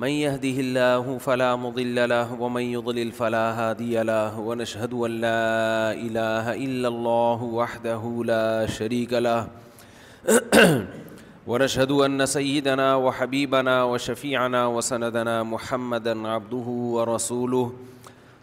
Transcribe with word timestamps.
من 0.00 0.08
يهده 0.08 0.56
الله 0.64 1.18
فلا 1.18 1.56
مضل 1.56 2.08
له 2.08 2.32
ومن 2.40 2.62
يضلل 2.62 3.12
فلا 3.12 3.52
هادي 3.58 4.00
له 4.02 4.32
ونشهد 4.40 4.94
أن 4.94 5.20
لا 5.20 5.92
إله 5.92 6.54
إلا 6.54 6.88
الله 6.88 7.42
وحده 7.42 8.22
لا 8.24 8.64
شريك 8.66 9.12
له 9.12 9.48
ونشهد 11.50 11.90
أن 11.92 12.26
سيدنا 12.26 12.96
وحبيبنا 12.96 13.84
وشفيعنا 13.84 14.66
وسندنا 14.66 15.42
محمدا 15.42 16.28
عبده 16.28 16.66
ورسوله 16.96 17.72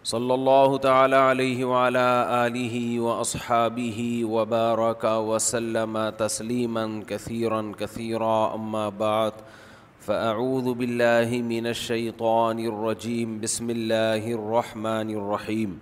صلى 0.04 0.34
الله 0.34 0.78
تعالى 0.78 1.16
عليه 1.16 1.66
وعلى 1.66 2.06
آله 2.48 3.00
وأصحابه 3.00 4.22
وبارك 4.26 5.04
وسلم 5.04 6.10
تسليما 6.10 7.04
كثيرا 7.08 7.72
كثيرا 7.80 8.56
أما 8.56 8.90
بعد 8.90 9.34
فأنا 9.34 9.64
فأعوذ 10.08 10.74
بالله 10.80 11.30
من 11.42 11.68
الشيطان 11.68 12.60
الرجيم 12.68 13.40
بسم 13.40 13.70
الله 13.70 14.24
الرحمن 14.40 15.10
الرحيم 15.22 15.80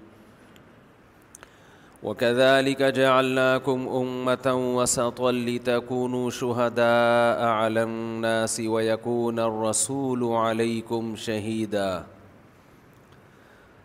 وكذلك 2.03 2.81
جعلناكم 2.83 3.79
أمة 4.01 4.47
وسطا 4.81 5.31
لتكونوا 5.31 6.29
شهداء 6.29 7.45
على 7.61 7.83
الناس 7.83 8.59
ويكون 8.59 9.39
الرسول 9.39 10.23
عليكم 10.23 11.15
شهيدا 11.15 12.05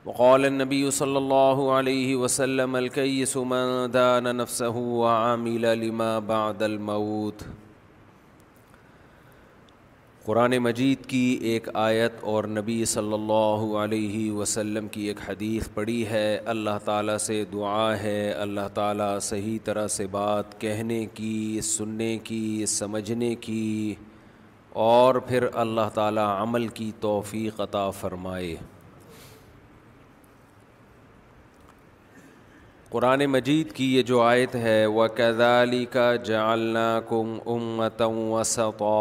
وقال 0.05 0.47
النبي 0.47 0.91
صلى 0.91 1.19
الله 1.19 1.73
عليه 1.75 2.17
وسلم 2.17 2.77
الكيس 2.77 3.37
من 3.37 3.91
دان 3.91 4.37
نفسه 4.37 4.77
وعمل 4.79 5.63
لما 5.81 6.19
بعد 6.19 6.63
الموت 6.63 7.41
وقال 7.43 7.60
قرآن 10.25 10.57
مجید 10.59 11.05
کی 11.09 11.19
ایک 11.51 11.69
آیت 11.83 12.13
اور 12.31 12.45
نبی 12.55 12.85
صلی 12.87 13.13
اللہ 13.15 13.61
علیہ 13.83 14.33
وسلم 14.33 14.89
کی 14.97 15.03
ایک 15.09 15.19
حدیث 15.29 15.69
پڑی 15.75 16.07
ہے 16.07 16.25
اللہ 16.55 16.77
تعالیٰ 16.85 17.17
سے 17.27 17.43
دعا 17.53 17.97
ہے 18.03 18.17
اللہ 18.41 18.69
تعالیٰ 18.75 19.19
صحیح 19.29 19.59
طرح 19.65 19.87
سے 19.95 20.07
بات 20.17 20.61
کہنے 20.61 21.05
کی 21.15 21.61
سننے 21.65 22.17
کی 22.25 22.65
سمجھنے 22.69 23.35
کی 23.47 23.95
اور 24.91 25.15
پھر 25.29 25.47
اللہ 25.63 25.89
تعالیٰ 25.95 26.27
عمل 26.43 26.69
کی 26.83 26.91
توفیق 27.01 27.61
عطا 27.61 27.89
فرمائے 28.01 28.55
قرآن 32.91 33.25
مجید 33.33 33.73
کی 33.73 33.95
یہ 33.97 34.03
جو 34.13 34.21
آیت 34.23 34.55
ہے 34.69 34.85
وہ 34.99 35.07
کیدالی 35.17 35.85
کا 35.93 36.15
جالنا 36.31 36.89
کم 37.09 37.37
امتم 37.57 38.19
وسطو 38.33 38.95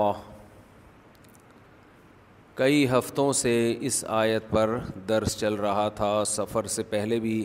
کئی 2.60 2.86
ہفتوں 2.92 3.32
سے 3.40 3.52
اس 3.88 4.04
آیت 4.22 4.50
پر 4.50 4.70
درس 5.10 5.36
چل 5.40 5.54
رہا 5.66 5.88
تھا 5.96 6.10
سفر 6.28 6.66
سے 6.74 6.84
پہلے 6.90 7.20
بھی 7.26 7.36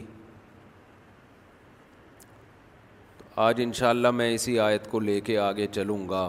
آج 3.45 3.61
انشاءاللہ 3.65 4.11
میں 4.21 4.33
اسی 4.35 4.59
آیت 4.67 4.91
کو 4.91 5.01
لے 5.01 5.19
کے 5.29 5.37
آگے 5.43 5.67
چلوں 5.75 5.99
گا 6.09 6.25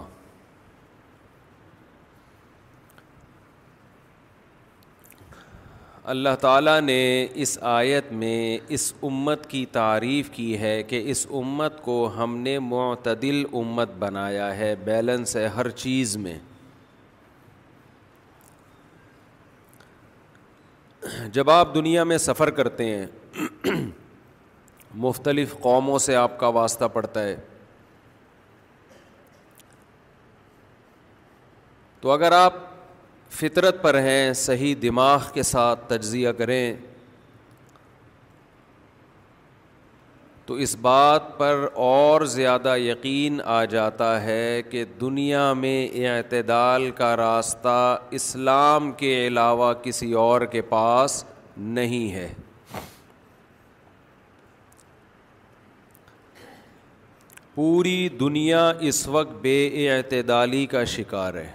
اللہ 6.15 6.35
تعالیٰ 6.41 6.79
نے 6.81 7.01
اس 7.45 7.57
آیت 7.75 8.11
میں 8.23 8.39
اس 8.77 8.91
امت 9.09 9.49
کی 9.49 9.65
تعریف 9.81 10.29
کی 10.33 10.57
ہے 10.61 10.81
کہ 10.89 11.01
اس 11.11 11.25
امت 11.41 11.81
کو 11.83 11.97
ہم 12.17 12.37
نے 12.47 12.57
معتدل 12.71 13.43
امت 13.61 13.95
بنایا 13.99 14.55
ہے 14.57 14.73
بیلنس 14.85 15.35
ہے 15.35 15.47
ہر 15.55 15.69
چیز 15.85 16.17
میں 16.27 16.37
جب 21.33 21.49
آپ 21.49 21.73
دنیا 21.75 22.03
میں 22.03 22.17
سفر 22.17 22.49
کرتے 22.59 22.85
ہیں 22.95 23.05
مختلف 25.05 25.55
قوموں 25.61 25.97
سے 25.99 26.15
آپ 26.15 26.37
کا 26.39 26.47
واسطہ 26.57 26.85
پڑتا 26.93 27.23
ہے 27.23 27.35
تو 32.01 32.11
اگر 32.11 32.31
آپ 32.31 32.53
فطرت 33.39 33.81
پر 33.83 33.99
ہیں 34.01 34.33
صحیح 34.41 34.75
دماغ 34.81 35.29
کے 35.33 35.43
ساتھ 35.43 35.87
تجزیہ 35.89 36.29
کریں 36.37 36.75
تو 40.47 40.53
اس 40.63 40.75
بات 40.81 41.37
پر 41.37 41.65
اور 41.83 42.21
زیادہ 42.33 42.75
یقین 42.77 43.37
آ 43.53 43.63
جاتا 43.69 44.09
ہے 44.23 44.61
کہ 44.69 44.83
دنیا 44.99 45.45
میں 45.61 45.79
اعتدال 46.07 46.89
کا 46.97 47.15
راستہ 47.17 47.77
اسلام 48.19 48.91
کے 48.97 49.13
علاوہ 49.27 49.71
کسی 49.83 50.11
اور 50.23 50.41
کے 50.51 50.61
پاس 50.75 51.23
نہیں 51.77 52.11
ہے 52.13 52.27
پوری 57.55 57.99
دنیا 58.19 58.67
اس 58.89 59.07
وقت 59.07 59.33
بے 59.41 59.57
اعتدالی 59.91 60.65
کا 60.71 60.83
شکار 60.95 61.33
ہے 61.33 61.51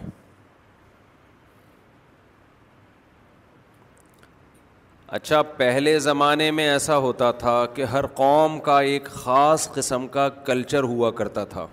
اچھا 5.18 5.40
پہلے 5.56 5.98
زمانے 5.98 6.50
میں 6.56 6.66
ایسا 6.70 6.96
ہوتا 7.04 7.30
تھا 7.38 7.54
کہ 7.74 7.84
ہر 7.92 8.06
قوم 8.18 8.58
کا 8.66 8.78
ایک 8.90 9.06
خاص 9.22 9.66
قسم 9.74 10.06
کا 10.16 10.28
کلچر 10.46 10.82
ہوا 10.90 11.10
کرتا 11.20 11.44
تھا 11.54 11.66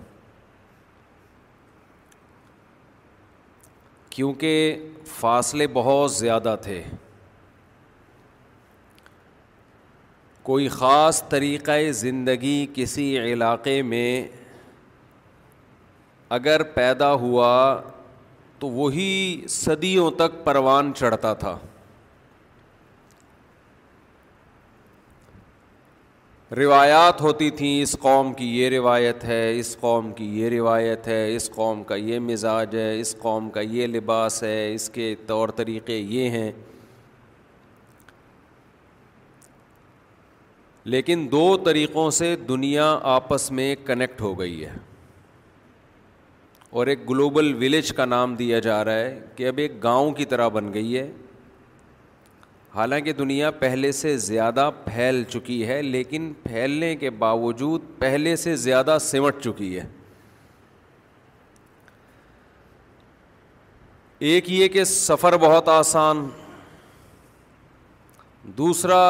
کیونکہ 4.16 4.82
فاصلے 5.20 5.68
بہت 5.74 6.12
زیادہ 6.14 6.56
تھے 6.64 6.82
کوئی 10.44 10.68
خاص 10.80 11.22
طریقہ 11.30 11.72
زندگی 12.02 12.66
کسی 12.74 13.18
علاقے 13.34 13.82
میں 13.94 14.10
اگر 16.40 16.64
پیدا 16.74 17.14
ہوا 17.26 17.56
تو 18.60 18.70
وہی 18.82 19.12
صدیوں 19.50 20.12
تک 20.18 20.44
پروان 20.44 20.94
چڑھتا 20.98 21.34
تھا 21.46 21.58
روایات 26.56 27.22
ہوتی 27.22 27.50
تھیں 27.56 27.82
اس 27.82 27.96
قوم 28.02 28.32
کی 28.34 28.46
یہ 28.60 28.70
روایت 28.70 29.24
ہے 29.26 29.40
اس 29.60 29.76
قوم 29.80 30.12
کی 30.18 30.26
یہ 30.40 30.50
روایت 30.50 31.08
ہے 31.08 31.36
اس 31.36 31.50
قوم 31.56 31.82
کا 31.88 31.96
یہ 31.96 32.20
مزاج 32.20 32.76
ہے 32.76 33.00
اس 33.00 33.16
قوم 33.22 33.50
کا 33.54 33.62
یہ 33.62 33.88
لباس 33.88 34.42
ہے 34.44 34.74
اس 34.74 34.90
کے 34.90 35.14
طور 35.28 35.50
طریقے 35.56 35.98
یہ 35.98 36.30
ہیں 36.30 36.52
لیکن 40.94 41.28
دو 41.32 41.46
طریقوں 41.66 42.10
سے 42.20 42.36
دنیا 42.50 42.86
آپس 43.16 43.50
میں 43.60 43.74
کنیکٹ 43.86 44.22
ہو 44.22 44.38
گئی 44.40 44.66
ہے 44.66 44.74
اور 46.70 46.88
ایک 46.94 47.10
گلوبل 47.10 47.54
ولیج 47.64 47.92
کا 47.96 48.06
نام 48.06 48.36
دیا 48.36 48.60
جا 48.70 48.84
رہا 48.86 49.00
ہے 49.00 49.20
کہ 49.36 49.48
اب 49.48 49.58
ایک 49.66 49.82
گاؤں 49.84 50.12
کی 50.22 50.26
طرح 50.36 50.48
بن 50.60 50.74
گئی 50.74 50.98
ہے 50.98 51.08
حالانکہ 52.76 53.12
دنیا 53.18 53.50
پہلے 53.60 53.92
سے 53.98 54.16
زیادہ 54.18 54.70
پھیل 54.86 55.24
چکی 55.30 55.66
ہے 55.68 55.82
لیکن 55.82 56.32
پھیلنے 56.44 56.96
کے 56.96 57.10
باوجود 57.20 57.82
پہلے 58.00 58.36
سے 58.36 58.56
زیادہ 58.64 58.98
سمٹ 59.02 59.42
چکی 59.44 59.78
ہے 59.78 59.86
ایک 64.30 64.50
یہ 64.52 64.68
کہ 64.68 64.84
سفر 64.92 65.38
بہت 65.42 65.68
آسان 65.70 66.28
دوسرا 68.58 69.02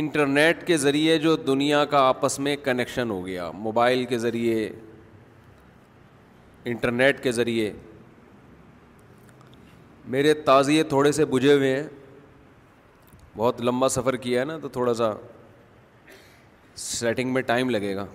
انٹرنیٹ 0.00 0.66
کے 0.66 0.76
ذریعے 0.76 1.16
جو 1.18 1.34
دنیا 1.36 1.84
کا 1.90 2.00
آپس 2.08 2.38
میں 2.46 2.56
کنیکشن 2.64 3.10
ہو 3.10 3.24
گیا 3.26 3.50
موبائل 3.54 4.04
کے 4.06 4.18
ذریعے 4.18 4.68
انٹرنیٹ 6.70 7.22
کے 7.22 7.32
ذریعے 7.32 7.70
میرے 10.12 10.32
تازیے 10.44 10.82
تھوڑے 10.92 11.10
سے 11.12 11.24
بجھے 11.32 11.52
ہوئے 11.52 11.74
ہیں 11.76 11.86
بہت 13.36 13.60
لمبا 13.64 13.88
سفر 13.96 14.16
کیا 14.26 14.40
ہے 14.40 14.44
نا 14.46 14.56
تو 14.58 14.68
تھوڑا 14.76 14.92
سا 15.00 15.10
سیٹنگ 16.84 17.32
میں 17.34 17.42
ٹائم 17.50 17.70
لگے 17.70 17.94
گا 17.96 18.06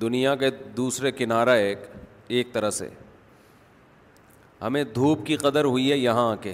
دنیا 0.00 0.34
کے 0.42 0.50
دوسرے 0.76 1.12
کنارہ 1.12 1.54
ایک 1.60 1.78
ایک 2.36 2.52
طرح 2.52 2.70
سے 2.80 2.88
ہمیں 4.62 4.82
دھوپ 4.94 5.24
کی 5.26 5.36
قدر 5.46 5.64
ہوئی 5.64 5.90
ہے 5.90 5.96
یہاں 5.96 6.30
آ 6.30 6.34
کے 6.42 6.52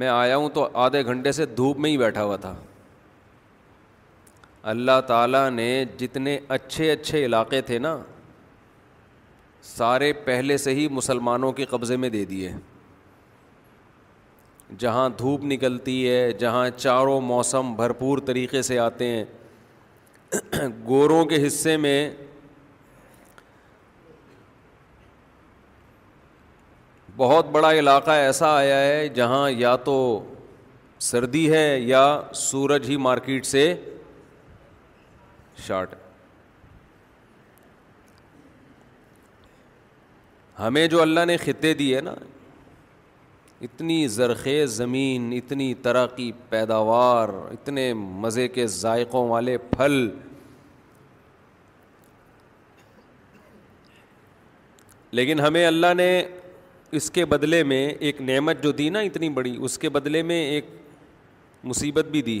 میں 0.00 0.08
آیا 0.08 0.36
ہوں 0.36 0.48
تو 0.54 0.68
آدھے 0.84 1.04
گھنٹے 1.12 1.32
سے 1.32 1.46
دھوپ 1.56 1.78
میں 1.84 1.90
ہی 1.90 1.98
بیٹھا 1.98 2.24
ہوا 2.24 2.36
تھا 2.46 2.54
اللہ 4.72 5.00
تعالیٰ 5.06 5.48
نے 5.50 5.68
جتنے 5.98 6.38
اچھے 6.56 6.90
اچھے 6.92 7.24
علاقے 7.24 7.60
تھے 7.70 7.78
نا 7.88 7.96
سارے 9.64 10.12
پہلے 10.24 10.56
سے 10.58 10.74
ہی 10.74 10.86
مسلمانوں 10.90 11.52
کے 11.52 11.64
قبضے 11.70 11.96
میں 11.96 12.08
دے 12.10 12.24
دیے 12.24 12.52
جہاں 14.78 15.08
دھوپ 15.18 15.44
نکلتی 15.44 16.08
ہے 16.08 16.30
جہاں 16.40 16.68
چاروں 16.76 17.20
موسم 17.20 17.72
بھرپور 17.76 18.18
طریقے 18.26 18.62
سے 18.62 18.78
آتے 18.78 19.06
ہیں 19.08 19.24
گوروں 20.86 21.24
کے 21.32 21.46
حصے 21.46 21.76
میں 21.76 22.10
بہت 27.16 27.48
بڑا 27.52 27.72
علاقہ 27.74 28.10
ایسا 28.10 28.48
آیا 28.58 28.80
ہے 28.80 29.08
جہاں 29.14 29.48
یا 29.50 29.74
تو 29.84 29.96
سردی 31.10 31.50
ہے 31.52 31.78
یا 31.80 32.04
سورج 32.34 32.88
ہی 32.90 32.96
مارکیٹ 33.06 33.46
سے 33.46 33.74
شارٹ 35.66 35.94
ہے 35.94 36.08
ہمیں 40.60 40.86
جو 40.92 41.00
اللہ 41.02 41.24
نے 41.26 41.36
خطے 41.44 41.72
دیے 41.74 42.00
نا 42.06 42.14
اتنی 43.66 44.06
زرخیز 44.08 44.70
زمین 44.76 45.32
اتنی 45.36 45.72
طرح 45.82 46.06
کی 46.16 46.30
پیداوار 46.48 47.28
اتنے 47.52 47.92
مزے 47.94 48.46
کے 48.56 48.66
ذائقوں 48.74 49.26
والے 49.28 49.56
پھل 49.70 49.92
لیکن 55.18 55.40
ہمیں 55.40 55.64
اللہ 55.66 55.94
نے 55.96 56.10
اس 56.98 57.10
کے 57.10 57.24
بدلے 57.32 57.62
میں 57.72 57.86
ایک 57.88 58.20
نعمت 58.20 58.62
جو 58.62 58.72
دی 58.82 58.88
نا 58.96 59.00
اتنی 59.08 59.28
بڑی 59.38 59.56
اس 59.64 59.78
کے 59.78 59.88
بدلے 59.96 60.22
میں 60.30 60.42
ایک 60.50 60.66
مصیبت 61.72 62.06
بھی 62.10 62.22
دی 62.28 62.40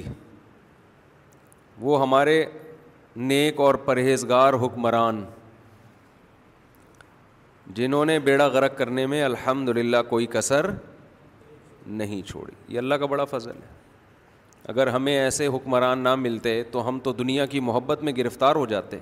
وہ 1.80 2.00
ہمارے 2.02 2.44
نیک 3.30 3.60
اور 3.60 3.74
پرہیزگار 3.86 4.54
حکمران 4.64 5.24
جنہوں 7.74 8.04
نے 8.06 8.18
بیڑا 8.18 8.46
غرق 8.46 8.76
کرنے 8.78 9.06
میں 9.06 9.22
الحمد 9.24 9.68
للہ 9.76 9.96
کوئی 10.08 10.26
کثر 10.30 10.70
نہیں 11.86 12.22
چھوڑی 12.28 12.54
یہ 12.74 12.78
اللہ 12.78 12.94
کا 13.00 13.06
بڑا 13.06 13.24
فضل 13.30 13.50
ہے 13.50 13.78
اگر 14.68 14.86
ہمیں 14.86 15.16
ایسے 15.16 15.46
حکمران 15.54 15.98
نہ 16.04 16.14
ملتے 16.14 16.62
تو 16.72 16.88
ہم 16.88 16.98
تو 17.04 17.12
دنیا 17.12 17.46
کی 17.54 17.60
محبت 17.68 18.02
میں 18.04 18.12
گرفتار 18.16 18.56
ہو 18.56 18.64
جاتے 18.72 18.98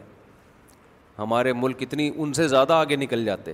ہمارے 1.19 1.53
ملک 1.53 1.77
اتنی 1.83 2.11
ان 2.17 2.33
سے 2.33 2.47
زیادہ 2.49 2.73
آگے 2.73 2.97
نکل 2.97 3.25
جاتے 3.25 3.53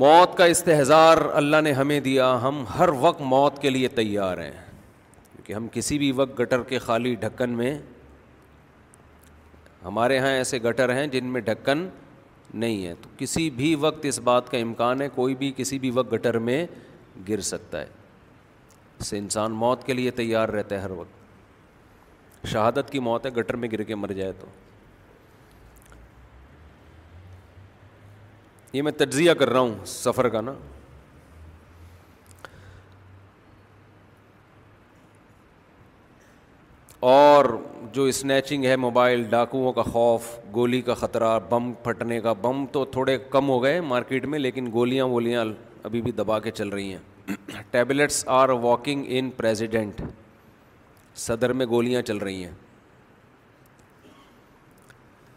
موت 0.00 0.36
کا 0.38 0.44
استحظار 0.52 1.16
اللہ 1.34 1.60
نے 1.64 1.72
ہمیں 1.72 1.98
دیا 2.00 2.32
ہم 2.42 2.64
ہر 2.78 2.88
وقت 3.00 3.20
موت 3.34 3.60
کے 3.62 3.70
لیے 3.70 3.88
تیار 3.98 4.38
ہیں 4.38 4.50
کیونکہ 4.52 5.52
ہم 5.52 5.68
کسی 5.72 5.98
بھی 5.98 6.10
وقت 6.16 6.38
گٹر 6.40 6.62
کے 6.68 6.78
خالی 6.86 7.14
ڈھکن 7.20 7.50
میں 7.56 7.76
ہمارے 9.88 10.16
ہاں 10.18 10.28
ایسے 10.36 10.58
گٹر 10.68 10.94
ہیں 10.94 11.06
جن 11.12 11.26
میں 11.34 11.40
ڈھکن 11.40 11.86
نہیں 12.62 12.86
ہے 12.86 12.92
تو 13.02 13.08
کسی 13.18 13.48
بھی 13.60 13.74
وقت 13.80 14.04
اس 14.06 14.18
بات 14.24 14.50
کا 14.50 14.58
امکان 14.58 15.02
ہے 15.02 15.08
کوئی 15.14 15.34
بھی 15.42 15.52
کسی 15.56 15.78
بھی 15.78 15.90
وقت 15.94 16.12
گٹر 16.12 16.38
میں 16.48 16.64
گر 17.28 17.40
سکتا 17.52 17.80
ہے 17.80 17.86
اس 18.98 19.06
سے 19.06 19.18
انسان 19.18 19.52
موت 19.62 19.84
کے 19.86 19.92
لیے 19.92 20.10
تیار 20.20 20.48
رہتا 20.56 20.74
ہے 20.74 20.80
ہر 20.80 20.90
وقت 21.00 22.46
شہادت 22.46 22.90
کی 22.90 22.98
موت 23.08 23.26
ہے 23.26 23.30
گٹر 23.38 23.56
میں 23.62 23.68
گر 23.72 23.82
کے 23.90 23.94
مر 24.02 24.12
جائے 24.20 24.32
تو 24.40 24.46
یہ 28.76 28.82
میں 28.88 28.92
تجزیہ 29.02 29.32
کر 29.38 29.50
رہا 29.50 29.60
ہوں 29.60 29.74
سفر 29.92 30.28
کا 30.34 30.40
نا 30.40 30.52
اور 37.08 37.44
جو 37.92 38.04
اسنیچنگ 38.06 38.64
ہے 38.64 38.76
موبائل 38.76 39.22
ڈاکوؤں 39.30 39.72
کا 39.72 39.82
خوف 39.82 40.24
گولی 40.54 40.80
کا 40.82 40.94
خطرہ 40.94 41.38
بم 41.48 41.72
پھٹنے 41.82 42.20
کا 42.20 42.32
بم 42.42 42.64
تو 42.72 42.84
تھوڑے 42.96 43.16
کم 43.30 43.48
ہو 43.48 43.62
گئے 43.62 43.80
مارکیٹ 43.80 44.24
میں 44.32 44.38
لیکن 44.38 44.70
گولیاں 44.72 45.04
وولیاں 45.08 45.44
ابھی 45.82 46.00
بھی 46.02 46.12
دبا 46.12 46.38
کے 46.46 46.50
چل 46.50 46.68
رہی 46.68 46.92
ہیں 46.92 47.32
tablets 47.70 48.24
are 48.40 48.48
walking 48.62 49.04
in 49.18 49.30
president 49.36 50.02
صدر 51.26 51.52
میں 51.60 51.66
گولیاں 51.66 52.02
چل 52.02 52.16
رہی 52.18 52.44
ہیں 52.44 52.52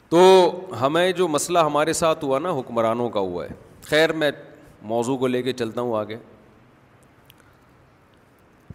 تو 0.10 0.22
ہمیں 0.82 1.12
جو 1.18 1.28
مسئلہ 1.28 1.60
ہمارے 1.66 1.94
ساتھ 1.94 2.24
ہوا 2.26 2.40
نا 2.40 2.50
حکمرانوں 2.60 3.10
کا 3.10 3.20
ہوا 3.20 3.46
ہے 3.46 3.54
خیر 3.90 4.14
میں 4.22 4.32
موضوع 4.92 5.18
کو 5.18 5.28
لے 5.28 5.42
کے 5.44 5.54
چلتا 5.54 5.82
ہوں 5.82 5.96
آگے 6.00 6.18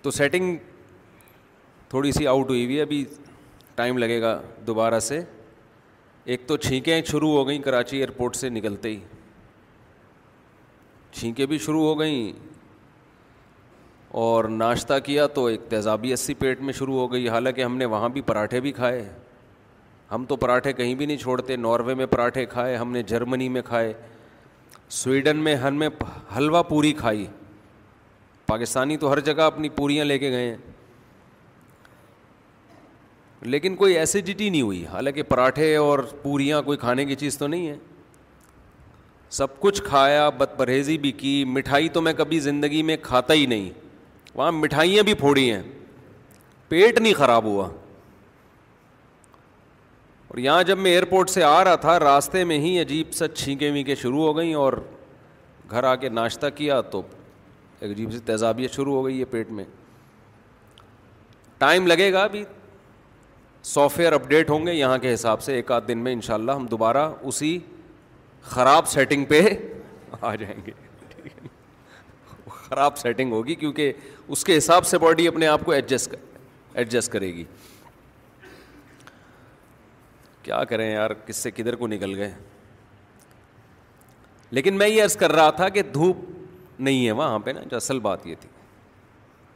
تو 0.03 0.11
سیٹنگ 0.11 0.57
تھوڑی 1.89 2.13
سی 2.13 2.27
آؤٹ 2.27 2.49
ہوئی 2.51 2.65
ہوئی 2.65 2.81
ابھی 2.81 3.05
ٹائم 3.77 3.99
لگے 3.99 4.21
گا 4.21 4.41
دوبارہ 4.67 4.99
سے 5.07 5.21
ایک 6.35 6.47
تو 6.49 6.57
چھینکیں 6.57 7.03
شروع 7.11 7.31
ہو 7.33 7.47
گئیں 7.49 7.61
کراچی 7.63 7.97
ایئرپورٹ 7.97 8.37
سے 8.37 8.49
نکلتے 8.49 8.89
ہی 8.91 8.99
چھینکیں 11.15 11.45
بھی 11.47 11.59
شروع 11.67 11.83
ہو 11.87 11.99
گئیں 11.99 12.33
اور 14.23 14.45
ناشتہ 14.49 14.99
کیا 15.05 15.27
تو 15.37 15.45
ایک 15.47 15.61
تیزابی 15.71 16.13
اسی 16.13 16.35
پیٹ 16.39 16.61
میں 16.69 16.73
شروع 16.79 16.99
ہو 16.99 17.13
گئی 17.13 17.29
حالانکہ 17.29 17.65
ہم 17.65 17.77
نے 17.77 17.85
وہاں 17.95 18.09
بھی 18.17 18.21
پراٹھے 18.31 18.61
بھی 18.67 18.73
کھائے 18.73 19.05
ہم 20.13 20.25
تو 20.29 20.37
پراٹھے 20.47 20.73
کہیں 20.73 20.95
بھی 20.95 21.07
نہیں 21.07 21.17
چھوڑتے 21.19 21.57
ناروے 21.57 21.95
میں 21.95 22.07
پراٹھے 22.07 22.45
کھائے 22.47 22.77
ہم 22.77 22.93
نے 22.93 23.03
جرمنی 23.13 23.49
میں 23.57 23.63
کھائے 23.65 23.93
سویڈن 25.03 25.37
میں 25.45 25.55
ہم 25.65 25.75
نے 25.83 25.89
حلوہ 26.37 26.63
پوری 26.69 26.93
کھائی 27.01 27.27
پاکستانی 28.47 28.97
تو 28.97 29.13
ہر 29.13 29.21
جگہ 29.29 29.43
اپنی 29.47 29.69
پوریاں 29.79 30.05
لے 30.05 30.19
کے 30.19 30.31
گئے 30.33 30.49
ہیں 30.51 30.57
لیکن 33.53 33.75
کوئی 33.77 33.97
ایسیڈیٹی 33.99 34.49
نہیں 34.51 34.63
ہوئی 34.63 34.85
حالانکہ 34.93 35.23
پراٹھے 35.23 35.75
اور 35.77 35.99
پوریاں 36.23 36.61
کوئی 36.63 36.79
کھانے 36.79 37.05
کی 37.05 37.15
چیز 37.17 37.37
تو 37.39 37.47
نہیں 37.47 37.69
ہے 37.69 37.77
سب 39.39 39.59
کچھ 39.61 39.83
کھایا 39.83 40.29
بد 40.39 40.57
پرہیزی 40.59 40.97
بھی 40.99 41.13
کی 41.21 41.33
مٹھائی 41.49 41.89
تو 41.97 42.01
میں 42.03 42.13
کبھی 42.19 42.39
زندگی 42.41 42.83
میں 42.91 42.97
کھاتا 43.03 43.35
ہی 43.35 43.45
نہیں 43.53 43.69
وہاں 44.35 44.51
مٹھائیاں 44.53 45.03
بھی 45.11 45.15
پھوڑی 45.23 45.51
ہیں 45.51 45.63
پیٹ 46.69 46.99
نہیں 47.01 47.15
خراب 47.19 47.45
ہوا 47.45 47.69
اور 50.29 50.39
یہاں 50.39 50.63
جب 50.71 50.79
میں 50.79 50.91
ایئرپورٹ 50.91 51.31
سے 51.31 51.43
آ 51.45 51.63
رہا 51.65 51.77
تھا 51.87 51.99
راستے 52.01 52.45
میں 52.53 52.59
ہی 52.61 52.79
عجیب 52.81 53.13
سا 53.15 53.29
چھینکیں 53.29 53.71
ویکیں 53.73 53.95
شروع 54.01 54.23
ہو 54.27 54.37
گئیں 54.37 54.55
اور 54.65 54.73
گھر 55.71 55.85
آ 55.85 55.95
کے 56.05 56.09
ناشتہ 56.09 56.47
کیا 56.57 56.81
تو 56.95 57.03
ایک 57.79 57.91
عجیب 57.91 58.13
سی 58.13 58.19
تیزابیت 58.27 58.75
شروع 58.77 58.95
ہو 58.95 59.05
گئی 59.07 59.19
ہے 59.21 59.25
پیٹ 59.37 59.51
میں 59.61 59.65
ٹائم 61.59 61.87
لگے 61.87 62.13
گا 62.13 62.23
ابھی 62.25 62.45
سافٹ 63.75 63.99
ویئر 63.99 64.13
اپڈیٹ 64.13 64.51
ہوں 64.51 64.67
گے 64.67 64.73
یہاں 64.73 64.99
کے 65.03 65.13
حساب 65.13 65.41
سے 65.43 65.55
ایک 65.55 65.71
آدھ 65.73 65.87
دن 65.87 65.99
میں 66.03 66.13
ان 66.13 66.21
شاء 66.23 66.35
اللہ 66.35 66.53
ہم 66.53 66.67
دوبارہ 66.71 67.09
اسی 67.31 67.59
خراب 68.51 68.89
سیٹنگ 68.89 69.25
پہ 69.29 69.41
آ 70.21 70.35
جائیں 70.35 70.57
گے 70.67 70.73
خراب 72.59 72.97
سیٹنگ 72.99 73.33
ہوگی 73.33 73.55
کیونکہ 73.55 73.93
اس 74.35 74.45
کے 74.45 74.57
حساب 74.59 74.87
سے 74.87 74.99
باڈی 75.05 75.27
اپنے 75.29 75.47
آپ 75.47 75.65
کو 75.65 75.73
ایڈجسٹ 75.73 76.15
ایڈجسٹ 76.83 77.13
کرے 77.13 77.33
گی 77.35 77.45
کیا 80.43 80.63
کریں 80.75 80.91
یار 80.91 81.11
کس 81.27 81.37
سے 81.47 81.51
کدھر 81.51 81.77
کو 81.77 81.87
نکل 81.87 82.15
گئے 82.19 82.31
لیکن 84.59 84.79
میں 84.79 84.89
یہ 84.89 85.03
عرض 85.05 85.17
کر 85.25 85.33
رہا 85.33 85.51
تھا 85.61 85.69
کہ 85.79 85.83
دھوپ 85.99 86.17
نہیں 86.79 87.07
ہے 87.07 87.13
وہاں 87.23 87.39
پہ 87.45 87.51
نا 87.55 87.61
جو 87.71 87.77
اصل 87.77 87.99
بات 88.09 88.27
یہ 88.27 88.35
تھی 88.41 88.49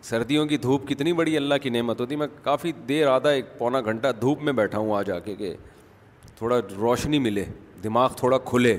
سردیوں 0.03 0.45
کی 0.47 0.57
دھوپ 0.57 0.87
کتنی 0.89 1.13
بڑی 1.13 1.37
اللہ 1.37 1.55
کی 1.63 1.71
نعمت 1.71 2.01
ہوتی 2.01 2.17
میں 2.17 2.27
کافی 2.43 2.71
دیر 2.89 3.07
آدھا 3.09 3.31
ایک 3.31 3.59
پونا 3.59 3.81
گھنٹہ 3.81 4.09
دھوپ 4.21 4.43
میں 4.43 4.53
بیٹھا 4.53 4.79
ہوں 4.79 4.95
آ 4.97 5.01
جا 5.07 5.19
کے 5.19 5.35
کہ 5.37 5.53
تھوڑا 6.37 6.59
روشنی 6.79 7.19
ملے 7.19 7.45
دماغ 7.85 8.13
تھوڑا 8.17 8.39
کھلے 8.45 8.77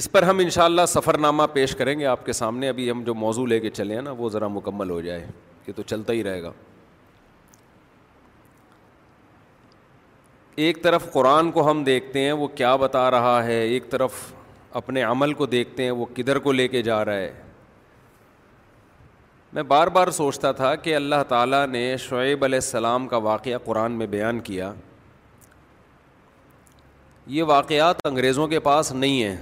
اس 0.00 0.10
پر 0.12 0.22
ہم 0.22 0.38
انشاءاللہ 0.38 0.82
سفر 0.88 1.18
نامہ 1.18 1.42
پیش 1.52 1.74
کریں 1.76 1.98
گے 2.00 2.04
آپ 2.06 2.26
کے 2.26 2.32
سامنے 2.32 2.68
ابھی 2.68 2.90
ہم 2.90 3.02
جو 3.06 3.14
موضوع 3.14 3.46
لے 3.46 3.58
کے 3.60 3.70
چلے 3.70 3.94
ہیں 3.94 4.02
نا 4.02 4.10
وہ 4.18 4.28
ذرا 4.32 4.48
مکمل 4.48 4.90
ہو 4.90 5.00
جائے 5.00 5.26
یہ 5.66 5.72
تو 5.76 5.82
چلتا 5.82 6.12
ہی 6.12 6.22
رہے 6.24 6.42
گا 6.42 6.52
ایک 10.64 10.82
طرف 10.82 11.12
قرآن 11.12 11.50
کو 11.52 11.70
ہم 11.70 11.82
دیکھتے 11.84 12.20
ہیں 12.24 12.32
وہ 12.32 12.46
کیا 12.54 12.74
بتا 12.76 13.10
رہا 13.10 13.42
ہے 13.44 13.60
ایک 13.68 13.90
طرف 13.90 14.32
اپنے 14.80 15.02
عمل 15.02 15.32
کو 15.34 15.46
دیکھتے 15.46 15.82
ہیں 15.82 15.90
وہ 15.90 16.06
کدھر 16.14 16.38
کو 16.48 16.52
لے 16.52 16.68
کے 16.68 16.82
جا 16.82 17.04
رہا 17.04 17.14
ہے 17.14 17.32
میں 19.54 19.62
بار 19.70 19.86
بار 19.94 20.08
سوچتا 20.16 20.50
تھا 20.58 20.74
کہ 20.84 20.94
اللہ 20.96 21.22
تعالیٰ 21.28 21.66
نے 21.68 21.80
شعیب 22.00 22.44
علیہ 22.44 22.56
السلام 22.62 23.06
کا 23.08 23.16
واقعہ 23.24 23.56
قرآن 23.64 23.92
میں 23.98 24.06
بیان 24.12 24.38
کیا 24.44 24.72
یہ 27.34 27.42
واقعات 27.48 27.96
انگریزوں 28.08 28.46
کے 28.48 28.60
پاس 28.68 28.92
نہیں 28.92 29.22
ہیں 29.22 29.36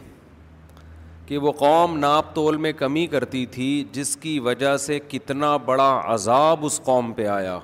کہ 1.26 1.38
وہ 1.38 1.52
قوم 1.58 1.96
ناپ 1.98 2.34
تول 2.34 2.56
میں 2.64 2.72
کمی 2.78 3.06
کرتی 3.12 3.44
تھی 3.54 3.68
جس 3.92 4.16
کی 4.22 4.38
وجہ 4.48 4.76
سے 4.86 4.98
کتنا 5.08 5.56
بڑا 5.66 5.90
عذاب 6.14 6.64
اس 6.66 6.80
قوم 6.84 7.12
پہ 7.16 7.26
آیا 7.36 7.58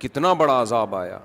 کتنا 0.00 0.32
بڑا 0.42 0.60
عذاب 0.62 0.94
آیا 0.96 1.18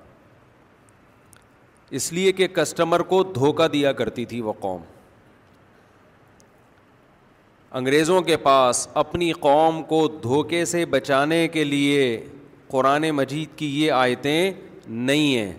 اس 1.99 2.11
لیے 2.13 2.31
کہ 2.39 2.47
کسٹمر 2.55 2.99
کو 3.11 3.23
دھوکہ 3.35 3.67
دیا 3.73 3.91
کرتی 4.03 4.25
تھی 4.33 4.41
وہ 4.41 4.53
قوم 4.59 4.81
انگریزوں 7.77 8.19
کے 8.21 8.35
پاس 8.37 8.87
اپنی 9.01 9.31
قوم 9.41 9.81
کو 9.87 10.07
دھوکے 10.23 10.63
سے 10.71 10.83
بچانے 10.89 11.47
کے 11.53 11.63
لیے 11.63 12.01
قرآن 12.69 13.09
مجید 13.19 13.57
کی 13.57 13.67
یہ 13.83 13.91
آیتیں 13.91 14.51
نہیں 14.87 15.35
ہیں 15.37 15.53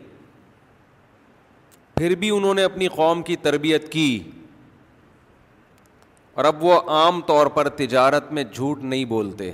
پھر 1.97 2.14
بھی 2.21 2.30
انہوں 2.37 2.54
نے 2.54 2.64
اپنی 2.64 2.88
قوم 2.97 3.23
کی 3.23 3.37
تربیت 3.47 3.90
کی 3.92 4.06
اور 6.35 6.44
اب 6.44 6.64
وہ 6.64 6.78
عام 6.99 7.21
طور 7.26 7.47
پر 7.56 7.68
تجارت 7.83 8.30
میں 8.33 8.44
جھوٹ 8.54 8.83
نہیں 8.83 9.04
بولتے 9.14 9.50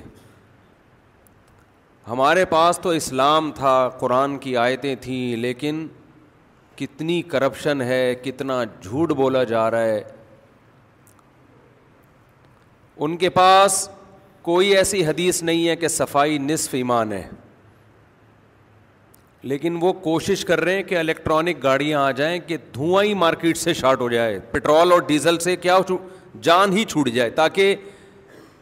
ہمارے 2.08 2.44
پاس 2.54 2.78
تو 2.82 2.90
اسلام 3.00 3.50
تھا 3.56 3.74
قرآن 4.00 4.38
کی 4.44 4.56
آیتیں 4.56 4.94
تھیں 5.00 5.36
لیکن 5.36 5.86
کتنی 6.76 7.20
کرپشن 7.32 7.82
ہے 7.92 8.04
کتنا 8.24 8.62
جھوٹ 8.82 9.12
بولا 9.16 9.44
جا 9.54 9.70
رہا 9.70 9.84
ہے 9.84 10.02
ان 13.04 13.16
کے 13.16 13.28
پاس 13.30 13.88
کوئی 14.42 14.76
ایسی 14.76 15.04
حدیث 15.06 15.42
نہیں 15.42 15.68
ہے 15.68 15.76
کہ 15.76 15.88
صفائی 15.88 16.36
نصف 16.38 16.74
ایمان 16.74 17.12
ہے 17.12 17.22
لیکن 19.52 19.76
وہ 19.80 19.92
کوشش 20.06 20.44
کر 20.44 20.60
رہے 20.60 20.74
ہیں 20.74 20.82
کہ 20.88 20.96
الیکٹرانک 20.98 21.62
گاڑیاں 21.62 22.00
آ 22.06 22.10
جائیں 22.20 22.38
کہ 22.46 22.56
دھواں 22.74 23.02
ہی 23.04 23.14
مارکیٹ 23.22 23.56
سے 23.58 23.74
شارٹ 23.74 24.00
ہو 24.00 24.08
جائے 24.10 24.38
پٹرول 24.52 24.92
اور 24.92 25.00
ڈیزل 25.08 25.38
سے 25.44 25.54
کیا 25.64 25.78
جان 26.48 26.76
ہی 26.76 26.84
چھوٹ 26.88 27.08
جائے 27.14 27.30
تاکہ 27.40 27.74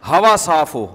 ہوا 0.09 0.35
صاف 0.45 0.75
ہو 0.75 0.87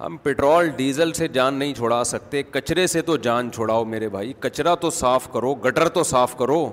ہم 0.00 0.16
پٹرول 0.22 0.68
ڈیزل 0.76 1.12
سے 1.12 1.28
جان 1.28 1.54
نہیں 1.58 1.74
چھوڑا 1.74 2.02
سکتے 2.14 2.42
کچرے 2.50 2.86
سے 2.96 3.02
تو 3.10 3.16
جان 3.28 3.50
چھوڑاؤ 3.54 3.84
میرے 3.94 4.08
بھائی 4.16 4.32
کچرا 4.40 4.74
تو 4.84 4.90
صاف 5.00 5.32
کرو 5.32 5.54
گٹر 5.66 5.88
تو 5.98 6.02
صاف 6.10 6.36
کرو 6.38 6.64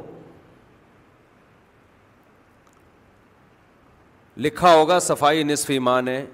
لکھا 4.45 4.73
ہوگا 4.75 4.97
صفائی 4.99 5.43
نصف 5.43 5.69
ایمان 5.71 6.07
ہے 6.07 6.25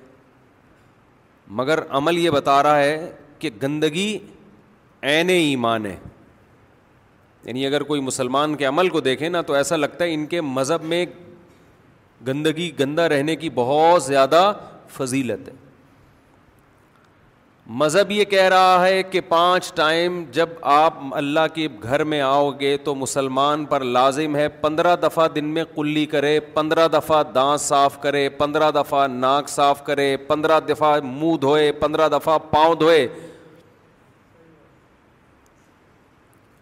مگر 1.60 1.79
عمل 1.98 2.17
یہ 2.17 2.29
بتا 2.29 2.62
رہا 2.63 2.79
ہے 2.79 3.12
کہ 3.39 3.50
گندگی 3.62 4.17
عین 5.12 5.29
ایمان 5.29 5.86
ہے 5.86 5.95
یعنی 7.45 7.65
اگر 7.65 7.83
کوئی 7.83 8.01
مسلمان 8.01 8.55
کے 8.55 8.65
عمل 8.65 8.89
کو 8.89 9.00
دیکھے 9.07 9.29
نا 9.29 9.41
تو 9.50 9.53
ایسا 9.53 9.75
لگتا 9.75 10.05
ہے 10.05 10.13
ان 10.13 10.25
کے 10.33 10.41
مذہب 10.41 10.83
میں 10.93 11.05
گندگی 12.27 12.69
گندہ 12.79 13.01
رہنے 13.15 13.36
کی 13.36 13.50
بہت 13.55 14.03
زیادہ 14.03 14.51
فضیلت 14.98 15.48
ہے 15.50 15.53
مذہب 17.82 18.10
یہ 18.12 18.24
کہہ 18.29 18.48
رہا 18.50 18.86
ہے 18.88 19.01
کہ 19.03 19.20
پانچ 19.27 19.72
ٹائم 19.74 20.24
جب 20.32 20.50
آپ 20.70 20.93
اللہ 21.15 21.46
کے 21.53 21.67
گھر 21.84 22.03
میں 22.03 22.20
آؤ 22.22 22.50
گے 22.60 22.75
تو 22.84 22.96
مسلمان 22.96 23.63
پر 23.65 23.82
لازم 23.84 24.36
ہے 24.36 24.48
پندرہ 24.62 24.96
دفعہ 25.03 25.27
دن 25.36 25.46
میں 25.53 25.63
کلی 25.75 26.05
کرے 26.12 26.39
پندرہ 26.53 26.88
دفعہ 26.93 27.22
دانت 27.36 27.62
صاف 27.62 28.00
کرے 28.01 28.27
پندرہ 28.38 28.70
دفعہ 28.75 29.05
ناک 29.08 29.50
صاف 29.50 29.84
کرے 29.86 30.15
پندرہ 30.27 30.60
دفعہ 30.70 30.89
منہ 31.03 31.38
دھوئے 31.41 31.72
پندرہ 31.82 32.08
دفعہ 32.17 32.38
پاؤں 32.51 32.75
دھوئے 32.79 33.08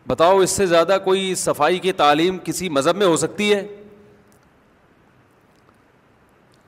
بتاؤ 0.07 0.37
اس 0.39 0.49
سے 0.57 0.65
زیادہ 0.65 0.97
کوئی 1.03 1.33
صفائی 1.37 1.79
کی 1.79 1.91
تعلیم 2.03 2.37
کسی 2.43 2.69
مذہب 2.77 2.95
میں 2.97 3.07
ہو 3.07 3.15
سکتی 3.17 3.53
ہے 3.53 3.63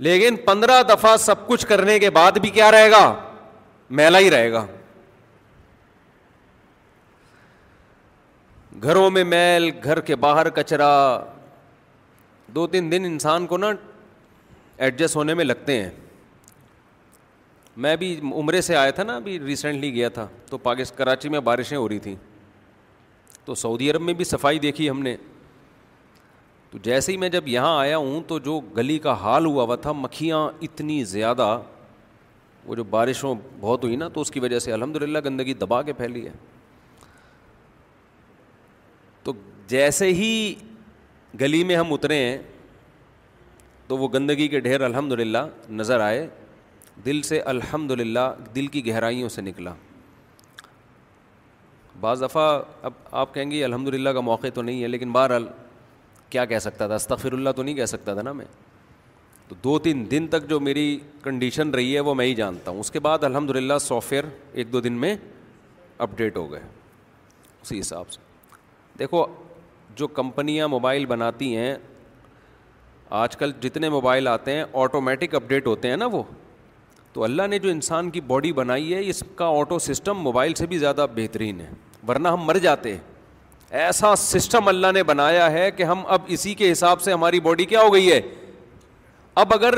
لیکن 0.08 0.36
پندرہ 0.46 0.82
دفعہ 0.90 1.16
سب 1.20 1.46
کچھ 1.48 1.66
کرنے 1.68 2.00
کے 2.00 2.10
بعد 2.18 2.38
بھی 2.42 2.50
کیا 2.50 2.72
رہے 2.72 2.90
گا 2.92 3.04
میلا 3.98 4.18
ہی 4.20 4.30
رہے 4.32 4.52
گا 4.52 4.66
گھروں 8.84 9.10
میں 9.16 9.24
میل 9.24 9.70
گھر 9.84 10.00
کے 10.08 10.16
باہر 10.26 10.50
کچرا 10.54 10.86
دو 12.56 12.66
تین 12.68 12.92
دن 12.92 13.04
انسان 13.06 13.46
کو 13.48 13.58
نا 13.58 13.68
ایڈجسٹ 14.86 15.16
ہونے 15.16 15.34
میں 15.34 15.46
لگتے 15.46 15.82
ہیں 15.82 15.90
میں 17.86 17.96
بھی 18.02 18.10
عمرے 18.40 18.62
سے 18.68 18.76
آیا 18.76 18.92
تھا 18.98 19.04
نا 19.04 19.16
ابھی 19.16 19.40
ریسنٹلی 19.40 19.94
گیا 19.94 20.10
تھا 20.18 20.28
تو 20.50 20.58
پاکست 20.66 20.98
کراچی 20.98 21.30
میں 21.36 21.40
بارشیں 21.50 21.78
ہو 21.78 21.88
رہی 21.90 22.00
تھیں 22.00 22.16
تو 23.46 23.56
سعودی 23.64 23.92
عرب 23.92 24.02
میں 24.10 24.14
بھی 24.20 24.26
صفائی 24.26 24.60
دیکھی 24.66 24.90
ہم 24.90 25.02
نے 25.04 25.16
تو 26.72 26.78
جیسے 26.90 27.12
ہی 27.12 27.18
میں 27.24 27.30
جب 27.30 27.48
یہاں 27.48 27.78
آیا 27.80 27.98
ہوں 27.98 28.22
تو 28.28 28.40
جو 28.50 28.60
گلی 28.78 28.98
کا 29.00 29.14
حال 29.24 29.46
ہوا 29.46 29.64
ہوا 29.64 29.76
تھا 29.88 29.92
مکھیاں 30.06 30.48
اتنی 30.68 31.04
زیادہ 31.14 31.48
وہ 32.67 32.75
جو 32.75 32.84
بارشوں 32.89 33.34
بہت 33.60 33.84
ہوئی 33.84 33.96
نا 33.96 34.08
تو 34.13 34.22
اس 34.22 34.32
کی 34.32 34.39
وجہ 34.39 34.60
سے 34.60 34.72
الحمد 34.74 34.96
للہ 35.01 35.17
گندگی 35.25 35.53
دبا 35.62 35.82
کے 35.84 35.93
پھیلی 35.93 36.25
ہے 36.25 36.32
تو 39.24 39.34
جیسے 39.67 40.08
ہی 40.13 40.29
گلی 41.41 41.63
میں 41.63 41.75
ہم 41.75 41.93
اترے 41.93 42.15
ہیں 42.24 42.38
تو 43.88 43.98
وہ 43.98 44.08
گندگی 44.13 44.48
کے 44.48 44.60
ڈھیر 44.60 44.82
الحمد 44.82 45.12
للہ 45.20 45.38
نظر 45.70 46.00
آئے 46.00 46.27
دل 47.05 47.22
سے 47.29 47.39
الحمد 47.51 47.91
للہ 48.01 48.20
دل 48.55 48.67
کی 48.75 48.86
گہرائیوں 48.88 49.29
سے 49.29 49.41
نکلا 49.41 49.74
بعض 52.01 52.22
دفعہ 52.24 52.43
اب 52.86 52.91
آپ 53.24 53.34
کہیں 53.34 53.50
گے 53.51 53.63
الحمد 53.65 53.88
للہ 53.93 54.10
کا 54.13 54.20
موقع 54.29 54.48
تو 54.53 54.62
نہیں 54.62 54.84
ہے 54.84 54.88
لیکن 54.88 55.12
بہرحال 55.12 55.48
کیا 56.29 56.46
کہہ 56.46 56.60
سکتا 56.60 56.88
تھا 56.88 56.96
استغفر 56.96 57.34
اللہ 57.34 57.50
تو 57.55 57.63
نہیں 57.63 57.75
کہہ 57.75 57.86
سکتا 57.86 58.13
تھا 58.13 58.22
نا 58.22 58.32
میں 58.34 58.46
تو 59.50 59.56
دو 59.64 59.78
تین 59.84 60.04
دن 60.12 60.28
تک 60.32 60.48
جو 60.50 60.60
میری 60.60 60.88
کنڈیشن 61.24 61.70
رہی 61.76 61.94
ہے 61.96 62.00
وہ 62.08 62.14
میں 62.16 62.26
ہی 62.26 62.36
جانتا 62.36 62.72
ہوں 62.72 62.80
اس 62.80 62.92
کے 62.92 63.00
بعد 63.08 63.24
الحمد 63.24 63.50
للہ 63.56 63.78
سافٹ 63.82 64.12
ویئر 64.12 64.24
ایک 64.58 64.72
دو 64.74 64.80
دن 64.82 64.94
میں 65.00 65.16
اپڈیٹ 66.06 66.38
ہو 66.38 66.52
گئے 66.52 66.62
اسی 67.62 67.80
حساب 67.80 68.12
سے 68.12 68.20
دیکھو 69.00 69.26
جو 69.96 70.08
کمپنیاں 70.20 70.68
موبائل 70.68 71.06
بناتی 71.06 71.56
ہیں 71.56 71.76
آج 73.22 73.36
کل 73.38 73.52
جتنے 73.62 73.90
موبائل 73.90 74.28
آتے 74.28 74.52
ہیں 74.56 74.64
آٹومیٹک 74.84 75.36
اپڈیٹ 75.36 75.68
ہوتے 75.68 75.90
ہیں 75.90 75.98
نا 75.98 76.06
وہ 76.12 76.22
تو 77.14 77.24
اللہ 77.24 77.48
نے 77.48 77.58
جو 77.60 77.70
انسان 77.70 78.10
کی 78.12 78.22
باڈی 78.28 78.52
بنائی 78.60 78.94
ہے 78.94 79.00
اس 79.10 79.24
کا 79.38 79.48
آٹو 79.60 79.78
سسٹم 79.80 80.18
موبائل 80.24 80.54
سے 80.58 80.66
بھی 80.68 80.78
زیادہ 80.78 81.06
بہترین 81.16 81.60
ہے 81.62 81.70
ورنہ 82.08 82.28
ہم 82.28 82.46
مر 82.46 82.58
جاتے 82.64 82.96
ایسا 83.82 84.16
سسٹم 84.22 84.68
اللہ 84.68 84.92
نے 84.94 85.04
بنایا 85.04 85.52
ہے 85.52 85.70
کہ 85.72 85.84
ہم 85.92 86.02
اب 86.16 86.22
اسی 86.38 86.54
کے 86.54 86.72
حساب 86.72 87.02
سے 87.02 87.14
ہماری 87.14 87.40
باڈی 87.50 87.66
کیا 87.66 87.82
ہو 87.82 87.94
گئی 87.94 88.12
ہے 88.12 88.20
اب 89.42 89.54
اگر 89.54 89.74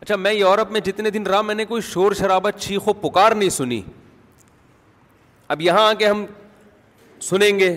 اچھا 0.00 0.16
میں 0.16 0.32
یورپ 0.32 0.70
میں 0.72 0.80
جتنے 0.84 1.10
دن 1.10 1.26
رہا 1.26 1.40
میں 1.42 1.54
نے 1.54 1.64
کوئی 1.66 1.82
شور 1.92 2.12
شرابہ 2.18 2.50
چیخ 2.58 2.88
و 2.88 2.92
پکار 3.06 3.32
نہیں 3.32 3.48
سنی 3.50 3.80
اب 5.48 5.60
یہاں 5.60 5.88
آ 5.88 5.92
کے 5.98 6.06
ہم 6.06 6.24
سنیں 7.28 7.58
گے 7.58 7.76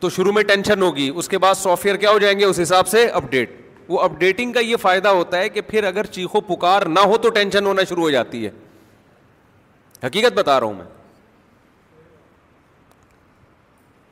تو 0.00 0.10
شروع 0.10 0.32
میں 0.32 0.42
ٹینشن 0.48 0.82
ہوگی 0.82 1.10
اس 1.14 1.28
کے 1.28 1.38
بعد 1.38 1.54
سافٹ 1.62 1.84
ویئر 1.84 1.96
کیا 1.96 2.10
ہو 2.10 2.18
جائیں 2.18 2.38
گے 2.38 2.44
اس 2.44 2.60
حساب 2.60 2.88
سے 2.88 3.06
اپڈیٹ 3.08 3.56
وہ 3.88 4.00
اپڈیٹنگ 4.00 4.52
کا 4.52 4.60
یہ 4.60 4.76
فائدہ 4.80 5.08
ہوتا 5.08 5.38
ہے 5.38 5.48
کہ 5.48 5.60
پھر 5.68 5.84
اگر 5.86 6.06
چیخو 6.16 6.40
پکار 6.54 6.82
نہ 6.86 7.00
ہو 7.08 7.16
تو 7.18 7.28
ٹینشن 7.36 7.66
ہونا 7.66 7.84
شروع 7.88 8.02
ہو 8.02 8.10
جاتی 8.10 8.44
ہے 8.44 8.50
حقیقت 10.06 10.32
بتا 10.38 10.58
رہا 10.60 10.66
ہوں 10.66 10.74
میں 10.74 10.84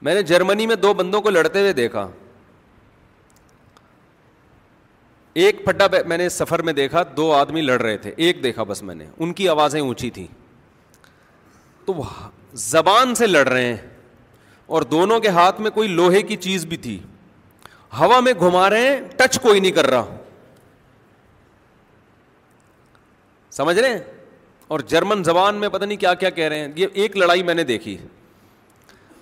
میں 0.03 0.15
نے 0.15 0.23
جرمنی 0.23 0.67
میں 0.67 0.77
دو 0.77 0.93
بندوں 0.95 1.21
کو 1.23 1.31
لڑتے 1.31 1.61
ہوئے 1.61 1.73
دیکھا 1.73 2.07
ایک 5.43 5.57
پھٹا 5.65 5.87
میں 6.09 6.17
نے 6.19 6.29
سفر 6.29 6.63
میں 6.63 6.73
دیکھا 6.73 7.03
دو 7.17 7.33
آدمی 7.35 7.61
لڑ 7.63 7.81
رہے 7.81 7.97
تھے 8.03 8.13
ایک 8.27 8.43
دیکھا 8.43 8.63
بس 8.69 8.83
میں 8.83 8.95
نے 8.95 9.07
ان 9.17 9.33
کی 9.41 9.49
آوازیں 9.49 9.81
اونچی 9.81 10.09
تھیں 10.11 10.27
تو 11.87 11.95
وہ 11.95 12.05
زبان 12.69 13.15
سے 13.15 13.27
لڑ 13.27 13.47
رہے 13.49 13.65
ہیں 13.67 13.77
اور 14.77 14.83
دونوں 14.93 15.19
کے 15.21 15.29
ہاتھ 15.39 15.61
میں 15.61 15.71
کوئی 15.71 15.89
لوہے 15.89 16.23
کی 16.31 16.37
چیز 16.47 16.65
بھی 16.67 16.77
تھی 16.87 16.99
ہوا 17.99 18.21
میں 18.21 18.33
گھما 18.41 18.69
رہے 18.71 18.87
ہیں 18.89 18.97
ٹچ 19.17 19.39
کوئی 19.41 19.61
نہیں 19.61 19.73
کر 19.73 19.87
رہا 19.91 20.17
سمجھ 23.57 23.79
رہے 23.79 23.89
ہیں 23.89 23.99
اور 24.75 24.81
جرمن 24.95 25.25
زبان 25.25 25.55
میں 25.61 25.69
پتہ 25.73 25.85
نہیں 25.85 25.99
کیا 25.99 26.15
کیا 26.23 26.31
کہہ 26.39 26.49
رہے 26.49 26.59
ہیں 26.61 26.69
یہ 26.77 26.87
ایک 27.03 27.17
لڑائی 27.17 27.43
میں 27.51 27.55
نے 27.55 27.65
دیکھی 27.65 27.97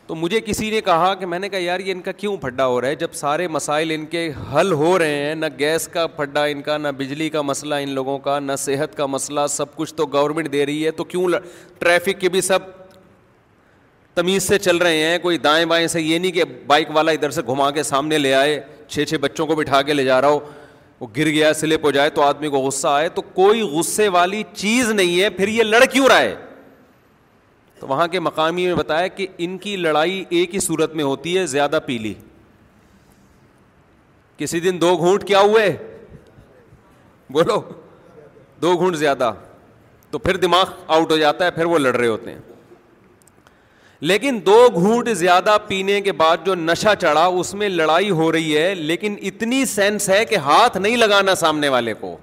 تو 0.07 0.15
مجھے 0.15 0.41
کسی 0.47 0.69
نے 0.71 0.81
کہا 0.85 1.13
کہ 1.19 1.27
میں 1.27 1.39
نے 1.39 1.49
کہا 1.49 1.59
یار 1.59 1.81
یہ 1.81 1.93
ان 1.93 2.01
کا 2.07 2.13
کیوں 2.13 2.37
پھڈا 2.41 2.67
ہو 2.67 2.81
رہا 2.81 2.89
ہے 2.89 2.95
جب 3.03 3.13
سارے 3.15 3.47
مسائل 3.49 3.91
ان 3.95 4.05
کے 4.07 4.29
حل 4.55 4.73
ہو 4.81 4.99
رہے 4.99 5.23
ہیں 5.25 5.35
نہ 5.35 5.47
گیس 5.59 5.87
کا 5.93 6.07
پھڈا 6.17 6.43
ان 6.55 6.61
کا 6.63 6.77
نہ 6.79 6.89
بجلی 6.97 7.29
کا 7.37 7.43
مسئلہ 7.43 7.75
ان 7.85 7.91
لوگوں 7.95 8.19
کا 8.27 8.39
نہ 8.41 8.57
صحت 8.59 8.97
کا 8.97 9.07
مسئلہ 9.15 9.47
سب 9.51 9.75
کچھ 9.77 9.95
تو 10.01 10.07
گورنمنٹ 10.13 10.53
دے 10.53 10.65
رہی 10.67 10.85
ہے 10.85 10.91
تو 10.99 11.05
کیوں 11.05 11.29
ل... 11.29 11.37
ٹریفک 11.79 12.21
کے 12.21 12.29
بھی 12.37 12.41
سب 12.41 12.59
تمیز 14.15 14.43
سے 14.49 14.59
چل 14.59 14.77
رہے 14.77 15.05
ہیں 15.05 15.19
کوئی 15.19 15.39
دائیں 15.45 15.65
بائیں 15.67 15.87
سے 15.95 16.01
یہ 16.01 16.19
نہیں 16.19 16.33
کہ 16.33 16.45
بائک 16.67 16.89
والا 16.95 17.13
ادھر 17.13 17.31
سے 17.39 17.43
گھما 17.47 17.71
کے 17.79 17.83
سامنے 17.83 18.19
لے 18.19 18.35
آئے 18.35 18.61
چھ 18.89 19.05
چھ 19.09 19.15
بچوں 19.21 19.47
کو 19.47 19.55
بٹھا 19.57 19.81
کے 19.87 19.93
لے 19.95 20.05
جا 20.05 20.21
رہا 20.21 20.29
ہو 20.29 20.39
وہ 21.01 21.07
گر 21.17 21.29
گیا 21.29 21.53
سلپ 21.55 21.85
ہو 21.85 21.91
جائے 21.91 22.11
تو 22.19 22.23
آدمی 22.23 22.49
کو 22.49 22.59
غصہ 22.67 22.89
آئے 22.89 23.09
تو 23.15 23.23
کوئی 23.35 23.63
غصے 23.77 24.09
والی 24.19 24.43
چیز 24.53 24.91
نہیں 24.91 25.21
ہے 25.21 25.31
پھر 25.41 25.49
یہ 25.49 25.63
لڑ 25.63 25.85
کیوں 25.93 26.09
رہا 26.09 26.21
ہے 26.21 26.35
تو 27.85 27.89
وہاں 27.91 28.07
کے 28.09 28.21
مقامی 28.21 28.65
نے 28.67 28.75
بتایا 28.75 29.07
کہ 29.17 29.27
ان 29.45 29.57
کی 29.63 29.75
لڑائی 29.77 30.23
ایک 30.37 30.55
ہی 30.55 30.61
صورت 30.67 30.95
میں 30.97 31.05
ہوتی 31.05 31.37
ہے 31.39 31.45
زیادہ 31.47 31.79
پیلی 31.87 32.13
کسی 34.39 34.61
دن 34.61 34.81
دو 34.81 34.95
گھونٹ 34.97 35.25
کیا 35.29 35.41
ہوئے 35.41 35.67
بولو 37.33 37.61
دو 38.63 38.73
گھونٹ 38.77 38.97
زیادہ 38.99 39.33
تو 40.11 40.19
پھر 40.19 40.37
دماغ 40.47 40.71
آؤٹ 40.97 41.13
ہو 41.13 41.17
جاتا 41.17 41.45
ہے 41.45 41.51
پھر 41.59 41.65
وہ 41.73 41.79
لڑ 41.79 41.95
رہے 41.97 42.07
ہوتے 42.07 42.33
ہیں 42.33 42.39
لیکن 44.11 44.39
دو 44.47 44.57
گھونٹ 44.75 45.09
زیادہ 45.17 45.57
پینے 45.67 46.01
کے 46.07 46.13
بعد 46.23 46.47
جو 46.47 46.55
نشہ 46.55 46.95
چڑھا 47.01 47.25
اس 47.43 47.53
میں 47.61 47.69
لڑائی 47.69 48.11
ہو 48.21 48.31
رہی 48.33 48.57
ہے 48.57 48.75
لیکن 48.75 49.17
اتنی 49.33 49.65
سینس 49.75 50.09
ہے 50.11 50.25
کہ 50.31 50.37
ہاتھ 50.49 50.77
نہیں 50.79 50.97
لگانا 50.97 51.35
سامنے 51.45 51.69
والے 51.77 51.95
کو 52.01 52.17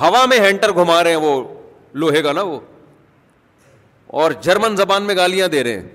ہوا 0.00 0.24
میں 0.30 0.38
ہینٹر 0.46 0.72
گھما 0.82 1.02
رہے 1.04 1.10
ہیں 1.10 1.20
وہ 1.28 1.42
لوہے 2.04 2.22
کا 2.22 2.32
نا 2.32 2.42
وہ 2.52 2.58
اور 4.20 4.30
جرمن 4.42 4.76
زبان 4.76 5.02
میں 5.06 5.14
گالیاں 5.16 5.48
دے 5.48 5.62
رہے 5.64 5.80
ہیں 5.80 5.88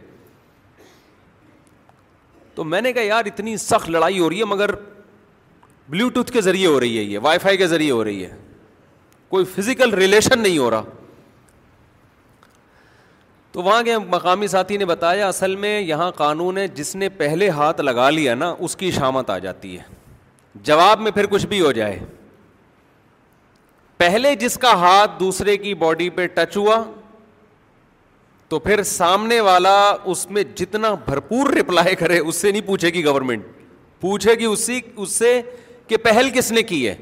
تو 2.56 2.64
میں 2.64 2.82
نے 2.82 2.94
کہا 2.94 3.02
یار 3.02 3.26
اتنی 3.26 3.56
سخت 3.58 3.90
لڑائی 3.90 4.20
ہو 4.20 4.30
رہی 4.30 4.40
ہے 4.40 4.46
مگر 4.46 4.72
بلوٹوتھ 5.90 6.32
کے 6.34 6.42
ذریعے 6.42 6.68
ہو 6.68 6.80
رہی 6.80 6.98
ہے 6.98 7.04
یہ 7.04 7.20
وائی 7.24 7.40
فائی 7.40 7.58
کے 7.58 7.68
ذریعے 7.68 7.92
ہو 7.92 8.04
رہی 8.04 8.26
ہے 8.26 8.32
کوئی 9.30 9.46
فزیکل 9.56 9.94
ریلیشن 9.94 10.40
نہیں 10.40 10.58
ہو 10.58 10.70
رہا 10.72 10.84
تو 13.52 13.62
وہاں 13.64 13.82
کے 13.84 13.98
مقامی 13.98 14.48
ساتھی 14.48 14.78
نے 14.78 14.86
بتایا 14.86 15.28
اصل 15.28 15.56
میں 15.64 15.80
یہاں 15.80 16.10
قانون 16.16 16.58
ہے 16.58 16.68
جس 16.76 16.96
نے 16.96 17.10
پہلے 17.18 17.50
ہاتھ 17.58 17.82
لگا 17.82 18.10
لیا 18.10 18.36
نا 18.36 18.54
اس 18.68 18.76
کی 18.76 18.92
شامت 18.92 19.30
آ 19.30 19.38
جاتی 19.48 19.78
ہے 19.78 19.84
جواب 20.68 21.02
میں 21.02 21.12
پھر 21.12 21.26
کچھ 21.32 21.46
بھی 21.48 21.60
ہو 21.62 21.72
جائے 21.72 22.00
پہلے 23.98 24.34
جس 24.36 24.58
کا 24.62 24.72
ہاتھ 24.82 25.20
دوسرے 25.20 25.58
کی 25.58 25.74
باڈی 25.86 26.10
پہ 26.10 26.26
ٹچ 26.36 26.56
ہوا 26.58 26.82
تو 28.52 28.58
پھر 28.60 28.82
سامنے 28.84 29.40
والا 29.42 29.74
اس 30.12 30.26
میں 30.36 30.42
جتنا 30.58 30.94
بھرپور 31.06 31.50
رپلائی 31.54 31.96
کرے 31.96 32.18
اس 32.20 32.36
سے 32.38 32.52
نہیں 32.52 32.66
پوچھے 32.66 32.90
گی 32.94 33.04
گورنمنٹ 33.06 33.44
پوچھے 34.02 34.34
گی 34.40 34.46
اسی 34.46 34.80
اس 34.96 35.12
سے 35.12 35.30
کہ 35.88 35.98
پہل 36.08 36.30
کس 36.38 36.52
نے 36.52 36.64
کی 36.72 36.88
ہے 36.88 36.96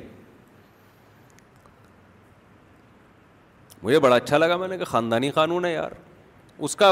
مجھے 3.84 4.00
بڑا 4.00 4.16
اچھا 4.16 4.38
لگا 4.38 4.58
میں 4.64 4.68
نے 4.68 4.78
کہ 4.78 4.86
خاندانی 4.86 5.32
قانون 5.40 5.66
ہے 5.66 5.72
یار 5.74 5.92
اس 6.68 6.76
کا 6.76 6.92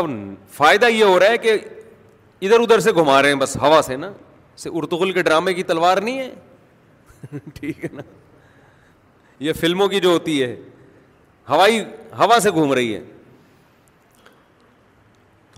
فائدہ 0.55 0.85
یہ 0.91 1.03
ہو 1.03 1.19
رہا 1.19 1.29
ہے 1.31 1.37
کہ 1.43 1.51
ادھر 1.53 2.59
ادھر 2.59 2.79
سے 2.87 2.91
گھما 3.01 3.21
رہے 3.21 3.33
ہیں 3.33 3.39
بس 3.39 3.55
ہوا 3.61 3.81
سے 3.85 3.95
نا 4.05 4.11
اسے 4.57 4.69
ارتغل 4.79 5.11
کے 5.13 5.21
ڈرامے 5.29 5.53
کی 5.53 5.63
تلوار 5.71 5.97
نہیں 6.09 6.19
ہے 6.19 6.29
ٹھیک 7.59 7.83
ہے 7.83 7.89
نا 7.93 8.01
یہ 9.45 9.53
فلموں 9.59 9.87
کی 9.87 9.99
جو 9.99 10.09
ہوتی 10.13 10.41
ہے 10.43 10.53
ہوائی 11.49 11.83
ہوا 12.19 12.39
سے 12.43 12.51
گھوم 12.51 12.73
رہی 12.73 12.93
ہے 12.95 13.01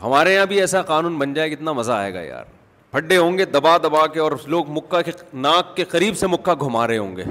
ہمارے 0.04 0.34
یہاں 0.34 0.46
بھی 0.46 0.60
ایسا 0.62 0.82
قانون 0.90 1.18
بن 1.20 1.34
جائے 1.34 1.50
کتنا 1.50 1.72
مزہ 1.74 1.92
آئے 1.92 2.14
گا 2.14 2.22
یار 2.22 2.44
پھڈے 2.92 3.18
ہوں 3.18 3.38
گے 3.38 3.46
دبا 3.46 3.78
دبا 3.84 4.06
کے 4.14 4.20
اور 4.20 4.32
لوگ 4.50 4.70
مکہ 4.78 5.02
کے 5.06 5.12
ناک 5.48 5.76
کے 5.78 5.84
قریب 5.94 6.18
سے 6.18 6.28
مکہ 6.28 6.52
گھما 6.62 6.86
رہے 6.88 6.98
ہوں 6.98 7.16
گے 7.18 7.24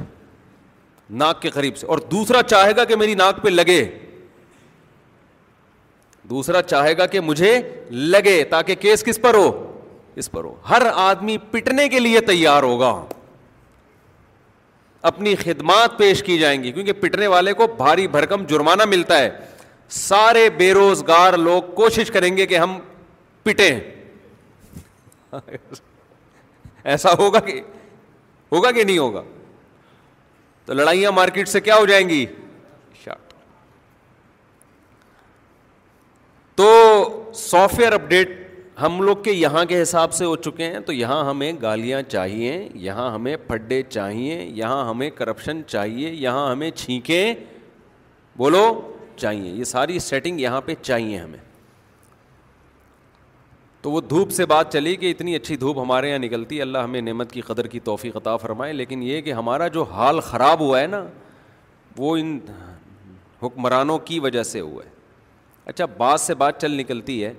ناک 1.22 1.40
کے 1.42 1.50
قریب 1.50 1.76
سے 1.76 1.86
اور 1.86 1.98
دوسرا 2.10 2.42
چاہے 2.42 2.76
گا 2.76 2.84
کہ 2.84 2.96
میری 2.96 3.14
ناک 3.14 3.42
پہ 3.42 3.48
لگے 3.48 3.84
دوسرا 6.30 6.62
چاہے 6.62 6.96
گا 6.96 7.06
کہ 7.12 7.20
مجھے 7.20 7.58
لگے 7.90 8.42
تاکہ 8.50 8.74
کیس 8.80 9.04
کس 9.04 9.18
پر 9.22 9.34
ہو 9.34 9.50
اس 10.22 10.30
پر 10.30 10.44
ہو 10.44 10.54
ہر 10.70 10.82
آدمی 10.94 11.36
پٹنے 11.50 11.88
کے 11.88 12.00
لیے 12.00 12.20
تیار 12.30 12.62
ہوگا 12.62 12.92
اپنی 15.10 15.34
خدمات 15.42 15.96
پیش 15.98 16.22
کی 16.22 16.38
جائیں 16.38 16.62
گی 16.62 16.72
کیونکہ 16.72 16.92
پٹنے 17.02 17.26
والے 17.34 17.52
کو 17.60 17.66
بھاری 17.76 18.06
بھرکم 18.18 18.44
جرمانہ 18.48 18.82
ملتا 18.88 19.18
ہے 19.18 19.30
سارے 19.96 20.48
بے 20.58 20.72
روزگار 20.74 21.32
لوگ 21.38 21.72
کوشش 21.74 22.10
کریں 22.10 22.36
گے 22.36 22.46
کہ 22.46 22.56
ہم 22.58 22.78
پٹیں 23.42 23.80
ایسا 26.90 27.10
ہوگا 27.18 27.40
کہ 27.46 27.60
ہوگا 28.52 28.70
کہ 28.72 28.84
نہیں 28.84 28.98
ہوگا 28.98 29.22
تو 30.66 30.74
لڑائیاں 30.74 31.12
مارکیٹ 31.12 31.48
سے 31.48 31.60
کیا 31.60 31.76
ہو 31.76 31.86
جائیں 31.86 32.08
گی 32.08 32.24
شارٹ 33.04 33.32
تو 36.58 36.68
سافٹ 37.34 37.78
ویئر 37.78 37.92
اپڈیٹ 37.92 38.36
ہم 38.82 39.00
لوگ 39.02 39.16
کے 39.22 39.30
یہاں 39.32 39.64
کے 39.68 39.80
حساب 39.82 40.12
سے 40.14 40.24
ہو 40.24 40.34
چکے 40.36 40.64
ہیں 40.72 40.80
تو 40.86 40.92
یہاں 40.92 41.24
ہمیں 41.28 41.52
گالیاں 41.62 42.02
چاہیے 42.10 42.68
یہاں 42.80 43.10
ہمیں 43.14 43.36
پڈے 43.46 43.82
چاہیے 43.88 44.42
یہاں 44.44 44.84
ہمیں 44.88 45.08
کرپشن 45.16 45.62
چاہیے 45.66 46.10
یہاں 46.10 46.50
ہمیں 46.50 46.70
چھینکیں 46.70 47.34
بولو 48.36 48.64
چاہیے 49.20 49.52
یہ 49.56 49.64
ساری 49.74 49.98
سیٹنگ 50.08 50.40
یہاں 50.40 50.60
پہ 50.64 50.74
چاہیے 50.82 51.18
ہمیں 51.18 51.38
تو 53.82 53.90
وہ 53.90 54.00
دھوپ 54.10 54.30
سے 54.32 54.46
بات 54.46 54.72
چلی 54.72 54.94
کہ 55.02 55.10
اتنی 55.10 55.34
اچھی 55.36 55.56
دھوپ 55.56 55.78
ہمارے 55.78 56.08
یہاں 56.08 56.18
نکلتی 56.18 56.56
ہے 56.56 56.62
اللہ 56.62 56.78
ہمیں 56.84 57.00
نعمت 57.00 57.32
کی 57.32 57.40
قدر 57.50 57.66
کی 57.74 57.80
توفیق 57.90 58.16
عطا 58.16 58.36
فرمائے 58.44 58.72
لیکن 58.72 59.02
یہ 59.02 59.20
کہ 59.28 59.32
ہمارا 59.32 59.68
جو 59.76 59.82
حال 59.92 60.20
خراب 60.30 60.60
ہوا 60.60 60.80
ہے 60.80 60.86
نا 60.94 61.04
وہ 61.96 62.16
ان 62.16 62.38
حکمرانوں 63.42 63.98
کی 64.10 64.18
وجہ 64.20 64.42
سے 64.42 64.60
ہوا 64.60 64.84
ہے 64.84 64.90
اچھا 65.72 65.86
بات 65.96 66.20
سے 66.20 66.34
بات 66.42 66.60
چل 66.60 66.72
نکلتی 66.80 67.24
ہے 67.24 67.32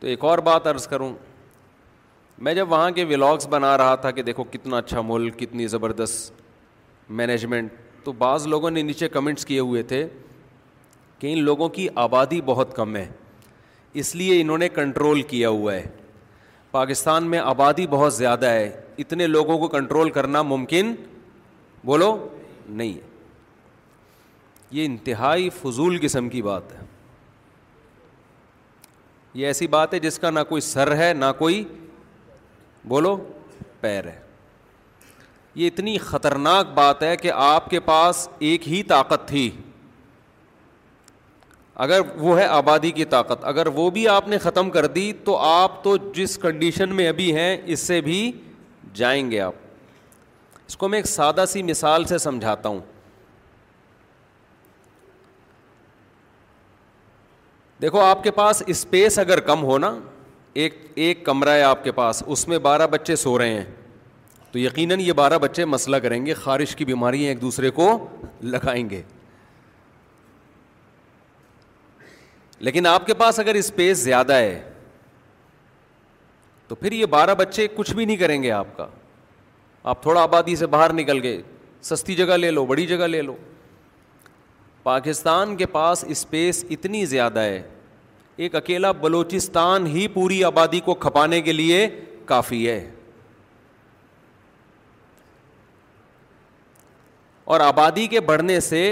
تو 0.00 0.06
ایک 0.06 0.24
اور 0.24 0.38
بات 0.50 0.66
عرض 0.66 0.86
کروں 0.88 1.12
میں 2.46 2.54
جب 2.54 2.70
وہاں 2.72 2.90
کے 2.98 3.04
ولاگس 3.08 3.46
بنا 3.50 3.76
رہا 3.78 3.94
تھا 4.04 4.10
کہ 4.18 4.22
دیکھو 4.22 4.44
کتنا 4.50 4.76
اچھا 4.76 5.00
ملک 5.06 5.38
کتنی 5.38 5.66
زبردست 5.74 6.40
مینجمنٹ 7.20 7.72
تو 8.04 8.12
بعض 8.22 8.46
لوگوں 8.52 8.70
نے 8.70 8.82
نیچے 8.82 9.08
کمنٹس 9.16 9.44
کیے 9.46 9.58
ہوئے 9.60 9.82
تھے 9.92 10.06
کہ 11.20 11.32
ان 11.32 11.38
لوگوں 11.44 11.68
کی 11.68 11.86
آبادی 12.04 12.40
بہت 12.44 12.74
کم 12.76 12.94
ہے 12.96 13.06
اس 14.02 14.14
لیے 14.16 14.40
انہوں 14.40 14.58
نے 14.58 14.68
کنٹرول 14.74 15.22
کیا 15.32 15.48
ہوا 15.58 15.74
ہے 15.74 15.84
پاکستان 16.70 17.24
میں 17.30 17.38
آبادی 17.38 17.86
بہت 17.94 18.14
زیادہ 18.14 18.46
ہے 18.50 18.70
اتنے 19.04 19.26
لوگوں 19.26 19.58
کو 19.58 19.68
کنٹرول 19.68 20.10
کرنا 20.18 20.42
ممکن 20.52 20.94
بولو 21.86 22.12
نہیں 22.80 22.98
یہ 24.78 24.84
انتہائی 24.84 25.50
فضول 25.60 25.98
قسم 26.02 26.28
کی 26.34 26.42
بات 26.42 26.72
ہے 26.72 26.78
یہ 29.40 29.46
ایسی 29.46 29.66
بات 29.76 29.94
ہے 29.94 29.98
جس 30.08 30.18
کا 30.18 30.30
نہ 30.30 30.40
کوئی 30.48 30.60
سر 30.72 30.96
ہے 30.96 31.12
نہ 31.16 31.30
کوئی 31.38 31.62
بولو 32.88 33.16
پیر 33.80 34.06
ہے 34.06 34.20
یہ 35.54 35.66
اتنی 35.66 35.96
خطرناک 36.06 36.70
بات 36.74 37.02
ہے 37.02 37.16
کہ 37.16 37.30
آپ 37.34 37.68
کے 37.70 37.80
پاس 37.90 38.28
ایک 38.48 38.68
ہی 38.68 38.82
طاقت 38.94 39.26
تھی 39.28 39.50
اگر 41.74 42.00
وہ 42.18 42.38
ہے 42.38 42.44
آبادی 42.46 42.90
کی 42.92 43.04
طاقت 43.04 43.44
اگر 43.46 43.66
وہ 43.74 43.88
بھی 43.90 44.06
آپ 44.08 44.28
نے 44.28 44.38
ختم 44.38 44.70
کر 44.70 44.86
دی 44.86 45.12
تو 45.24 45.36
آپ 45.38 45.82
تو 45.84 45.96
جس 46.14 46.36
کنڈیشن 46.42 46.94
میں 46.96 47.08
ابھی 47.08 47.34
ہیں 47.36 47.56
اس 47.64 47.80
سے 47.80 48.00
بھی 48.08 48.30
جائیں 48.94 49.30
گے 49.30 49.40
آپ 49.40 49.54
اس 50.66 50.76
کو 50.76 50.88
میں 50.88 50.98
ایک 50.98 51.06
سادہ 51.06 51.44
سی 51.48 51.62
مثال 51.62 52.04
سے 52.04 52.18
سمجھاتا 52.18 52.68
ہوں 52.68 52.78
دیکھو 57.82 58.00
آپ 58.00 58.22
کے 58.24 58.30
پاس 58.30 58.62
اسپیس 58.66 59.18
اگر 59.18 59.40
کم 59.40 59.62
ہو 59.64 59.76
نا 59.78 59.94
ایک 60.62 60.74
ایک 60.94 61.24
کمرہ 61.26 61.48
ہے 61.50 61.62
آپ 61.62 61.84
کے 61.84 61.92
پاس 61.92 62.22
اس 62.26 62.46
میں 62.48 62.58
بارہ 62.62 62.86
بچے 62.90 63.16
سو 63.16 63.38
رہے 63.38 63.52
ہیں 63.54 63.64
تو 64.52 64.58
یقیناً 64.58 65.00
یہ 65.00 65.12
بارہ 65.12 65.38
بچے 65.42 65.64
مسئلہ 65.64 65.96
کریں 66.02 66.24
گے 66.26 66.34
خارش 66.34 66.74
کی 66.76 66.84
بیماریاں 66.84 67.28
ایک 67.28 67.40
دوسرے 67.42 67.70
کو 67.70 67.88
لگائیں 68.42 68.88
گے 68.90 69.02
لیکن 72.64 72.86
آپ 72.86 73.06
کے 73.06 73.14
پاس 73.14 73.38
اگر 73.38 73.54
اسپیس 73.54 73.98
زیادہ 73.98 74.34
ہے 74.34 74.60
تو 76.68 76.74
پھر 76.76 76.92
یہ 76.92 77.06
بارہ 77.14 77.34
بچے 77.38 77.66
کچھ 77.76 77.92
بھی 77.94 78.04
نہیں 78.04 78.16
کریں 78.16 78.42
گے 78.42 78.50
آپ 78.52 78.76
کا 78.76 78.86
آپ 79.92 80.02
تھوڑا 80.02 80.22
آبادی 80.22 80.56
سے 80.56 80.66
باہر 80.74 80.92
نکل 80.92 81.22
گئے 81.22 81.40
سستی 81.90 82.14
جگہ 82.14 82.34
لے 82.36 82.50
لو 82.50 82.64
بڑی 82.66 82.86
جگہ 82.86 83.04
لے 83.06 83.22
لو 83.22 83.36
پاکستان 84.82 85.56
کے 85.56 85.66
پاس 85.72 86.04
اسپیس 86.08 86.64
اتنی 86.70 87.04
زیادہ 87.06 87.40
ہے 87.40 87.60
ایک 88.44 88.54
اکیلا 88.54 88.92
بلوچستان 89.00 89.86
ہی 89.94 90.06
پوری 90.14 90.42
آبادی 90.44 90.80
کو 90.84 90.94
کھپانے 91.04 91.40
کے 91.42 91.52
لیے 91.52 91.88
کافی 92.26 92.68
ہے 92.68 92.82
اور 97.54 97.60
آبادی 97.60 98.06
کے 98.06 98.20
بڑھنے 98.30 98.58
سے 98.70 98.82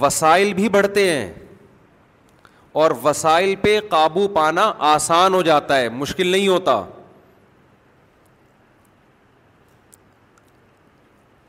وسائل 0.00 0.52
بھی 0.54 0.68
بڑھتے 0.68 1.10
ہیں 1.10 1.32
اور 2.82 2.90
وسائل 3.02 3.54
پہ 3.60 3.78
قابو 3.90 4.26
پانا 4.32 4.62
آسان 4.86 5.34
ہو 5.34 5.40
جاتا 5.42 5.76
ہے 5.80 5.88
مشکل 5.88 6.26
نہیں 6.30 6.48
ہوتا 6.48 6.72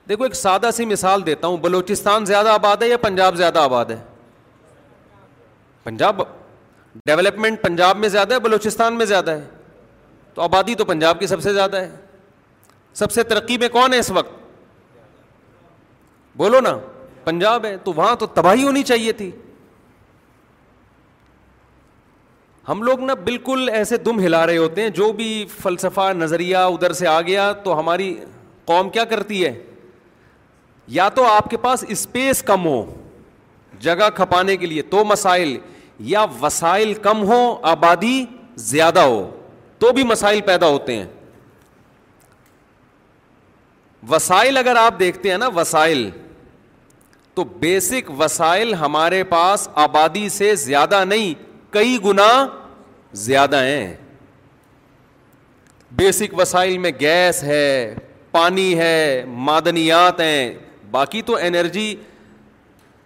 دیکھو 0.10 0.24
ایک 0.24 0.36
سادہ 0.36 0.70
سی 0.76 0.86
مثال 0.92 1.26
دیتا 1.26 1.48
ہوں 1.48 1.58
بلوچستان 1.66 2.26
زیادہ 2.26 2.50
آباد 2.50 2.82
ہے 2.84 2.88
یا 2.88 2.98
پنجاب 3.02 3.36
زیادہ 3.38 3.60
آباد 3.60 3.86
ہے 3.92 3.98
پنجاب 5.84 6.22
ڈیولپمنٹ 7.08 7.62
پنجاب 7.62 7.98
میں 8.00 8.10
زیادہ 8.10 8.34
ہے 8.34 8.40
بلوچستان 8.48 8.98
میں 8.98 9.06
زیادہ 9.06 9.32
ہے 9.32 9.46
تو 10.36 10.42
آبادی 10.42 10.76
تو 10.76 10.86
پنجاب 10.94 11.20
کی 11.20 11.28
سب 11.28 11.42
سے 11.44 11.54
زیادہ 11.54 11.82
ہے 11.82 11.90
سب 13.04 13.12
سے 13.18 13.24
ترقی 13.34 13.58
میں 13.66 13.70
کون 13.76 13.94
ہے 13.94 14.00
اس 14.00 14.12
وقت 14.22 14.32
بولو 16.38 16.60
نا 16.70 16.78
پنجاب 17.24 17.66
ہے 17.66 17.76
تو 17.84 17.94
وہاں 18.00 18.16
تو 18.20 18.26
تباہی 18.40 18.64
ہونی 18.68 18.84
چاہیے 18.94 19.12
تھی 19.22 19.30
ہم 22.68 22.82
لوگ 22.84 23.00
نا 23.04 23.14
بالکل 23.24 23.70
ایسے 23.74 23.98
دم 24.06 24.20
ہلا 24.20 24.46
رہے 24.48 24.58
ہوتے 24.58 24.82
ہیں 24.82 24.90
جو 24.96 25.12
بھی 25.18 25.28
فلسفہ 25.62 26.12
نظریہ 26.16 26.58
ادھر 26.72 26.94
سے 26.94 27.08
آ 27.08 27.20
گیا 27.28 27.52
تو 27.64 27.78
ہماری 27.80 28.16
قوم 28.66 28.90
کیا 28.96 29.04
کرتی 29.12 29.44
ہے 29.46 29.52
یا 30.96 31.08
تو 31.16 31.26
آپ 31.28 31.50
کے 31.50 31.58
پاس 31.62 31.84
اسپیس 31.88 32.42
کم 32.48 32.66
ہو 32.66 32.82
جگہ 33.88 34.10
کھپانے 34.16 34.58
کے 34.58 34.66
لیے 34.66 34.82
تو 34.92 35.04
مسائل 35.06 35.58
یا 36.14 36.26
وسائل 36.42 36.94
کم 37.04 37.24
ہو 37.32 37.40
آبادی 37.74 38.24
زیادہ 38.72 39.00
ہو 39.00 39.30
تو 39.80 39.92
بھی 39.94 40.04
مسائل 40.12 40.42
پیدا 40.46 40.68
ہوتے 40.68 40.96
ہیں 40.96 41.06
وسائل 44.10 44.58
اگر 44.58 44.76
آپ 44.82 45.00
دیکھتے 45.00 45.30
ہیں 45.32 45.38
نا 45.38 45.48
وسائل 45.56 46.10
تو 47.36 47.44
بیسک 47.60 48.12
وسائل 48.20 48.74
ہمارے 48.84 49.24
پاس 49.34 49.68
آبادی 49.88 50.30
سے 50.38 50.56
زیادہ 50.66 51.04
نہیں 51.08 51.46
کئی 51.74 51.98
گنا 52.04 52.30
زیادہ 53.14 53.58
ہیں 53.64 53.94
بیسک 55.98 56.38
وسائل 56.38 56.78
میں 56.78 56.92
گیس 57.00 57.44
ہے 57.44 57.96
پانی 58.32 58.74
ہے 58.78 59.24
معدنیات 59.28 60.20
ہیں 60.22 60.54
باقی 60.92 61.22
تو 61.26 61.36
انرجی 61.42 61.94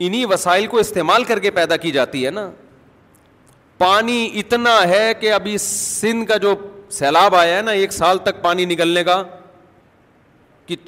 انہیں 0.03 0.25
وسائل 0.29 0.65
کو 0.67 0.77
استعمال 0.79 1.23
کر 1.23 1.39
کے 1.39 1.51
پیدا 1.51 1.75
کی 1.77 1.91
جاتی 1.91 2.25
ہے 2.25 2.31
نا 2.31 2.49
پانی 3.77 4.29
اتنا 4.39 4.77
ہے 4.89 5.13
کہ 5.19 5.31
ابھی 5.33 5.57
سندھ 5.59 6.25
کا 6.29 6.37
جو 6.41 6.53
سیلاب 6.97 7.35
آیا 7.35 7.55
ہے 7.57 7.61
نا 7.61 7.71
ایک 7.71 7.91
سال 7.93 8.17
تک 8.23 8.41
پانی 8.41 8.65
نکلنے 8.65 9.03
کا 9.03 9.21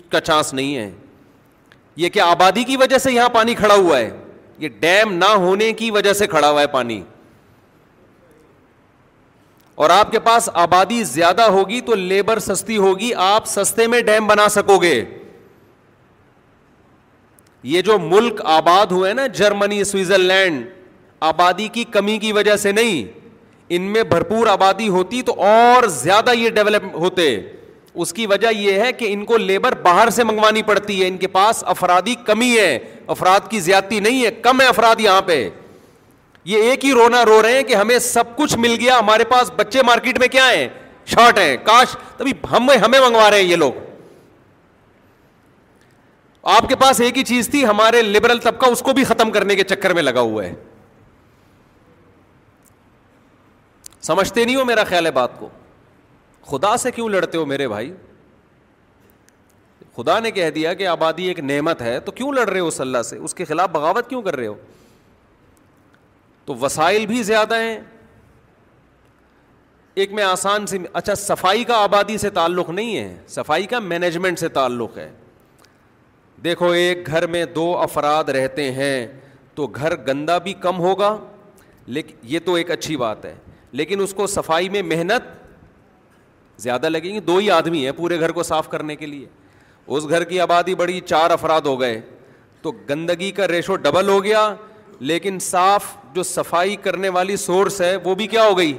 کا 0.10 0.20
چانس 0.22 0.54
نہیں 0.54 0.76
ہے 0.78 0.90
یہ 1.96 2.10
کہ 2.10 2.20
آبادی 2.22 2.64
کی 2.64 2.78
وجہ 2.78 2.98
سے 2.98 3.12
یہاں 3.12 3.30
پانی 3.30 3.54
کھڑا 3.56 3.74
ہوا 3.74 3.98
ہے 4.00 4.10
یہ 4.60 4.70
ڈیم 4.80 5.14
نہ 5.14 5.26
ہونے 5.44 5.72
کی 5.78 5.90
وجہ 5.92 6.14
سے 6.14 6.28
کھڑا 6.28 6.50
ہوا 6.50 6.62
ہے 6.62 6.68
پانی 6.68 7.02
اور 9.76 9.90
آپ 9.90 10.12
کے 10.12 10.20
پاس 10.26 10.50
آبادی 10.64 11.04
زیادہ 11.04 11.42
ہوگی 11.52 11.80
تو 11.86 11.96
لیبر 11.96 12.40
سستی 12.40 12.78
ہوگی 12.78 13.12
آپ 13.28 13.46
سستے 13.48 13.88
میں 13.94 14.02
ڈیم 14.10 14.28
بنا 14.28 14.48
سکو 14.56 14.78
گے 14.82 15.04
یہ 17.72 17.82
جو 17.82 17.98
ملک 18.00 18.42
آباد 18.58 18.92
ہوئے 18.92 19.14
نا 19.14 19.26
جرمنی 19.40 19.84
سوئٹزرلینڈ 19.84 20.64
آبادی 21.32 21.68
کی 21.74 21.84
کمی 21.92 22.18
کی 22.20 22.32
وجہ 22.34 22.56
سے 22.66 22.72
نہیں 22.72 23.04
ان 23.76 23.82
میں 23.92 24.04
بھرپور 24.10 24.48
آبادی 24.48 24.88
ہوتی 24.96 25.22
تو 25.30 25.36
اور 25.46 25.88
زیادہ 25.90 26.34
یہ 26.38 26.50
ڈیولپ 26.58 26.84
ہوتے 27.00 27.36
اس 28.04 28.12
کی 28.14 28.26
وجہ 28.28 28.48
یہ 28.58 28.80
ہے 28.84 28.92
کہ 28.94 29.12
ان 29.14 29.24
کو 29.26 29.38
لیبر 29.38 29.76
باہر 29.82 30.10
سے 30.10 30.24
منگوانی 30.24 30.62
پڑتی 30.70 31.02
ہے 31.02 31.08
ان 31.08 31.18
کے 31.18 31.28
پاس 31.38 31.64
افرادی 31.74 32.16
کمی 32.26 32.56
ہے 32.58 32.78
افراد 33.16 33.50
کی 33.50 33.60
زیادتی 33.60 34.00
نہیں 34.00 34.24
ہے 34.26 34.32
کم 34.42 34.62
ہے 34.62 34.66
افراد 34.68 35.00
یہاں 35.02 35.22
پہ 35.26 35.48
یہ 36.46 36.64
ایک 36.70 36.86
ہی 36.86 36.92
رونا 36.94 37.24
رو 37.26 37.42
رہے 37.42 37.56
ہیں 37.56 37.64
کہ 37.64 37.76
ہمیں 37.76 37.98
سب 38.08 38.36
کچھ 38.36 38.58
مل 38.60 38.76
گیا 38.80 38.98
ہمارے 39.00 39.24
پاس 39.30 39.52
بچے 39.56 39.82
مارکیٹ 39.88 40.20
میں 40.20 40.28
کیا 40.28 40.48
ہے 40.50 40.68
شارٹ 41.14 41.38
ہے 41.40 41.56
کاش 41.66 41.96
تبھی 42.18 42.32
ہمیں 42.52 43.00
منگوا 43.02 43.30
رہے 43.30 43.38
ہیں 43.42 43.48
یہ 43.48 43.56
لوگ 43.56 43.74
آپ 46.56 46.68
کے 46.70 46.76
پاس 46.76 47.00
ایک 47.02 47.18
ہی 47.18 47.24
چیز 47.24 47.50
تھی 47.50 47.66
ہمارے 47.66 48.02
لبرل 48.02 48.38
طبقہ 48.44 48.66
اس 48.72 48.82
کو 48.86 48.94
بھی 48.94 49.04
ختم 49.04 49.32
کرنے 49.32 49.56
کے 49.56 49.64
چکر 49.64 49.94
میں 49.94 50.04
لگا 50.04 50.22
ہوا 50.22 50.44
ہے 50.46 50.54
سمجھتے 54.02 54.44
نہیں 54.46 54.56
ہو 54.56 54.66
میرا 54.66 54.84
خیال 54.90 55.06
ہے 55.06 55.12
بات 55.18 55.38
کو 55.40 55.50
خدا 56.50 56.76
سے 56.78 56.92
کیوں 56.92 57.08
لڑتے 57.10 57.38
ہو 57.38 57.46
میرے 57.46 57.68
بھائی 57.68 57.92
خدا 59.96 60.20
نے 60.20 60.32
کہہ 60.32 60.50
دیا 60.52 60.74
کہ 60.74 60.88
آبادی 60.88 61.28
ایک 61.28 61.40
نعمت 61.40 61.82
ہے 61.82 62.00
تو 62.06 62.12
کیوں 62.12 62.32
لڑ 62.34 62.48
رہے 62.50 62.60
ہو 62.60 62.68
اس 62.68 62.80
اللہ 62.82 63.02
سے 63.10 63.18
اس 63.18 63.34
کے 63.34 63.46
خلاف 63.46 63.70
بغاوت 63.72 64.10
کیوں 64.10 64.22
کر 64.22 64.36
رہے 64.36 64.48
ہو 64.48 64.54
تو 66.46 66.56
وسائل 66.62 67.06
بھی 67.08 67.22
زیادہ 67.24 67.58
ہیں 67.62 67.80
ایک 70.02 70.12
میں 70.14 70.24
آسان 70.24 70.66
سی 70.68 70.78
اچھا 70.94 71.16
صفائی 71.16 71.64
کا 71.64 71.78
آبادی 71.84 72.18
سے 72.18 72.30
تعلق 72.38 72.70
نہیں 72.70 72.98
ہے 72.98 73.16
صفائی 73.30 73.66
کا 73.74 73.80
مینجمنٹ 73.80 74.40
سے 74.40 74.48
تعلق 74.58 74.98
ہے 74.98 75.10
دیکھو 76.44 76.70
ایک 76.72 77.06
گھر 77.08 77.28
میں 77.36 77.44
دو 77.56 77.76
افراد 77.82 78.30
رہتے 78.38 78.72
ہیں 78.72 79.08
تو 79.56 79.68
گھر 79.68 79.96
گندا 80.08 80.38
بھی 80.48 80.54
کم 80.62 80.80
ہوگا 80.80 81.18
لیکن 81.86 82.16
یہ 82.34 82.40
تو 82.46 82.54
ایک 82.56 82.72
اچھی 82.72 82.98
بات 82.98 83.26
ہے 83.26 83.34
لیکن 83.82 84.02
اس 84.02 84.14
کو 84.14 84.28
صفائی 84.28 84.70
میں 84.70 84.82
محنت 84.84 85.32
زیادہ 86.62 86.90
لگے 86.90 87.10
گی 87.14 87.20
دو 87.28 87.38
ہی 87.38 87.50
آدمی 87.52 87.86
ہیں 87.86 87.92
پورے 87.98 88.20
گھر 88.20 88.32
کو 88.32 88.44
صاف 88.44 88.70
کرنے 88.70 88.96
کے 88.96 89.06
لیے 89.06 89.26
اس 89.96 90.08
گھر 90.10 90.24
کی 90.24 90.40
آبادی 90.42 90.76
بڑی 90.76 91.00
چار 91.06 91.32
افراد 91.32 91.62
ہو 91.66 91.80
گئے 91.80 92.00
تو 92.62 92.72
گندگی 92.90 93.32
کا 93.40 93.48
ریشو 93.48 93.76
ڈبل 93.86 94.10
ہو 94.10 94.24
گیا 94.24 94.54
لیکن 95.00 95.40
صاف 95.42 95.96
جو 96.14 96.24
صفائی 96.24 96.76
کرنے 96.84 97.10
والی 97.18 97.36
سورس 97.44 97.82
ہے 97.82 97.96
وہ 98.04 98.16
بھی 98.16 98.28
کیا 98.28 98.44
ہو 98.48 98.58
گئی 98.58 98.74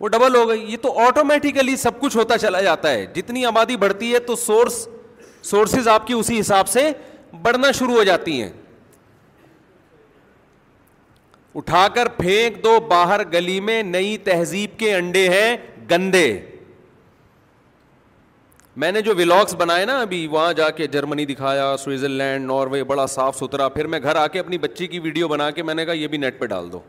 وہ 0.00 0.08
ڈبل 0.08 0.34
ہو 0.36 0.48
گئی 0.48 0.64
یہ 0.70 0.76
تو 0.82 0.98
آٹومیٹیکلی 1.06 1.76
سب 1.76 2.00
کچھ 2.00 2.16
ہوتا 2.16 2.38
چلا 2.38 2.60
جاتا 2.62 2.90
ہے 2.92 3.04
جتنی 3.14 3.44
آبادی 3.46 3.76
بڑھتی 3.84 4.12
ہے 4.14 4.18
تو 4.30 4.36
سورس 4.36 4.86
سورسز 5.50 5.88
آپ 5.88 6.06
کی 6.06 6.14
اسی 6.14 6.38
حساب 6.40 6.68
سے 6.68 6.90
بڑھنا 7.42 7.70
شروع 7.78 7.94
ہو 7.94 8.04
جاتی 8.04 8.40
ہیں 8.42 8.50
اٹھا 11.60 11.86
کر 11.94 12.08
پھینک 12.18 12.62
دو 12.64 12.78
باہر 12.88 13.20
گلی 13.32 13.58
میں 13.68 13.82
نئی 13.82 14.16
تہذیب 14.28 14.78
کے 14.78 14.94
انڈے 14.96 15.28
ہیں 15.28 15.56
گندے 15.90 16.26
میں 18.82 18.90
نے 18.92 19.00
جو 19.02 19.14
ولاگس 19.16 19.54
بنائے 19.58 19.84
نا 19.86 19.98
ابھی 20.00 20.26
وہاں 20.28 20.52
جا 20.56 20.68
کے 20.76 20.86
جرمنی 20.92 21.24
دکھایا 21.26 21.74
سوئٹزرلینڈ 21.78 22.46
ناروے 22.46 22.82
بڑا 22.84 23.06
صاف 23.06 23.36
ستھرا 23.38 23.68
پھر 23.74 23.86
میں 23.86 23.98
گھر 24.02 24.16
آ 24.16 24.26
کے 24.32 24.38
اپنی 24.38 24.58
بچی 24.58 24.86
کی 24.86 24.98
ویڈیو 25.00 25.28
بنا 25.28 25.50
کے 25.54 25.62
میں 25.62 25.74
نے 25.74 25.84
کہا 25.84 25.92
یہ 25.94 26.06
بھی 26.14 26.18
نیٹ 26.18 26.38
پہ 26.38 26.46
ڈال 26.46 26.70
دو 26.72 26.80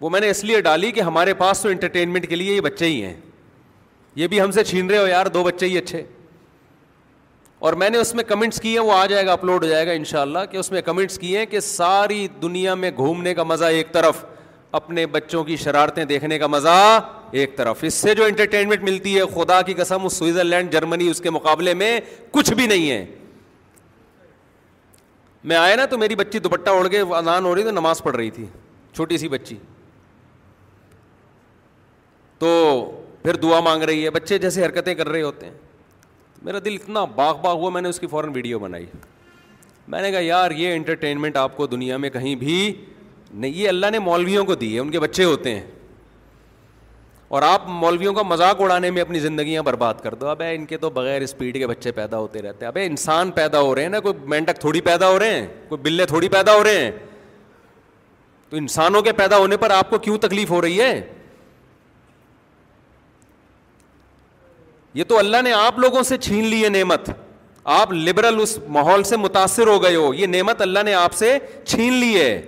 وہ 0.00 0.10
میں 0.10 0.20
نے 0.20 0.30
اس 0.30 0.42
لیے 0.44 0.60
ڈالی 0.60 0.90
کہ 0.92 1.00
ہمارے 1.00 1.34
پاس 1.42 1.60
تو 1.60 1.68
انٹرٹینمنٹ 1.68 2.28
کے 2.28 2.36
لیے 2.36 2.54
یہ 2.54 2.60
بچے 2.60 2.86
ہی 2.86 3.02
ہیں 3.04 3.14
یہ 4.16 4.26
بھی 4.28 4.40
ہم 4.40 4.50
سے 4.50 4.64
چھین 4.64 4.90
رہے 4.90 4.98
ہو 4.98 5.06
یار 5.06 5.26
دو 5.34 5.42
بچے 5.44 5.66
ہی 5.66 5.78
اچھے 5.78 6.02
اور 7.68 7.72
میں 7.82 7.90
نے 7.90 7.98
اس 7.98 8.14
میں 8.14 8.24
کمنٹس 8.24 8.60
کیے 8.60 8.78
ہیں 8.78 8.84
وہ 8.86 8.92
آ 8.92 9.04
جائے 9.06 9.26
گا 9.26 9.32
اپلوڈ 9.32 9.64
ہو 9.64 9.68
جائے 9.68 9.86
گا 9.86 9.92
ان 9.92 10.04
شاء 10.10 10.20
اللہ 10.20 10.44
کہ 10.50 10.56
اس 10.56 10.70
میں 10.72 10.82
کمنٹس 10.82 11.18
کیے 11.18 11.38
ہیں 11.38 11.46
کہ 11.46 11.60
ساری 11.60 12.26
دنیا 12.42 12.74
میں 12.84 12.90
گھومنے 12.96 13.34
کا 13.34 13.42
مزہ 13.52 13.64
ایک 13.78 13.92
طرف 13.92 14.24
اپنے 14.80 15.06
بچوں 15.16 15.44
کی 15.44 15.56
شرارتیں 15.56 16.04
دیکھنے 16.04 16.38
کا 16.38 16.46
مزہ 16.46 16.98
ایک 17.38 17.56
طرف 17.56 17.78
اس 17.84 17.94
سے 17.94 18.14
جو 18.14 18.24
انٹرٹینمنٹ 18.24 18.82
ملتی 18.82 19.16
ہے 19.16 19.22
خدا 19.34 19.60
کی 19.62 19.74
قسم 19.74 20.08
سوئٹزرلینڈ 20.10 20.72
جرمنی 20.72 21.08
اس 21.10 21.20
کے 21.22 21.30
مقابلے 21.30 21.74
میں 21.82 21.98
کچھ 22.32 22.52
بھی 22.54 22.66
نہیں 22.66 22.90
ہے 22.90 23.04
میں 25.50 25.56
آیا 25.56 25.76
نا 25.76 25.84
تو 25.90 25.98
میری 25.98 26.14
بچی 26.16 26.38
دوپٹہ 26.38 26.70
اوڑھ 26.70 26.88
کے 26.90 27.00
اذان 27.16 27.44
ہو 27.44 27.54
رہی 27.54 27.62
تو 27.64 27.70
نماز 27.70 28.02
پڑھ 28.02 28.16
رہی 28.16 28.30
تھی 28.30 28.46
چھوٹی 28.94 29.18
سی 29.18 29.28
بچی 29.28 29.56
تو 32.38 32.48
پھر 33.22 33.36
دعا 33.42 33.60
مانگ 33.60 33.82
رہی 33.82 34.04
ہے 34.04 34.10
بچے 34.10 34.38
جیسے 34.38 34.64
حرکتیں 34.64 34.94
کر 34.94 35.08
رہے 35.08 35.22
ہوتے 35.22 35.46
ہیں 35.46 35.52
میرا 36.42 36.58
دل 36.64 36.76
اتنا 36.80 37.04
باغ 37.14 37.40
باغ 37.40 37.56
ہوا 37.58 37.70
میں 37.70 37.82
نے 37.82 37.88
اس 37.88 37.98
کی 38.00 38.06
فوراً 38.10 38.30
ویڈیو 38.34 38.58
بنائی 38.58 38.86
میں 39.94 40.00
نے 40.02 40.10
کہا 40.10 40.20
یار 40.20 40.50
یہ 40.56 40.74
انٹرٹینمنٹ 40.74 41.36
آپ 41.36 41.56
کو 41.56 41.66
دنیا 41.66 41.96
میں 41.96 42.10
کہیں 42.10 42.34
بھی 42.44 42.72
نہیں 43.32 43.52
یہ 43.54 43.68
اللہ 43.68 43.86
نے 43.92 43.98
مولویوں 43.98 44.44
کو 44.44 44.54
دی 44.54 44.74
ہے 44.74 44.78
ان 44.80 44.90
کے 44.90 45.00
بچے 45.00 45.24
ہوتے 45.24 45.54
ہیں 45.54 45.66
اور 47.30 47.42
آپ 47.46 47.66
مولویوں 47.68 48.12
کا 48.14 48.22
مذاق 48.28 48.60
اڑانے 48.60 48.90
میں 48.90 49.02
اپنی 49.02 49.18
زندگیاں 49.20 49.62
برباد 49.62 49.94
کر 50.02 50.14
دو 50.20 50.28
اب 50.28 50.42
ان 50.54 50.64
کے 50.66 50.76
تو 50.84 50.88
بغیر 50.96 51.22
اسپیڈ 51.22 51.58
کے 51.58 51.66
بچے 51.66 51.90
پیدا 51.98 52.18
ہوتے 52.18 52.42
رہتے 52.42 52.64
ہیں 52.64 52.68
ابے 52.68 52.84
انسان 52.86 53.30
پیدا 53.36 53.60
ہو 53.60 53.74
رہے 53.74 53.82
ہیں 53.82 53.88
نا 53.88 54.00
کوئی 54.06 54.44
تھوڑی 54.60 54.80
پیدا 54.88 55.08
ہو 55.10 55.18
رہے 55.18 55.34
ہیں 55.38 55.46
کوئی 55.68 55.80
بلے 55.82 56.06
تھوڑی 56.12 56.28
پیدا 56.28 56.54
ہو 56.54 56.64
رہے 56.64 56.80
ہیں 56.84 56.90
تو 58.50 58.56
انسانوں 58.56 59.02
کے 59.08 59.12
پیدا 59.22 59.36
ہونے 59.38 59.56
پر 59.62 59.70
آپ 59.70 59.90
کو 59.90 59.98
کیوں 60.06 60.16
تکلیف 60.26 60.50
ہو 60.50 60.60
رہی 60.62 60.80
ہے 60.80 61.00
یہ 64.94 65.04
تو 65.08 65.18
اللہ 65.18 65.42
نے 65.44 65.52
آپ 65.52 65.78
لوگوں 65.78 66.02
سے 66.02 66.18
چھین 66.28 66.44
لی 66.46 66.62
ہے 66.64 66.68
نعمت 66.78 67.10
آپ 67.78 67.92
لبرل 67.92 68.40
اس 68.42 68.58
ماحول 68.78 69.02
سے 69.12 69.16
متاثر 69.16 69.66
ہو 69.66 69.82
گئے 69.82 69.96
ہو 69.96 70.12
یہ 70.14 70.26
نعمت 70.34 70.62
اللہ 70.62 70.82
نے 70.84 70.94
آپ 70.94 71.12
سے 71.14 71.36
چھین 71.64 71.92
لی 71.92 72.14
ہے 72.20 72.40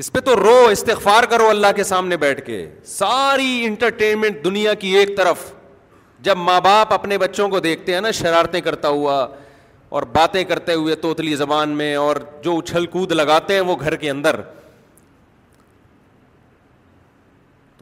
اس 0.00 0.10
پہ 0.12 0.20
تو 0.24 0.34
رو 0.36 0.56
استغفار 0.70 1.24
کرو 1.30 1.48
اللہ 1.50 1.72
کے 1.76 1.84
سامنے 1.84 2.16
بیٹھ 2.16 2.40
کے 2.46 2.56
ساری 2.86 3.64
انٹرٹینمنٹ 3.66 4.44
دنیا 4.44 4.74
کی 4.82 4.88
ایک 4.96 5.16
طرف 5.16 5.38
جب 6.28 6.36
ماں 6.38 6.60
باپ 6.64 6.92
اپنے 6.94 7.18
بچوں 7.18 7.48
کو 7.48 7.60
دیکھتے 7.60 7.94
ہیں 7.94 8.00
نا 8.00 8.10
شرارتیں 8.20 8.60
کرتا 8.60 8.88
ہوا 8.88 9.16
اور 9.98 10.02
باتیں 10.12 10.42
کرتے 10.48 10.74
ہوئے 10.74 10.94
توتلی 11.06 11.34
زبان 11.42 11.68
میں 11.82 11.94
اور 12.04 12.16
جو 12.42 12.56
اچھل 12.58 12.86
کود 12.94 13.12
لگاتے 13.12 13.54
ہیں 13.54 13.60
وہ 13.70 13.76
گھر 13.80 13.96
کے 14.04 14.10
اندر 14.10 14.40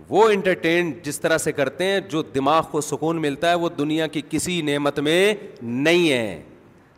وہ 0.09 0.29
انٹرٹین 0.31 0.93
جس 1.03 1.21
طرح 1.21 1.39
سے 1.45 1.53
کرتے 1.53 1.85
ہیں 1.85 2.01
جو 2.11 2.23
دماغ 2.35 2.63
کو 2.71 2.81
سکون 2.91 3.21
ملتا 3.23 3.51
ہے 3.51 3.55
وہ 3.55 3.69
دنیا 3.79 4.07
کی 4.17 4.23
کسی 4.31 4.61
نعمت 4.71 5.01
میں 5.09 5.35
نہیں 5.63 6.11
ہے 6.11 6.43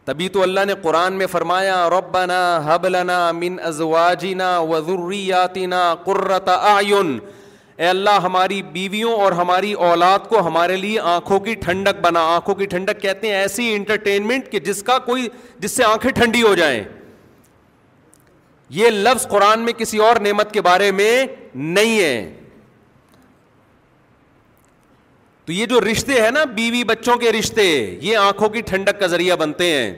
تبھی 0.08 0.28
تو 0.34 0.42
اللہ 0.42 0.64
نے 0.66 0.74
قرآن 0.82 1.14
میں 1.20 1.26
فرمایا 1.30 1.72
ربنا 1.90 2.70
من 3.40 3.56
ازواجنا 3.70 4.46
اعین 5.38 5.66
اے 7.76 7.88
اللہ 7.88 8.18
ہماری 8.26 8.60
بیویوں 8.76 9.12
اور 9.24 9.32
ہماری 9.40 9.72
اولاد 9.88 10.28
کو 10.28 10.46
ہمارے 10.46 10.76
لیے 10.84 11.00
آنکھوں 11.16 11.38
کی 11.48 11.54
ٹھنڈک 11.66 12.00
بنا 12.06 12.20
آنکھوں 12.36 12.54
کی 12.60 12.66
ٹھنڈک 12.74 13.00
کہتے 13.02 13.28
ہیں 13.28 13.34
ایسی 13.40 13.70
انٹرٹینمنٹ 13.74 14.50
کہ 14.52 14.58
جس 14.70 14.82
کا 14.82 14.98
کوئی 15.10 15.28
جس 15.66 15.76
سے 15.76 15.84
آنکھیں 15.84 16.10
ٹھنڈی 16.22 16.42
ہو 16.42 16.54
جائیں 16.62 16.82
یہ 18.78 18.90
لفظ 19.04 19.26
قرآن 19.36 19.60
میں 19.64 19.72
کسی 19.78 19.98
اور 20.06 20.20
نعمت 20.28 20.52
کے 20.52 20.60
بارے 20.70 20.90
میں 21.02 21.10
نہیں 21.54 21.98
ہے 22.00 22.18
تو 25.48 25.52
یہ 25.52 25.66
جو 25.66 25.78
رشتے 25.80 26.20
ہیں 26.22 26.30
نا 26.30 26.42
بیوی 26.54 26.82
بچوں 26.84 27.14
کے 27.18 27.30
رشتے 27.32 27.64
یہ 28.02 28.16
آنکھوں 28.16 28.48
کی 28.54 28.60
ٹھنڈک 28.70 28.98
کا 29.00 29.06
ذریعہ 29.12 29.36
بنتے 29.42 29.66
ہیں 29.74 29.94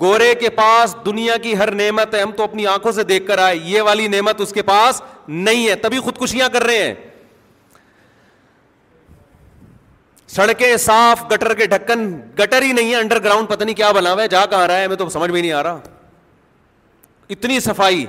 گورے 0.00 0.34
کے 0.40 0.48
پاس 0.56 0.96
دنیا 1.04 1.36
کی 1.42 1.56
ہر 1.58 1.70
نعمت 1.82 2.14
ہے 2.14 2.22
ہم 2.22 2.30
تو 2.36 2.42
اپنی 2.42 2.66
آنکھوں 2.72 2.92
سے 2.92 3.02
دیکھ 3.12 3.26
کر 3.26 3.38
آئے 3.38 3.56
یہ 3.64 3.82
والی 3.88 4.08
نعمت 4.16 4.40
اس 4.40 4.52
کے 4.52 4.62
پاس 4.72 5.00
نہیں 5.28 5.68
ہے 5.68 5.74
تبھی 5.84 6.00
خودکشیاں 6.06 6.48
کر 6.52 6.62
رہے 6.66 6.82
ہیں 6.84 6.94
سڑکیں 10.36 10.76
صاف 10.86 11.22
گٹر 11.32 11.54
کے 11.58 11.66
ڈھکن 11.76 12.06
گٹر 12.40 12.62
ہی 12.62 12.72
نہیں 12.72 12.90
ہے 12.94 13.00
انڈر 13.00 13.22
گراؤنڈ 13.24 13.48
پتہ 13.48 13.64
نہیں 13.64 13.76
کیا 13.76 13.90
بنا 14.00 14.12
ہوا 14.12 14.22
ہے 14.22 14.28
جا 14.36 14.44
کہاں 14.50 14.66
رہا 14.68 14.78
ہے 14.80 14.88
میں 14.88 14.96
تو 14.96 15.08
سمجھ 15.10 15.30
بھی 15.30 15.40
نہیں 15.40 15.52
آ 15.52 15.62
رہا 15.62 15.78
اتنی 17.36 17.60
صفائی 17.70 18.04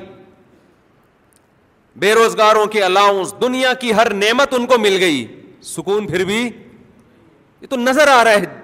بے 2.06 2.14
روزگاروں 2.14 2.66
کے 2.78 2.84
الاؤنس 2.84 3.34
دنیا 3.42 3.74
کی 3.82 3.94
ہر 3.96 4.14
نعمت 4.24 4.54
ان 4.58 4.66
کو 4.68 4.78
مل 4.88 4.98
گئی 5.02 5.26
سکون 5.66 6.08
پھر 6.08 6.24
بھی 6.26 6.40
یہ 7.62 7.68
تو 7.70 7.76
نظر 7.76 8.08
آ 8.08 8.24
رہا 8.24 8.32
ہے 8.32 8.58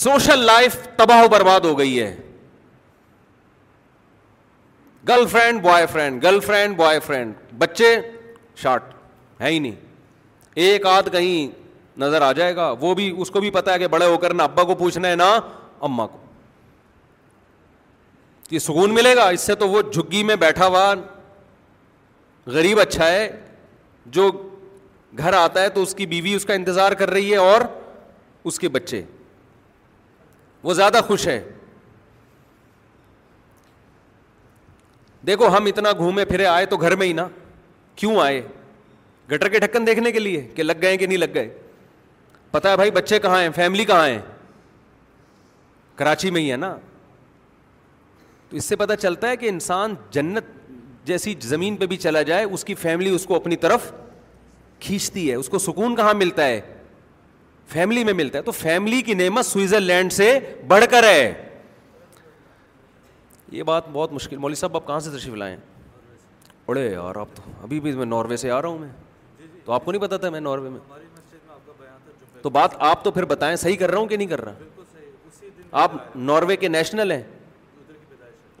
سوشل 0.00 0.44
لائف 0.46 0.76
تباہ 0.96 1.22
و 1.24 1.28
برباد 1.32 1.60
ہو 1.64 1.78
گئی 1.78 2.00
ہے 2.00 2.14
girl 5.08 5.26
friend 5.32 5.62
boy 5.62 5.86
friend 5.92 6.22
girl 6.24 6.40
friend 6.46 6.76
boy 6.76 7.00
friend 7.06 7.34
بچے 7.58 7.94
شارٹ 8.62 8.94
ہے 9.40 9.50
ہی 9.50 9.58
نہیں 9.58 9.74
ایک 10.64 10.86
آدھ 10.86 11.08
کہیں 11.12 11.46
نظر 12.00 12.22
آ 12.22 12.30
جائے 12.32 12.54
گا 12.56 12.68
وہ 12.80 12.94
بھی 12.94 13.10
اس 13.20 13.30
کو 13.30 13.40
بھی 13.40 13.50
پتا 13.50 13.72
ہے 13.72 13.78
کہ 13.78 13.86
بڑے 13.88 14.06
ہو 14.06 14.16
کر 14.18 14.34
نہ 14.34 14.42
ابا 14.42 14.62
کو 14.64 14.74
پوچھنا 14.74 15.08
ہے 15.08 15.14
نہ 15.16 15.30
اما 15.86 16.06
کو 16.06 16.18
یہ 18.50 18.58
سکون 18.58 18.94
ملے 18.94 19.14
گا 19.16 19.28
اس 19.28 19.40
سے 19.46 19.54
تو 19.60 19.68
وہ 19.68 19.82
جھگی 19.92 20.22
میں 20.24 20.36
بیٹھا 20.40 20.66
ہوا 20.66 20.92
غریب 22.46 22.80
اچھا 22.80 23.06
ہے 23.10 23.28
جو 24.14 24.30
گھر 25.18 25.32
آتا 25.34 25.62
ہے 25.62 25.68
تو 25.74 25.82
اس 25.82 25.94
کی 25.94 26.06
بیوی 26.06 26.34
اس 26.34 26.44
کا 26.46 26.54
انتظار 26.54 26.92
کر 27.02 27.10
رہی 27.10 27.30
ہے 27.32 27.36
اور 27.36 27.60
اس 28.50 28.58
کے 28.60 28.68
بچے 28.68 29.02
وہ 30.62 30.74
زیادہ 30.74 31.00
خوش 31.06 31.26
ہیں 31.28 31.40
دیکھو 35.26 35.46
ہم 35.56 35.64
اتنا 35.66 35.92
گھومے 35.98 36.24
پھرے 36.24 36.46
آئے 36.46 36.66
تو 36.66 36.76
گھر 36.76 36.96
میں 36.96 37.06
ہی 37.06 37.12
نا 37.12 37.26
کیوں 37.96 38.16
آئے 38.22 38.40
گٹر 39.30 39.48
کے 39.48 39.58
ڈھکن 39.60 39.86
دیکھنے 39.86 40.12
کے 40.12 40.18
لیے 40.18 40.40
کہ 40.54 40.62
لگ 40.62 40.80
گئے 40.82 40.96
کہ 40.96 41.06
نہیں 41.06 41.18
لگ 41.18 41.32
گئے 41.34 41.48
پتا 42.50 42.70
ہے 42.70 42.76
بھائی 42.76 42.90
بچے 42.90 43.18
کہاں 43.18 43.40
ہیں 43.40 43.48
فیملی 43.54 43.84
کہاں 43.84 44.06
ہیں 44.08 44.20
کراچی 45.96 46.30
میں 46.30 46.40
ہی 46.40 46.50
ہے 46.52 46.56
نا 46.56 46.76
تو 48.50 48.56
اس 48.56 48.64
سے 48.64 48.76
پتا 48.76 48.96
چلتا 48.96 49.28
ہے 49.28 49.36
کہ 49.36 49.48
انسان 49.48 49.94
جنت 50.10 50.55
جیسی 51.06 51.34
زمین 51.40 51.74
پہ 51.76 51.86
بھی 51.86 51.96
چلا 51.96 52.20
جائے 52.28 52.44
اس 52.44 52.64
کی 52.64 52.74
فیملی 52.74 53.10
اس 53.14 53.24
کو 53.26 53.34
اپنی 53.36 53.56
طرف 53.64 53.90
کھینچتی 54.86 55.28
ہے 55.30 55.34
اس 55.34 55.48
کو 55.48 55.58
سکون 55.58 55.94
کہاں 55.96 56.14
ملتا 56.14 56.46
ہے 56.46 56.60
فیملی 57.72 58.02
میں 58.04 58.12
ملتا 58.12 58.38
ہے 58.38 58.42
تو 58.42 58.52
فیملی 58.52 59.00
کی 59.02 59.14
نعمت 59.14 59.46
سوئٹزرلینڈ 59.46 60.12
سے 60.12 60.26
بڑھ 60.68 60.84
کر 60.90 61.02
ہے 61.08 61.32
یہ 63.52 63.62
بات 63.62 63.88
بہت 63.92 64.12
مشکل 64.12 64.36
مولوی 64.36 64.54
صاحب 64.60 64.76
آپ 64.76 64.86
کہاں 64.86 65.00
سے 65.00 65.10
تشریف 65.16 65.34
لائیں 65.44 65.56
اڑے 66.68 66.86
یار 66.92 67.16
آپ 67.20 67.28
تو 67.34 67.42
ابھی 67.62 67.80
بھی 67.80 67.92
میں 67.96 68.06
ناروے 68.06 68.36
سے 68.36 68.50
آ 68.50 68.60
رہا 68.62 68.68
ہوں 68.68 68.78
میں 68.78 68.88
تو 69.64 69.72
آپ 69.72 69.84
کو 69.84 69.92
نہیں 69.92 70.02
پتا 70.02 70.16
تھا 70.16 70.30
میں 70.30 70.40
ناروے 70.40 70.68
میں 70.70 70.80
تو 72.42 72.50
بات 72.58 72.70
آپ 72.90 73.04
تو 73.04 73.10
پھر 73.10 73.24
بتائیں 73.34 73.54
صحیح 73.56 73.76
کر 73.76 73.90
رہا 73.90 73.98
ہوں 73.98 74.06
کہ 74.08 74.16
نہیں 74.16 74.28
کر 74.28 74.40
رہا 74.44 75.82
آپ 75.82 75.92
ناروے 76.16 76.56
کے 76.56 76.68
نیشنل 76.78 77.12
ہیں 77.12 77.22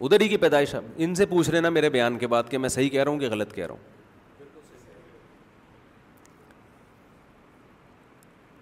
ادھر 0.00 0.20
ہی 0.20 0.28
کی 0.28 0.36
پیدائش 0.36 0.74
ہے 0.74 0.78
ان 1.04 1.14
سے 1.14 1.26
پوچھ 1.26 1.48
رہے 1.50 1.60
نا 1.60 1.68
میرے 1.70 1.90
بیان 1.90 2.18
کے 2.18 2.26
بعد 2.28 2.50
کہ 2.50 2.58
میں 2.58 2.68
صحیح 2.68 2.88
کہہ 2.90 3.02
رہا 3.02 3.10
ہوں 3.10 3.18
کہ 3.18 3.28
غلط 3.30 3.52
کہہ 3.54 3.66
رہا 3.66 3.74
ہوں 3.74 3.94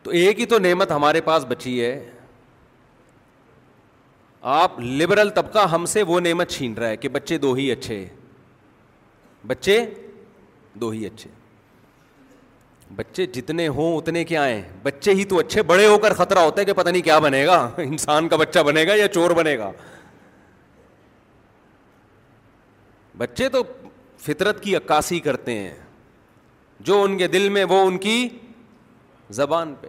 تو 0.02 0.10
ایک 0.10 0.40
ہی 0.40 0.46
تو 0.46 0.58
نعمت 0.58 0.90
ہمارے 0.92 1.20
پاس 1.28 1.44
بچی 1.48 1.80
ہے 1.84 1.92
آپ 4.54 4.80
لبرل 4.80 5.28
طبقہ 5.34 5.58
ہم 5.72 5.86
سے 5.92 6.02
وہ 6.08 6.18
نعمت 6.20 6.48
چھین 6.50 6.74
رہا 6.78 6.88
ہے 6.88 6.96
کہ 6.96 7.08
بچے 7.08 7.38
دو 7.44 7.52
ہی 7.54 7.70
اچھے 7.72 8.04
بچے 9.46 9.78
دو 10.80 10.90
ہی 10.90 11.06
اچھے 11.06 11.30
بچے 12.96 13.26
جتنے 13.34 13.66
ہوں 13.78 13.96
اتنے 13.96 14.24
کیا 14.24 14.46
ہیں 14.48 14.62
بچے 14.82 15.14
ہی 15.14 15.24
تو 15.32 15.38
اچھے 15.38 15.62
بڑے 15.72 15.86
ہو 15.86 15.98
کر 15.98 16.12
خطرہ 16.14 16.38
ہوتا 16.44 16.60
ہے 16.60 16.64
کہ 16.66 16.72
پتہ 16.82 16.88
نہیں 16.90 17.02
کیا 17.02 17.18
بنے 17.18 17.44
گا 17.46 17.58
انسان 17.84 18.28
کا 18.28 18.36
بچہ 18.36 18.60
بنے 18.66 18.86
گا 18.86 18.94
یا 18.94 19.08
چور 19.14 19.30
بنے 19.36 19.56
گا 19.58 19.70
بچے 23.18 23.48
تو 23.48 23.62
فطرت 24.24 24.62
کی 24.62 24.76
عکاسی 24.76 25.20
کرتے 25.20 25.54
ہیں 25.58 25.74
جو 26.88 27.02
ان 27.02 27.16
کے 27.18 27.26
دل 27.28 27.48
میں 27.48 27.64
وہ 27.68 27.80
ان 27.86 27.98
کی 27.98 28.28
زبان 29.36 29.74
پہ 29.80 29.88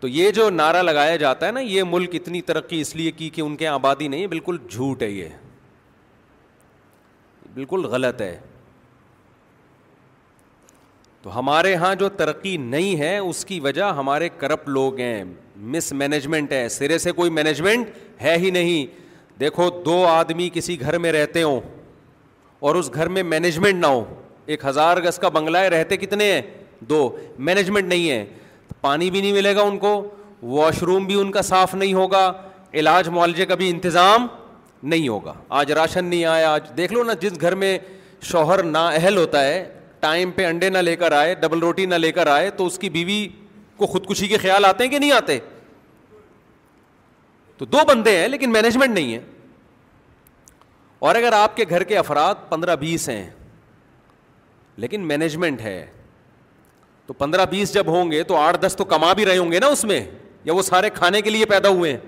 تو 0.00 0.08
یہ 0.08 0.30
جو 0.32 0.48
نعرہ 0.50 0.82
لگایا 0.82 1.16
جاتا 1.22 1.46
ہے 1.46 1.52
نا 1.52 1.60
یہ 1.60 1.82
ملک 1.88 2.14
اتنی 2.14 2.40
ترقی 2.50 2.80
اس 2.80 2.94
لیے 2.96 3.10
کی 3.12 3.28
کہ 3.30 3.40
ان 3.40 3.56
کے 3.56 3.66
آبادی 3.68 4.06
نہیں 4.08 4.26
بالکل 4.26 4.58
جھوٹ 4.70 5.02
ہے 5.02 5.10
یہ 5.10 5.28
بالکل 7.54 7.84
غلط 7.90 8.20
ہے 8.22 8.38
تو 11.22 11.38
ہمارے 11.38 11.70
یہاں 11.72 11.94
جو 12.00 12.08
ترقی 12.16 12.56
نہیں 12.56 12.98
ہے 12.98 13.16
اس 13.18 13.44
کی 13.44 13.58
وجہ 13.60 13.84
ہمارے 13.96 14.28
کرپٹ 14.38 14.68
لوگ 14.68 14.98
ہیں 15.00 15.22
مس 15.74 15.92
مینجمنٹ 16.02 16.52
ہے 16.52 16.68
سرے 16.78 16.98
سے 16.98 17.12
کوئی 17.12 17.30
مینجمنٹ 17.40 17.88
ہے 18.22 18.36
ہی 18.44 18.50
نہیں 18.50 18.86
دیکھو 19.40 19.68
دو 19.84 20.04
آدمی 20.06 20.48
کسی 20.54 20.80
گھر 20.80 20.98
میں 21.02 21.12
رہتے 21.12 21.42
ہوں 21.42 21.60
اور 22.66 22.74
اس 22.76 22.90
گھر 22.94 23.08
میں 23.14 23.22
مینجمنٹ 23.22 23.80
نہ 23.80 23.86
ہو 23.86 24.04
ایک 24.52 24.64
ہزار 24.64 24.96
گز 25.04 25.18
کا 25.18 25.28
بنگلہ 25.36 25.58
ہے 25.58 25.68
رہتے 25.70 25.96
کتنے 25.96 26.32
ہیں 26.32 26.40
دو 26.88 26.98
مینجمنٹ 27.48 27.88
نہیں 27.88 28.10
ہے 28.10 28.24
پانی 28.80 29.10
بھی 29.10 29.20
نہیں 29.20 29.32
ملے 29.32 29.54
گا 29.56 29.62
ان 29.70 29.78
کو 29.78 29.92
واش 30.50 30.82
روم 30.88 31.04
بھی 31.06 31.14
ان 31.20 31.30
کا 31.32 31.42
صاف 31.42 31.74
نہیں 31.74 31.94
ہوگا 31.94 32.30
علاج 32.82 33.08
معالجے 33.16 33.46
کا 33.46 33.54
بھی 33.62 33.68
انتظام 33.70 34.26
نہیں 34.92 35.08
ہوگا 35.08 35.32
آج 35.60 35.72
راشن 35.78 36.04
نہیں 36.04 36.24
آیا 36.34 36.52
آج 36.52 36.68
دیکھ 36.76 36.92
لو 36.92 37.02
نا 37.04 37.12
جس 37.20 37.40
گھر 37.40 37.54
میں 37.62 37.78
شوہر 38.32 38.62
نا 38.62 38.86
اہل 38.88 39.16
ہوتا 39.16 39.42
ہے 39.44 39.64
ٹائم 40.00 40.30
پہ 40.36 40.46
انڈے 40.46 40.68
نہ 40.70 40.78
لے 40.78 40.94
کر 40.96 41.12
آئے 41.12 41.34
ڈبل 41.40 41.58
روٹی 41.62 41.86
نہ 41.86 41.94
لے 41.94 42.12
کر 42.12 42.26
آئے 42.34 42.50
تو 42.60 42.66
اس 42.66 42.78
کی 42.78 42.90
بیوی 42.90 43.26
کو 43.76 43.86
خودکشی 43.86 44.26
کے 44.28 44.38
خیال 44.38 44.64
آتے 44.64 44.84
ہیں 44.84 44.90
کہ 44.90 44.98
نہیں 44.98 45.12
آتے 45.12 45.38
تو 47.60 47.66
دو 47.66 47.78
بندے 47.88 48.16
ہیں 48.16 48.28
لیکن 48.28 48.52
مینجمنٹ 48.52 48.90
نہیں 48.94 49.12
ہے 49.12 49.20
اور 51.08 51.14
اگر 51.14 51.32
آپ 51.38 51.56
کے 51.56 51.64
گھر 51.68 51.82
کے 51.90 51.96
افراد 51.98 52.34
پندرہ 52.48 52.74
بیس 52.80 53.08
ہیں 53.08 53.24
لیکن 54.84 55.00
مینجمنٹ 55.08 55.60
ہے 55.60 55.84
تو 57.06 57.12
پندرہ 57.18 57.44
بیس 57.50 57.74
جب 57.74 57.86
ہوں 57.94 58.10
گے 58.10 58.22
تو 58.24 58.36
آٹھ 58.40 58.60
دس 58.60 58.76
تو 58.76 58.84
کما 58.94 59.12
بھی 59.18 59.26
رہے 59.26 59.36
ہوں 59.38 59.52
گے 59.52 59.58
نا 59.60 59.66
اس 59.76 59.84
میں 59.90 60.00
یا 60.44 60.52
وہ 60.54 60.62
سارے 60.68 60.90
کھانے 60.94 61.20
کے 61.22 61.30
لیے 61.30 61.46
پیدا 61.46 61.68
ہوئے 61.68 61.90
ہیں 61.92 61.98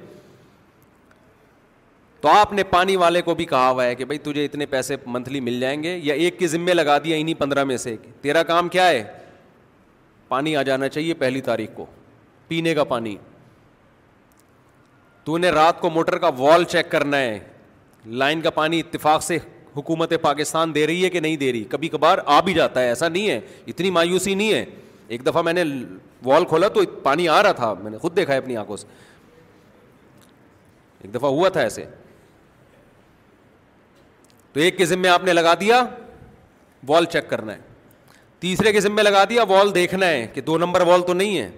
تو 2.21 2.29
آپ 2.29 2.53
نے 2.53 2.65
پانی 2.71 2.97
والے 3.03 3.23
کو 3.23 3.35
بھی 3.35 3.45
کہا 3.51 3.69
ہوا 3.71 3.85
ہے 3.85 3.95
کہ 3.95 4.05
بھائی 4.05 4.19
تجھے 4.33 4.45
اتنے 4.45 4.67
پیسے 4.75 4.97
منتھلی 5.07 5.41
مل 5.51 5.59
جائیں 5.61 5.83
گے 5.83 5.97
یا 6.03 6.15
ایک 6.15 6.39
کے 6.39 6.47
ذمے 6.49 6.75
لگا 6.75 6.97
دیا 7.05 7.17
انہیں 7.17 7.35
پندرہ 7.41 7.65
میں 7.71 7.77
سے 7.85 7.97
تیرا 8.23 8.43
کام 8.53 8.69
کیا 8.77 8.89
ہے 8.89 9.03
پانی 10.29 10.57
آ 10.57 10.63
جانا 10.71 10.89
چاہیے 10.89 11.15
پہلی 11.25 11.41
تاریخ 11.51 11.71
کو 11.77 11.87
پینے 12.49 12.75
کا 12.75 12.85
پانی 12.95 13.17
تو 15.25 15.37
نے 15.39 15.51
رات 15.51 15.81
کو 15.81 15.91
موٹر 15.91 16.19
کا 16.19 16.31
وال 16.37 16.65
چیک 16.71 16.91
کرنا 16.91 17.17
ہے 17.19 17.39
لائن 18.23 18.41
کا 18.43 18.51
پانی 18.51 18.81
اتفاق 18.81 19.23
سے 19.23 19.39
حکومت 19.77 20.13
پاکستان 20.23 20.75
دے 20.75 20.87
رہی 20.87 21.05
ہے 21.05 21.11
کہ 21.11 21.21
نہیں 21.21 21.37
دے 21.37 21.51
رہی 21.53 21.65
کبھی 21.71 21.89
کبھار 21.89 22.19
آ 22.25 22.41
بھی 22.45 22.55
جاتا 22.55 22.81
ہے 22.81 22.89
ایسا 22.89 23.09
نہیں 23.09 23.29
ہے 23.29 23.41
اتنی 23.69 23.91
مایوسی 23.91 24.35
نہیں 24.35 24.53
ہے 24.53 24.65
ایک 25.15 25.27
دفعہ 25.27 25.43
میں 25.43 25.53
نے 25.53 25.65
وال 26.25 26.45
کھولا 26.49 26.69
تو 26.75 26.83
پانی 27.03 27.29
آ 27.29 27.43
رہا 27.43 27.53
تھا 27.53 27.73
میں 27.83 27.91
نے 27.91 27.99
خود 27.99 28.17
دیکھا 28.17 28.33
ہے 28.33 28.39
اپنی 28.39 28.57
آنکھوں 28.57 28.77
سے 28.77 28.87
ایک 31.03 31.15
دفعہ 31.15 31.31
ہوا 31.31 31.49
تھا 31.57 31.61
ایسے 31.61 31.85
تو 34.53 34.61
ایک 34.61 34.77
کے 34.79 34.85
ذمے 34.87 35.09
آپ 35.09 35.25
نے 35.25 35.33
لگا 35.33 35.55
دیا 35.61 35.83
وال 36.89 37.05
چیک 37.13 37.29
کرنا 37.31 37.53
ہے 37.55 37.61
تیسرے 38.41 38.73
کے 38.73 38.81
ذمے 38.81 39.03
لگا 39.03 39.25
دیا 39.29 39.43
وال 39.49 39.75
دیکھنا 39.75 40.07
ہے 40.07 40.27
کہ 40.35 40.41
دو 40.41 40.59
نمبر 40.59 40.81
وال 40.87 41.03
تو 41.07 41.15
نہیں 41.15 41.39
ہے 41.39 41.51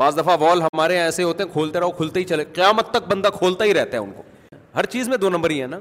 بعض 0.00 0.16
دفعہ 0.18 0.34
وال 0.40 0.60
ہمارے 0.62 0.94
یہاں 0.94 1.04
ایسے 1.04 1.22
ہوتے 1.22 1.42
ہیں 1.44 1.50
کھولتے 1.52 1.80
رہو 1.80 1.90
کھلتے 1.96 2.20
ہی 2.20 2.24
چلے 2.28 2.44
قیامت 2.54 2.90
تک 2.90 3.08
بندہ 3.08 3.28
کھولتا 3.38 3.64
ہی 3.64 3.72
رہتا 3.74 3.96
ہے 3.96 4.02
ان 4.02 4.10
کو 4.16 4.22
ہر 4.74 4.86
چیز 4.94 5.08
میں 5.08 5.16
دو 5.24 5.28
نمبر 5.30 5.50
ہی 5.50 5.60
ہے 5.62 5.66
نا 5.72 5.78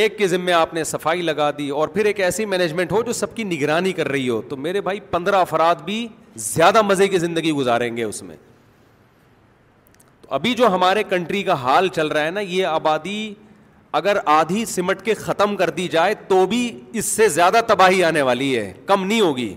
ایک 0.00 0.16
کے 0.18 0.26
ذمے 0.28 0.52
آپ 0.58 0.74
نے 0.74 0.82
صفائی 0.90 1.22
لگا 1.22 1.50
دی 1.58 1.68
اور 1.78 1.88
پھر 1.94 2.04
ایک 2.10 2.20
ایسی 2.26 2.44
مینجمنٹ 2.54 2.92
ہو 2.92 3.02
جو 3.06 3.12
سب 3.20 3.34
کی 3.36 3.44
نگرانی 3.54 3.92
کر 3.98 4.08
رہی 4.08 4.28
ہو 4.28 4.40
تو 4.48 4.56
میرے 4.66 4.80
بھائی 4.90 5.00
پندرہ 5.14 5.40
افراد 5.46 5.82
بھی 5.84 6.06
زیادہ 6.48 6.82
مزے 6.90 7.08
کی 7.14 7.18
زندگی 7.24 7.52
گزاریں 7.62 7.96
گے 7.96 8.04
اس 8.04 8.22
میں 8.28 8.36
تو 10.22 10.28
ابھی 10.38 10.54
جو 10.62 10.66
ہمارے 10.76 11.02
کنٹری 11.10 11.42
کا 11.50 11.54
حال 11.64 11.88
چل 11.98 12.06
رہا 12.08 12.24
ہے 12.26 12.30
نا 12.30 12.40
یہ 12.54 12.66
آبادی 12.76 13.18
اگر 14.00 14.18
آدھی 14.36 14.64
سمٹ 14.76 15.02
کے 15.04 15.14
ختم 15.26 15.56
کر 15.56 15.70
دی 15.80 15.88
جائے 15.98 16.14
تو 16.28 16.44
بھی 16.54 16.62
اس 17.00 17.04
سے 17.18 17.28
زیادہ 17.38 17.60
تباہی 17.66 18.04
آنے 18.04 18.22
والی 18.30 18.56
ہے 18.58 18.72
کم 18.86 19.04
نہیں 19.06 19.20
ہوگی 19.20 19.54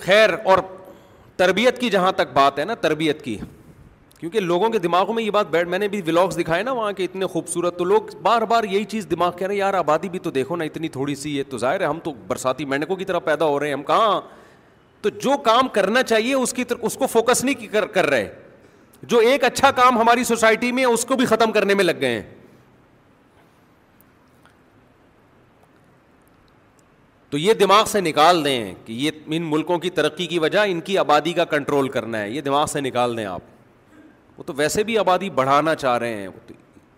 خیر 0.00 0.30
اور 0.52 0.58
تربیت 1.36 1.78
کی 1.80 1.90
جہاں 1.90 2.10
تک 2.16 2.32
بات 2.32 2.58
ہے 2.58 2.64
نا 2.64 2.74
تربیت 2.80 3.22
کی 3.24 3.36
کیونکہ 4.18 4.40
لوگوں 4.40 4.68
کے 4.70 4.78
دماغوں 4.78 5.14
میں 5.14 5.22
یہ 5.22 5.30
بات 5.30 5.46
بیٹھ 5.50 5.68
میں 5.68 5.78
نے 5.78 5.88
بھی 5.88 6.00
ولاگس 6.06 6.38
دکھائے 6.38 6.62
نا 6.62 6.72
وہاں 6.72 6.92
کے 6.96 7.04
اتنے 7.04 7.26
خوبصورت 7.32 7.78
تو 7.78 7.84
لوگ 7.84 8.02
بار 8.22 8.42
بار 8.52 8.64
یہی 8.70 8.84
چیز 8.92 9.06
دماغ 9.10 9.32
کہہ 9.38 9.46
رہے 9.46 9.54
ہیں 9.54 9.58
یار 9.60 9.74
آبادی 9.74 10.08
بھی 10.08 10.18
تو 10.26 10.30
دیکھو 10.30 10.56
نا 10.56 10.64
اتنی 10.64 10.88
تھوڑی 10.88 11.14
سی 11.14 11.36
ہے 11.38 11.42
تو 11.50 11.58
ظاہر 11.58 11.80
ہے 11.80 11.86
ہم 11.86 11.98
تو 12.04 12.12
برساتی 12.28 12.64
مینکوں 12.72 12.96
کی 12.96 13.04
طرح 13.04 13.18
پیدا 13.24 13.44
ہو 13.44 13.58
رہے 13.60 13.66
ہیں 13.66 13.74
ہم 13.74 13.82
کہاں 13.92 14.20
تو 15.02 15.08
جو 15.22 15.36
کام 15.44 15.68
کرنا 15.72 16.02
چاہیے 16.02 16.34
اس 16.80 16.96
کو 16.98 17.06
فوکس 17.12 17.44
نہیں 17.44 17.74
کر 17.94 18.06
رہے 18.10 18.26
جو 19.12 19.18
ایک 19.30 19.44
اچھا 19.44 19.70
کام 19.76 19.98
ہماری 20.00 20.22
سوسائٹی 20.24 20.70
میں 20.72 20.84
اس 20.84 21.04
کو 21.04 21.16
بھی 21.16 21.26
ختم 21.26 21.52
کرنے 21.52 21.74
میں 21.74 21.84
لگ 21.84 22.00
گئے 22.00 22.12
ہیں 22.14 22.33
تو 27.34 27.38
یہ 27.38 27.52
دماغ 27.60 27.84
سے 27.90 28.00
نکال 28.00 28.42
دیں 28.44 28.60
کہ 28.86 28.92
یہ 28.92 29.10
ان 29.36 29.46
ملکوں 29.50 29.78
کی 29.78 29.90
ترقی 29.90 30.26
کی 30.32 30.38
وجہ 30.38 30.58
ان 30.70 30.80
کی 30.88 30.98
آبادی 30.98 31.32
کا 31.38 31.44
کنٹرول 31.54 31.88
کرنا 31.94 32.20
ہے 32.20 32.28
یہ 32.30 32.40
دماغ 32.40 32.66
سے 32.72 32.80
نکال 32.80 33.16
دیں 33.16 33.24
آپ 33.26 34.38
وہ 34.38 34.42
تو 34.46 34.52
ویسے 34.56 34.82
بھی 34.90 34.98
آبادی 34.98 35.30
بڑھانا 35.40 35.74
چاہ 35.76 35.96
رہے 35.98 36.16
ہیں 36.20 36.28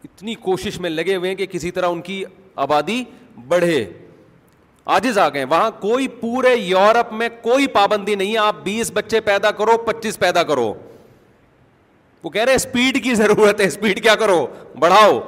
اتنی 0.04 0.34
کوشش 0.48 0.78
میں 0.80 0.90
لگے 0.90 1.16
ہوئے 1.16 1.30
ہیں 1.30 1.36
کہ 1.36 1.46
کسی 1.52 1.70
طرح 1.78 1.86
ان 1.88 2.00
کی 2.08 2.22
آبادی 2.66 3.02
بڑھے 3.48 3.84
آجز 4.98 5.18
آ 5.18 5.28
گئے 5.34 5.44
وہاں 5.54 5.70
کوئی 5.80 6.08
پورے 6.20 6.54
یورپ 6.56 7.12
میں 7.22 7.28
کوئی 7.42 7.66
پابندی 7.78 8.14
نہیں 8.14 8.32
ہے 8.32 8.38
آپ 8.38 8.62
بیس 8.64 8.90
بچے 8.94 9.20
پیدا 9.30 9.50
کرو 9.60 9.76
پچیس 9.86 10.18
پیدا 10.18 10.42
کرو 10.50 10.72
وہ 12.22 12.30
کہہ 12.30 12.44
رہے 12.44 12.54
اسپیڈ 12.62 13.02
کی 13.04 13.14
ضرورت 13.24 13.60
ہے 13.60 13.66
اسپیڈ 13.66 14.02
کیا 14.02 14.14
کرو 14.26 14.46
بڑھاؤ 14.78 15.20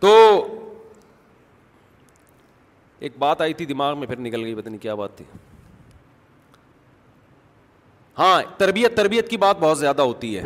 تو 0.00 0.12
ایک 3.06 3.16
بات 3.18 3.40
آئی 3.40 3.52
تھی 3.54 3.64
دماغ 3.66 3.98
میں 3.98 4.06
پھر 4.06 4.16
نکل 4.20 4.44
گئی 4.44 4.54
پتہ 4.54 4.68
نہیں 4.68 4.80
کیا 4.82 4.94
بات 4.94 5.16
تھی 5.16 5.24
ہاں 8.18 8.40
تربیت 8.58 8.96
تربیت 8.96 9.28
کی 9.30 9.36
بات 9.44 9.58
بہت 9.60 9.78
زیادہ 9.78 10.02
ہوتی 10.02 10.36
ہے 10.38 10.42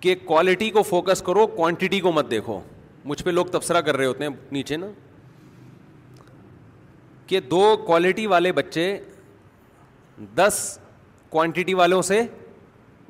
کہ 0.00 0.14
کوالٹی 0.24 0.70
کو 0.70 0.82
فوکس 0.82 1.22
کرو 1.26 1.46
کوانٹٹی 1.46 2.00
کو 2.00 2.12
مت 2.12 2.30
دیکھو 2.30 2.60
مجھ 3.04 3.22
پہ 3.24 3.30
لوگ 3.30 3.46
تبصرہ 3.52 3.80
کر 3.86 3.96
رہے 3.96 4.06
ہوتے 4.06 4.24
ہیں 4.24 4.34
نیچے 4.52 4.76
نا 4.76 4.86
کہ 7.26 7.40
دو 7.50 7.76
کوالٹی 7.86 8.26
والے 8.26 8.52
بچے 8.52 8.84
دس 10.36 10.60
کوانٹٹی 11.30 11.74
والوں 11.74 12.02
سے 12.10 12.22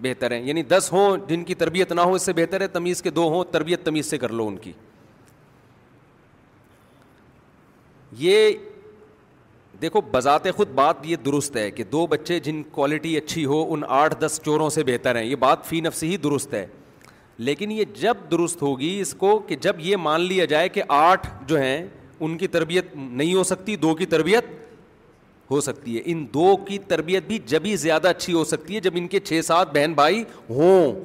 بہتر 0.02 0.30
ہیں 0.32 0.42
یعنی 0.44 0.62
دس 0.62 0.88
ہوں 0.92 1.16
جن 1.28 1.44
کی 1.44 1.54
تربیت 1.54 1.92
نہ 1.92 2.00
ہو 2.00 2.12
اس 2.14 2.22
سے 2.26 2.32
بہتر 2.36 2.60
ہے 2.60 2.66
تمیز 2.78 3.02
کے 3.02 3.10
دو 3.10 3.28
ہوں 3.30 3.44
تربیت 3.52 3.84
تمیز 3.84 4.06
سے 4.10 4.18
کر 4.18 4.32
لو 4.32 4.46
ان 4.48 4.56
کی 4.58 4.72
یہ 8.18 8.50
دیکھو 9.82 10.00
بذات 10.10 10.46
خود 10.56 10.68
بات 10.74 10.96
یہ 11.06 11.16
درست 11.24 11.56
ہے 11.56 11.70
کہ 11.70 11.84
دو 11.92 12.06
بچے 12.06 12.38
جن 12.40 12.62
کوالٹی 12.72 13.16
اچھی 13.18 13.44
ہو 13.44 13.64
ان 13.74 13.82
آٹھ 13.98 14.14
دس 14.20 14.40
چوروں 14.44 14.68
سے 14.70 14.84
بہتر 14.86 15.16
ہیں 15.16 15.24
یہ 15.24 15.36
بات 15.44 15.64
فی 15.66 15.80
نفسی 15.80 16.10
ہی 16.10 16.16
درست 16.24 16.54
ہے 16.54 16.66
لیکن 17.48 17.70
یہ 17.72 17.84
جب 18.00 18.16
درست 18.30 18.62
ہوگی 18.62 18.96
اس 19.00 19.14
کو 19.18 19.38
کہ 19.46 19.56
جب 19.60 19.76
یہ 19.80 19.96
مان 20.02 20.20
لیا 20.20 20.44
جائے 20.44 20.68
کہ 20.68 20.82
آٹھ 20.98 21.26
جو 21.48 21.58
ہیں 21.60 21.84
ان 22.24 22.36
کی 22.38 22.46
تربیت 22.48 22.94
نہیں 22.94 23.34
ہو 23.34 23.44
سکتی 23.44 23.76
دو 23.84 23.94
کی 23.94 24.06
تربیت 24.06 24.44
ہو 25.50 25.60
سکتی 25.60 25.96
ہے 25.96 26.02
ان 26.12 26.24
دو 26.34 26.56
کی 26.68 26.78
تربیت 26.88 27.24
بھی 27.26 27.38
جبھی 27.46 27.74
زیادہ 27.76 28.08
اچھی 28.08 28.32
ہو 28.32 28.44
سکتی 28.50 28.74
ہے 28.74 28.80
جب 28.80 28.92
ان 28.96 29.08
کے 29.14 29.20
چھ 29.20 29.40
سات 29.44 29.72
بہن 29.74 29.92
بھائی 29.94 30.22
ہوں 30.50 31.00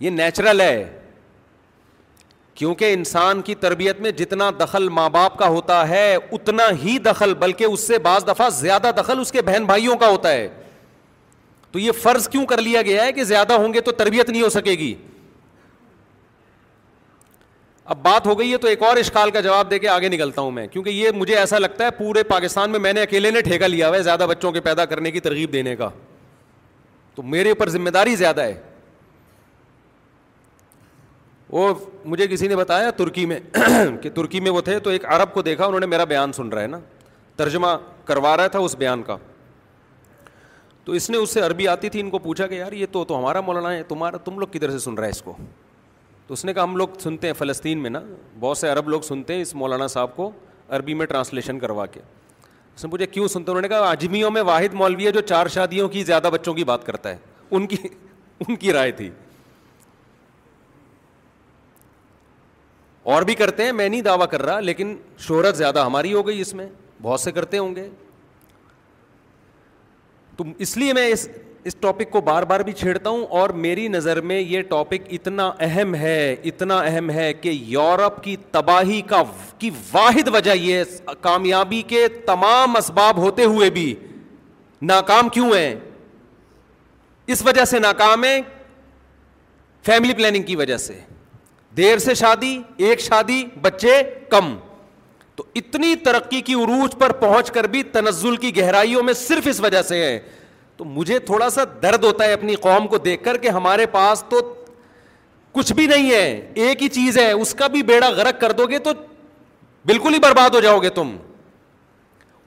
یہ 0.00 0.10
نیچرل 0.10 0.60
ہے 0.60 0.95
کیونکہ 2.58 2.92
انسان 2.94 3.40
کی 3.44 3.54
تربیت 3.60 3.98
میں 4.00 4.10
جتنا 4.18 4.50
دخل 4.60 4.88
ماں 4.98 5.08
باپ 5.10 5.36
کا 5.38 5.46
ہوتا 5.54 5.86
ہے 5.88 6.14
اتنا 6.32 6.62
ہی 6.82 6.96
دخل 7.04 7.34
بلکہ 7.40 7.64
اس 7.64 7.80
سے 7.86 7.98
بعض 8.06 8.26
دفعہ 8.26 8.48
زیادہ 8.58 8.90
دخل 8.96 9.18
اس 9.20 9.32
کے 9.32 9.42
بہن 9.46 9.64
بھائیوں 9.66 9.96
کا 10.00 10.08
ہوتا 10.08 10.30
ہے 10.32 10.48
تو 11.72 11.78
یہ 11.78 11.92
فرض 12.02 12.28
کیوں 12.28 12.44
کر 12.52 12.60
لیا 12.62 12.82
گیا 12.82 13.04
ہے 13.04 13.12
کہ 13.12 13.24
زیادہ 13.24 13.52
ہوں 13.60 13.74
گے 13.74 13.80
تو 13.80 13.92
تربیت 13.92 14.30
نہیں 14.30 14.42
ہو 14.42 14.48
سکے 14.50 14.70
گی 14.80 14.94
اب 17.94 17.98
بات 18.02 18.26
ہو 18.26 18.38
گئی 18.38 18.52
ہے 18.52 18.56
تو 18.58 18.68
ایک 18.68 18.82
اور 18.82 18.96
اشکال 18.96 19.30
کا 19.30 19.40
جواب 19.40 19.70
دے 19.70 19.78
کے 19.78 19.88
آگے 19.88 20.08
نکلتا 20.08 20.42
ہوں 20.42 20.50
میں 20.50 20.66
کیونکہ 20.66 20.90
یہ 20.90 21.10
مجھے 21.16 21.36
ایسا 21.38 21.58
لگتا 21.58 21.84
ہے 21.84 21.90
پورے 21.98 22.22
پاکستان 22.30 22.70
میں 22.70 22.78
میں 22.80 22.92
نے 22.92 23.02
اکیلے 23.02 23.30
نے 23.30 23.40
ٹھیکہ 23.48 23.66
لیا 23.66 23.88
ہوا 23.88 23.96
ہے 23.96 24.02
زیادہ 24.02 24.26
بچوں 24.28 24.52
کے 24.52 24.60
پیدا 24.60 24.84
کرنے 24.92 25.10
کی 25.10 25.20
ترغیب 25.26 25.52
دینے 25.52 25.76
کا 25.76 25.88
تو 27.14 27.22
میرے 27.34 27.48
اوپر 27.48 27.68
ذمہ 27.70 27.90
داری 27.90 28.16
زیادہ 28.16 28.40
ہے 28.42 28.54
وہ 31.50 31.72
مجھے 32.04 32.26
کسی 32.28 32.48
نے 32.48 32.56
بتایا 32.56 32.90
ترکی 32.96 33.24
میں 33.26 33.38
کہ 34.02 34.10
ترکی 34.14 34.40
میں 34.40 34.50
وہ 34.50 34.60
تھے 34.68 34.78
تو 34.82 34.90
ایک 34.90 35.04
عرب 35.14 35.32
کو 35.34 35.42
دیکھا 35.42 35.64
انہوں 35.64 35.80
نے 35.80 35.86
میرا 35.86 36.04
بیان 36.04 36.32
سن 36.32 36.48
رہا 36.48 36.62
ہے 36.62 36.66
نا 36.66 36.78
ترجمہ 37.36 37.66
کروا 38.04 38.36
رہا 38.36 38.46
تھا 38.46 38.58
اس 38.58 38.74
بیان 38.78 39.02
کا 39.06 39.16
تو 40.84 40.92
اس 40.92 41.08
نے 41.10 41.16
اس 41.18 41.30
سے 41.34 41.40
عربی 41.40 41.68
آتی 41.68 41.88
تھی 41.90 42.00
ان 42.00 42.10
کو 42.10 42.18
پوچھا 42.22 42.46
کہ 42.46 42.54
یار 42.54 42.72
یہ 42.72 42.86
تو 42.92 43.04
ہمارا 43.18 43.40
مولانا 43.40 43.72
ہے 43.72 43.82
تمہارا 43.88 44.16
تم 44.24 44.38
لوگ 44.38 44.48
کدھر 44.52 44.70
سے 44.70 44.78
سن 44.84 44.94
رہا 44.94 45.04
ہے 45.04 45.10
اس 45.10 45.22
کو 45.22 45.36
تو 46.26 46.34
اس 46.34 46.44
نے 46.44 46.52
کہا 46.54 46.62
ہم 46.62 46.76
لوگ 46.76 46.88
سنتے 47.02 47.26
ہیں 47.26 47.34
فلسطین 47.38 47.78
میں 47.78 47.90
نا 47.90 48.00
بہت 48.40 48.58
سے 48.58 48.68
عرب 48.68 48.88
لوگ 48.88 49.00
سنتے 49.08 49.34
ہیں 49.34 49.42
اس 49.42 49.54
مولانا 49.54 49.86
صاحب 49.88 50.14
کو 50.16 50.30
عربی 50.76 50.94
میں 50.94 51.06
ٹرانسلیشن 51.06 51.58
کروا 51.60 51.84
کے 51.86 52.00
اس 52.76 52.84
نے 52.84 52.90
پوچھا 52.90 53.04
کیوں 53.12 53.28
سنتے 53.28 53.50
انہوں 53.50 53.62
نے 53.62 53.68
کہا 53.68 53.90
اجمیوں 53.90 54.30
میں 54.30 54.42
واحد 54.46 54.74
مولوی 54.74 55.06
ہے 55.06 55.12
جو 55.12 55.20
چار 55.32 55.46
شادیوں 55.54 55.88
کی 55.88 56.02
زیادہ 56.04 56.30
بچوں 56.32 56.54
کی 56.54 56.64
بات 56.70 56.86
کرتا 56.86 57.10
ہے 57.10 57.16
ان 57.50 57.66
کی 57.66 57.76
ان 58.46 58.56
کی 58.56 58.72
رائے 58.72 58.90
تھی 58.92 59.10
اور 63.14 63.22
بھی 63.22 63.34
کرتے 63.40 63.64
ہیں 63.64 63.72
میں 63.72 63.88
نہیں 63.88 64.00
دعویٰ 64.02 64.26
کر 64.28 64.42
رہا 64.46 64.60
لیکن 64.60 64.94
شہرت 65.26 65.56
زیادہ 65.56 65.84
ہماری 65.86 66.12
ہو 66.12 66.26
گئی 66.26 66.40
اس 66.40 66.52
میں 66.60 66.64
بہت 67.02 67.20
سے 67.20 67.32
کرتے 67.32 67.58
ہوں 67.58 67.74
گے 67.76 67.86
تو 70.36 70.44
اس 70.66 70.76
لیے 70.76 70.92
میں 70.92 71.06
اس 71.08 71.28
اس 71.68 71.76
ٹاپک 71.80 72.10
کو 72.10 72.20
بار 72.30 72.42
بار 72.50 72.60
بھی 72.66 72.72
چھیڑتا 72.80 73.10
ہوں 73.10 73.24
اور 73.38 73.50
میری 73.64 73.86
نظر 73.88 74.20
میں 74.30 74.40
یہ 74.40 74.62
ٹاپک 74.68 75.06
اتنا 75.18 75.48
اہم 75.68 75.94
ہے 76.02 76.16
اتنا 76.50 76.78
اہم 76.90 77.10
ہے 77.10 77.32
کہ 77.34 77.48
یورپ 77.66 78.22
کی 78.24 78.36
تباہی 78.52 79.00
کا 79.12 79.22
کی 79.58 79.70
واحد 79.92 80.28
وجہ 80.34 80.54
یہ 80.60 80.98
کامیابی 81.20 81.80
کے 81.94 82.06
تمام 82.26 82.76
اسباب 82.76 83.18
ہوتے 83.22 83.44
ہوئے 83.54 83.70
بھی 83.78 83.92
ناکام 84.94 85.28
کیوں 85.38 85.52
ہیں 85.56 85.74
اس 87.34 87.44
وجہ 87.46 87.64
سے 87.74 87.78
ناکام 87.88 88.24
ہے 88.24 88.40
فیملی 89.86 90.14
پلاننگ 90.16 90.42
کی 90.52 90.56
وجہ 90.56 90.76
سے 90.88 90.98
دیر 91.76 91.98
سے 91.98 92.14
شادی 92.14 92.56
ایک 92.86 93.00
شادی 93.00 93.44
بچے 93.62 94.02
کم 94.30 94.54
تو 95.36 95.44
اتنی 95.60 95.94
ترقی 96.04 96.40
کی 96.42 96.54
عروج 96.62 96.94
پر 96.98 97.12
پہنچ 97.22 97.50
کر 97.52 97.64
بھی 97.72 97.82
تنزل 97.92 98.36
کی 98.44 98.56
گہرائیوں 98.56 99.02
میں 99.02 99.12
صرف 99.22 99.46
اس 99.50 99.60
وجہ 99.60 99.82
سے 99.88 99.96
ہے 100.04 100.18
تو 100.76 100.84
مجھے 100.84 101.18
تھوڑا 101.30 101.48
سا 101.50 101.64
درد 101.82 102.04
ہوتا 102.04 102.24
ہے 102.24 102.32
اپنی 102.32 102.54
قوم 102.68 102.86
کو 102.88 102.98
دیکھ 103.08 103.22
کر 103.24 103.36
کہ 103.42 103.48
ہمارے 103.58 103.86
پاس 103.92 104.22
تو 104.28 104.40
کچھ 105.52 105.72
بھی 105.72 105.86
نہیں 105.86 106.10
ہے 106.10 106.24
ایک 106.64 106.82
ہی 106.82 106.88
چیز 106.96 107.18
ہے 107.18 107.30
اس 107.32 107.54
کا 107.58 107.66
بھی 107.74 107.82
بیڑا 107.90 108.08
غرق 108.16 108.40
کر 108.40 108.52
دو 108.62 108.66
گے 108.70 108.78
تو 108.88 108.92
بالکل 109.86 110.14
ہی 110.14 110.18
برباد 110.20 110.54
ہو 110.54 110.60
جاؤ 110.60 110.78
گے 110.82 110.88
تم 110.98 111.16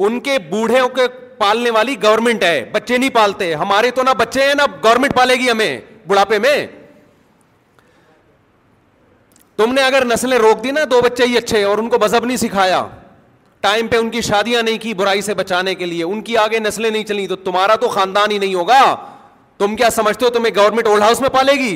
ان 0.07 0.19
کے 0.27 0.37
بوڑھے 0.49 0.79
کے 0.95 1.07
پالنے 1.37 1.69
والی 1.77 1.95
گورنمنٹ 2.03 2.43
ہے 2.43 2.63
بچے 2.71 2.97
نہیں 2.97 3.09
پالتے 3.13 3.53
ہمارے 3.55 3.91
تو 3.99 4.03
نہ 4.03 4.09
بچے 4.17 4.43
ہیں 4.47 4.55
نہ 4.57 4.61
گورنمنٹ 4.83 5.15
پالے 5.15 5.33
گی 5.41 5.49
ہمیں 5.51 5.77
بڑھاپے 6.07 6.39
میں 6.45 6.55
تم 9.59 9.73
نے 9.73 9.81
اگر 9.83 10.05
نسلیں 10.05 10.37
روک 10.39 10.63
دی 10.63 10.71
نا 10.71 10.81
دو 10.91 10.99
بچے 11.01 11.23
ہی 11.29 11.35
اچھے 11.37 11.63
اور 11.69 11.77
ان 11.77 11.89
کو 11.89 11.97
مذہب 12.01 12.25
نہیں 12.25 12.37
سکھایا 12.43 12.85
ٹائم 13.61 13.87
پہ 13.91 13.95
ان 13.97 14.09
کی 14.09 14.21
شادیاں 14.27 14.61
نہیں 14.63 14.77
کی 14.81 14.93
برائی 15.01 15.21
سے 15.21 15.33
بچانے 15.39 15.73
کے 15.75 15.85
لیے 15.85 16.03
ان 16.03 16.21
کی 16.29 16.37
آگے 16.43 16.59
نسلیں 16.59 16.89
نہیں 16.89 17.03
چلیں 17.09 17.25
تو 17.27 17.35
تمہارا 17.47 17.75
تو 17.81 17.87
خاندان 17.95 18.31
ہی 18.31 18.37
نہیں 18.37 18.53
ہوگا 18.55 18.79
تم 19.57 19.75
کیا 19.75 19.89
سمجھتے 19.95 20.25
ہو 20.25 20.29
تمہیں 20.37 20.53
گورنمنٹ 20.55 20.87
اولڈ 20.87 21.01
ہاؤس 21.03 21.21
میں 21.21 21.29
پالے 21.33 21.53
گی 21.63 21.75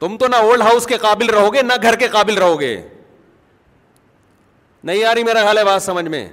تم 0.00 0.16
تو 0.20 0.28
نہ 0.30 0.36
اولڈ 0.50 0.62
ہاؤس 0.62 0.86
کے 0.86 0.96
قابل 1.06 1.30
رہو 1.34 1.52
گے 1.54 1.62
نہ 1.62 1.72
گھر 1.82 1.96
کے 1.98 2.08
قابل 2.18 2.38
رہو 2.42 2.60
گے 2.60 2.80
نہیں 4.84 5.04
آ 5.04 5.14
رہی 5.14 5.24
میرا 5.30 5.42
خیال 5.44 5.58
ہے 5.58 5.64
بات 5.70 5.82
سمجھ 5.82 6.06
میں 6.16 6.26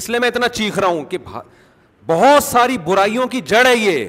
اس 0.00 0.08
لیے 0.10 0.18
میں 0.20 0.28
اتنا 0.28 0.48
چیخ 0.60 0.78
رہا 0.78 0.88
ہوں 0.88 1.04
کہ 1.10 1.18
بہت 2.06 2.42
ساری 2.52 2.78
برائیوں 2.84 3.26
کی 3.34 3.40
جڑ 3.54 3.66
ہے 3.66 3.76
یہ 3.76 4.06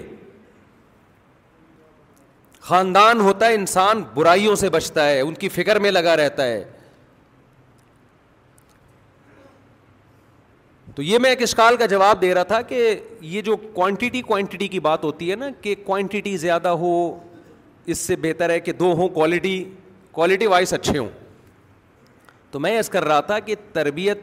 خاندان 2.66 3.20
ہوتا 3.22 3.48
ہے 3.48 3.54
انسان 3.54 4.02
برائیوں 4.14 4.56
سے 4.56 4.70
بچتا 4.74 5.08
ہے 5.10 5.20
ان 5.22 5.34
کی 5.36 5.48
فکر 5.50 5.80
میں 5.86 5.90
لگا 5.92 6.16
رہتا 6.18 6.44
ہے 6.48 6.64
تو 10.96 11.02
یہ 11.02 11.20
میں 11.20 11.30
ایک 11.30 11.42
اشکال 11.42 11.78
کا 11.78 11.86
جواب 11.94 12.22
دے 12.22 12.34
رہا 12.34 12.44
تھا 12.52 12.62
کہ 12.70 12.94
یہ 13.32 13.42
جو 13.42 13.56
کوانٹٹی 13.58 14.22
کوانٹٹی 14.22 14.68
کی 14.76 14.80
بات 14.88 15.04
ہوتی 15.04 15.30
ہے 15.32 15.36
نا 15.36 15.50
کہ 15.62 15.74
کوانٹٹی 15.86 16.36
زیادہ 16.38 16.68
ہو 16.84 16.92
اس 17.94 17.98
سے 17.98 18.16
بہتر 18.26 18.50
ہے 18.50 18.60
کہ 18.60 18.72
دو 18.84 18.92
ہوں 18.98 19.08
کوالٹی 19.16 19.64
کوالٹی 20.18 20.48
وائز 20.48 20.74
اچھے 20.74 20.98
ہوں 20.98 21.08
تو 22.52 22.60
میں 22.66 22.72
ایسا 22.76 22.92
کر 22.94 23.06
رہا 23.08 23.20
تھا 23.32 23.40
کہ 23.46 23.56
تربیت 23.74 24.20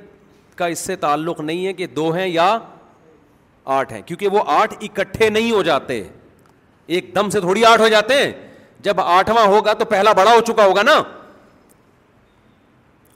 کا 0.57 0.67
اس 0.75 0.79
سے 0.87 0.97
تعلق 1.05 1.41
نہیں 1.41 1.67
ہے 1.67 1.73
کہ 1.73 1.87
دو 1.97 2.11
ہیں 2.13 2.27
یا 2.27 2.57
آٹھ 3.79 3.93
ہیں 3.93 4.03
کیونکہ 4.07 4.29
وہ 4.37 4.43
آٹھ 4.61 4.75
اکٹھے 4.85 5.29
نہیں 5.31 5.51
ہو 5.51 5.63
جاتے 5.63 6.03
ایک 6.95 7.15
دم 7.15 7.29
سے 7.31 7.41
تھوڑی 7.41 7.65
آٹھ 7.65 7.81
ہو 7.81 7.89
جاتے 7.89 8.15
ہیں 8.23 8.31
جب 8.83 9.01
آٹھواں 9.01 9.45
ہوگا 9.49 9.73
تو 9.79 9.85
پہلا 9.91 10.13
بڑا 10.21 10.33
ہو 10.35 10.41
چکا 10.47 10.65
ہوگا 10.67 10.83
نا 10.83 10.97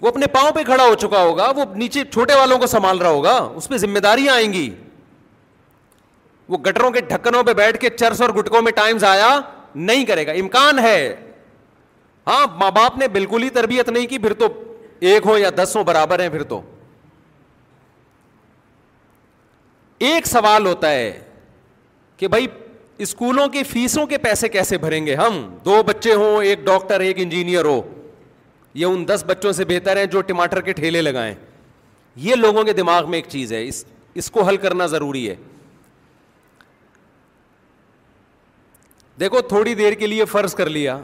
وہ 0.01 0.09
اپنے 0.09 0.27
پاؤں 0.33 0.53
پہ 0.55 0.63
کھڑا 0.67 0.85
ہو 0.85 0.95
چکا 1.07 1.23
ہوگا 1.23 1.51
وہ 1.57 1.65
نیچے 1.79 2.05
چھوٹے 2.13 2.35
والوں 2.35 2.59
کو 2.59 2.67
سنبھال 2.75 2.99
رہا 2.99 3.11
ہوگا 3.19 3.33
اس 3.57 3.69
پہ 3.69 3.77
ذمہ 3.85 3.99
داریاں 4.07 4.35
آئیں 4.35 4.53
گی 4.53 4.69
وہ 6.55 6.59
گٹروں 6.67 6.91
کے 6.93 7.01
ڈھکنوں 7.09 7.43
پہ 7.47 7.53
بیٹھ 7.63 7.79
کے 7.81 7.91
چرس 7.99 8.21
اور 8.23 8.31
گٹکوں 8.39 8.63
میں 8.63 8.73
ٹائم 8.77 8.99
ضائع 9.09 9.31
نہیں 9.91 10.05
کرے 10.07 10.27
گا 10.27 10.33
امکان 10.47 10.79
ہے 10.89 10.99
ہاں 12.27 12.47
ماں 12.59 12.71
باپ 12.81 12.99
نے 12.99 13.09
بالکل 13.19 13.43
ہی 13.43 13.51
تربیت 13.61 13.89
نہیں 13.89 14.07
کی 14.07 14.19
پھر 14.19 14.33
تو 14.45 14.49
ایک 15.09 15.27
ہو 15.27 15.37
یا 15.39 15.51
دس 15.63 15.77
ہو 15.77 15.83
برابر 15.91 16.21
ہیں 16.21 16.29
پھر 16.37 16.43
تو 16.53 16.61
ایک 20.11 20.27
سوال 20.27 20.67
ہوتا 20.67 20.91
ہے 20.91 21.11
کہ 22.17 22.29
بھائی 22.35 22.47
اسکولوں 23.03 23.47
کی 23.53 23.63
فیسوں 23.71 24.07
کے 24.07 24.19
پیسے 24.19 24.49
کیسے 24.49 24.79
بھریں 24.79 25.05
گے 25.07 25.15
ہم 25.17 25.41
دو 25.65 25.83
بچے 25.87 26.13
ہوں 26.15 26.43
ایک 26.45 26.65
ڈاکٹر 26.65 27.01
ایک 27.01 27.17
انجینئر 27.21 27.65
ہو 27.65 27.81
یہ 28.75 28.87
ان 28.87 29.07
دس 29.09 29.25
بچوں 29.27 29.53
سے 29.53 29.65
بہتر 29.69 29.97
ہیں 29.97 30.05
جو 30.13 30.21
ٹماٹر 30.27 30.61
کے 30.61 30.73
ٹھیلے 30.73 31.01
لگائیں 31.03 31.35
یہ 32.27 32.35
لوگوں 32.35 32.63
کے 32.65 32.73
دماغ 32.73 33.11
میں 33.11 33.19
ایک 33.19 33.27
چیز 33.29 33.53
ہے 33.53 33.65
اس 33.69 33.85
اس 34.23 34.31
کو 34.31 34.43
حل 34.49 34.57
کرنا 34.67 34.87
ضروری 34.87 35.29
ہے 35.29 35.35
دیکھو 39.21 39.41
تھوڑی 39.49 39.75
دیر 39.75 39.93
کے 39.99 40.07
لیے 40.07 40.25
فرض 40.25 40.55
کر 40.55 40.69
لیا 40.71 40.99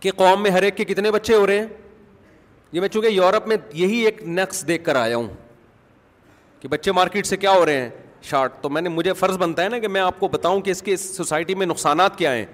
کہ 0.00 0.10
قوم 0.16 0.42
میں 0.42 0.50
ہر 0.50 0.62
ایک 0.62 0.76
کے 0.76 0.84
کتنے 0.84 1.10
بچے 1.10 1.34
ہو 1.34 1.46
رہے 1.46 1.58
ہیں 1.58 1.66
یہ 2.72 2.80
میں 2.80 2.88
چونکہ 2.88 3.08
یورپ 3.08 3.46
میں 3.48 3.56
یہی 3.74 3.98
ایک 4.06 4.22
نقص 4.28 4.66
دیکھ 4.66 4.84
کر 4.84 4.96
آیا 4.96 5.16
ہوں 5.16 5.28
کہ 6.60 6.68
بچے 6.68 6.92
مارکیٹ 6.92 7.26
سے 7.26 7.36
کیا 7.36 7.50
ہو 7.52 7.64
رہے 7.66 7.80
ہیں 7.80 7.88
شارٹ 8.28 8.52
تو 8.62 8.68
میں 8.70 8.82
نے 8.82 8.88
مجھے 8.88 9.12
فرض 9.12 9.36
بنتا 9.38 9.62
ہے 9.62 9.68
نا 9.68 9.78
کہ 9.78 9.88
میں 9.88 10.00
آپ 10.00 10.18
کو 10.20 10.28
بتاؤں 10.28 10.60
کہ 10.62 10.70
اس 10.70 10.82
کے 10.82 10.94
اس 10.94 11.08
سوسائٹی 11.16 11.54
میں 11.54 11.66
نقصانات 11.66 12.16
کیا 12.18 12.34
ہیں 12.34 12.44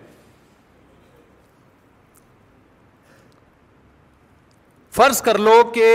فرض 4.97 5.21
کر 5.23 5.39
لو 5.39 5.63
کہ 5.75 5.87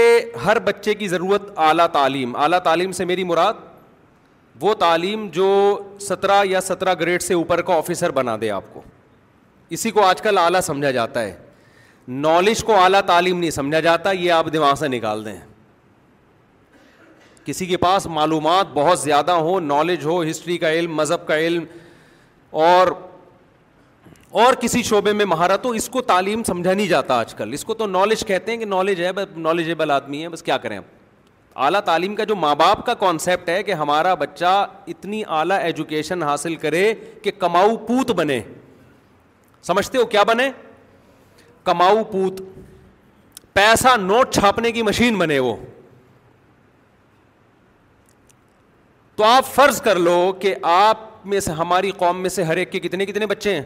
ہر 0.46 0.60
بچے 0.64 0.94
کی 0.96 1.08
ضرورت 1.08 1.52
اعلیٰ 1.60 1.88
تعلیم 1.94 2.36
اعلیٰ 2.36 2.60
تعلیم 2.64 2.92
سے 2.94 3.06
میری 3.06 3.24
مراد 3.24 3.70
وہ 4.62 4.74
تعلیم 4.80 5.28
جو 5.34 5.48
سترہ 6.08 6.44
یا 6.46 6.62
سترہ 6.62 6.94
گریڈ 7.00 7.22
سے 7.22 7.34
اوپر 7.34 7.62
کا 7.70 7.76
آفیسر 7.78 8.12
بنا 8.16 8.36
دے 8.42 8.50
آپ 8.52 8.74
کو 8.74 8.82
اسی 9.78 9.92
کو 9.92 10.04
آج 10.06 10.22
کل 10.22 10.38
اعلیٰ 10.38 10.62
سمجھا 10.62 10.92
جاتا 10.92 11.22
ہے 11.24 11.36
نالج 12.08 12.64
کو 12.64 12.76
اعلیٰ 12.82 13.02
تعلیم 13.08 13.40
نہیں 13.40 13.52
سمجھا 13.52 13.80
جاتا 13.80 14.12
یہ 14.12 14.32
آپ 14.32 14.46
دماغ 14.54 14.76
سے 14.80 14.88
نکال 14.88 15.26
دیں 15.26 15.38
کسی 17.52 17.66
کے 17.66 17.78
پاس 17.78 18.06
معلومات 18.18 18.66
بہت 18.74 19.00
زیادہ 19.00 19.32
ہو 19.46 19.60
نالج 19.60 20.04
ہو 20.06 20.22
ہسٹری 20.30 20.58
کا 20.58 20.72
علم 20.74 20.94
مذہب 20.96 21.26
کا 21.28 21.38
علم 21.48 21.64
اور 22.68 22.88
اور 24.42 24.54
کسی 24.60 24.82
شعبے 24.90 25.14
میں 25.22 25.26
مہارت 25.26 25.66
ہو 25.66 25.70
اس 25.80 25.88
کو 25.94 26.02
تعلیم 26.12 26.44
سمجھا 26.48 26.74
نہیں 26.74 26.88
جاتا 26.88 27.18
آج 27.20 27.34
کل 27.36 27.54
اس 27.54 27.66
کو 27.66 27.74
تو 27.82 27.86
نالج 27.88 28.24
کہتے 28.28 28.52
ہیں 28.52 28.58
کہ 28.60 28.66
نالج 28.66 29.02
ہے 29.04 29.76
بس 29.80 29.90
آدمی 29.96 30.22
ہے 30.24 30.30
بس 30.36 30.44
کیا 30.44 30.58
کریں 30.66 30.78
اعلیٰ 31.66 31.80
تعلیم 31.86 32.16
کا 32.16 32.24
جو 32.30 32.36
ماں 32.46 32.54
باپ 32.62 32.86
کا 32.86 32.94
کانسیپٹ 33.04 33.50
ہے 33.50 33.62
کہ 33.70 33.74
ہمارا 33.82 34.14
بچہ 34.24 34.54
اتنی 34.94 35.22
اعلیٰ 35.40 35.58
ایجوکیشن 35.64 36.24
حاصل 36.24 36.56
کرے 36.64 36.94
کہ 37.24 37.32
کماؤ 37.40 37.76
پوت 37.88 38.12
بنے 38.22 38.42
سمجھتے 39.72 39.98
ہو 39.98 40.06
کیا 40.16 40.24
بنے 40.32 40.50
کماؤ 41.72 42.04
پوت 42.12 42.42
پیسہ 43.54 43.96
نوٹ 44.08 44.34
چھاپنے 44.34 44.72
کی 44.72 44.82
مشین 44.92 45.18
بنے 45.18 45.40
وہ 45.48 45.56
تو 49.22 49.26
آپ 49.28 49.46
فرض 49.54 49.80
کر 49.82 49.96
لو 50.00 50.32
کہ 50.42 50.54
آپ 50.68 50.98
میں 51.30 51.40
سے 51.40 51.52
ہماری 51.58 51.90
قوم 51.98 52.22
میں 52.22 52.30
سے 52.30 52.44
ہر 52.44 52.58
ایک 52.58 52.72
کے 52.72 52.80
کتنے 52.80 53.06
کتنے 53.06 53.26
بچے 53.28 53.54
ہیں 53.56 53.62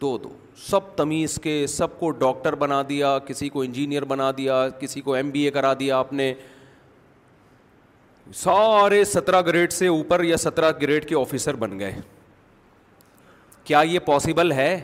دو 0.00 0.10
دو 0.22 0.28
سب 0.68 0.94
تمیز 0.96 1.38
کے 1.42 1.52
سب 1.76 1.98
کو 2.00 2.10
ڈاکٹر 2.24 2.54
بنا 2.62 2.80
دیا 2.88 3.16
کسی 3.26 3.48
کو 3.54 3.62
انجینئر 3.62 4.04
بنا 4.10 4.30
دیا 4.36 4.58
کسی 4.80 5.00
کو 5.00 5.14
ایم 5.14 5.30
بی 5.30 5.42
اے 5.44 5.50
کرا 5.50 5.72
دیا 5.80 5.98
آپ 5.98 6.12
نے 6.12 6.32
سارے 8.42 9.02
سترہ 9.12 9.40
گریڈ 9.46 9.72
سے 9.72 9.86
اوپر 9.88 10.24
یا 10.24 10.36
سترہ 10.44 10.72
گریڈ 10.82 11.08
کے 11.08 11.14
آفیسر 11.20 11.56
بن 11.64 11.78
گئے 11.78 11.94
کیا 13.64 13.80
یہ 13.92 13.98
پاسبل 14.06 14.52
ہے 14.60 14.74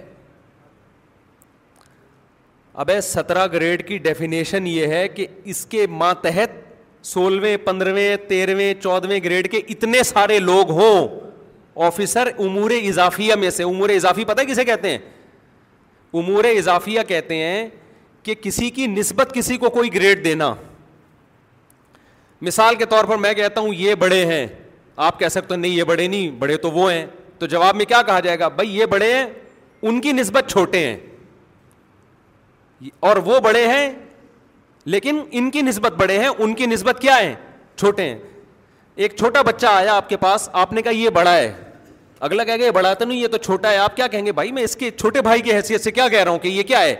ابے 2.84 3.00
سترہ 3.14 3.46
گریڈ 3.52 3.86
کی 3.88 3.98
ڈیفینیشن 4.08 4.66
یہ 4.66 4.86
ہے 4.94 5.06
کہ 5.08 5.26
اس 5.44 5.64
کے 5.70 5.86
ماتحت 6.02 6.60
سولہویں 7.04 7.56
پندرہویں 7.64 8.16
تیرہویں 8.28 8.72
چودہویں 8.82 9.18
گریڈ 9.24 9.50
کے 9.50 9.60
اتنے 9.68 10.02
سارے 10.02 10.38
لوگ 10.38 10.70
ہوں 10.80 11.20
آفیسر 11.86 12.28
امور 12.38 12.70
اضافیہ 12.82 13.34
میں 13.40 13.50
سے 13.50 13.62
امور 13.64 13.88
اضافی 13.90 14.24
پتہ 14.24 14.42
کسے 14.48 14.64
کہتے 14.64 14.90
ہیں 14.90 14.98
امور 16.20 16.44
اضافیہ 16.56 17.00
کہتے 17.08 17.34
ہیں 17.36 17.68
کہ 18.22 18.34
کسی 18.42 18.70
کی 18.70 18.86
نسبت 18.86 19.32
کسی 19.34 19.56
کو 19.58 19.70
کوئی 19.70 19.94
گریڈ 19.94 20.24
دینا 20.24 20.54
مثال 22.46 22.74
کے 22.76 22.84
طور 22.90 23.04
پر 23.04 23.16
میں 23.18 23.32
کہتا 23.34 23.60
ہوں 23.60 23.74
یہ 23.74 23.94
بڑے 23.98 24.24
ہیں 24.26 24.46
آپ 25.06 25.18
کہہ 25.18 25.28
سکتے 25.30 25.56
نہیں 25.56 25.72
یہ 25.74 25.84
بڑے 25.84 26.06
نہیں 26.06 26.30
بڑے 26.38 26.56
تو 26.64 26.70
وہ 26.70 26.90
ہیں 26.92 27.04
تو 27.38 27.46
جواب 27.46 27.76
میں 27.76 27.84
کیا 27.84 28.02
کہا 28.06 28.20
جائے 28.20 28.38
گا 28.38 28.48
بھائی 28.58 28.76
یہ 28.78 28.86
بڑے 28.90 29.12
ہیں 29.14 29.26
ان 29.82 30.00
کی 30.00 30.12
نسبت 30.12 30.50
چھوٹے 30.50 30.84
ہیں 30.86 30.96
اور 33.08 33.16
وہ 33.24 33.38
بڑے 33.40 33.66
ہیں 33.68 33.88
لیکن 34.84 35.18
ان 35.30 35.50
کی 35.50 35.62
نسبت 35.62 35.92
بڑے 35.96 36.18
ہیں 36.18 36.28
ان 36.38 36.54
کی 36.54 36.66
نسبت 36.66 37.00
کیا 37.00 37.16
ہے 37.18 37.34
چھوٹے 37.78 38.08
ہیں 38.08 38.18
ایک 39.02 39.16
چھوٹا 39.16 39.42
بچہ 39.42 39.66
آیا 39.66 39.94
آپ 39.96 40.08
کے 40.08 40.16
پاس 40.20 40.48
آپ 40.52 40.72
نے 40.72 40.82
کہا 40.82 40.92
یہ 40.92 41.10
بڑا 41.10 41.32
ہے 41.36 41.52
اگلا 42.26 42.44
کہہ 42.44 42.56
گیا 42.56 42.66
یہ 42.66 42.70
بڑا 42.70 42.92
تو 42.94 43.04
نہیں 43.04 43.18
یہ 43.20 43.28
تو 43.28 43.36
چھوٹا 43.36 43.70
ہے 43.70 43.76
آپ 43.78 43.96
کیا 43.96 44.06
کہیں 44.08 44.26
گے 44.26 44.32
بھائی 44.32 44.52
میں 44.52 44.62
اس 44.64 44.76
کے 44.76 44.90
چھوٹے 44.90 45.22
بھائی 45.22 45.40
کی 45.42 45.52
حیثیت 45.54 45.84
سے 45.84 45.90
کیا 45.90 46.08
کہہ 46.08 46.22
رہا 46.22 46.30
ہوں 46.30 46.38
کہ 46.38 46.48
یہ 46.48 46.62
کیا 46.62 46.80
ہے 46.82 46.94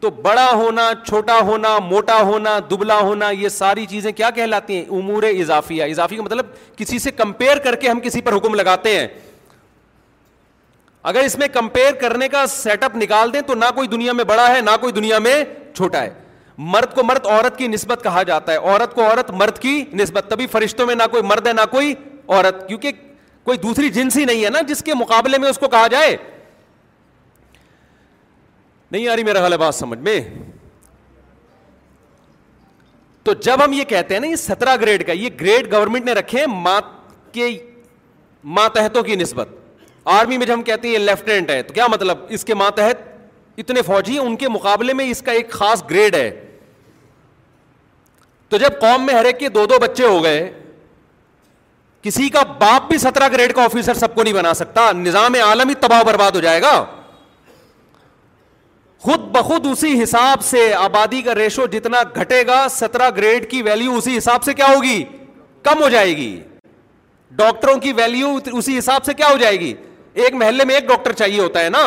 تو 0.00 0.10
بڑا 0.22 0.46
ہونا 0.54 0.90
چھوٹا 1.06 1.38
ہونا 1.46 1.76
موٹا 1.84 2.20
ہونا 2.26 2.58
دبلا 2.70 2.98
ہونا 3.00 3.30
یہ 3.30 3.48
ساری 3.48 3.86
چیزیں 3.90 4.10
کیا 4.16 4.30
کہلاتی 4.34 4.76
ہیں 4.76 4.84
امور 4.98 5.22
اضافیہ 5.30 5.84
اضافی 5.90 6.16
کا 6.16 6.22
مطلب 6.22 6.46
کسی 6.76 6.98
سے 6.98 7.10
کمپیئر 7.10 7.58
کر 7.64 7.76
کے 7.80 7.88
ہم 7.90 8.00
کسی 8.02 8.20
پر 8.28 8.36
حکم 8.36 8.54
لگاتے 8.54 8.98
ہیں 8.98 9.06
اگر 11.12 11.24
اس 11.24 11.36
میں 11.38 11.48
کمپیئر 11.52 11.92
کرنے 12.00 12.28
کا 12.28 12.46
سیٹ 12.50 12.84
اپ 12.84 12.96
نکال 12.96 13.32
دیں 13.32 13.40
تو 13.46 13.54
نہ 13.54 13.64
کوئی 13.74 13.88
دنیا 13.88 14.12
میں 14.12 14.24
بڑا 14.24 14.46
ہے 14.54 14.60
نہ 14.60 14.70
کوئی 14.80 14.92
دنیا 14.92 15.18
میں 15.28 15.42
چھوٹا 15.76 16.02
ہے 16.02 16.10
مرد 16.58 16.94
کو 16.94 17.02
مرد 17.04 17.26
عورت 17.30 17.56
کی 17.58 17.66
نسبت 17.68 18.02
کہا 18.02 18.22
جاتا 18.28 18.52
ہے 18.52 18.56
عورت 18.56 18.94
کو 18.94 19.02
عورت 19.06 19.30
مرد 19.40 19.58
کی 19.62 19.82
نسبت 20.00 20.28
تبھی 20.30 20.46
فرشتوں 20.52 20.86
میں 20.86 20.94
نہ 20.94 21.02
کوئی 21.10 21.22
مرد 21.22 21.46
ہے 21.46 21.52
نہ 21.52 21.60
کوئی 21.70 21.94
عورت 22.28 22.66
کیونکہ 22.68 22.92
کوئی 23.44 23.58
دوسری 23.58 23.88
جنس 23.90 24.16
ہی 24.16 24.24
نہیں 24.24 24.44
ہے 24.44 24.50
نا 24.50 24.60
جس 24.68 24.82
کے 24.84 24.94
مقابلے 25.00 25.38
میں 25.38 25.48
اس 25.48 25.58
کو 25.58 25.68
کہا 25.74 25.86
جائے 25.90 26.16
نہیں 28.90 29.02
یاری 29.02 29.24
میرا 29.24 29.44
غلط 29.44 29.62
سمجھ 29.74 29.98
میں 29.98 30.20
تو 33.24 33.32
جب 33.42 33.64
ہم 33.64 33.72
یہ 33.72 33.84
کہتے 33.88 34.14
ہیں 34.14 34.20
نا 34.20 34.26
یہ 34.26 34.36
سترہ 34.36 34.76
گریڈ 34.80 35.06
کا 35.06 35.12
یہ 35.12 35.28
گریڈ 35.40 35.72
گورنمنٹ 35.72 36.04
نے 36.04 36.12
رکھے 36.14 36.44
مات 36.54 36.84
کے 37.32 37.48
ماتحتوں 38.58 39.02
کی 39.02 39.16
نسبت 39.16 39.48
آرمی 40.18 40.36
میں 40.38 40.46
جب 40.46 40.54
ہم 40.54 40.62
کہتے 40.62 40.88
ہیں 40.88 40.94
یہ 40.94 40.98
لیفٹنٹ 40.98 41.50
ہے 41.50 41.62
تو 41.62 41.74
کیا 41.74 41.86
مطلب 41.94 42.18
اس 42.36 42.44
کے 42.44 42.54
ماتحت 42.54 43.06
اتنے 43.58 43.82
فوجی 43.86 44.18
ان 44.18 44.36
کے 44.36 44.48
مقابلے 44.48 44.92
میں 44.94 45.10
اس 45.10 45.22
کا 45.22 45.32
ایک 45.32 45.50
خاص 45.50 45.82
گریڈ 45.90 46.14
ہے 46.14 46.30
تو 48.50 48.56
جب 48.58 48.78
قوم 48.80 49.04
میں 49.06 49.14
ہر 49.14 49.24
ایک 49.24 49.38
کے 49.38 49.48
دو 49.56 49.64
دو 49.70 49.78
بچے 49.80 50.04
ہو 50.06 50.22
گئے 50.24 50.50
کسی 52.02 52.28
کا 52.32 52.42
باپ 52.58 52.88
بھی 52.88 52.98
سترہ 52.98 53.28
گریڈ 53.32 53.52
کا 53.54 53.64
آفیسر 53.64 53.94
سب 53.94 54.14
کو 54.14 54.22
نہیں 54.22 54.34
بنا 54.34 54.52
سکتا 54.54 54.90
نظام 54.96 55.34
عالمی 55.46 55.74
تباہ 55.80 56.02
برباد 56.06 56.32
ہو 56.34 56.40
جائے 56.40 56.62
گا 56.62 56.72
خود 59.06 59.20
بخود 59.34 59.66
اسی 59.70 60.02
حساب 60.02 60.42
سے 60.44 60.72
آبادی 60.74 61.20
کا 61.22 61.34
ریشو 61.34 61.66
جتنا 61.72 62.02
گھٹے 62.20 62.46
گا 62.46 62.66
سترہ 62.70 63.10
گریڈ 63.16 63.50
کی 63.50 63.62
ویلیو 63.62 63.96
اسی 63.96 64.16
حساب 64.16 64.42
سے 64.44 64.54
کیا 64.54 64.66
ہوگی 64.76 65.02
کم 65.64 65.82
ہو 65.82 65.88
جائے 65.88 66.16
گی 66.16 66.30
ڈاکٹروں 67.42 67.76
کی 67.80 67.92
ویلیو 67.96 68.34
اسی 68.52 68.78
حساب 68.78 69.04
سے 69.04 69.14
کیا 69.14 69.28
ہو 69.32 69.36
جائے 69.40 69.60
گی 69.60 69.72
ایک 70.22 70.34
محلے 70.34 70.64
میں 70.66 70.74
ایک 70.74 70.86
ڈاکٹر 70.88 71.12
چاہیے 71.12 71.40
ہوتا 71.40 71.60
ہے 71.64 71.68
نا 71.70 71.84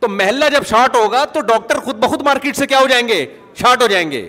تو 0.00 0.08
محلہ 0.08 0.44
جب 0.52 0.66
شارٹ 0.68 0.96
ہوگا 0.96 1.24
تو 1.32 1.40
ڈاکٹر 1.48 1.78
خود 1.84 1.96
بخود 2.04 2.22
مارکیٹ 2.22 2.56
سے 2.56 2.66
کیا 2.66 2.80
ہو 2.80 2.86
جائیں 2.88 3.06
گے 3.08 3.24
شارٹ 3.60 3.82
ہو 3.82 3.86
جائیں 3.90 4.10
گے 4.10 4.28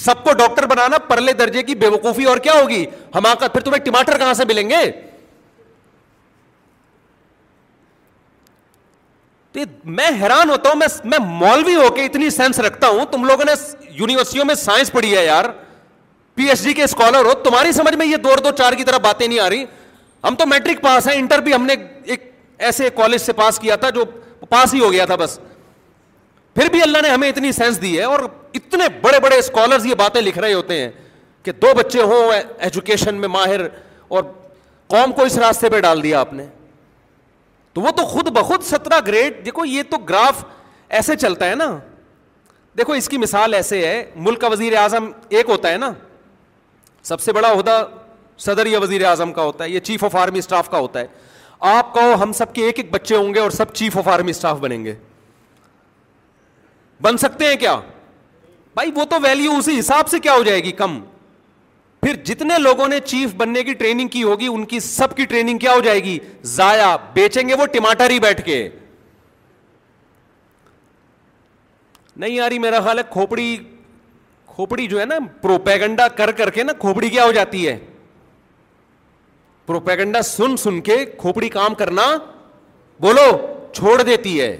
سب 0.00 0.22
کو 0.24 0.32
ڈاکٹر 0.38 0.66
بنانا 0.66 0.98
پرلے 1.08 1.32
درجے 1.32 1.62
کی 1.62 1.74
بے 1.82 1.86
وقوفی 1.88 2.24
اور 2.28 2.36
کیا 2.46 2.52
ہوگی 2.60 2.84
ہم 3.14 3.26
پھر 3.52 3.60
تمہیں 3.60 3.84
ٹماٹر 3.84 4.18
کہاں 4.18 4.34
سے 4.34 4.44
ملیں 4.48 4.70
گے 4.70 4.84
میں 9.96 10.08
حیران 10.20 10.50
ہوتا 10.50 10.70
ہوں 10.70 10.80
میں 11.10 11.18
مولوی 11.24 11.74
ہو 11.74 11.90
کے 11.94 12.04
اتنی 12.04 12.30
سینس 12.36 12.58
رکھتا 12.60 12.88
ہوں 12.94 13.04
تم 13.10 13.24
لوگوں 13.24 13.44
نے 13.44 13.52
یونیورسٹیوں 13.98 14.44
میں 14.44 14.54
سائنس 14.54 14.90
پڑھی 14.92 15.14
ہے 15.16 15.24
یار 15.24 15.44
پی 16.34 16.48
ایچ 16.48 16.62
ڈی 16.64 16.72
کے 16.74 16.84
اسکالر 16.84 17.24
ہو 17.24 17.34
تمہاری 17.42 17.72
سمجھ 17.72 17.94
میں 17.96 18.06
یہ 18.06 18.16
دو 18.24 18.34
دو 18.44 18.50
چار 18.58 18.72
کی 18.78 18.84
طرف 18.84 19.00
باتیں 19.02 19.26
نہیں 19.26 19.38
آ 19.40 19.48
رہی 19.50 19.64
ہم 20.24 20.34
تو 20.38 20.46
میٹرک 20.46 20.82
پاس 20.82 21.06
ہیں 21.08 21.14
انٹر 21.18 21.40
بھی 21.42 21.54
ہم 21.54 21.66
نے 21.66 21.74
ایک 22.04 22.30
ایسے 22.68 22.90
کالج 22.96 23.20
سے 23.20 23.32
پاس 23.42 23.58
کیا 23.60 23.76
تھا 23.84 23.90
جو 23.98 24.04
پاس 24.48 24.74
ہی 24.74 24.80
ہو 24.80 24.90
گیا 24.92 25.04
تھا 25.06 25.16
بس 25.16 25.38
پھر 26.54 26.68
بھی 26.70 26.82
اللہ 26.82 26.98
نے 27.02 27.08
ہمیں 27.10 27.28
اتنی 27.28 27.50
سینس 27.52 27.80
دی 27.82 27.96
ہے 27.98 28.02
اور 28.04 28.20
اتنے 28.54 28.84
بڑے 29.02 29.18
بڑے 29.20 29.36
اسکالرز 29.38 29.86
یہ 29.86 29.94
باتیں 29.98 30.20
لکھ 30.22 30.38
رہے 30.38 30.52
ہوتے 30.52 30.80
ہیں 30.80 30.90
کہ 31.42 31.52
دو 31.62 31.72
بچے 31.76 32.02
ہوں 32.02 32.32
ایجوکیشن 32.32 33.14
میں 33.20 33.28
ماہر 33.28 33.60
اور 34.08 34.22
قوم 34.92 35.12
کو 35.12 35.22
اس 35.24 35.38
راستے 35.38 35.70
پہ 35.70 35.80
ڈال 35.80 36.02
دیا 36.02 36.20
آپ 36.20 36.32
نے 36.32 36.44
تو 37.74 37.80
وہ 37.80 37.90
تو 37.96 38.04
خود 38.06 38.28
بخود 38.36 38.62
سترہ 38.64 39.00
گریڈ 39.06 39.44
دیکھو 39.46 39.64
یہ 39.64 39.82
تو 39.90 39.96
گراف 40.08 40.44
ایسے 40.98 41.16
چلتا 41.16 41.48
ہے 41.50 41.54
نا 41.54 41.66
دیکھو 42.78 42.92
اس 42.92 43.08
کی 43.08 43.18
مثال 43.18 43.54
ایسے 43.54 43.86
ہے 43.86 44.04
ملک 44.16 44.40
کا 44.40 44.48
وزیر 44.50 44.76
اعظم 44.78 45.10
ایک 45.28 45.48
ہوتا 45.50 45.70
ہے 45.72 45.76
نا 45.78 45.90
سب 47.10 47.20
سے 47.20 47.32
بڑا 47.32 47.50
عہدہ 47.52 47.84
صدر 48.46 48.66
یا 48.66 48.78
وزیر 48.82 49.04
اعظم 49.06 49.32
کا 49.32 49.42
ہوتا 49.42 49.64
ہے 49.64 49.70
یا 49.70 49.80
چیف 49.88 50.04
آف 50.04 50.16
آرمی 50.16 50.38
اسٹاف 50.38 50.70
کا 50.70 50.78
ہوتا 50.78 51.00
ہے 51.00 51.06
آپ 51.78 51.92
کہو 51.94 52.14
ہم 52.22 52.32
سب 52.38 52.52
کے 52.54 52.64
ایک 52.66 52.78
ایک 52.78 52.90
بچے 52.92 53.16
ہوں 53.16 53.34
گے 53.34 53.40
اور 53.40 53.50
سب 53.58 53.72
چیف 53.74 53.96
آف 53.98 54.08
آرمی 54.08 54.30
اسٹاف 54.30 54.58
بنیں 54.60 54.84
گے 54.84 54.94
بن 57.04 57.16
سکتے 57.26 57.46
ہیں 57.48 57.56
کیا 57.64 57.74
بھائی 58.74 58.90
وہ 58.94 59.04
تو 59.10 59.16
ویلو 59.22 59.56
اسی 59.56 59.78
حساب 59.78 60.08
سے 60.08 60.18
کیا 60.26 60.34
ہو 60.34 60.42
جائے 60.42 60.62
گی 60.64 60.70
کم 60.80 60.98
پھر 62.02 62.16
جتنے 62.24 62.58
لوگوں 62.58 62.86
نے 62.88 62.98
چیف 63.10 63.34
بننے 63.36 63.62
کی 63.64 63.74
ٹریننگ 63.82 64.08
کی 64.14 64.22
ہوگی 64.22 64.46
ان 64.52 64.64
کی 64.70 64.80
سب 64.86 65.16
کی 65.16 65.24
ٹریننگ 65.32 65.58
کیا 65.58 65.72
ہو 65.74 65.80
جائے 65.84 66.02
گی 66.04 66.18
ضائع 66.54 66.86
بیچیں 67.14 67.48
گے 67.48 67.54
وہ 67.60 67.66
ٹماٹر 67.76 68.10
ہی 68.10 68.18
بیٹھ 68.26 68.42
کے 68.46 68.58
نہیں 72.22 72.30
یاری 72.30 72.58
میرا 72.68 72.80
خیال 72.80 72.98
ہے 72.98 73.02
کھوپڑی 73.12 73.46
کھوپڑی 74.54 74.86
جو 74.88 75.00
ہے 75.00 75.04
نا 75.12 75.18
پروپیگنڈا 75.42 76.08
کر 76.22 76.30
کر 76.42 76.50
کے 76.56 76.62
نا 76.64 76.72
کھوپڑی 76.80 77.08
کیا 77.10 77.24
ہو 77.24 77.32
جاتی 77.42 77.66
ہے 77.68 77.78
پروپیگنڈا 79.66 80.22
سن 80.34 80.56
سن 80.66 80.80
کے 80.90 81.04
کھوپڑی 81.24 81.48
کام 81.60 81.74
کرنا 81.84 82.06
بولو 83.06 83.26
چھوڑ 83.74 84.00
دیتی 84.02 84.40
ہے 84.40 84.56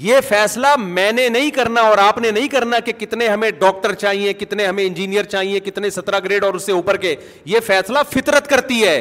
یہ 0.00 0.20
فیصلہ 0.28 0.66
میں 0.80 1.10
نے 1.12 1.28
نہیں 1.28 1.50
کرنا 1.54 1.80
اور 1.86 1.98
آپ 1.98 2.18
نے 2.18 2.30
نہیں 2.30 2.48
کرنا 2.48 2.78
کہ 2.84 2.92
کتنے 2.98 3.26
ہمیں 3.28 3.50
ڈاکٹر 3.58 3.92
چاہیے 4.02 4.32
کتنے 4.34 4.66
ہمیں 4.66 4.84
انجینئر 4.84 5.24
چاہیے 5.34 5.60
کتنے 5.60 5.90
سترہ 5.96 6.20
گریڈ 6.24 6.44
اور 6.44 6.54
اس 6.54 6.66
سے 6.66 6.72
اوپر 6.72 6.96
کے 7.04 7.14
یہ 7.54 7.60
فیصلہ 7.66 7.98
فطرت 8.10 8.46
کرتی 8.50 8.82
ہے 8.86 8.96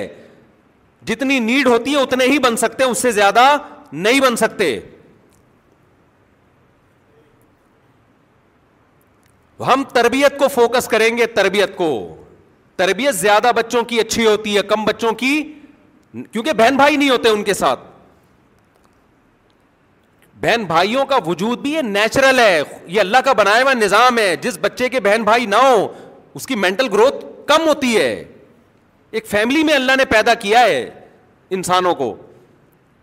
جتنی 1.12 1.40
نیڈ 1.40 1.68
ہوتی 1.68 1.92
ہے 1.96 2.02
اتنے 2.02 2.26
ہی 2.32 2.40
بن 2.48 2.58
سکتے 2.66 2.84
اس 2.84 3.02
سے 3.02 3.12
زیادہ 3.18 3.46
نہیں 3.92 4.20
بن 4.20 4.36
سکتے 4.44 4.80
ہم 9.68 9.84
تربیت 9.94 10.38
کو 10.40 10.48
فوکس 10.54 10.88
کریں 10.88 11.10
گے 11.18 11.26
تربیت 11.40 11.76
کو 11.78 11.92
تربیت 12.82 13.16
زیادہ 13.16 13.52
بچوں 13.56 13.84
کی 13.86 14.00
اچھی 14.00 14.26
ہوتی 14.26 14.56
ہے 14.58 14.62
کم 14.68 14.84
بچوں 14.86 15.12
کی 15.24 15.36
کیونکہ 16.32 16.54
بہن 16.58 16.76
بھائی 16.78 16.96
نہیں 16.98 17.10
ہوتے 17.10 17.30
ان 17.30 17.44
کے 17.44 17.54
ساتھ 17.54 17.80
بہن 20.42 20.64
بھائیوں 20.66 21.06
کا 21.06 21.16
وجود 21.26 21.60
بھی 21.62 21.72
یہ 21.72 21.82
نیچرل 21.82 22.40
ہے 22.40 22.62
یہ 22.88 23.00
اللہ 23.00 23.18
کا 23.26 23.32
بنایا 23.38 23.64
ہوا 23.64 23.74
نظام 23.74 24.18
ہے 24.18 24.36
جس 24.42 24.58
بچے 24.62 24.88
کے 24.90 25.00
بہن 25.08 25.24
بھائی 25.24 25.46
نہ 25.46 25.56
ہو 25.64 25.88
اس 26.36 26.46
کی 26.48 26.56
مینٹل 26.56 26.88
گروتھ 26.94 27.26
کم 27.48 27.68
ہوتی 27.68 27.96
ہے 27.96 28.24
ایک 29.18 29.28
فیملی 29.28 29.64
میں 29.64 29.74
اللہ 29.74 29.96
نے 29.98 30.06
پیدا 30.10 30.34
کیا 30.44 30.60
ہے 30.62 30.90
انسانوں 31.58 31.94
کو 32.02 32.16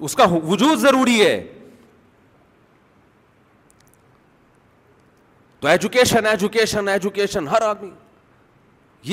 اس 0.06 0.14
کا 0.16 0.24
وجود 0.30 0.78
ضروری 0.78 1.20
ہے 1.24 1.40
تو 5.60 5.68
ایجوکیشن 5.68 6.26
ایجوکیشن 6.26 6.88
ایجوکیشن 6.88 7.48
ہر 7.48 7.62
آدمی 7.68 7.90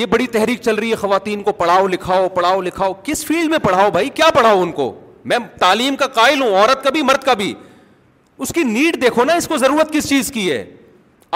یہ 0.00 0.06
بڑی 0.14 0.26
تحریک 0.32 0.60
چل 0.62 0.74
رہی 0.78 0.90
ہے 0.90 0.96
خواتین 0.96 1.42
کو 1.42 1.52
پڑھاؤ 1.60 1.86
لکھاؤ 1.88 2.28
پڑھاؤ 2.34 2.60
لکھاؤ 2.62 2.92
کس 3.04 3.24
فیلڈ 3.26 3.50
میں 3.50 3.58
پڑھاؤ 3.62 3.90
بھائی 3.90 4.08
کیا 4.14 4.30
پڑھاؤ 4.34 4.60
ان 4.62 4.72
کو 4.80 4.90
میں 5.32 5.38
تعلیم 5.60 5.96
کا 5.96 6.06
قائل 6.20 6.40
ہوں 6.42 6.54
عورت 6.56 6.82
کا 6.84 6.90
بھی 6.90 7.02
مرد 7.02 7.22
کا 7.24 7.34
بھی 7.34 7.52
اس 8.38 8.52
کی 8.54 8.62
نیڈ 8.64 9.00
دیکھو 9.02 9.24
نا 9.24 9.34
اس 9.34 9.48
کو 9.48 9.56
ضرورت 9.56 9.92
کس 9.92 10.08
چیز 10.08 10.30
کی 10.32 10.50
ہے 10.50 10.64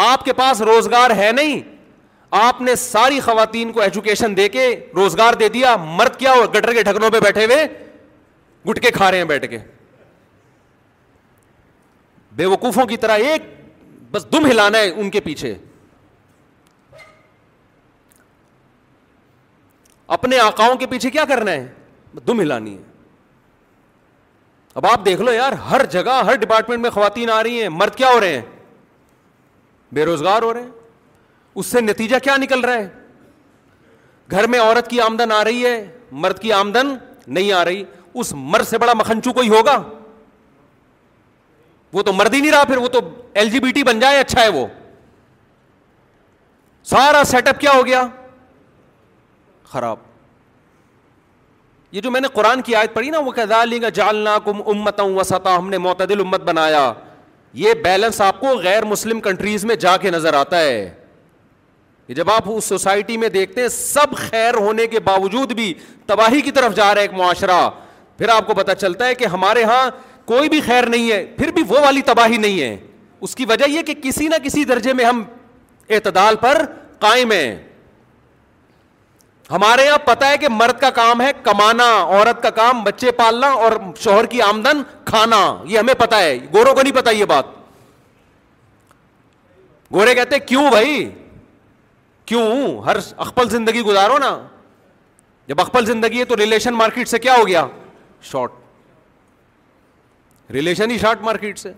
آپ 0.07 0.25
کے 0.25 0.33
پاس 0.33 0.61
روزگار 0.63 1.11
ہے 1.17 1.31
نہیں 1.37 1.61
آپ 2.41 2.61
نے 2.63 2.75
ساری 2.77 3.21
خواتین 3.21 3.73
کو 3.73 3.81
ایجوکیشن 3.81 4.37
دے 4.37 4.49
کے 4.49 4.67
روزگار 4.97 5.35
دے 5.41 5.49
دیا 5.49 5.77
مرد 5.85 6.19
کیا 6.19 6.31
اور 6.33 6.47
گٹر 6.55 6.73
کے 6.73 6.83
ڈھکنوں 6.83 7.11
پہ 7.11 7.21
بیٹھے 7.25 7.45
ہوئے 7.45 7.67
گٹکے 8.71 8.91
کھا 8.91 9.11
رہے 9.11 9.19
ہیں 9.19 9.25
بیٹھ 9.25 9.47
کے 9.51 9.59
بے 12.37 12.47
وقوفوں 12.47 12.85
کی 12.87 12.97
طرح 13.05 13.15
ایک 13.31 13.43
بس 14.11 14.27
دم 14.33 14.47
ہلانا 14.47 14.79
ہے 14.79 14.91
ان 14.91 15.09
کے 15.11 15.21
پیچھے 15.21 15.55
اپنے 20.17 20.39
آکاؤں 20.41 20.77
کے 20.79 20.87
پیچھے 20.91 21.11
کیا 21.11 21.25
کرنا 21.29 21.51
ہے 21.53 21.67
دم 22.27 22.41
ہلانی 22.41 22.77
ہے 22.77 22.88
اب 24.79 24.87
آپ 24.87 25.05
دیکھ 25.05 25.21
لو 25.23 25.33
یار 25.33 25.53
ہر 25.71 25.85
جگہ 25.91 26.13
ہر 26.27 26.35
ڈپارٹمنٹ 26.41 26.81
میں 26.83 26.91
خواتین 26.91 27.31
آ 27.31 27.43
رہی 27.43 27.61
ہیں 27.63 27.69
مرد 27.79 27.95
کیا 27.95 28.09
ہو 28.13 28.21
رہے 28.21 28.35
ہیں 28.35 28.43
بے 29.95 30.05
روزگار 30.05 30.43
ہو 30.43 30.53
رہے 30.55 30.61
ہیں 30.63 30.71
اس 31.61 31.67
سے 31.67 31.81
نتیجہ 31.81 32.17
کیا 32.25 32.37
نکل 32.43 32.61
رہا 32.65 32.75
ہے 32.79 32.89
گھر 34.31 34.47
میں 34.53 34.61
عورت 34.61 34.91
کی 34.91 35.01
آمدن 35.01 35.33
آ 35.33 35.43
رہی 35.45 35.65
ہے 35.65 35.75
مرد 36.25 36.39
کی 36.43 36.53
آمدن 36.61 36.95
نہیں 37.27 37.53
آ 37.53 37.65
رہی 37.65 37.83
اس 38.21 38.33
مرد 38.55 38.69
سے 38.69 38.79
بڑا 38.79 38.93
مکھنچو 38.99 39.33
کوئی 39.39 39.49
ہوگا 39.57 39.77
وہ 41.93 42.03
تو 42.03 42.13
مرد 42.13 42.35
ہی 42.35 42.41
نہیں 42.41 42.53
رہا 42.53 42.65
پھر 42.69 42.77
وہ 42.77 42.89
تو 42.89 43.01
ایل 43.35 43.51
جی 43.51 43.61
بی 43.61 43.73
ٹی 43.73 43.83
بن 43.91 44.01
جائے 44.01 44.19
اچھا 44.21 44.43
ہے 44.43 44.49
وہ 44.59 44.67
سارا 46.91 47.25
سیٹ 47.33 47.49
اپ 47.49 47.61
کیا 47.61 47.73
ہو 47.77 47.87
گیا 47.87 48.07
خراب 49.73 50.07
یہ 51.93 52.01
جو 52.01 52.11
میں 52.11 52.21
نے 52.21 52.29
قرآن 52.33 52.63
کی 52.63 52.75
آیت 52.77 52.95
پڑھی 52.95 53.11
نا 53.11 53.19
وہ 53.27 53.31
کہا 53.33 53.65
لیں 53.65 53.79
کم 53.81 53.89
جالنا 53.95 55.03
وسطا 55.03 55.57
ہم 55.57 55.69
نے 55.71 55.79
معتدل 55.79 56.21
امت 56.21 56.41
بنایا 56.45 56.93
یہ 57.63 57.75
بیلنس 57.85 58.21
آپ 58.21 58.41
کو 58.41 58.55
غیر 58.63 58.85
مسلم 58.85 59.21
کنٹریز 59.21 59.65
میں 59.65 59.75
جا 59.85 59.97
کے 60.01 60.11
نظر 60.11 60.35
آتا 60.41 60.61
ہے 60.61 60.91
جب 62.17 62.31
آپ 62.31 62.43
اس 62.55 62.65
سوسائٹی 62.65 63.17
میں 63.19 63.29
دیکھتے 63.29 63.61
ہیں 63.61 63.69
سب 63.69 64.15
خیر 64.17 64.55
ہونے 64.57 64.87
کے 64.87 65.01
باوجود 65.05 65.53
بھی 65.55 65.73
تباہی 66.07 66.41
کی 66.41 66.51
طرف 66.59 66.75
جا 66.77 66.85
رہا 66.95 67.01
ہے 67.01 67.07
ایک 67.07 67.15
معاشرہ 67.19 67.69
پھر 68.19 68.29
آپ 68.35 68.47
کو 68.47 68.55
پتا 68.55 68.75
چلتا 68.75 69.07
ہے 69.07 69.15
کہ 69.15 69.27
ہمارے 69.33 69.65
ہاں 69.65 69.91
کوئی 70.29 70.49
بھی 70.49 70.61
خیر 70.67 70.87
نہیں 70.89 71.11
ہے 71.13 71.25
پھر 71.39 71.51
بھی 71.55 71.63
وہ 71.69 71.79
والی 71.85 72.03
تباہی 72.07 72.37
نہیں 72.37 72.61
ہے 72.61 72.77
اس 73.27 73.35
کی 73.37 73.45
وجہ 73.49 73.69
یہ 73.71 73.83
کہ 73.87 73.95
کسی 74.03 74.29
نہ 74.29 74.35
کسی 74.45 74.65
درجے 74.65 74.93
میں 74.93 75.05
ہم 75.05 75.23
اعتدال 75.91 76.37
پر 76.41 76.63
قائم 77.01 77.33
ہیں 77.33 77.55
ہمارے 79.51 79.85
یہاں 79.85 79.99
پتا 80.05 80.29
ہے 80.31 80.37
کہ 80.39 80.49
مرد 80.51 80.79
کا 80.81 80.89
کام 80.97 81.21
ہے 81.23 81.29
کمانا 81.43 81.85
عورت 82.01 82.43
کا 82.43 82.51
کام 82.57 82.83
بچے 82.85 83.11
پالنا 83.21 83.47
اور 83.67 83.73
شوہر 84.01 84.27
کی 84.33 84.41
آمدن 84.43 84.83
کھانا 85.05 85.37
یہ 85.67 85.79
ہمیں 85.79 85.95
پتا 85.99 86.19
ہے 86.23 86.37
گوروں 86.55 86.75
کو 86.75 86.83
نہیں 86.83 86.95
پتا 86.95 87.11
یہ 87.11 87.25
بات 87.31 87.45
گورے 89.95 90.15
کہتے 90.15 90.39
کیوں 90.39 90.69
بھائی 90.71 91.11
کیوں 92.27 92.83
ہر 92.87 92.97
اکبل 93.27 93.49
زندگی 93.49 93.83
گزارو 93.83 94.19
نا 94.19 94.39
جب 95.49 95.61
اکبل 95.61 95.85
زندگی 95.87 96.19
ہے 96.21 96.25
تو 96.33 96.37
ریلیشن 96.37 96.75
مارکیٹ 96.79 97.09
سے 97.09 97.19
کیا 97.19 97.35
ہو 97.37 97.47
گیا 97.49 97.67
شارٹ 98.31 98.51
ریلیشن 100.53 100.91
ہی 100.91 100.99
شارٹ 100.99 101.21
مارکیٹ 101.23 101.59
سے 101.59 101.73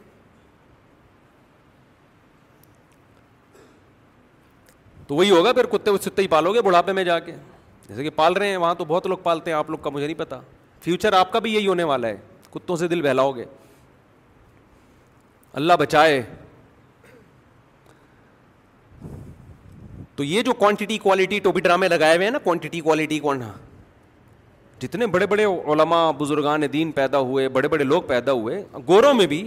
تو 5.07 5.15
وہی 5.17 5.31
ہوگا 5.31 5.53
پھر 5.53 5.67
کتے 5.77 5.91
ستے 6.05 6.23
ہی 6.23 6.27
پالو 6.35 6.51
گے 6.55 6.61
بڑھاپے 6.63 6.93
میں 6.93 7.05
جا 7.05 7.19
کے 7.21 7.33
جیسے 7.91 8.03
کہ 8.05 8.11
پال 8.17 8.33
رہے 8.33 8.49
ہیں 8.49 8.57
وہاں 8.57 8.75
تو 8.79 8.85
بہت 8.89 9.07
لوگ 9.07 9.19
پالتے 9.23 9.51
ہیں 9.51 9.57
آپ 9.59 9.71
لوگ 9.71 9.79
کا 9.83 9.91
مجھے 9.91 10.05
نہیں 10.07 10.19
پتا 10.19 10.39
فیوچر 10.83 11.13
آپ 11.13 11.33
کا 11.33 11.39
بھی 11.45 11.55
یہی 11.55 11.67
ہونے 11.67 11.85
والا 11.91 12.09
ہے 12.09 12.17
کتوں 12.55 12.77
سے 12.77 12.89
دل 12.89 13.01
بہلاؤ 13.03 13.33
گے 13.37 13.45
اللہ 15.61 15.73
بچائے 15.81 16.23
تو 20.17 20.25
یہ 20.25 20.43
جو 20.43 20.53
کوانٹٹی 20.61 20.99
کوالٹی 20.99 21.39
ٹوپی 21.43 21.61
ڈرامے 21.61 21.89
لگائے 21.89 22.15
ہوئے 22.17 22.27
ہیں 22.27 22.31
نا 22.33 22.39
کوانٹٹی 22.45 22.81
کوالٹی 22.81 23.19
کون 23.27 23.43
جتنے 24.83 25.07
بڑے 25.15 25.27
بڑے 25.27 25.45
علماء 25.45 26.11
بزرگان 26.19 26.63
دین 26.73 26.91
پیدا 26.93 27.19
ہوئے 27.31 27.49
بڑے 27.57 27.69
بڑے 27.69 27.85
لوگ 27.85 28.03
پیدا 28.07 28.33
ہوئے 28.33 28.63
گوروں 28.89 29.13
میں 29.15 29.27
بھی 29.33 29.43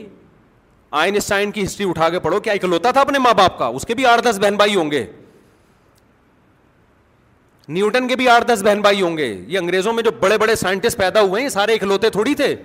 آئنسٹائن 1.04 1.52
کی 1.52 1.64
ہسٹری 1.64 1.88
اٹھا 1.89 2.10
کے 2.10 2.20
پڑھو 2.26 2.39
کیا 2.39 2.54
اکلوتا 2.54 2.91
تھا 2.91 3.02
اپنے 3.02 3.20
ماں 3.20 3.34
باپ 3.38 3.58
کا 3.60 3.68
اس 3.68 3.86
کے 3.88 3.96
بھی 3.96 4.06
آٹھ 4.06 4.22
دس 4.28 4.39
بہن 4.41 4.56
بھائی 4.58 4.76
ہوں 4.76 4.91
گے 4.91 5.06
نیوٹن 7.70 8.07
کے 8.07 8.16
بھی 8.16 8.28
آٹھ 8.30 8.45
دس 8.47 8.61
بہن 8.66 8.82
بھائی 8.82 9.01
ہوں 9.01 9.18
گے 9.18 9.26
یہ 9.47 9.57
انگریزوں 9.59 9.93
میں 9.93 10.03
جو 10.03 10.11
بڑے 10.20 10.38
بڑے 10.38 10.55
سائنٹسٹ 10.55 10.97
پیدا 10.97 11.22
ہوئے 11.22 11.41
ہیں 11.41 11.49
سارے 11.49 11.74
اکلوتے 11.76 12.09
تھوڑی 12.09 12.34
تھے 12.36 12.55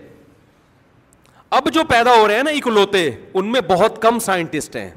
اب 1.59 1.68
جو 1.72 1.84
پیدا 1.88 2.14
ہو 2.14 2.26
رہے 2.28 2.36
ہیں 2.36 2.42
نا 2.42 2.51
اکلوتے 2.51 3.09
ان 3.34 3.53
میں 3.53 3.61
بہت 3.68 4.01
کم 4.03 4.18
سائنٹسٹ 4.24 4.76
ہیں 4.76 4.90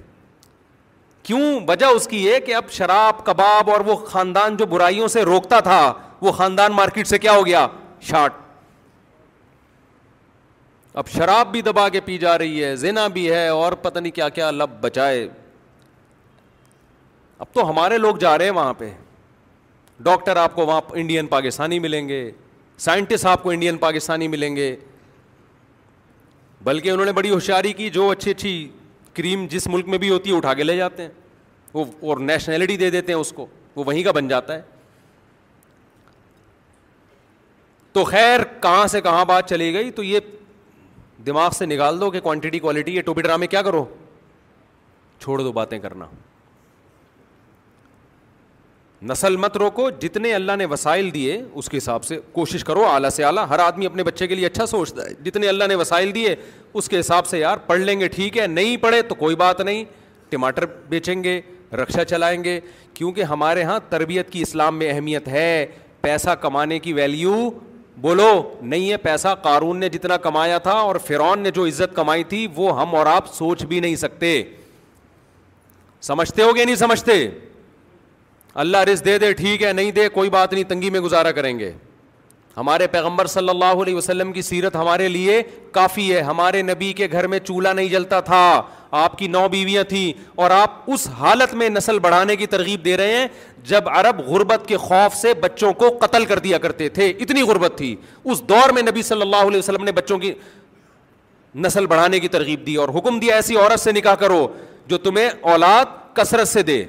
کیوں 1.23 1.59
وجہ 1.67 1.85
اس 1.95 2.07
کی 2.07 2.23
یہ 2.25 2.39
کہ 2.45 2.55
اب 2.55 2.69
شراب 2.71 3.23
کباب 3.25 3.69
اور 3.71 3.79
وہ 3.85 3.95
خاندان 4.05 4.55
جو 4.57 4.65
برائیوں 4.69 5.07
سے 5.15 5.23
روکتا 5.23 5.59
تھا 5.69 5.81
وہ 6.21 6.31
خاندان 6.31 6.71
مارکیٹ 6.75 7.07
سے 7.07 7.17
کیا 7.19 7.31
ہو 7.35 7.45
گیا 7.45 7.65
شارٹ 8.07 8.33
اب 10.97 11.07
شراب 11.09 11.51
بھی 11.51 11.61
دبا 11.61 11.87
کے 11.89 11.99
پی 12.05 12.17
جا 12.17 12.37
رہی 12.37 12.63
ہے 12.63 12.75
زینا 12.75 13.05
بھی 13.17 13.29
ہے 13.31 13.47
اور 13.47 13.73
پتہ 13.81 13.99
نہیں 13.99 14.11
کیا 14.11 14.27
کیا 14.29 14.49
لب 14.51 14.69
بچائے 14.81 15.27
اب 17.39 17.53
تو 17.53 17.69
ہمارے 17.69 17.97
لوگ 17.97 18.15
جا 18.23 18.37
رہے 18.37 18.45
ہیں 18.45 18.51
وہاں 18.53 18.73
پہ 18.77 18.91
ڈاکٹر 20.03 20.35
آپ 20.37 20.55
کو 20.55 20.65
وہاں 20.65 20.81
انڈین 20.99 21.27
پاکستانی 21.27 21.79
ملیں 21.79 22.07
گے 22.09 22.29
سائنٹسٹ 22.85 23.25
آپ 23.25 23.43
کو 23.43 23.49
انڈین 23.49 23.77
پاکستانی 23.77 24.27
ملیں 24.27 24.55
گے 24.55 24.75
بلکہ 26.63 26.89
انہوں 26.91 27.05
نے 27.05 27.11
بڑی 27.11 27.29
ہوشیاری 27.29 27.73
کی 27.73 27.89
جو 27.93 28.09
اچھی 28.09 28.31
اچھی 28.31 28.53
کریم 29.13 29.45
جس 29.49 29.67
ملک 29.67 29.87
میں 29.89 29.97
بھی 29.97 30.09
ہوتی 30.09 30.31
ہے 30.31 30.35
اٹھا 30.37 30.53
کے 30.53 30.63
لے 30.63 30.75
جاتے 30.77 31.03
ہیں 31.03 31.09
وہ 31.73 31.85
اور 32.07 32.17
نیشنلٹی 32.29 32.77
دے 32.77 32.89
دیتے 32.89 33.11
ہیں 33.13 33.19
اس 33.19 33.31
کو 33.35 33.45
وہ 33.75 33.83
وہیں 33.87 34.03
کا 34.03 34.11
بن 34.11 34.27
جاتا 34.27 34.53
ہے 34.55 34.61
تو 37.93 38.03
خیر 38.03 38.43
کہاں 38.61 38.87
سے 38.87 39.01
کہاں 39.01 39.23
بات 39.25 39.49
چلی 39.49 39.73
گئی 39.73 39.91
تو 39.91 40.03
یہ 40.03 40.19
دماغ 41.25 41.49
سے 41.57 41.65
نکال 41.65 41.99
دو 42.01 42.11
کہ 42.11 42.19
کوانٹٹی 42.19 42.59
کوالٹی 42.59 42.95
یہ 42.95 43.01
ٹوپی 43.05 43.21
ڈرامے 43.21 43.47
کیا 43.47 43.61
کرو 43.61 43.85
چھوڑ 45.21 45.39
دو 45.41 45.51
باتیں 45.51 45.77
کرنا 45.79 46.05
نسل 49.09 49.35
مت 49.37 49.55
روکو 49.57 49.89
جتنے 49.99 50.33
اللہ 50.33 50.55
نے 50.57 50.65
وسائل 50.71 51.09
دیے 51.13 51.41
اس 51.53 51.69
کے 51.69 51.77
حساب 51.77 52.03
سے 52.05 52.19
کوشش 52.31 52.63
کرو 52.63 52.83
اعلیٰ 52.87 53.09
سے 53.09 53.23
اعلیٰ 53.23 53.45
ہر 53.49 53.59
آدمی 53.59 53.85
اپنے 53.85 54.03
بچے 54.03 54.27
کے 54.27 54.35
لیے 54.35 54.45
اچھا 54.45 54.65
سوچتا 54.65 55.05
ہے 55.07 55.13
جتنے 55.25 55.47
اللہ 55.47 55.67
نے 55.69 55.75
وسائل 55.75 56.13
دیے 56.15 56.35
اس 56.73 56.89
کے 56.89 56.99
حساب 56.99 57.25
سے 57.27 57.39
یار 57.39 57.57
پڑھ 57.67 57.79
لیں 57.79 57.99
گے 57.99 58.07
ٹھیک 58.15 58.37
ہے 58.37 58.45
نہیں 58.47 58.77
پڑھے 58.81 59.01
تو 59.07 59.15
کوئی 59.15 59.35
بات 59.35 59.61
نہیں 59.61 59.83
ٹماٹر 60.29 60.65
بیچیں 60.89 61.23
گے 61.23 61.39
رکشا 61.81 62.03
چلائیں 62.05 62.43
گے 62.43 62.59
کیونکہ 62.93 63.23
ہمارے 63.31 63.63
ہاں 63.63 63.79
تربیت 63.89 64.29
کی 64.31 64.41
اسلام 64.41 64.77
میں 64.79 64.89
اہمیت 64.93 65.27
ہے 65.27 65.65
پیسہ 66.01 66.29
کمانے 66.41 66.79
کی 66.79 66.93
ویلیو 66.93 67.49
بولو 68.01 68.31
نہیں 68.61 68.89
ہے 68.91 68.97
پیسہ 68.97 69.33
قارون 69.43 69.79
نے 69.79 69.89
جتنا 69.89 70.17
کمایا 70.17 70.57
تھا 70.67 70.71
اور 70.89 70.95
فرعون 71.07 71.39
نے 71.39 71.51
جو 71.53 71.65
عزت 71.67 71.95
کمائی 71.95 72.23
تھی 72.29 72.47
وہ 72.55 72.79
ہم 72.81 72.95
اور 72.95 73.05
آپ 73.05 73.33
سوچ 73.35 73.63
بھی 73.73 73.79
نہیں 73.79 73.95
سکتے 74.03 74.41
سمجھتے 76.07 76.43
ہو 76.43 76.55
گیا 76.55 76.65
نہیں 76.65 76.75
سمجھتے 76.75 77.17
اللہ 78.59 78.77
رزق 78.93 79.05
دے 79.05 79.17
دے 79.19 79.31
ٹھیک 79.33 79.63
ہے 79.63 79.71
نہیں 79.73 79.91
دے 79.91 80.07
کوئی 80.13 80.29
بات 80.29 80.53
نہیں 80.53 80.63
تنگی 80.69 80.89
میں 80.89 80.99
گزارا 81.01 81.31
کریں 81.31 81.57
گے 81.59 81.71
ہمارے 82.57 82.87
پیغمبر 82.91 83.25
صلی 83.33 83.49
اللہ 83.49 83.81
علیہ 83.81 83.95
وسلم 83.95 84.31
کی 84.33 84.41
سیرت 84.41 84.75
ہمارے 84.75 85.07
لیے 85.09 85.41
کافی 85.71 86.13
ہے 86.13 86.21
ہمارے 86.21 86.61
نبی 86.61 86.91
کے 86.93 87.07
گھر 87.11 87.27
میں 87.27 87.39
چولہا 87.43 87.71
نہیں 87.73 87.89
جلتا 87.89 88.19
تھا 88.31 88.39
آپ 89.03 89.17
کی 89.17 89.27
نو 89.27 89.47
بیویاں 89.49 89.83
تھیں 89.89 90.11
اور 90.43 90.51
آپ 90.51 90.71
اس 90.93 91.07
حالت 91.19 91.53
میں 91.55 91.69
نسل 91.69 91.99
بڑھانے 92.07 92.35
کی 92.35 92.47
ترغیب 92.53 92.83
دے 92.85 92.97
رہے 92.97 93.15
ہیں 93.17 93.27
جب 93.69 93.89
عرب 93.89 94.19
غربت 94.27 94.67
کے 94.67 94.77
خوف 94.77 95.15
سے 95.15 95.33
بچوں 95.41 95.71
کو 95.83 95.89
قتل 96.01 96.25
کر 96.25 96.39
دیا 96.47 96.57
کرتے 96.59 96.89
تھے 96.97 97.09
اتنی 97.09 97.41
غربت 97.51 97.77
تھی 97.77 97.95
اس 98.23 98.41
دور 98.49 98.73
میں 98.73 98.81
نبی 98.81 99.01
صلی 99.11 99.21
اللہ 99.21 99.47
علیہ 99.47 99.59
وسلم 99.59 99.83
نے 99.83 99.91
بچوں 100.01 100.17
کی 100.19 100.33
نسل 101.65 101.85
بڑھانے 101.85 102.19
کی 102.19 102.27
ترغیب 102.35 102.65
دی 102.65 102.75
اور 102.85 102.89
حکم 102.97 103.19
دیا 103.19 103.35
ایسی 103.35 103.57
عورت 103.57 103.79
سے 103.79 103.91
نکاح 103.91 104.15
کرو 104.19 104.47
جو 104.89 104.97
تمہیں 105.07 105.29
اولاد 105.51 105.85
کثرت 106.15 106.47
سے 106.47 106.61
دے 106.73 106.83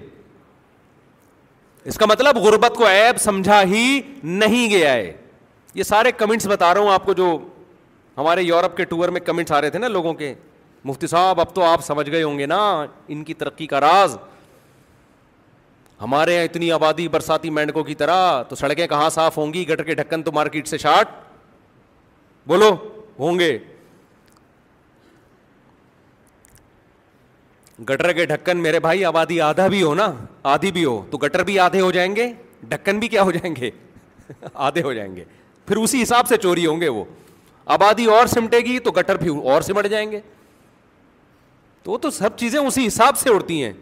اس 1.91 1.97
کا 1.99 2.07
مطلب 2.07 2.37
غربت 2.39 2.74
کو 2.76 2.87
ایب 2.87 3.16
سمجھا 3.20 3.62
ہی 3.68 4.01
نہیں 4.22 4.68
گیا 4.70 4.93
ہے 4.93 5.12
یہ 5.74 5.83
سارے 5.83 6.12
کمنٹس 6.16 6.47
بتا 6.47 6.72
رہا 6.74 6.80
ہوں 6.80 6.91
آپ 6.93 7.05
کو 7.07 7.12
جو 7.20 7.37
ہمارے 8.18 8.43
یورپ 8.43 8.76
کے 8.76 8.85
ٹور 8.85 9.09
میں 9.09 9.20
کمنٹس 9.24 9.53
آ 9.53 9.61
رہے 9.61 9.70
تھے 9.70 9.78
نا 9.78 9.89
لوگوں 9.89 10.12
کے 10.14 10.33
مفتی 10.85 11.07
صاحب 11.07 11.41
اب 11.41 11.55
تو 11.55 11.62
آپ 11.64 11.85
سمجھ 11.85 12.11
گئے 12.11 12.22
ہوں 12.22 12.39
گے 12.39 12.47
نا 12.47 12.59
ان 13.14 13.24
کی 13.24 13.35
ترقی 13.35 13.66
کا 13.66 13.80
راز 13.80 14.16
ہمارے 16.03 16.35
یہاں 16.35 16.45
اتنی 16.45 16.70
آبادی 16.72 17.07
برساتی 17.09 17.51
مینڈکوں 17.57 17.85
کی 17.85 17.95
طرح 17.95 18.43
تو 18.49 18.57
سڑکیں 18.57 18.87
کہاں 18.89 19.09
صاف 19.11 19.37
ہوں 19.39 19.53
گی 19.55 19.68
گٹر 19.68 19.85
کے 19.85 19.95
ڈھکن 19.95 20.22
تو 20.22 20.33
مارکیٹ 20.33 20.68
سے 20.68 20.78
شارٹ 20.78 21.09
بولو 22.49 22.70
ہوں 23.18 23.39
گے 23.39 23.57
گٹر 27.89 28.12
کے 28.12 28.24
ڈھکن 28.26 28.59
میرے 28.62 28.80
بھائی 28.80 29.05
آبادی 29.05 29.41
آدھا 29.41 29.66
بھی 29.68 29.83
ہو 29.83 29.95
نا 29.95 30.12
آدھی 30.53 30.70
بھی 30.72 30.85
ہو 30.85 31.01
تو 31.11 31.18
گٹر 31.22 31.43
بھی 31.45 31.59
آدھے 31.59 31.80
ہو 31.80 31.91
جائیں 31.93 32.14
گے 32.16 32.26
ڈھکن 32.68 32.99
بھی 32.99 33.09
کیا 33.09 33.22
ہو 33.22 33.30
جائیں 33.33 33.55
گے 33.57 33.70
آدھے 34.66 34.83
ہو 34.83 34.93
جائیں 34.93 35.14
گے 35.16 35.24
پھر 35.66 35.76
اسی 35.76 36.03
حساب 36.03 36.28
سے 36.28 36.37
چوری 36.43 36.66
ہوں 36.66 36.80
گے 36.80 36.89
وہ 36.89 37.05
آبادی 37.76 38.05
اور 38.16 38.26
سمٹے 38.26 38.59
گی 38.66 38.78
تو 38.85 38.91
گٹر 38.99 39.16
بھی 39.22 39.35
اور 39.51 39.62
سمٹ 39.62 39.87
جائیں 39.91 40.11
گے 40.12 40.20
تو 41.83 41.91
وہ 41.93 41.99
تو 41.99 42.11
سب 42.18 42.37
چیزیں 42.39 42.61
اسی 42.61 42.87
حساب 42.87 43.18
سے 43.18 43.30
اڑتی 43.35 43.62
ہیں 43.64 43.72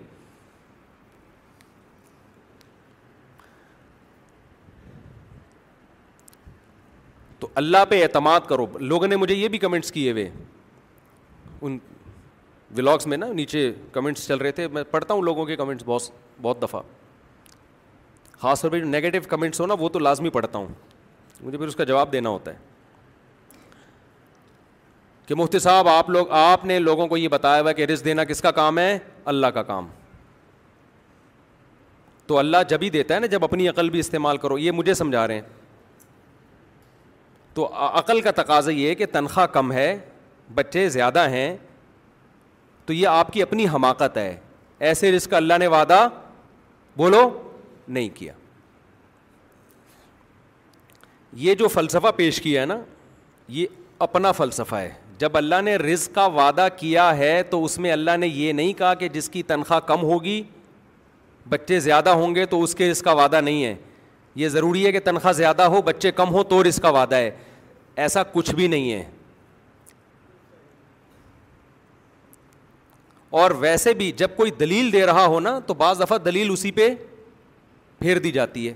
تو 7.39 7.49
اللہ 7.61 7.85
پہ 7.89 8.03
اعتماد 8.03 8.41
کرو 8.49 8.67
لوگوں 8.79 9.07
نے 9.09 9.17
مجھے 9.17 9.35
یہ 9.35 9.49
بھی 9.49 9.59
کمنٹس 9.59 9.93
کیے 9.93 10.11
ہوئے 10.13 10.31
ان 11.61 11.79
ولاگس 12.77 13.07
میں 13.07 13.17
نا 13.17 13.27
نیچے 13.35 13.71
کمنٹس 13.93 14.27
چل 14.29 14.39
رہے 14.39 14.53
تھے 14.53 14.67
میں 14.73 14.83
پڑھتا 14.91 15.15
ہوں 15.15 15.23
لوگوں 15.23 15.45
کے 15.47 15.57
کمنٹس 15.57 15.85
بہت 15.87 16.11
بہت 16.43 16.63
دفعہ 16.63 16.81
خاص 18.41 18.61
طور 18.63 18.71
پہ 18.71 18.79
جو 18.81 18.87
نگیٹو 18.87 19.19
کمنٹس 19.29 19.61
ہو 19.61 19.67
نا 19.67 19.75
وہ 19.79 19.89
تو 19.93 19.99
لازمی 19.99 20.31
پڑھتا 20.33 20.59
ہوں 20.59 20.67
مجھے 21.41 21.57
پھر 21.59 21.67
اس 21.69 21.77
کا 21.77 21.85
جواب 21.85 22.13
دینا 22.13 22.29
ہوتا 22.31 22.51
ہے 22.53 22.57
کہ 25.27 25.35
مفتی 25.39 25.59
صاحب 25.59 25.89
آپ 25.89 26.11
لوگ 26.11 26.31
آپ 26.35 26.65
نے 26.67 26.79
لوگوں 26.79 27.07
کو 27.09 27.17
یہ 27.17 27.29
بتایا 27.31 27.61
ہوا 27.61 27.73
کہ 27.73 27.85
رزق 27.87 28.05
دینا 28.05 28.25
کس 28.25 28.41
کا 28.43 28.51
کام 28.51 28.79
ہے 28.79 28.99
اللہ 29.33 29.47
کا 29.55 29.63
کام 29.63 29.87
تو 32.27 32.39
اللہ 32.39 32.57
جب 32.69 32.83
ہی 32.83 32.91
دیتا 32.91 33.15
ہے 33.15 33.21
نا 33.21 33.27
جب 33.27 33.45
اپنی 33.45 33.69
عقل 33.69 33.91
بھی 33.91 33.99
استعمال 34.01 34.37
کرو 34.39 34.59
یہ 34.59 34.73
مجھے 34.73 34.95
سمجھا 34.95 35.27
رہے 35.29 35.35
ہیں 35.35 35.43
تو 37.55 37.69
عقل 37.99 38.21
کا 38.21 38.31
تقاضا 38.43 38.71
یہ 38.71 38.89
ہے 38.89 38.95
کہ 38.95 39.07
تنخواہ 39.13 39.47
کم 39.53 39.73
ہے 39.73 39.97
بچے 40.55 40.89
زیادہ 40.89 41.29
ہیں 41.31 41.57
تو 42.91 42.95
یہ 42.95 43.07
آپ 43.09 43.33
کی 43.33 43.43
اپنی 43.43 43.67
حماقت 43.73 44.17
ہے 44.17 44.35
ایسے 44.89 45.11
رزق 45.13 45.35
اللہ 45.35 45.59
نے 45.59 45.67
وعدہ 45.73 45.99
بولو 46.97 47.19
نہیں 47.89 48.09
کیا 48.15 48.33
یہ 51.43 51.55
جو 51.55 51.69
فلسفہ 51.75 52.11
پیش 52.17 52.41
کیا 52.43 52.61
ہے 52.61 52.67
نا 52.67 52.79
یہ 53.59 53.67
اپنا 54.07 54.33
فلسفہ 54.39 54.75
ہے 54.77 54.91
جب 55.19 55.37
اللہ 55.37 55.61
نے 55.65 55.77
رزق 55.77 56.15
کا 56.15 56.25
وعدہ 56.39 56.67
کیا 56.77 57.07
ہے 57.19 57.43
تو 57.51 57.63
اس 57.65 57.79
میں 57.85 57.93
اللہ 57.93 58.17
نے 58.21 58.27
یہ 58.29 58.53
نہیں 58.53 58.73
کہا 58.79 58.93
کہ 59.05 59.09
جس 59.19 59.29
کی 59.31 59.43
تنخواہ 59.53 59.81
کم 59.91 60.03
ہوگی 60.11 60.43
بچے 61.49 61.81
زیادہ 61.87 62.11
ہوں 62.23 62.35
گے 62.35 62.47
تو 62.55 62.63
اس 62.63 62.75
کے 62.75 62.91
رزق 62.91 63.05
کا 63.05 63.13
وعدہ 63.23 63.41
نہیں 63.41 63.65
ہے 63.65 63.75
یہ 64.43 64.49
ضروری 64.57 64.85
ہے 64.87 64.93
کہ 64.93 65.01
تنخواہ 65.05 65.33
زیادہ 65.45 65.63
ہو 65.77 65.83
بچے 65.93 66.13
کم 66.23 66.33
ہو 66.35 66.43
تو 66.55 66.63
رزق 66.69 66.83
کا 66.83 66.91
وعدہ 67.01 67.17
ہے 67.17 67.31
ایسا 68.07 68.23
کچھ 68.33 68.55
بھی 68.55 68.67
نہیں 68.67 68.93
ہے 68.93 69.05
اور 73.39 73.51
ویسے 73.59 73.93
بھی 73.95 74.11
جب 74.17 74.29
کوئی 74.37 74.51
دلیل 74.61 74.93
دے 74.93 75.05
رہا 75.07 75.25
ہو 75.25 75.41
نا 75.41 75.59
تو 75.67 75.75
بعض 75.81 76.01
دفعہ 76.01 76.19
دلیل 76.25 76.51
اسی 76.53 76.71
پہ 76.79 76.89
پھیر 77.99 78.19
دی 78.19 78.31
جاتی 78.33 78.69
ہے 78.69 78.73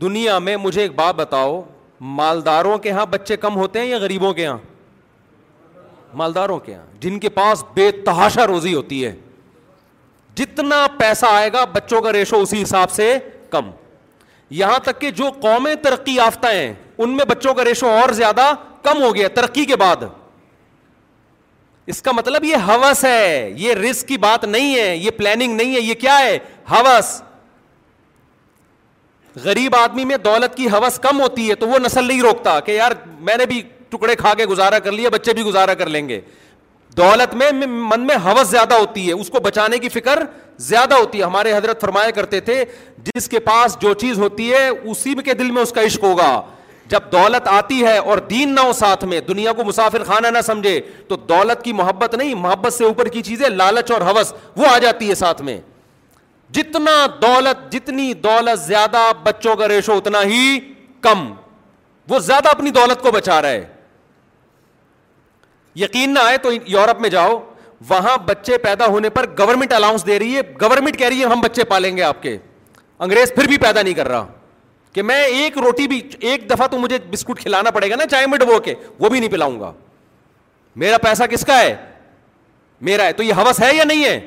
دنیا 0.00 0.38
میں 0.38 0.56
مجھے 0.56 0.80
ایک 0.82 0.94
بات 0.94 1.14
بتاؤ 1.14 1.60
مالداروں 2.20 2.76
کے 2.78 2.88
یہاں 2.88 3.06
بچے 3.10 3.36
کم 3.36 3.56
ہوتے 3.56 3.78
ہیں 3.80 3.86
یا 3.86 3.98
غریبوں 3.98 4.32
کے 4.34 4.42
یہاں 4.42 4.58
مالداروں 6.18 6.58
کے 6.64 6.72
یہاں 6.72 6.86
جن 7.00 7.18
کے 7.20 7.28
پاس 7.38 7.64
بے 7.74 7.90
تحاشا 8.04 8.46
روزی 8.46 8.74
ہوتی 8.74 9.04
ہے 9.04 9.14
جتنا 10.36 10.86
پیسہ 10.98 11.26
آئے 11.30 11.52
گا 11.52 11.64
بچوں 11.72 12.00
کا 12.02 12.12
ریشو 12.12 12.40
اسی 12.42 12.62
حساب 12.62 12.90
سے 12.90 13.16
کم 13.50 13.70
یہاں 14.60 14.78
تک 14.82 15.00
کہ 15.00 15.10
جو 15.20 15.30
قومیں 15.42 15.74
ترقی 15.82 16.14
یافتہ 16.14 16.46
ہیں 16.52 16.72
ان 16.98 17.16
میں 17.16 17.24
بچوں 17.28 17.54
کا 17.54 17.64
ریشو 17.64 17.88
اور 17.88 18.12
زیادہ 18.22 18.52
کم 18.82 19.02
ہو 19.02 19.14
گیا 19.14 19.28
ترقی 19.34 19.64
کے 19.64 19.76
بعد 19.76 20.02
اس 21.92 22.00
کا 22.02 22.12
مطلب 22.14 22.44
یہ 22.44 22.56
ہوس 22.68 23.04
ہے 23.04 23.50
یہ 23.58 23.72
رسک 23.74 24.06
کی 24.08 24.16
بات 24.18 24.44
نہیں 24.44 24.74
ہے 24.74 24.96
یہ 24.96 25.10
پلاننگ 25.16 25.56
نہیں 25.56 25.74
ہے 25.74 25.80
یہ 25.80 25.94
کیا 26.00 26.18
ہے 26.18 26.38
ہوس 26.70 27.20
غریب 29.44 29.74
آدمی 29.76 30.04
میں 30.04 30.16
دولت 30.24 30.54
کی 30.56 30.66
ہوس 30.72 30.98
کم 31.02 31.20
ہوتی 31.20 31.48
ہے 31.48 31.54
تو 31.62 31.68
وہ 31.68 31.78
نسل 31.84 32.04
نہیں 32.04 32.20
روکتا 32.22 32.58
کہ 32.66 32.72
یار 32.72 32.92
میں 33.28 33.36
نے 33.38 33.46
بھی 33.46 33.62
ٹکڑے 33.90 34.14
کھا 34.16 34.32
کے 34.38 34.46
گزارا 34.46 34.78
کر 34.84 34.92
لیا 34.92 35.08
بچے 35.12 35.32
بھی 35.34 35.42
گزارا 35.44 35.74
کر 35.80 35.88
لیں 35.90 36.08
گے 36.08 36.20
دولت 36.96 37.34
میں 37.34 37.50
من 37.66 38.06
میں 38.06 38.16
ہوس 38.24 38.46
زیادہ 38.48 38.74
ہوتی 38.80 39.06
ہے 39.08 39.12
اس 39.12 39.28
کو 39.30 39.40
بچانے 39.44 39.78
کی 39.78 39.88
فکر 39.88 40.22
زیادہ 40.70 40.94
ہوتی 40.94 41.18
ہے 41.18 41.24
ہمارے 41.24 41.52
حضرت 41.54 41.80
فرمایا 41.80 42.10
کرتے 42.14 42.40
تھے 42.48 42.64
جس 43.14 43.28
کے 43.28 43.38
پاس 43.50 43.76
جو 43.80 43.92
چیز 44.02 44.18
ہوتی 44.18 44.50
ہے 44.52 44.68
اسی 44.68 45.14
کے 45.24 45.34
دل 45.38 45.50
میں 45.50 45.62
اس 45.62 45.72
کا 45.72 45.82
عشق 45.86 46.02
ہوگا 46.04 46.30
جب 46.90 47.00
دولت 47.12 47.46
آتی 47.48 47.82
ہے 47.84 47.96
اور 47.98 48.18
دین 48.30 48.54
نہ 48.54 48.60
ہو 48.60 48.72
ساتھ 48.78 49.04
میں 49.10 49.20
دنیا 49.28 49.52
کو 49.56 49.64
مسافر 49.64 50.04
خانہ 50.04 50.26
نہ 50.36 50.40
سمجھے 50.46 50.80
تو 51.08 51.16
دولت 51.30 51.62
کی 51.64 51.72
محبت 51.72 52.14
نہیں 52.14 52.34
محبت 52.40 52.72
سے 52.72 52.84
اوپر 52.84 53.08
کی 53.12 53.22
چیزیں 53.28 53.48
لالچ 53.48 53.90
اور 53.92 54.00
حوث 54.08 54.32
وہ 54.56 54.66
آ 54.70 54.76
جاتی 54.78 55.08
ہے 55.10 55.14
ساتھ 55.14 55.40
میں 55.42 55.58
جتنا 56.56 56.94
دولت 57.22 57.70
جتنی 57.72 58.12
دولت 58.24 58.60
زیادہ 58.66 59.06
بچوں 59.22 59.54
کا 59.56 59.68
ریشو 59.68 59.92
اتنا 59.96 60.22
ہی 60.32 60.58
کم 61.08 61.26
وہ 62.08 62.18
زیادہ 62.18 62.48
اپنی 62.48 62.70
دولت 62.70 63.02
کو 63.02 63.10
بچا 63.10 63.40
رہا 63.42 63.48
ہے 63.48 63.66
یقین 65.82 66.14
نہ 66.14 66.18
آئے 66.24 66.38
تو 66.38 66.50
یورپ 66.66 67.00
میں 67.00 67.08
جاؤ 67.10 67.38
وہاں 67.88 68.16
بچے 68.26 68.58
پیدا 68.58 68.86
ہونے 68.86 69.08
پر 69.10 69.26
گورنمنٹ 69.38 69.72
الاؤنس 69.72 70.06
دے 70.06 70.18
رہی 70.18 70.36
ہے 70.36 70.40
گورنمنٹ 70.60 70.98
کہہ 70.98 71.08
رہی 71.08 71.20
ہے 71.20 71.28
ہم 71.30 71.40
بچے 71.40 71.64
پالیں 71.72 71.96
گے 71.96 72.02
آپ 72.02 72.22
کے 72.22 72.36
انگریز 73.06 73.34
پھر 73.34 73.46
بھی 73.48 73.56
پیدا 73.58 73.82
نہیں 73.82 73.94
کر 73.94 74.08
رہا 74.08 74.26
کہ 74.94 75.02
میں 75.02 75.22
ایک 75.24 75.56
روٹی 75.58 75.86
بھی 75.88 76.00
ایک 76.30 76.48
دفعہ 76.50 76.66
تو 76.70 76.78
مجھے 76.78 76.98
بسکٹ 77.10 77.38
کھلانا 77.42 77.70
پڑے 77.76 77.88
گا 77.90 77.96
نا 77.96 78.04
چائے 78.10 78.26
میں 78.26 78.38
ڈبو 78.38 78.58
کے 78.64 78.74
وہ 78.98 79.08
بھی 79.08 79.20
نہیں 79.20 79.30
پلاؤں 79.30 79.58
گا 79.60 79.72
میرا 80.82 80.98
پیسہ 81.02 81.24
کس 81.30 81.44
کا 81.46 81.58
ہے 81.60 81.74
میرا 82.88 83.04
ہے 83.06 83.12
تو 83.12 83.22
یہ 83.22 83.32
ہوس 83.44 83.60
ہے 83.62 83.74
یا 83.74 83.84
نہیں 83.84 84.04
ہے 84.04 84.18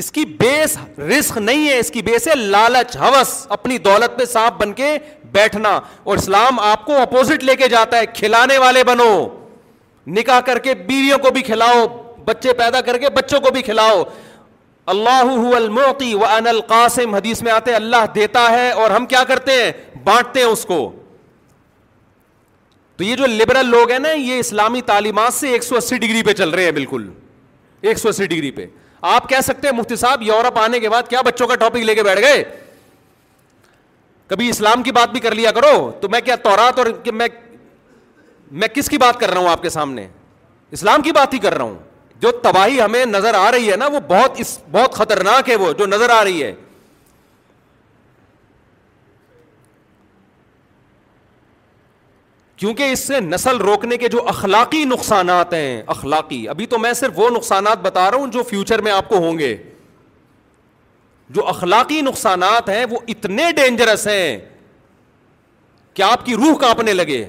اس 0.00 0.10
کی 0.12 0.24
بیس 0.40 0.76
رسک 1.08 1.38
نہیں 1.38 1.66
ہے 1.68 1.78
اس 1.78 1.90
کی 1.92 2.02
بیس 2.02 2.28
ہے 2.28 2.34
لالچ 2.36 2.96
ہوس 2.96 3.32
اپنی 3.56 3.78
دولت 3.86 4.16
میں 4.18 4.26
سانپ 4.26 4.60
بن 4.60 4.72
کے 4.72 4.96
بیٹھنا 5.32 5.78
اور 6.04 6.16
اسلام 6.16 6.60
آپ 6.60 6.84
کو 6.86 6.96
اپوزٹ 7.00 7.44
لے 7.44 7.54
کے 7.56 7.68
جاتا 7.68 7.98
ہے 7.98 8.06
کھلانے 8.14 8.58
والے 8.58 8.84
بنو 8.84 9.10
نکاح 10.18 10.40
کر 10.46 10.58
کے 10.64 10.74
بیویوں 10.86 11.18
کو 11.22 11.30
بھی 11.34 11.42
کھلاؤ 11.42 11.86
بچے 12.24 12.52
پیدا 12.58 12.80
کر 12.86 12.98
کے 12.98 13.10
بچوں 13.14 13.40
کو 13.40 13.50
بھی 13.52 13.62
کھلاؤ 13.62 14.02
اللہ 14.90 16.00
و 16.12 16.24
ان 16.26 16.46
القاسم 16.46 17.14
حدیث 17.14 17.42
میں 17.42 17.52
آتے 17.52 17.74
اللہ 17.74 18.06
دیتا 18.14 18.48
ہے 18.50 18.70
اور 18.70 18.90
ہم 18.90 19.06
کیا 19.06 19.22
کرتے 19.24 19.52
ہیں 19.62 19.70
بانٹتے 20.04 20.40
ہیں 20.40 20.46
اس 20.46 20.64
کو 20.68 20.78
تو 22.96 23.04
یہ 23.04 23.16
جو 23.16 23.26
لبرل 23.26 23.66
لوگ 23.70 23.90
ہیں 23.90 23.98
نا 23.98 24.12
یہ 24.12 24.38
اسلامی 24.38 24.80
تعلیمات 24.86 25.34
سے 25.34 25.50
ایک 25.52 25.62
سو 25.64 25.76
اسی 25.76 25.98
ڈگری 25.98 26.22
پہ 26.22 26.32
چل 26.40 26.50
رہے 26.50 26.64
ہیں 26.64 26.72
بالکل 26.72 27.08
ایک 27.80 27.98
سو 27.98 28.08
اسی 28.08 28.26
ڈگری 28.26 28.50
پہ 28.50 28.66
آپ 29.12 29.28
کہہ 29.28 29.40
سکتے 29.44 29.68
ہیں 29.68 29.74
مفتی 29.76 29.96
صاحب 29.96 30.22
یورپ 30.22 30.58
آنے 30.60 30.80
کے 30.80 30.88
بعد 30.88 31.08
کیا 31.10 31.20
بچوں 31.26 31.46
کا 31.48 31.54
ٹاپک 31.62 31.82
لے 31.84 31.94
کے 31.94 32.02
بیٹھ 32.02 32.20
گئے 32.20 32.42
کبھی 34.32 34.48
اسلام 34.48 34.82
کی 34.82 34.92
بات 34.92 35.10
بھی 35.12 35.20
کر 35.20 35.34
لیا 35.34 35.50
کرو 35.52 35.90
تو 36.00 36.08
میں 36.08 36.20
کیا 36.24 36.36
تورات 36.42 36.78
اور 36.78 36.86
میں 38.50 38.68
کس 38.74 38.88
کی 38.90 38.98
بات 38.98 39.20
کر 39.20 39.30
رہا 39.30 39.40
ہوں 39.40 39.48
آپ 39.48 39.62
کے 39.62 39.68
سامنے 39.70 40.06
اسلام 40.76 41.02
کی 41.02 41.12
بات 41.12 41.34
ہی 41.34 41.38
کر 41.38 41.54
رہا 41.54 41.64
ہوں 41.64 41.78
جو 42.22 42.30
تباہی 42.42 42.80
ہمیں 42.80 43.04
نظر 43.06 43.34
آ 43.34 43.50
رہی 43.52 43.70
ہے 43.70 43.76
نا 43.76 43.86
وہ 43.92 44.00
بہت 44.08 44.38
اس 44.40 44.58
بہت 44.72 44.92
خطرناک 44.94 45.48
ہے 45.50 45.54
وہ 45.62 45.72
جو 45.78 45.86
نظر 45.86 46.10
آ 46.16 46.22
رہی 46.24 46.42
ہے 46.42 46.54
کیونکہ 52.56 52.92
اس 52.92 53.00
سے 53.06 53.20
نسل 53.20 53.56
روکنے 53.60 53.96
کے 54.02 54.08
جو 54.08 54.22
اخلاقی 54.34 54.84
نقصانات 54.90 55.54
ہیں 55.54 55.72
اخلاقی 55.96 56.46
ابھی 56.48 56.66
تو 56.74 56.78
میں 56.78 56.92
صرف 57.00 57.18
وہ 57.18 57.28
نقصانات 57.36 57.78
بتا 57.86 58.10
رہا 58.10 58.16
ہوں 58.18 58.30
جو 58.36 58.42
فیوچر 58.50 58.80
میں 58.88 58.92
آپ 58.92 59.08
کو 59.08 59.16
ہوں 59.26 59.38
گے 59.38 59.56
جو 61.38 61.46
اخلاقی 61.54 62.00
نقصانات 62.10 62.68
ہیں 62.68 62.84
وہ 62.90 62.98
اتنے 63.16 63.50
ڈینجرس 63.56 64.06
ہیں 64.08 64.38
کہ 65.94 66.02
آپ 66.12 66.24
کی 66.26 66.34
روح 66.44 66.54
کانپنے 66.60 66.92
لگے 66.92 67.24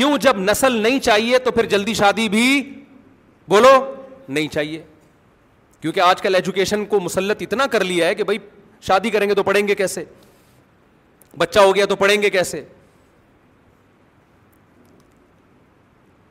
کیوں 0.00 0.16
جب 0.26 0.38
نسل 0.50 0.76
نہیں 0.82 1.00
چاہیے 1.08 1.38
تو 1.46 1.50
پھر 1.52 1.66
جلدی 1.76 1.94
شادی 2.04 2.28
بھی 2.36 2.46
بولو 3.48 3.74
نہیں 4.28 4.48
چاہیے 4.52 4.82
کیونکہ 5.80 6.00
آج 6.00 6.22
کل 6.22 6.34
ایجوکیشن 6.34 6.84
کو 6.86 7.00
مسلط 7.00 7.42
اتنا 7.42 7.66
کر 7.70 7.84
لیا 7.84 8.06
ہے 8.06 8.14
کہ 8.14 8.24
بھائی 8.24 8.38
شادی 8.86 9.10
کریں 9.10 9.28
گے 9.28 9.34
تو 9.34 9.42
پڑھیں 9.42 9.66
گے 9.68 9.74
کیسے 9.74 10.04
بچہ 11.38 11.58
ہو 11.60 11.74
گیا 11.74 11.86
تو 11.88 11.96
پڑھیں 11.96 12.20
گے 12.22 12.30
کیسے 12.30 12.62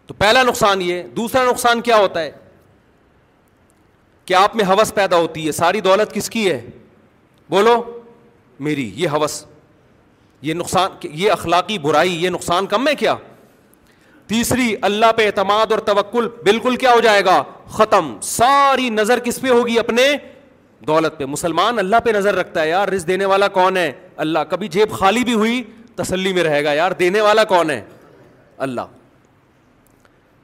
تو 0.07 0.13
پہلا 0.17 0.43
نقصان 0.43 0.81
یہ 0.81 1.03
دوسرا 1.17 1.43
نقصان 1.49 1.81
کیا 1.81 1.97
ہوتا 1.97 2.21
ہے 2.21 2.31
کہ 4.25 4.33
آپ 4.35 4.55
میں 4.55 4.65
ہوس 4.65 4.93
پیدا 4.95 5.17
ہوتی 5.17 5.45
ہے 5.47 5.51
ساری 5.51 5.79
دولت 5.81 6.13
کس 6.13 6.29
کی 6.29 6.49
ہے 6.49 6.59
بولو 7.49 7.81
میری 8.59 8.89
یہ 8.95 9.09
حوث 9.13 9.43
یہ 10.41 10.53
نقصان 10.53 10.91
یہ 11.13 11.31
اخلاقی 11.31 11.77
برائی 11.79 12.23
یہ 12.23 12.29
نقصان 12.29 12.65
کم 12.67 12.87
ہے 12.87 12.95
کیا 12.95 13.15
تیسری 14.32 14.73
اللہ 14.88 15.11
پہ 15.15 15.25
اعتماد 15.27 15.71
اور 15.71 15.79
توکل 15.86 16.27
بالکل 16.43 16.75
کیا 16.84 16.91
ہو 16.93 16.99
جائے 17.01 17.23
گا 17.25 17.41
ختم 17.77 18.13
ساری 18.23 18.88
نظر 18.89 19.19
کس 19.23 19.39
پہ 19.41 19.47
ہوگی 19.49 19.77
اپنے 19.79 20.03
دولت 20.88 21.17
پہ 21.17 21.25
مسلمان 21.32 21.79
اللہ 21.79 21.95
پہ 22.03 22.09
نظر 22.15 22.36
رکھتا 22.36 22.61
ہے 22.61 22.69
یار 22.69 22.88
رز 22.95 23.05
دینے 23.07 23.25
والا 23.32 23.47
کون 23.57 23.77
ہے 23.77 23.91
اللہ 24.25 24.39
کبھی 24.49 24.67
جیب 24.75 24.91
خالی 24.99 25.23
بھی 25.23 25.34
ہوئی 25.41 25.61
تسلی 25.95 26.34
میں 26.34 26.43
رہے 26.43 26.63
گا 26.63 26.73
یار 26.73 26.91
دینے 26.99 27.21
والا 27.21 27.43
کون 27.51 27.69
ہے 27.69 27.82
اللہ 28.67 28.86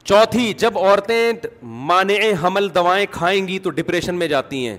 چوتھی 0.04 0.52
جب 0.64 0.78
عورتیں 0.78 1.32
مانع 1.88 2.18
حمل 2.42 2.68
دوائیں 2.74 3.04
کھائیں 3.12 3.46
گی 3.48 3.58
تو 3.58 3.70
ڈپریشن 3.80 4.14
میں 4.18 4.28
جاتی 4.34 4.66
ہیں 4.66 4.76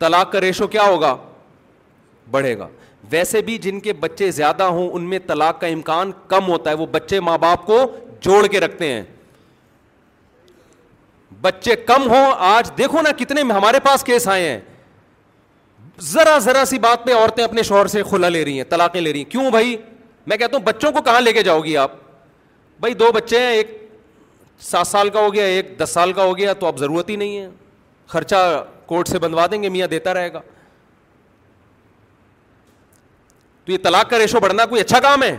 طلاق 0.00 0.32
کا 0.32 0.40
ریشو 0.40 0.66
کیا 0.74 0.82
ہوگا 0.88 1.16
بڑھے 2.30 2.56
گا 2.58 2.68
ویسے 3.10 3.40
بھی 3.42 3.58
جن 3.62 3.80
کے 3.80 3.92
بچے 4.04 4.30
زیادہ 4.40 4.62
ہوں 4.76 4.88
ان 4.92 5.04
میں 5.10 5.18
طلاق 5.26 5.60
کا 5.60 5.66
امکان 5.66 6.10
کم 6.28 6.48
ہوتا 6.48 6.70
ہے 6.70 6.74
وہ 6.76 6.86
بچے 6.92 7.20
ماں 7.30 7.38
باپ 7.46 7.66
کو 7.66 7.78
جوڑ 8.22 8.46
کے 8.50 8.60
رکھتے 8.60 8.86
ہیں 8.92 9.02
بچے 11.40 11.74
کم 11.86 12.08
ہوں 12.10 12.32
آج 12.46 12.70
دیکھو 12.78 13.02
نا 13.02 13.10
کتنے 13.18 13.40
ہمارے 13.52 13.80
پاس 13.84 14.04
کیس 14.04 14.26
آئے 14.28 14.48
ہیں 14.48 14.58
ذرا 16.12 16.36
ذرا 16.38 16.64
سی 16.66 16.78
بات 16.78 17.04
پہ 17.06 17.14
عورتیں 17.14 17.42
اپنے 17.44 17.62
شوہر 17.62 17.86
سے 17.92 18.02
کھلا 18.08 18.28
لے 18.28 18.44
رہی 18.44 18.56
ہیں 18.56 18.64
تلاقیں 18.70 19.00
لے 19.00 19.12
رہی 19.12 19.22
ہیں 19.22 19.30
کیوں 19.30 19.50
بھائی 19.50 19.76
میں 20.26 20.36
کہتا 20.36 20.56
ہوں 20.56 20.64
بچوں 20.64 20.92
کو 20.92 21.02
کہاں 21.02 21.20
لے 21.20 21.32
کے 21.32 21.42
جاؤ 21.42 21.60
گی 21.64 21.76
آپ 21.76 21.92
بھائی 22.80 22.94
دو 22.94 23.10
بچے 23.14 23.38
ہیں 23.40 23.52
ایک 23.52 23.76
سات 24.60 24.86
سال 24.86 25.08
کا 25.10 25.20
ہو 25.20 25.32
گیا 25.34 25.44
ایک 25.46 25.72
دس 25.78 25.90
سال 25.94 26.12
کا 26.12 26.22
ہو 26.24 26.36
گیا 26.36 26.52
تو 26.58 26.66
اب 26.66 26.78
ضرورت 26.78 27.10
ہی 27.10 27.16
نہیں 27.16 27.38
ہے 27.40 27.48
خرچہ 28.08 28.62
کورٹ 28.86 29.08
سے 29.08 29.18
بندوا 29.18 29.46
دیں 29.50 29.62
گے 29.62 29.68
میاں 29.68 29.86
دیتا 29.88 30.14
رہے 30.14 30.32
گا 30.32 30.40
تو 33.64 33.72
یہ 33.72 33.78
طلاق 33.82 34.10
کا 34.10 34.18
ریشو 34.18 34.40
بڑھنا 34.40 34.64
کوئی 34.66 34.80
اچھا 34.80 35.00
کام 35.00 35.22
ہے 35.22 35.36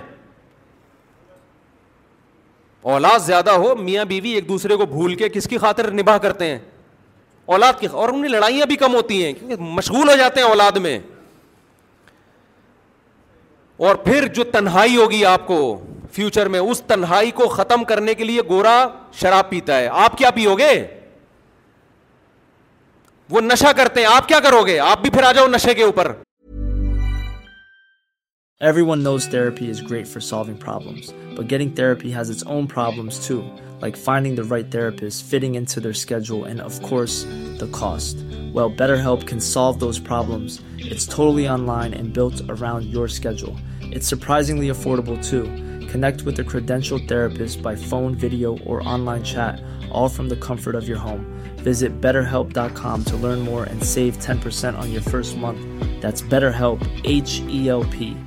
اولاد 2.86 3.22
زیادہ 3.26 3.50
ہو 3.62 3.76
میاں 3.76 4.04
بیوی 4.06 4.30
ایک 4.34 4.48
دوسرے 4.50 4.76
کو 4.78 4.86
بھول 4.86 5.16
کے 5.16 5.30
کس 5.30 5.48
کی 5.50 5.58
خاطر 5.64 5.92
نباہ 6.00 6.18
کرتے 6.22 6.46
ہیں 6.50 6.58
اولاد 7.54 7.80
کی 7.80 7.88
اور 7.92 8.10
ان 8.10 8.22
کی 8.22 8.28
لڑائیاں 8.28 8.66
بھی 8.66 8.76
کم 8.76 8.96
ہوتی 8.96 9.24
ہیں 9.24 9.32
کیونکہ 9.34 9.62
مشغول 9.76 10.10
ہو 10.10 10.16
جاتے 10.18 10.40
ہیں 10.42 10.48
اولاد 10.48 10.78
میں 10.86 10.98
اور 13.88 13.96
پھر 14.06 14.28
جو 14.36 14.44
تنہائی 14.52 14.96
ہوگی 14.98 15.24
آپ 15.26 15.46
کو 15.48 15.58
فیوچر 16.14 16.48
میں 16.54 16.60
اس 16.60 16.82
تنہائی 16.88 17.32
کو 17.42 17.48
ختم 17.48 17.84
کرنے 17.90 18.14
کے 18.14 18.24
لیے 18.24 18.42
گورا 18.50 18.78
شراب 19.22 19.50
پیتا 19.50 19.78
ہے 19.80 19.88
آپ 20.04 20.18
کیا 20.18 20.32
پیو 20.36 20.56
گے 20.58 20.72
وہ 23.30 23.42
نشہ 23.42 23.72
کرتے 23.78 24.02
ہیں 24.02 24.08
آپ 24.14 24.28
کیا 24.28 24.40
کرو 24.44 24.66
گے 24.68 24.80
آپ 24.80 25.02
بھی 25.02 25.10
پھر 25.10 25.24
آ 25.24 25.32
جاؤ 25.32 25.48
نشے 25.48 25.74
کے 25.74 25.84
اوپر 25.84 26.12
Everyone 28.62 29.04
knows 29.04 29.26
therapy 29.26 29.70
is 29.70 29.80
great 29.80 30.06
for 30.06 30.20
solving 30.20 30.58
problems, 30.58 31.14
but 31.34 31.48
getting 31.48 31.72
therapy 31.72 32.12
has 32.12 32.30
its 32.30 32.44
own 32.44 32.68
problems 32.68 33.26
too, 33.26 33.42
like 33.80 33.96
finding 33.96 34.36
the 34.36 34.44
right 34.44 34.70
therapist, 34.70 35.24
fitting 35.24 35.56
into 35.56 35.80
their 35.80 35.94
schedule, 35.94 36.44
and 36.44 36.60
of 36.60 36.74
course, 36.82 37.24
the 37.58 37.70
cost. 37.72 38.18
Well, 38.52 38.70
BetterHelp 38.70 39.26
can 39.26 39.40
solve 39.40 39.80
those 39.80 39.98
problems. 39.98 40.62
It's 40.78 41.06
totally 41.06 41.48
online 41.48 41.94
and 41.94 42.12
built 42.12 42.38
around 42.50 42.84
your 42.88 43.08
schedule. 43.08 43.56
It's 43.80 44.06
surprisingly 44.06 44.68
affordable 44.68 45.18
too. 45.26 45.46
Connect 45.86 46.24
with 46.24 46.38
a 46.38 46.44
credentialed 46.44 47.08
therapist 47.08 47.62
by 47.64 47.78
phone, 47.78 48.14
video, 48.14 48.58
or 48.66 48.86
online 48.86 49.24
chat, 49.24 49.62
all 49.90 50.10
from 50.10 50.28
the 50.28 50.42
comfort 50.42 50.76
of 50.76 50.86
your 50.86 51.00
home. 51.00 51.24
Visit 51.60 52.02
BetterHelp.com 52.02 53.04
to 53.06 53.16
learn 53.16 53.40
more 53.40 53.64
and 53.64 53.82
save 53.82 54.18
10% 54.18 54.78
on 54.78 54.92
your 54.92 55.04
first 55.04 55.38
month. 55.38 55.62
That's 56.02 56.22
BetterHelp, 56.22 56.86
H-E-L-P. 57.06 58.18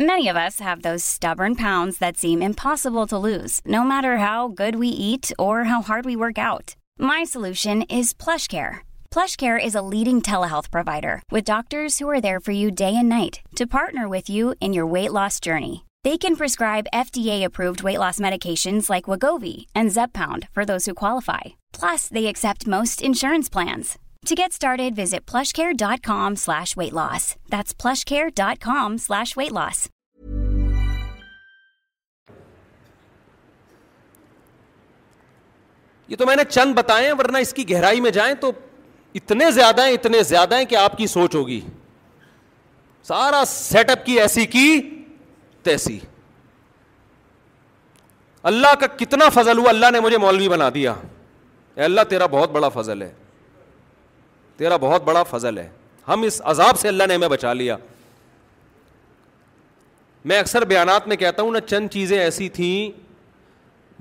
Many 0.00 0.28
of 0.28 0.36
us 0.38 0.60
have 0.60 0.80
those 0.80 1.04
stubborn 1.04 1.54
pounds 1.54 1.98
that 1.98 2.16
seem 2.16 2.40
impossible 2.40 3.06
to 3.06 3.18
lose, 3.18 3.60
no 3.66 3.84
matter 3.84 4.16
how 4.16 4.48
good 4.48 4.76
we 4.76 4.88
eat 4.88 5.30
or 5.38 5.64
how 5.64 5.82
hard 5.82 6.06
we 6.06 6.16
work 6.16 6.38
out. 6.38 6.74
My 6.98 7.22
solution 7.22 7.82
is 7.82 8.14
PlushCare. 8.14 8.78
PlushCare 9.10 9.62
is 9.62 9.74
a 9.74 9.82
leading 9.82 10.22
telehealth 10.22 10.70
provider 10.70 11.22
with 11.30 11.44
doctors 11.44 11.98
who 11.98 12.08
are 12.08 12.20
there 12.20 12.40
for 12.40 12.52
you 12.52 12.70
day 12.70 12.96
and 12.96 13.10
night 13.10 13.40
to 13.56 13.74
partner 13.78 14.08
with 14.08 14.30
you 14.30 14.54
in 14.58 14.72
your 14.72 14.86
weight 14.86 15.12
loss 15.12 15.38
journey. 15.38 15.84
They 16.02 16.16
can 16.16 16.34
prescribe 16.34 16.94
FDA-approved 16.94 17.82
weight 17.82 17.98
loss 17.98 18.18
medications 18.18 18.88
like 18.88 19.10
Wegovy 19.10 19.66
and 19.74 19.90
Zepbound 19.90 20.48
for 20.50 20.64
those 20.64 20.86
who 20.86 20.94
qualify. 20.94 21.60
Plus, 21.74 22.08
they 22.08 22.26
accept 22.26 22.66
most 22.66 23.02
insurance 23.02 23.50
plans. 23.50 23.98
To 24.26 24.34
get 24.34 24.52
started, 24.52 24.94
visit 24.94 25.24
plushcare.com 25.24 26.36
slash 26.36 26.76
weight 26.76 26.92
loss. 26.92 27.36
That's 27.48 27.72
plushcare.com 27.74 28.98
slash 28.98 29.34
weight 29.36 29.52
loss. 29.52 29.88
یہ 36.08 36.16
تو 36.16 36.26
میں 36.26 36.34
نے 36.36 36.42
چند 36.48 36.74
بتائے 36.74 37.06
ہیں 37.06 37.12
ورنہ 37.18 37.38
اس 37.38 37.52
کی 37.54 37.68
گہرائی 37.70 38.00
میں 38.00 38.10
جائیں 38.10 38.34
تو 38.40 38.50
اتنے 39.14 39.50
زیادہ 39.50 39.82
ہیں 39.86 39.92
اتنے 39.94 40.22
زیادہ 40.30 40.56
ہیں 40.58 40.64
کہ 40.70 40.76
آپ 40.76 40.96
کی 40.98 41.06
سوچ 41.12 41.34
ہوگی 41.34 41.60
سارا 43.08 43.42
سیٹ 43.48 43.90
اپ 43.90 44.04
کی 44.06 44.18
ایسی 44.20 44.46
کی 44.54 44.66
تیسی 45.64 45.98
اللہ 48.52 48.74
کا 48.80 48.86
کتنا 49.04 49.28
فضل 49.34 49.58
ہوا 49.58 49.68
اللہ 49.70 49.90
نے 49.92 50.00
مجھے 50.00 50.18
مولوی 50.18 50.48
بنا 50.48 50.68
دیا 50.74 50.94
اے 51.74 51.84
اللہ 51.84 52.08
تیرا 52.10 52.26
بہت 52.34 52.50
بڑا 52.52 52.68
فضل 52.80 53.02
ہے 53.02 53.12
تیرا 54.60 54.76
بہت 54.80 55.02
بڑا 55.04 55.22
فضل 55.30 55.58
ہے 55.58 55.68
ہم 56.08 56.22
اس 56.22 56.40
عذاب 56.52 56.78
سے 56.78 56.88
اللہ 56.88 57.04
نے 57.08 57.14
ہمیں 57.14 57.28
بچا 57.28 57.52
لیا 57.52 57.76
میں 60.30 60.38
اکثر 60.38 60.64
بیانات 60.72 61.06
میں 61.08 61.16
کہتا 61.16 61.42
ہوں 61.42 61.52
نا 61.52 61.60
چند 61.66 61.88
چیزیں 61.90 62.18
ایسی 62.18 62.48
تھیں 62.58 62.90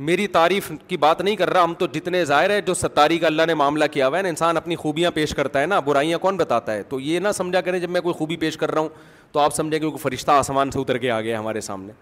میری 0.07 0.25
تعریف 0.33 0.71
کی 0.87 0.97
بات 1.05 1.21
نہیں 1.21 1.35
کر 1.35 1.49
رہا 1.53 1.63
ہم 1.63 1.73
تو 1.79 1.87
جتنے 1.93 2.23
ظاہر 2.25 2.49
ہے 2.49 2.59
جو 2.69 2.73
ستاری 2.81 3.19
کا 3.19 3.27
اللہ 3.27 3.45
نے 3.47 3.53
معاملہ 3.61 3.85
کیا 3.91 4.07
ہوا 4.07 4.17
ہے 4.17 4.21
نا 4.23 4.29
انسان 4.29 4.57
اپنی 4.57 4.75
خوبیاں 4.83 5.11
پیش 5.15 5.33
کرتا 5.35 5.61
ہے 5.61 5.65
نا 5.71 5.79
برائیاں 5.87 6.17
کون 6.25 6.37
بتاتا 6.37 6.73
ہے 6.73 6.83
تو 6.89 6.99
یہ 6.99 7.19
نہ 7.19 7.31
سمجھا 7.35 7.61
کریں 7.61 7.79
جب 7.79 7.89
میں 7.89 8.01
کوئی 8.01 8.13
خوبی 8.17 8.35
پیش 8.43 8.57
کر 8.57 8.71
رہا 8.73 8.81
ہوں 8.81 8.89
تو 9.31 9.39
آپ 9.39 9.55
سمجھیں 9.55 9.79
کہ 9.79 9.95
فرشتہ 10.01 10.31
آسمان 10.31 10.71
سے 10.71 10.79
اتر 10.79 10.97
کے 10.97 11.11
آ 11.11 11.19
گیا 11.21 11.39
ہمارے 11.39 11.61
سامنے 11.71 11.93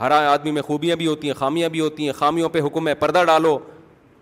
ہر 0.00 0.10
آدمی 0.24 0.50
میں 0.50 0.62
خوبیاں 0.62 0.96
بھی 0.96 1.06
ہوتی 1.06 1.26
ہیں 1.26 1.34
خامیاں 1.38 1.68
بھی 1.76 1.80
ہوتی 1.80 2.04
ہیں 2.06 2.12
خامیوں 2.18 2.48
پہ 2.56 2.60
حکم 2.66 2.88
ہے 2.88 2.94
پردہ 3.04 3.24
ڈالو 3.26 3.58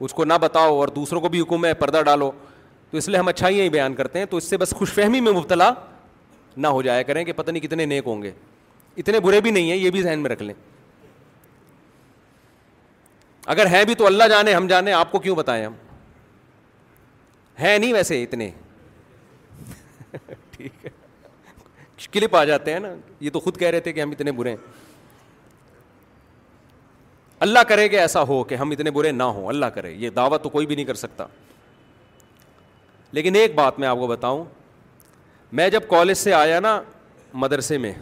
اس 0.09 0.15
کو 0.15 0.25
نہ 0.25 0.35
بتاؤ 0.41 0.75
اور 0.79 0.89
دوسروں 1.01 1.21
کو 1.21 1.29
بھی 1.37 1.41
حکم 1.41 1.65
ہے 1.65 1.75
پردہ 1.85 2.01
ڈالو 2.07 2.31
تو 2.95 2.99
اس 2.99 3.09
لیے 3.09 3.19
ہم 3.19 3.29
اچھائیاں 3.29 3.63
ہی 3.65 3.69
بیان 3.71 3.95
کرتے 3.95 4.19
ہیں 4.19 4.27
تو 4.31 4.37
اس 4.37 4.45
سے 4.51 4.57
بس 4.57 4.71
خوش 4.79 4.93
فہمی 4.95 5.21
میں 5.21 5.31
مبتلا 5.33 5.73
نہ 6.57 6.67
ہو 6.75 6.83
جایا 6.83 7.03
کریں 7.07 7.23
کہ 7.25 7.33
پتہ 7.37 7.51
نہیں 7.51 7.63
کتنے 7.63 7.85
نیک 7.85 8.07
ہوں 8.07 8.23
گے 8.23 8.31
اتنے 9.03 9.21
برے 9.21 9.41
بھی 9.43 9.51
نہیں 9.51 9.71
ہیں 9.71 9.77
یہ 9.77 9.91
بھی 9.91 10.03
ذہن 10.03 10.19
میں 10.23 10.31
رکھ 10.31 10.43
لیں 10.43 10.55
اگر 13.55 13.67
ہیں 13.73 13.83
بھی 13.85 13.95
تو 13.95 14.07
اللہ 14.07 14.29
جانے 14.31 14.53
ہم 14.55 14.67
جانے 14.67 14.93
آپ 14.93 15.11
کو 15.13 15.19
کیوں 15.21 15.35
بتائیں 15.37 15.65
ہم 15.65 15.73
ہیں 17.61 17.77
نہیں 17.79 17.93
ویسے 17.93 18.23
اتنے 18.23 18.51
ٹھیک 20.57 20.85
ہے 20.85 20.91
کلپ 22.11 22.37
آ 22.37 22.45
جاتے 22.45 22.73
ہیں 22.73 22.81
نا 22.81 22.95
یہ 23.21 23.31
تو 23.33 23.41
خود 23.41 23.57
کہہ 23.61 23.71
رہے 23.71 23.81
تھے 23.81 23.93
کہ 23.93 24.01
ہم 24.03 24.11
اتنے 24.11 24.33
برے 24.33 24.51
ہیں 24.51 24.57
اللہ 27.49 27.63
کرے 27.69 27.89
کہ 27.89 27.99
ایسا 28.01 28.23
ہو 28.29 28.43
کہ 28.45 28.55
ہم 28.55 28.71
اتنے 28.71 28.91
برے 28.91 29.13
نہ 29.13 29.23
ہوں 29.39 29.49
اللہ 29.49 29.67
کرے 29.75 29.93
یہ 29.93 30.11
دعویٰ 30.17 30.39
تو 30.43 30.49
کوئی 30.49 30.67
بھی 30.67 30.75
نہیں 30.75 30.87
کر 30.87 30.95
سکتا 31.05 31.27
لیکن 33.15 33.35
ایک 33.37 33.55
بات 33.55 33.79
میں 33.79 33.87
آپ 33.89 33.99
کو 33.99 34.07
بتاؤں 34.07 34.45
میں 35.59 35.69
جب 35.71 35.81
کالج 35.89 36.17
سے 36.19 36.33
آیا 36.35 36.59
نا 36.61 36.81
مدرسے 37.43 37.77
میں 37.79 37.93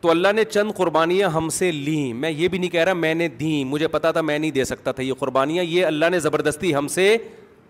تو 0.00 0.10
اللہ 0.10 0.32
نے 0.34 0.44
چند 0.44 0.70
قربانیاں 0.76 1.28
ہم 1.34 1.48
سے 1.58 1.70
لیں 1.72 2.12
میں 2.22 2.30
یہ 2.30 2.48
بھی 2.48 2.58
نہیں 2.58 2.70
کہہ 2.70 2.84
رہا 2.84 2.92
میں 3.02 3.14
نے 3.14 3.28
دیں 3.42 3.64
مجھے 3.74 3.88
پتا 3.88 4.10
تھا 4.12 4.20
میں 4.30 4.38
نہیں 4.38 4.50
دے 4.56 4.64
سکتا 4.70 4.92
تھا 4.96 5.02
یہ 5.02 5.12
قربانیاں 5.18 5.64
یہ 5.64 5.84
اللہ 5.86 6.08
نے 6.12 6.18
زبردستی 6.20 6.74
ہم 6.74 6.88
سے 6.96 7.16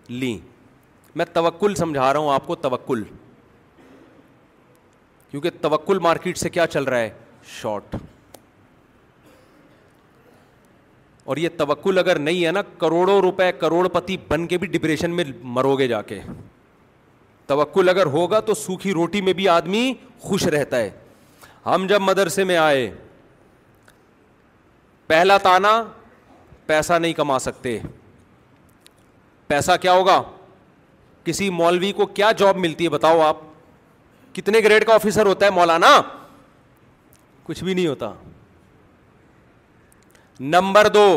لیں 0.09 0.37
میں 1.19 1.25
توکل 1.33 1.75
سمجھا 1.75 2.11
رہا 2.13 2.19
ہوں 2.19 2.33
آپ 2.33 2.47
کو 2.47 2.55
توکل 2.67 3.03
کیونکہ 5.31 5.49
توکل 5.61 5.99
مارکیٹ 6.07 6.37
سے 6.37 6.49
کیا 6.57 6.67
چل 6.77 6.83
رہا 6.93 6.99
ہے 6.99 7.09
شارٹ 7.61 7.95
اور 11.33 11.37
یہ 11.43 11.49
توکل 11.57 11.97
اگر 11.97 12.19
نہیں 12.19 12.45
ہے 12.45 12.51
نا 12.51 12.61
کروڑوں 12.79 13.19
روپے 13.21 13.51
کروڑ 13.59 13.87
پتی 13.99 14.17
بن 14.27 14.47
کے 14.47 14.57
بھی 14.57 14.67
ڈپریشن 14.77 15.11
میں 15.15 15.23
مرو 15.57 15.75
گے 15.79 15.87
جا 15.87 16.01
کے 16.11 16.19
توکل 17.47 17.89
اگر 17.89 18.05
ہوگا 18.15 18.39
تو 18.45 18.53
سوکھی 18.53 18.93
روٹی 18.93 19.21
میں 19.21 19.33
بھی 19.33 19.47
آدمی 19.49 19.91
خوش 20.19 20.45
رہتا 20.55 20.77
ہے 20.77 20.89
ہم 21.65 21.85
جب 21.89 22.01
مدرسے 22.01 22.43
میں 22.51 22.57
آئے 22.57 22.89
پہلا 25.07 25.37
تانا 25.37 25.81
پیسہ 26.67 26.93
نہیں 26.93 27.13
کما 27.13 27.37
سکتے 27.39 27.77
پیسہ 29.47 29.71
کیا 29.81 29.93
ہوگا 29.93 30.21
کسی 31.23 31.49
مولوی 31.49 31.91
کو 31.97 32.05
کیا 32.05 32.31
جاب 32.37 32.57
ملتی 32.57 32.83
ہے 32.83 32.89
بتاؤ 32.89 33.21
آپ 33.21 33.37
کتنے 34.33 34.59
گریڈ 34.63 34.85
کا 34.85 34.93
آفیسر 34.95 35.25
ہوتا 35.25 35.45
ہے 35.45 35.51
مولانا 35.51 35.89
کچھ 37.43 37.63
بھی 37.63 37.73
نہیں 37.73 37.87
ہوتا 37.87 38.11
نمبر 40.55 40.87
دو 40.93 41.07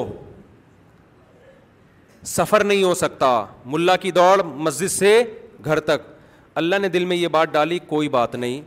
سفر 2.35 2.65
نہیں 2.65 2.83
ہو 2.85 2.95
سکتا 2.95 3.29
ملا 3.75 3.97
کی 3.97 4.11
دوڑ 4.11 4.43
مسجد 4.43 4.91
سے 4.93 5.23
گھر 5.65 5.81
تک 5.91 6.03
اللہ 6.59 6.79
نے 6.81 6.89
دل 6.89 7.05
میں 7.05 7.17
یہ 7.17 7.29
بات 7.39 7.53
ڈالی 7.53 7.79
کوئی 7.89 8.09
بات 8.19 8.35
نہیں 8.35 8.61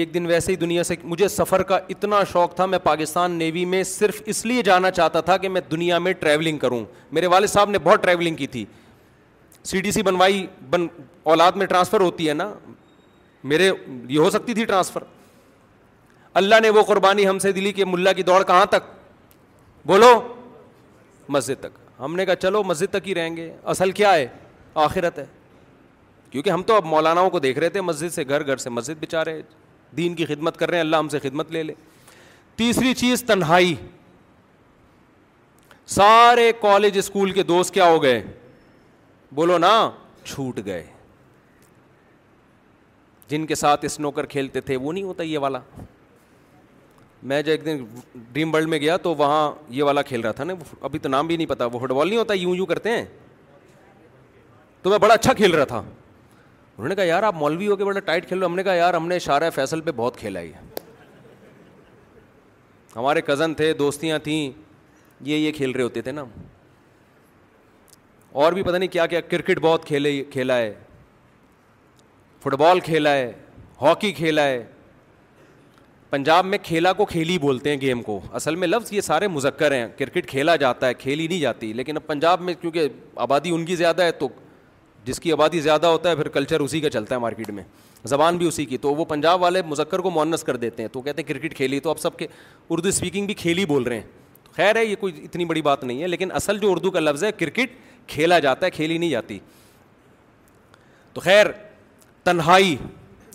ایک 0.00 0.12
دن 0.14 0.26
ویسے 0.26 0.52
ہی 0.52 0.56
دنیا 0.56 0.82
سے 0.84 0.94
مجھے 1.12 1.26
سفر 1.28 1.62
کا 1.70 1.78
اتنا 1.94 2.22
شوق 2.30 2.54
تھا 2.56 2.66
میں 2.66 2.78
پاکستان 2.84 3.32
نیوی 3.42 3.64
میں 3.72 3.82
صرف 3.84 4.20
اس 4.32 4.44
لیے 4.46 4.62
جانا 4.68 4.90
چاہتا 4.98 5.20
تھا 5.28 5.36
کہ 5.42 5.48
میں 5.56 5.60
دنیا 5.70 5.98
میں 6.06 6.12
ٹریولنگ 6.20 6.58
کروں 6.58 6.84
میرے 7.18 7.26
والد 7.34 7.48
صاحب 7.56 7.70
نے 7.70 7.78
بہت 7.88 8.02
ٹریولنگ 8.02 8.36
کی 8.36 8.46
تھی 8.54 8.64
سی 9.70 9.80
ڈی 9.80 9.92
سی 9.92 10.02
بنوائی 10.08 10.46
بن 10.70 10.86
اولاد 11.34 11.52
میں 11.60 11.66
ٹرانسفر 11.66 12.00
ہوتی 12.00 12.28
ہے 12.28 12.34
نا 12.42 12.48
میرے 13.52 13.70
یہ 14.08 14.18
ہو 14.18 14.30
سکتی 14.38 14.54
تھی 14.54 14.64
ٹرانسفر 14.72 15.02
اللہ 16.42 16.60
نے 16.62 16.70
وہ 16.78 16.82
قربانی 16.92 17.28
ہم 17.28 17.38
سے 17.46 17.52
دلی 17.60 17.72
کہ 17.72 17.84
ملا 17.84 18.12
کی 18.18 18.22
دوڑ 18.32 18.42
کہاں 18.46 18.64
تک 18.76 18.90
بولو 19.86 20.12
مسجد 21.36 21.62
تک 21.62 21.78
ہم 22.00 22.16
نے 22.16 22.26
کہا 22.26 22.36
چلو 22.46 22.62
مسجد 22.72 22.92
تک 22.92 23.08
ہی 23.08 23.14
رہیں 23.14 23.36
گے 23.36 23.50
اصل 23.76 23.90
کیا 24.00 24.14
ہے 24.14 24.26
آخرت 24.88 25.18
ہے 25.18 25.24
کیونکہ 26.34 26.50
ہم 26.50 26.62
تو 26.66 26.74
اب 26.74 26.84
مولاناؤں 26.86 27.28
کو 27.30 27.38
دیکھ 27.38 27.58
رہے 27.58 27.68
تھے 27.70 27.80
مسجد 27.80 28.12
سے 28.14 28.22
گھر 28.28 28.44
گھر 28.46 28.56
سے 28.58 28.70
مسجد 28.70 29.02
بچا 29.02 29.24
رہے 29.24 29.42
دین 29.96 30.14
کی 30.14 30.24
خدمت 30.26 30.56
کر 30.58 30.68
رہے 30.68 30.76
ہیں 30.76 30.84
اللہ 30.84 30.96
ہم 30.96 31.08
سے 31.08 31.18
خدمت 31.22 31.50
لے 31.52 31.62
لے 31.62 31.74
تیسری 32.56 32.94
چیز 33.02 33.22
تنہائی 33.24 33.74
سارے 35.96 36.50
کالج 36.60 36.98
اسکول 36.98 37.30
کے 37.32 37.42
دوست 37.52 37.74
کیا 37.74 37.88
ہو 37.90 38.02
گئے 38.02 38.20
بولو 39.34 39.58
نا 39.58 39.72
چھوٹ 40.24 40.60
گئے 40.64 40.82
جن 43.28 43.46
کے 43.46 43.54
ساتھ 43.54 43.84
اسنوکر 43.84 44.26
کھیلتے 44.36 44.60
تھے 44.60 44.76
وہ 44.76 44.92
نہیں 44.92 45.04
ہوتا 45.04 45.22
یہ 45.22 45.38
والا 45.38 45.58
میں 47.32 47.40
جب 47.42 47.50
ایک 47.50 47.64
دن 47.64 47.84
ڈریم 48.32 48.54
ورلڈ 48.54 48.68
میں 48.68 48.78
گیا 48.78 48.96
تو 49.02 49.14
وہاں 49.18 49.50
یہ 49.74 49.82
والا 49.82 50.02
کھیل 50.10 50.20
رہا 50.20 50.32
تھا 50.40 50.44
نا 50.44 50.54
ابھی 50.80 50.98
تو 50.98 51.08
نام 51.08 51.26
بھی 51.26 51.36
نہیں 51.36 51.46
پتا 51.56 51.66
وہ 51.72 51.86
فٹ 51.86 51.92
بال 51.92 52.08
نہیں 52.08 52.18
ہوتا 52.18 52.34
یوں 52.34 52.54
یوں 52.56 52.66
کرتے 52.66 52.96
ہیں 52.96 53.04
تو 54.82 54.90
میں 54.90 54.98
بڑا 54.98 55.14
اچھا 55.14 55.32
کھیل 55.32 55.54
رہا 55.54 55.64
تھا 55.64 55.82
انہوں 56.76 56.88
نے 56.88 56.94
کہا 56.94 57.04
یار 57.04 57.22
آپ 57.22 57.34
مولوی 57.38 57.66
ہو 57.68 57.74
کے 57.76 57.84
بڑا 57.84 58.00
ٹائٹ 58.04 58.26
کھیل 58.28 58.38
رہے 58.38 58.46
ہم 58.46 58.56
نے 58.56 58.62
کہا 58.64 58.72
یار 58.74 58.94
ہم 58.94 59.06
نے 59.08 59.18
شارۂ 59.18 59.50
فیصل 59.54 59.80
پہ 59.80 59.90
بہت 59.96 60.16
کھیلا 60.18 60.40
ہی 60.40 60.50
ہے 60.52 60.60
ہمارے 62.94 63.20
کزن 63.26 63.54
تھے 63.54 63.72
دوستیاں 63.78 64.18
تھیں 64.24 64.50
یہ 65.28 65.36
یہ 65.36 65.52
کھیل 65.56 65.70
رہے 65.70 65.82
ہوتے 65.82 66.02
تھے 66.02 66.12
نا 66.12 66.24
اور 68.42 68.52
بھی 68.52 68.62
پتہ 68.62 68.76
نہیں 68.76 68.88
کیا 68.92 69.06
کیا 69.06 69.20
کرکٹ 69.20 69.60
بہت 69.62 69.84
کھیلے 69.86 70.22
کھیلا 70.32 70.56
ہے 70.58 70.72
فٹ 72.44 72.54
بال 72.58 72.80
کھیلا 72.90 73.12
ہے 73.14 73.32
ہاکی 73.82 74.12
کھیلا 74.12 74.44
ہے 74.46 74.62
پنجاب 76.10 76.44
میں 76.46 76.58
کھیلا 76.62 76.92
کو 76.92 77.04
کھیلی 77.04 77.32
ہی 77.32 77.38
بولتے 77.38 77.70
ہیں 77.70 77.80
گیم 77.80 78.02
کو 78.02 78.20
اصل 78.40 78.56
میں 78.56 78.68
لفظ 78.68 78.92
یہ 78.92 79.00
سارے 79.00 79.28
مذکر 79.28 79.72
ہیں 79.74 79.86
کرکٹ 79.98 80.26
کھیلا 80.30 80.56
جاتا 80.56 80.88
ہے 80.88 80.94
کھیلی 80.94 81.26
نہیں 81.26 81.40
جاتی 81.40 81.72
لیکن 81.72 81.96
اب 81.96 82.06
پنجاب 82.06 82.40
میں 82.42 82.54
کیونکہ 82.60 82.88
آبادی 83.26 83.50
ان 83.54 83.64
کی 83.66 83.76
زیادہ 83.76 84.02
ہے 84.02 84.12
تو 84.20 84.28
جس 85.06 85.20
کی 85.20 85.32
آبادی 85.32 85.60
زیادہ 85.60 85.86
ہوتا 85.86 86.10
ہے 86.10 86.16
پھر 86.16 86.28
کلچر 86.34 86.60
اسی 86.60 86.80
کا 86.80 86.90
چلتا 86.90 87.14
ہے 87.14 87.20
مارکیٹ 87.20 87.50
میں 87.50 87.62
زبان 88.08 88.36
بھی 88.38 88.46
اسی 88.48 88.64
کی 88.66 88.78
تو 88.78 88.94
وہ 88.94 89.04
پنجاب 89.04 89.42
والے 89.42 89.62
مذکر 89.66 89.98
کو 90.00 90.10
مونس 90.10 90.42
کر 90.44 90.56
دیتے 90.64 90.82
ہیں 90.82 90.88
تو 90.92 91.00
کہتے 91.02 91.22
ہیں 91.22 91.28
کرکٹ 91.32 91.56
کھیلی 91.56 91.80
تو 91.80 91.90
آپ 91.90 91.98
سب 92.00 92.16
کے 92.16 92.26
اردو 92.70 92.88
اسپیکنگ 92.88 93.26
بھی 93.26 93.34
کھیلی 93.34 93.64
بول 93.66 93.82
رہے 93.82 93.96
ہیں 93.96 94.52
خیر 94.56 94.76
ہے 94.76 94.84
یہ 94.84 94.96
کوئی 95.00 95.12
اتنی 95.24 95.44
بڑی 95.44 95.62
بات 95.62 95.84
نہیں 95.84 96.02
ہے 96.02 96.08
لیکن 96.08 96.32
اصل 96.40 96.58
جو 96.58 96.70
اردو 96.72 96.90
کا 96.90 97.00
لفظ 97.00 97.24
ہے 97.24 97.32
کرکٹ 97.38 97.72
کھیلا 98.10 98.38
جاتا 98.38 98.66
ہے 98.66 98.70
کھیلی 98.70 98.98
نہیں 98.98 99.10
جاتی 99.10 99.38
تو 101.12 101.20
خیر 101.20 101.46
تنہائی 102.24 102.76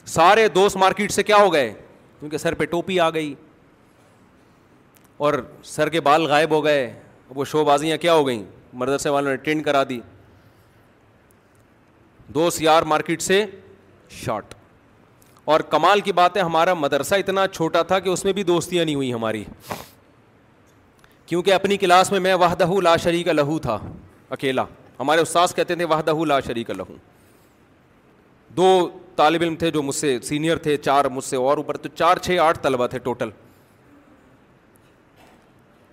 سارے 0.05 0.47
دوست 0.55 0.77
مارکیٹ 0.77 1.11
سے 1.11 1.23
کیا 1.23 1.37
ہو 1.37 1.53
گئے 1.53 1.73
کیونکہ 2.19 2.37
سر 2.37 2.53
پہ 2.57 2.65
ٹوپی 2.69 2.99
آ 2.99 3.09
گئی 3.13 3.33
اور 5.27 5.33
سر 5.63 5.89
کے 5.89 6.01
بال 6.01 6.25
غائب 6.29 6.51
ہو 6.55 6.63
گئے 6.63 6.91
وہ 7.35 7.45
شو 7.45 7.63
بازیاں 7.65 7.97
کیا 8.01 8.13
ہو 8.13 8.25
گئیں 8.27 8.43
مردرسے 8.73 9.09
والوں 9.09 9.31
نے 9.31 9.35
ٹینڈ 9.43 9.63
کرا 9.65 9.83
دی 9.89 9.99
دو 12.33 12.49
سیار 12.51 12.81
مارکیٹ 12.85 13.21
سے 13.21 13.43
شارٹ 14.23 14.53
اور 15.51 15.59
کمال 15.69 15.99
کی 16.01 16.11
بات 16.13 16.35
ہے 16.37 16.41
ہمارا 16.41 16.73
مدرسہ 16.73 17.15
اتنا 17.15 17.45
چھوٹا 17.53 17.81
تھا 17.91 17.99
کہ 17.99 18.09
اس 18.09 18.23
میں 18.25 18.33
بھی 18.33 18.43
دوستیاں 18.43 18.85
نہیں 18.85 18.95
ہوئی 18.95 19.13
ہماری 19.13 19.43
کیونکہ 21.27 21.53
اپنی 21.53 21.77
کلاس 21.77 22.11
میں 22.11 22.19
میں 22.19 22.33
وحدہ 22.41 22.67
لا 22.83 22.95
شریک 23.03 23.27
لہو 23.27 23.57
تھا 23.59 23.77
اکیلا 24.37 24.63
ہمارے 24.99 25.21
استاذ 25.21 25.53
کہتے 25.55 25.75
تھے 25.75 25.85
وحدہ 25.89 26.13
لا 26.27 26.39
شریک 26.47 26.69
لہو 26.69 26.95
دو 28.57 28.89
طالب 29.15 29.41
علم 29.41 29.55
تھے 29.55 29.71
جو 29.71 29.81
مجھ 29.83 29.95
سے 29.95 30.17
سینئر 30.23 30.57
تھے 30.65 30.75
چار 30.77 31.05
مجھ 31.13 31.23
سے 31.25 31.35
اور 31.35 31.57
اوپر 31.57 31.77
تو 31.77 31.89
چار 31.95 32.17
چھ 32.23 32.37
آٹھ 32.41 32.59
طلبہ 32.63 32.87
تھے 32.87 32.99
ٹوٹل 33.09 33.29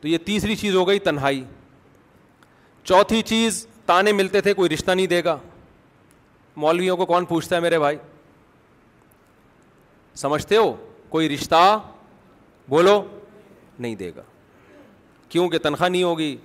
تو 0.00 0.08
یہ 0.08 0.18
تیسری 0.24 0.56
چیز 0.56 0.74
ہو 0.76 0.86
گئی 0.88 0.98
تنہائی 1.08 1.42
چوتھی 2.84 3.22
چیز 3.32 3.66
تانے 3.86 4.12
ملتے 4.12 4.40
تھے 4.40 4.54
کوئی 4.54 4.70
رشتہ 4.70 4.90
نہیں 4.90 5.06
دے 5.06 5.22
گا 5.24 5.36
مولویوں 6.60 6.96
کو 6.96 7.06
کون 7.06 7.24
پوچھتا 7.24 7.56
ہے 7.56 7.60
میرے 7.60 7.78
بھائی 7.78 7.96
سمجھتے 10.16 10.56
ہو 10.56 10.72
کوئی 11.08 11.28
رشتہ 11.28 11.78
بولو 12.68 13.02
نہیں 13.78 13.94
دے 13.94 14.10
گا 14.16 14.22
کیوں 15.28 15.48
کہ 15.48 15.58
تنخواہ 15.62 15.88
نہیں 15.88 16.02
ہوگی 16.02 16.36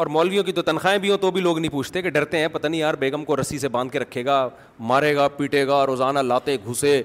اور 0.00 0.06
مولویوں 0.06 0.44
کی 0.44 0.52
تو 0.52 0.62
تنخواہیں 0.62 0.98
بھی 0.98 1.10
ہوں 1.10 1.18
تو 1.20 1.30
بھی 1.30 1.40
لوگ 1.40 1.58
نہیں 1.58 1.72
پوچھتے 1.72 2.02
کہ 2.02 2.10
ڈرتے 2.10 2.38
ہیں 2.38 2.48
پتہ 2.52 2.66
نہیں 2.66 2.80
یار 2.80 2.94
بیگم 3.00 3.24
کو 3.24 3.36
رسی 3.40 3.58
سے 3.58 3.68
باندھ 3.76 3.92
کے 3.92 3.98
رکھے 3.98 4.24
گا 4.24 4.46
مارے 4.92 5.14
گا 5.16 5.28
پیٹے 5.36 5.66
گا 5.66 5.84
روزانہ 5.86 6.18
لاتے 6.18 6.56
گھسے 6.66 7.02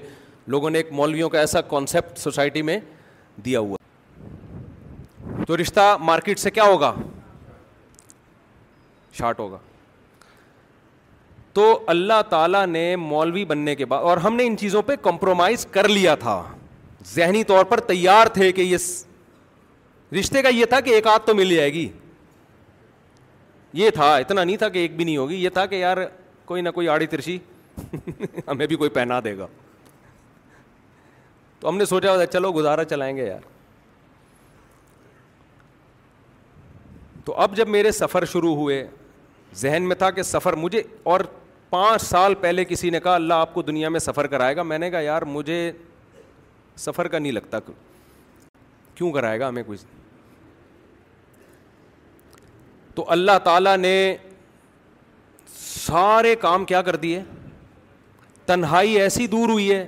لوگوں 0.54 0.70
نے 0.70 0.78
ایک 0.78 0.92
مولویوں 1.00 1.28
کا 1.30 1.40
ایسا 1.40 1.60
کانسیپٹ 1.72 2.18
سوسائٹی 2.18 2.62
میں 2.70 2.78
دیا 3.44 3.60
ہوا 3.60 5.44
تو 5.46 5.56
رشتہ 5.56 5.96
مارکیٹ 6.00 6.38
سے 6.38 6.50
کیا 6.50 6.64
ہوگا 6.64 6.94
شارٹ 9.18 9.38
ہوگا 9.38 9.58
تو 11.56 11.66
اللہ 11.90 12.20
تعالیٰ 12.30 12.64
نے 12.66 12.82
مولوی 13.00 13.44
بننے 13.50 13.74
کے 13.74 13.84
بعد 13.90 14.00
اور 14.08 14.16
ہم 14.24 14.34
نے 14.36 14.46
ان 14.46 14.56
چیزوں 14.60 14.80
پہ 14.86 14.92
کمپرومائز 15.02 15.64
کر 15.76 15.86
لیا 15.88 16.14
تھا 16.24 16.34
ذہنی 17.14 17.42
طور 17.50 17.64
پر 17.68 17.80
تیار 17.92 18.26
تھے 18.34 18.50
کہ 18.52 18.60
یہ 18.62 20.14
رشتے 20.18 20.42
کا 20.42 20.48
یہ 20.54 20.66
تھا 20.70 20.80
کہ 20.80 20.90
ایک 20.94 21.06
آدھ 21.12 21.26
تو 21.26 21.34
مل 21.34 21.54
جائے 21.56 21.72
گی 21.72 21.88
یہ 23.82 23.90
تھا 23.94 24.14
اتنا 24.16 24.42
نہیں 24.44 24.56
تھا 24.56 24.68
کہ 24.74 24.78
ایک 24.78 24.96
بھی 24.96 25.04
نہیں 25.04 25.16
ہوگی 25.16 25.36
یہ 25.44 25.48
تھا 25.54 25.64
کہ 25.66 25.74
یار 25.76 25.96
کوئی 26.50 26.62
نہ 26.62 26.70
کوئی 26.78 26.88
آڑی 26.88 27.06
ترشی 27.14 27.38
ہمیں 28.48 28.66
بھی 28.66 28.76
کوئی 28.76 28.90
پہنا 28.98 29.20
دے 29.24 29.36
گا 29.38 29.46
تو 31.60 31.68
ہم 31.68 31.76
نے 31.76 31.84
سوچا 31.94 32.12
ہوتا 32.12 32.26
چلو 32.32 32.52
گزارا 32.56 32.84
چلائیں 32.92 33.16
گے 33.16 33.26
یار 33.28 33.48
تو 37.24 37.34
اب 37.46 37.56
جب 37.56 37.68
میرے 37.78 37.92
سفر 38.02 38.24
شروع 38.32 38.54
ہوئے 38.62 38.84
ذہن 39.64 39.88
میں 39.88 39.96
تھا 39.96 40.10
کہ 40.10 40.22
سفر 40.34 40.56
مجھے 40.66 40.82
اور 41.12 41.20
پانچ 41.70 42.02
سال 42.02 42.34
پہلے 42.40 42.64
کسی 42.64 42.90
نے 42.90 43.00
کہا 43.00 43.14
اللہ 43.14 43.34
آپ 43.44 43.54
کو 43.54 43.62
دنیا 43.62 43.88
میں 43.88 44.00
سفر 44.00 44.26
کرائے 44.34 44.56
گا 44.56 44.62
میں 44.62 44.78
نے 44.78 44.90
کہا 44.90 45.00
یار 45.00 45.22
مجھے 45.36 45.70
سفر 46.78 47.08
کا 47.08 47.18
نہیں 47.18 47.32
لگتا 47.32 47.58
کیوں 48.94 49.10
کرائے 49.12 49.40
گا 49.40 49.48
ہمیں 49.48 49.62
کچھ 49.66 49.84
تو 52.94 53.04
اللہ 53.10 53.38
تعالیٰ 53.44 53.76
نے 53.76 53.94
سارے 55.60 56.34
کام 56.40 56.64
کیا 56.64 56.82
کر 56.82 56.96
دیے 57.02 57.22
تنہائی 58.46 58.98
ایسی 59.00 59.26
دور 59.26 59.48
ہوئی 59.48 59.70
ہے 59.72 59.86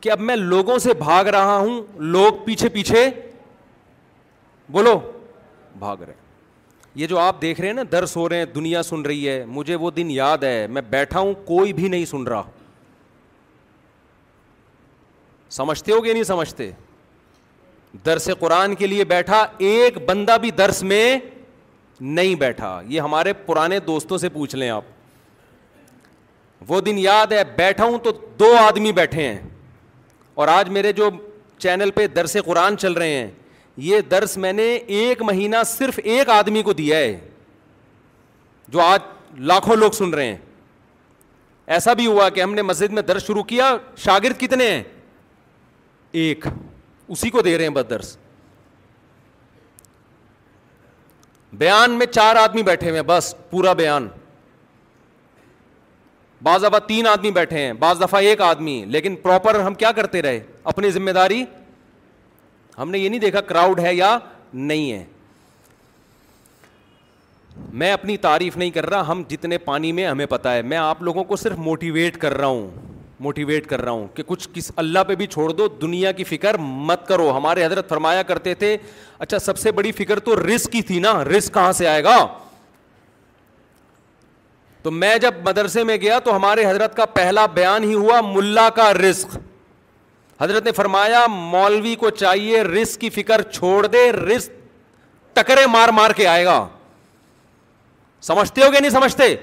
کہ 0.00 0.10
اب 0.10 0.20
میں 0.20 0.36
لوگوں 0.36 0.78
سے 0.86 0.94
بھاگ 0.94 1.24
رہا 1.36 1.56
ہوں 1.56 1.80
لوگ 2.16 2.44
پیچھے 2.44 2.68
پیچھے 2.72 3.08
بولو 4.72 4.98
بھاگ 5.78 5.96
رہے 6.06 6.22
یہ 7.00 7.06
جو 7.06 7.18
آپ 7.18 7.40
دیکھ 7.42 7.60
رہے 7.60 7.66
ہیں 7.68 7.74
نا 7.74 7.82
درس 7.92 8.16
ہو 8.16 8.28
رہے 8.28 8.38
ہیں 8.38 8.44
دنیا 8.54 8.82
سن 8.82 9.02
رہی 9.06 9.28
ہے 9.28 9.44
مجھے 9.48 9.74
وہ 9.74 9.90
دن 9.90 10.10
یاد 10.10 10.42
ہے 10.44 10.66
میں 10.70 10.82
بیٹھا 10.90 11.20
ہوں 11.20 11.32
کوئی 11.44 11.72
بھی 11.72 11.88
نہیں 11.88 12.04
سن 12.10 12.22
رہا 12.28 12.42
سمجھتے 15.50 15.92
ہو 15.92 16.00
کہ 16.02 16.12
نہیں 16.12 16.24
سمجھتے 16.24 16.70
درس 18.06 18.28
قرآن 18.38 18.74
کے 18.74 18.86
لیے 18.86 19.04
بیٹھا 19.14 19.44
ایک 19.70 19.98
بندہ 20.08 20.36
بھی 20.40 20.50
درس 20.58 20.82
میں 20.82 21.16
نہیں 22.00 22.34
بیٹھا 22.34 22.80
یہ 22.88 23.00
ہمارے 23.00 23.32
پرانے 23.46 23.78
دوستوں 23.86 24.18
سے 24.18 24.28
پوچھ 24.28 24.56
لیں 24.56 24.70
آپ 24.70 24.82
وہ 26.68 26.80
دن 26.80 26.98
یاد 26.98 27.32
ہے 27.32 27.42
بیٹھا 27.56 27.84
ہوں 27.84 27.98
تو 28.02 28.12
دو 28.40 28.54
آدمی 28.60 28.92
بیٹھے 28.92 29.26
ہیں 29.26 29.38
اور 30.34 30.48
آج 30.48 30.68
میرے 30.78 30.92
جو 30.92 31.08
چینل 31.58 31.90
پہ 31.94 32.06
درس 32.16 32.36
قرآن 32.44 32.78
چل 32.78 32.92
رہے 32.92 33.10
ہیں 33.16 33.28
یہ 33.76 34.00
درس 34.10 34.36
میں 34.36 34.52
نے 34.52 34.62
ایک 34.86 35.22
مہینہ 35.22 35.56
صرف 35.66 35.98
ایک 36.02 36.28
آدمی 36.30 36.62
کو 36.62 36.72
دیا 36.72 36.96
ہے 36.98 37.18
جو 38.72 38.80
آج 38.80 39.00
لاکھوں 39.40 39.76
لوگ 39.76 39.90
سن 39.92 40.10
رہے 40.14 40.26
ہیں 40.26 40.36
ایسا 41.74 41.92
بھی 41.94 42.06
ہوا 42.06 42.28
کہ 42.28 42.42
ہم 42.42 42.54
نے 42.54 42.62
مسجد 42.62 42.92
میں 42.92 43.02
درس 43.02 43.26
شروع 43.26 43.42
کیا 43.42 43.76
شاگرد 43.98 44.38
کتنے 44.40 44.70
ہیں 44.70 44.82
ایک 46.22 46.46
اسی 47.08 47.30
کو 47.30 47.42
دے 47.42 47.56
رہے 47.56 47.64
ہیں 47.64 47.72
بس 47.74 47.88
درس 47.90 48.16
بیان 51.58 51.90
میں 51.98 52.06
چار 52.06 52.36
آدمی 52.36 52.62
بیٹھے 52.62 52.88
ہوئے 52.90 53.00
ہیں 53.00 53.06
بس 53.08 53.34
پورا 53.50 53.72
بیان 53.82 54.08
بعض 56.42 56.62
دفعہ 56.64 56.78
تین 56.86 57.06
آدمی 57.06 57.30
بیٹھے 57.30 57.58
ہیں 57.58 57.72
بعض 57.78 58.00
دفعہ 58.00 58.20
ایک 58.22 58.40
آدمی 58.42 58.84
لیکن 58.88 59.14
پراپر 59.22 59.58
ہم 59.66 59.74
کیا 59.74 59.92
کرتے 59.96 60.22
رہے 60.22 60.40
اپنی 60.72 60.90
ذمہ 60.90 61.10
داری 61.14 61.44
ہم 62.78 62.90
نے 62.90 62.98
یہ 62.98 63.08
نہیں 63.08 63.20
دیکھا 63.20 63.40
کراؤڈ 63.48 63.80
ہے 63.80 63.94
یا 63.94 64.16
نہیں 64.52 64.90
ہے 64.92 65.04
میں 67.80 67.92
اپنی 67.92 68.16
تعریف 68.16 68.56
نہیں 68.56 68.70
کر 68.70 68.86
رہا 68.90 69.08
ہم 69.10 69.22
جتنے 69.28 69.58
پانی 69.66 69.92
میں 69.92 70.06
ہمیں 70.06 70.26
پتا 70.26 70.54
ہے 70.54 70.62
میں 70.70 70.76
آپ 70.76 71.02
لوگوں 71.02 71.24
کو 71.24 71.36
صرف 71.36 71.58
موٹیویٹ 71.66 72.16
کر 72.20 72.36
رہا 72.38 72.46
ہوں 72.46 72.68
موٹیویٹ 73.24 73.66
کر 73.66 73.80
رہا 73.82 73.92
ہوں 73.92 74.06
کہ 74.14 74.22
کچھ 74.26 74.48
کس 74.54 74.70
اللہ 74.76 75.04
پہ 75.08 75.14
بھی 75.16 75.26
چھوڑ 75.26 75.50
دو 75.52 75.66
دنیا 75.80 76.12
کی 76.12 76.24
فکر 76.24 76.56
مت 76.60 77.06
کرو 77.06 77.30
ہمارے 77.36 77.64
حضرت 77.64 77.88
فرمایا 77.88 78.22
کرتے 78.30 78.54
تھے 78.62 78.76
اچھا 79.18 79.38
سب 79.38 79.58
سے 79.58 79.72
بڑی 79.72 79.92
فکر 80.00 80.18
تو 80.26 80.36
رسک 80.46 80.72
کی 80.72 80.82
تھی 80.90 80.98
نا 81.00 81.12
رسک 81.24 81.54
کہاں 81.54 81.70
سے 81.82 81.86
آئے 81.88 82.02
گا 82.04 82.16
تو 84.82 84.90
میں 84.90 85.16
جب 85.18 85.34
مدرسے 85.44 85.84
میں 85.90 85.96
گیا 86.00 86.18
تو 86.24 86.36
ہمارے 86.36 86.64
حضرت 86.66 86.96
کا 86.96 87.04
پہلا 87.14 87.46
بیان 87.58 87.84
ہی 87.84 87.94
ہوا 87.94 88.20
ملا 88.34 88.68
کا 88.76 88.92
رسک 88.94 89.36
حضرت 90.40 90.64
نے 90.66 90.72
فرمایا 90.76 91.26
مولوی 91.30 91.94
کو 91.96 92.10
چاہیے 92.10 92.62
رسک 92.62 93.00
کی 93.00 93.10
فکر 93.10 93.42
چھوڑ 93.52 93.86
دے 93.86 94.10
رسک 94.12 94.62
ٹکرے 95.36 95.66
مار 95.72 95.88
مار 95.94 96.10
کے 96.16 96.26
آئے 96.28 96.44
گا 96.44 96.66
سمجھتے 98.22 98.64
ہو 98.64 98.70
گیا 98.72 98.80
نہیں 98.80 98.90
سمجھتے 98.90 99.34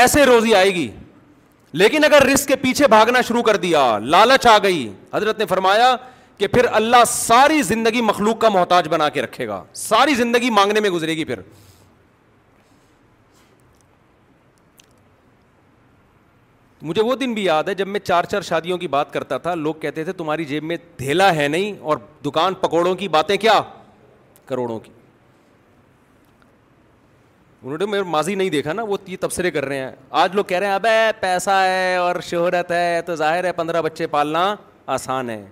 ایسے 0.00 0.24
روزی 0.26 0.54
آئے 0.54 0.74
گی 0.74 0.88
لیکن 1.80 2.04
اگر 2.04 2.22
رسک 2.32 2.48
کے 2.48 2.56
پیچھے 2.56 2.86
بھاگنا 2.88 3.20
شروع 3.28 3.42
کر 3.42 3.56
دیا 3.66 3.80
لالچ 4.02 4.46
آ 4.46 4.56
گئی 4.62 4.88
حضرت 5.14 5.38
نے 5.38 5.46
فرمایا 5.46 5.94
کہ 6.38 6.46
پھر 6.48 6.66
اللہ 6.78 7.04
ساری 7.08 7.60
زندگی 7.62 8.00
مخلوق 8.02 8.38
کا 8.40 8.48
محتاج 8.54 8.88
بنا 8.88 9.08
کے 9.08 9.22
رکھے 9.22 9.46
گا 9.48 9.62
ساری 9.76 10.14
زندگی 10.14 10.50
مانگنے 10.60 10.80
میں 10.80 10.90
گزرے 10.90 11.16
گی 11.16 11.24
پھر 11.24 11.40
مجھے 16.82 17.02
وہ 17.02 17.14
دن 17.16 17.34
بھی 17.34 17.44
یاد 17.44 17.68
ہے 17.68 17.74
جب 17.74 17.86
میں 17.88 18.00
چار 18.00 18.24
چار 18.30 18.42
شادیوں 18.42 18.76
کی 18.78 18.88
بات 18.88 19.12
کرتا 19.12 19.36
تھا 19.38 19.54
لوگ 19.54 19.74
کہتے 19.80 20.04
تھے 20.04 20.12
تمہاری 20.12 20.44
جیب 20.44 20.64
میں 20.64 20.76
دھیلا 20.98 21.34
ہے 21.36 21.46
نہیں 21.48 21.72
اور 21.82 21.98
دکان 22.24 22.54
پکوڑوں 22.60 22.94
کی 22.94 23.08
باتیں 23.08 23.36
کیا 23.36 23.60
کروڑوں 24.46 24.78
کی 24.80 24.90
انہوں 27.62 27.78
نے 27.78 27.86
میرے 27.90 28.02
ماضی 28.10 28.34
نہیں 28.34 28.50
دیکھا 28.50 28.72
نا 28.72 28.82
وہ 28.88 28.96
یہ 29.06 29.16
تبصرے 29.20 29.50
کر 29.50 29.64
رہے 29.64 29.78
ہیں 29.78 29.90
آج 30.24 30.34
لوگ 30.36 30.44
کہہ 30.44 30.58
رہے 30.58 30.66
ہیں 30.66 30.74
ابے 30.74 31.10
پیسہ 31.20 31.50
ہے 31.50 31.94
اور 31.96 32.20
شہرت 32.22 32.70
ہے 32.72 33.00
تو 33.06 33.14
ظاہر 33.16 33.44
ہے 33.44 33.52
پندرہ 33.52 33.82
بچے 33.82 34.06
پالنا 34.06 34.54
آسان 34.94 35.30
ہے 35.30 35.44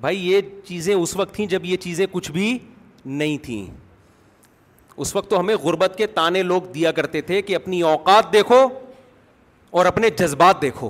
بھائی 0.00 0.30
یہ 0.30 0.40
چیزیں 0.66 0.94
اس 0.94 1.16
وقت 1.16 1.34
تھیں 1.34 1.46
جب 1.46 1.64
یہ 1.64 1.76
چیزیں 1.76 2.06
کچھ 2.12 2.30
بھی 2.32 2.58
نہیں 3.04 3.36
تھیں 3.44 3.64
اس 5.02 5.14
وقت 5.16 5.30
تو 5.30 5.40
ہمیں 5.40 5.54
غربت 5.62 5.94
کے 5.98 6.06
تانے 6.16 6.42
لوگ 6.42 6.62
دیا 6.74 6.92
کرتے 6.92 7.20
تھے 7.20 7.42
کہ 7.42 7.56
اپنی 7.56 7.80
اوقات 7.90 8.32
دیکھو 8.32 8.66
اور 9.70 9.86
اپنے 9.86 10.10
جذبات 10.18 10.60
دیکھو 10.62 10.88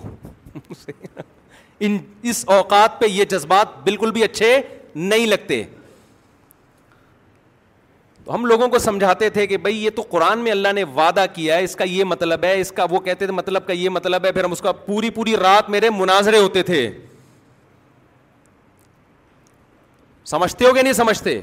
ان 1.89 1.97
اس 2.31 2.45
اوقات 2.59 2.99
پہ 3.01 3.07
یہ 3.07 3.24
جذبات 3.31 3.76
بالکل 3.85 4.11
بھی 4.12 4.24
اچھے 4.24 4.57
نہیں 4.95 5.26
لگتے 5.26 5.62
تو 8.24 8.35
ہم 8.35 8.45
لوگوں 8.47 8.68
کو 8.68 8.78
سمجھاتے 8.78 9.28
تھے 9.31 9.47
کہ 9.47 9.57
بھائی 9.57 9.76
یہ 9.85 9.91
تو 9.97 10.03
قرآن 10.11 10.39
میں 10.45 10.51
اللہ 10.53 10.72
نے 10.74 10.85
وعدہ 10.95 11.24
کیا 11.35 11.57
ہے 11.57 11.64
اس 11.64 11.76
کا 11.76 11.85
یہ 11.89 12.05
مطلب 12.05 12.45
ہے 12.45 12.59
اس 12.61 12.72
کا 12.72 12.87
وہ 12.91 12.99
کہتے 13.01 13.26
تھے 13.26 13.33
مطلب 13.35 13.66
کا 13.66 13.72
یہ 13.72 13.89
مطلب 13.91 14.24
ہے 14.26 14.33
پھر 14.33 14.45
ہم 14.45 14.53
اس 14.53 14.61
کا 14.61 14.72
پوری 14.72 15.11
پوری 15.20 15.37
رات 15.37 15.70
میرے 15.70 15.91
مناظرے 15.97 16.39
ہوتے 16.39 16.62
تھے 16.70 16.91
سمجھتے 20.31 20.64
ہو 20.64 20.74
گیا 20.74 20.83
نہیں 20.83 20.93
سمجھتے 20.93 21.41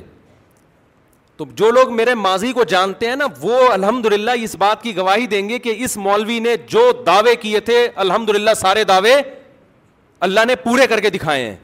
تو 1.38 1.46
جو 1.60 1.70
لوگ 1.72 1.92
میرے 1.94 2.14
ماضی 2.16 2.52
کو 2.54 2.64
جانتے 2.70 3.10
ہیں 3.10 3.16
نا 3.16 3.26
وہ 3.42 3.58
الحمد 3.72 4.06
للہ 4.14 4.32
اس 4.44 4.56
بات 4.60 4.82
کی 4.84 4.96
گواہی 4.98 5.28
دیں 5.34 5.48
گے 5.50 5.60
کہ 5.66 5.74
اس 5.86 5.96
مولوی 6.06 6.40
نے 6.46 6.56
جو 6.70 6.92
دعوے 7.06 7.36
کیے 7.42 7.60
تھے 7.68 7.88
الحمد 8.06 8.30
للہ 8.36 8.54
سارے 8.60 8.84
دعوے 8.94 9.14
اللہ 10.28 10.46
نے 10.48 10.56
پورے 10.64 10.88
کر 10.88 11.00
کے 11.00 11.10
دکھائے 11.10 11.46
ہیں 11.48 11.56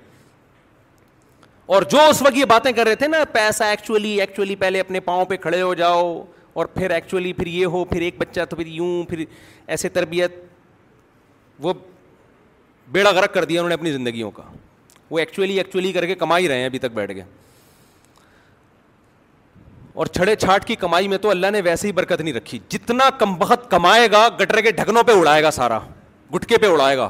اور 1.75 1.81
جو 1.91 2.01
اس 2.09 2.21
وقت 2.21 2.37
یہ 2.37 2.45
باتیں 2.45 2.71
کر 2.71 2.85
رہے 2.87 2.95
تھے 2.95 3.07
نا 3.07 3.23
پیسہ 3.33 3.63
ایکچولی 3.73 4.09
ایکچولی 4.21 4.55
پہلے 4.63 4.79
اپنے 4.79 4.99
پاؤں 5.09 5.25
پہ 5.25 5.37
کھڑے 5.41 5.61
ہو 5.61 5.73
جاؤ 5.75 6.03
اور 6.53 6.65
پھر 6.73 6.89
ایکچولی 6.91 7.33
پھر 7.33 7.47
یہ 7.47 7.65
ہو 7.75 7.83
پھر 7.85 8.01
ایک 8.01 8.17
بچہ 8.17 8.45
تو 8.49 8.55
پھر 8.55 8.67
یوں 8.67 9.03
پھر 9.09 9.23
ایسے 9.67 9.89
تربیت 9.97 10.35
وہ 11.61 11.73
بیڑا 12.91 13.11
گرک 13.11 13.33
کر 13.33 13.45
دیا 13.45 13.61
انہوں 13.61 13.69
نے 13.69 13.75
اپنی 13.75 13.91
زندگیوں 13.91 14.31
کا 14.31 14.43
وہ 15.09 15.19
ایکچولی 15.19 15.57
ایکچولی 15.57 15.91
کر 15.93 16.05
کے 16.05 16.15
کما 16.15 16.37
ہی 16.37 16.47
رہے 16.47 16.57
ہیں 16.59 16.65
ابھی 16.65 16.79
تک 16.79 16.93
بیٹھ 16.93 17.13
کے 17.15 17.21
اور 19.93 20.05
چھڑے 20.13 20.35
چھاٹ 20.35 20.65
کی 20.65 20.75
کمائی 20.75 21.07
میں 21.07 21.17
تو 21.21 21.29
اللہ 21.29 21.47
نے 21.51 21.61
ویسے 21.63 21.87
ہی 21.87 21.91
برکت 21.93 22.21
نہیں 22.21 22.33
رکھی 22.33 22.59
جتنا 22.69 23.09
کم 23.19 23.35
بہت 23.37 23.69
کمائے 23.71 24.09
گا 24.11 24.27
گٹر 24.39 24.61
کے 24.61 24.71
ڈھکنوں 24.71 25.03
پہ 25.07 25.11
اڑائے 25.17 25.43
گا 25.43 25.51
سارا 25.51 25.79
گٹکے 26.35 26.57
پہ 26.61 26.67
اڑائے 26.67 26.97
گا 26.97 27.09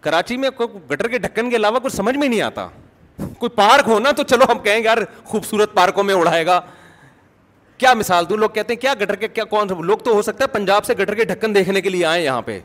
کراچی 0.00 0.36
میں 0.36 0.50
گٹر 0.60 1.08
کے 1.08 1.18
ڈھکن 1.18 1.50
کے 1.50 1.56
علاوہ 1.56 1.78
کچھ 1.82 1.92
سمجھ 1.94 2.16
میں 2.16 2.28
نہیں 2.28 2.40
آتا 2.42 2.66
کوئی 3.38 3.50
پارک 3.56 3.88
ہونا 3.88 4.10
تو 4.16 4.22
چلو 4.22 4.44
ہم 4.52 4.58
کہیں 4.62 4.78
گے 4.78 4.84
یار 4.84 4.98
خوبصورت 5.24 5.72
پارکوں 5.74 6.02
میں 6.04 6.14
اڑائے 6.14 6.44
گا 6.46 6.60
کیا 7.78 7.92
مثال 7.94 8.28
دوں 8.28 8.36
لوگ 8.36 8.50
کہتے 8.54 8.72
ہیں 8.72 8.80
کیا 8.80 8.94
گٹر 9.00 9.14
کے 9.16 9.28
کیا 9.28 9.44
کون 9.44 9.68
لوگ 9.86 9.98
تو 10.04 10.12
ہو 10.14 10.22
سکتا 10.22 10.44
ہے 10.44 10.48
پنجاب 10.52 10.84
سے 10.84 10.94
گٹر 10.98 11.14
کے 11.14 11.24
ڈھکن 11.24 11.54
دیکھنے 11.54 11.80
کے 11.80 11.88
لیے 11.90 12.04
آئے 12.06 12.22
یہاں 12.24 12.42
پہ 12.42 12.58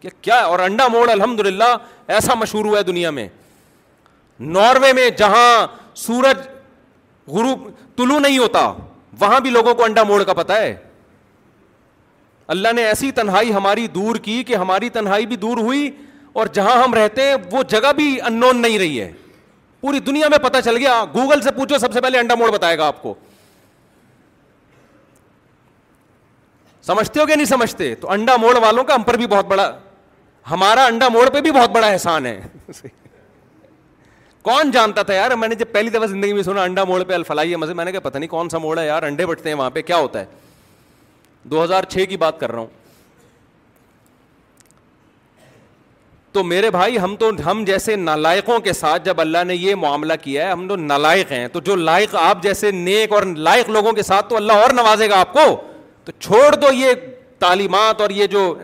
کہ 0.00 0.08
کیا 0.22 0.36
اور 0.40 0.58
انڈا 0.68 0.86
موڑ 0.88 1.08
الحمد 1.10 1.40
للہ 1.46 1.76
ایسا 2.14 2.34
مشہور 2.38 2.64
ہوا 2.64 2.78
ہے 2.78 2.82
دنیا 2.82 3.10
میں 3.10 3.28
ناروے 4.40 4.92
میں 4.92 5.08
جہاں 5.18 5.66
سورج 6.04 6.46
غروب 7.28 7.68
طلوع 7.96 8.18
نہیں 8.18 8.38
ہوتا 8.38 8.66
وہاں 9.20 9.40
بھی 9.40 9.50
لوگوں 9.50 9.74
کو 9.74 9.84
انڈا 9.84 10.02
موڑ 10.08 10.22
کا 10.24 10.32
پتہ 10.34 10.52
ہے 10.52 10.76
اللہ 12.54 12.72
نے 12.76 12.84
ایسی 12.84 13.10
تنہائی 13.16 13.52
ہماری 13.54 13.86
دور 13.94 14.16
کی 14.22 14.42
کہ 14.44 14.54
ہماری 14.56 14.88
تنہائی 14.90 15.26
بھی 15.26 15.36
دور 15.36 15.58
ہوئی 15.58 15.90
اور 16.32 16.46
جہاں 16.52 16.82
ہم 16.82 16.94
رہتے 16.94 17.22
ہیں 17.28 17.34
وہ 17.52 17.62
جگہ 17.68 17.92
بھی 17.96 18.16
ان 18.26 18.34
نون 18.40 18.60
نہیں 18.62 18.78
رہی 18.78 19.00
ہے 19.00 19.10
پوری 19.80 19.98
دنیا 20.06 20.28
میں 20.28 20.38
پتہ 20.42 20.58
چل 20.64 20.76
گیا 20.76 21.02
گوگل 21.14 21.40
سے 21.42 21.50
پوچھو 21.56 21.78
سب 21.78 21.92
سے 21.92 22.00
پہلے 22.00 22.18
انڈا 22.18 22.34
موڑ 22.38 22.50
بتائے 22.52 22.78
گا 22.78 22.86
آپ 22.86 23.02
کو 23.02 23.14
سمجھتے 26.86 27.20
ہو 27.20 27.26
کہ 27.26 27.36
نہیں 27.36 27.46
سمجھتے 27.46 27.94
تو 28.00 28.10
انڈا 28.10 28.36
موڑ 28.40 28.56
والوں 28.62 28.84
کا 28.84 28.94
ہم 28.94 29.02
پر 29.06 29.16
بھی 29.16 29.26
بہت 29.26 29.46
بڑا 29.46 29.70
ہمارا 30.50 30.84
انڈا 30.86 31.08
موڑ 31.08 31.28
پہ 31.32 31.40
بھی 31.40 31.52
بہت 31.52 31.70
بڑا 31.70 31.86
احسان 31.86 32.26
ہے 32.26 32.40
کون 34.42 34.70
جانتا 34.72 35.02
تھا 35.02 35.14
یار 35.14 35.30
میں 35.36 35.48
نے 35.48 35.54
جب 35.54 35.72
پہلی 35.72 35.90
دفعہ 35.90 36.06
زندگی 36.08 36.32
میں 36.32 36.42
سنا 36.42 36.62
انڈا 36.62 36.84
موڑ 36.84 37.02
پہ 37.08 37.12
الفلائی 37.14 37.50
ہے 37.50 37.56
مزے 37.56 37.74
میں 37.74 37.84
نے 37.84 37.92
کہا 37.92 38.00
پتہ 38.08 38.18
نہیں 38.18 38.30
کون 38.30 38.48
سا 38.48 38.58
موڑ 38.58 38.78
ہے 38.78 38.86
یار 38.86 39.02
انڈے 39.02 39.26
بٹتے 39.26 39.48
ہیں 39.48 39.56
وہاں 39.56 39.70
پہ 39.70 39.82
کیا 39.86 39.96
ہوتا 39.96 40.20
ہے 40.20 40.24
دو 41.50 41.64
ہزار 41.64 41.84
چھ 41.90 42.04
کی 42.08 42.16
بات 42.22 42.38
کر 42.40 42.52
رہا 42.52 42.60
ہوں 42.60 42.66
تو 46.32 46.42
میرے 46.44 46.70
بھائی 46.70 46.98
ہم 46.98 47.14
ہم 47.22 47.36
تو 47.38 47.64
جیسے 47.66 47.94
نالائقوں 47.96 48.58
کے 48.64 48.72
ساتھ 48.72 49.04
جب 49.04 49.20
اللہ 49.20 49.44
نے 49.46 49.54
یہ 49.54 49.74
معاملہ 49.74 50.12
کیا 50.22 50.46
ہے 50.46 50.50
ہم 50.50 50.66
تو 50.68 50.76
نالائق 50.76 51.32
ہیں 51.32 51.46
تو 51.52 51.60
جو 51.68 51.74
لائق 51.76 52.14
آپ 52.20 52.42
جیسے 52.42 52.70
نیک 52.70 53.12
اور 53.12 53.22
لائق 53.48 53.70
لوگوں 53.70 53.92
کے 53.92 54.02
ساتھ 54.02 54.28
تو 54.28 54.36
اللہ 54.36 54.62
اور 54.66 54.72
نوازے 54.74 55.08
گا 55.10 55.18
آپ 55.20 55.32
کو 55.32 55.46
تو 56.04 56.12
چھوڑ 56.18 56.54
دو 56.54 56.72
یہ 56.72 56.92
تعلیمات 57.38 58.00
اور 58.00 58.10
یہ 58.10 58.26
جو 58.36 58.54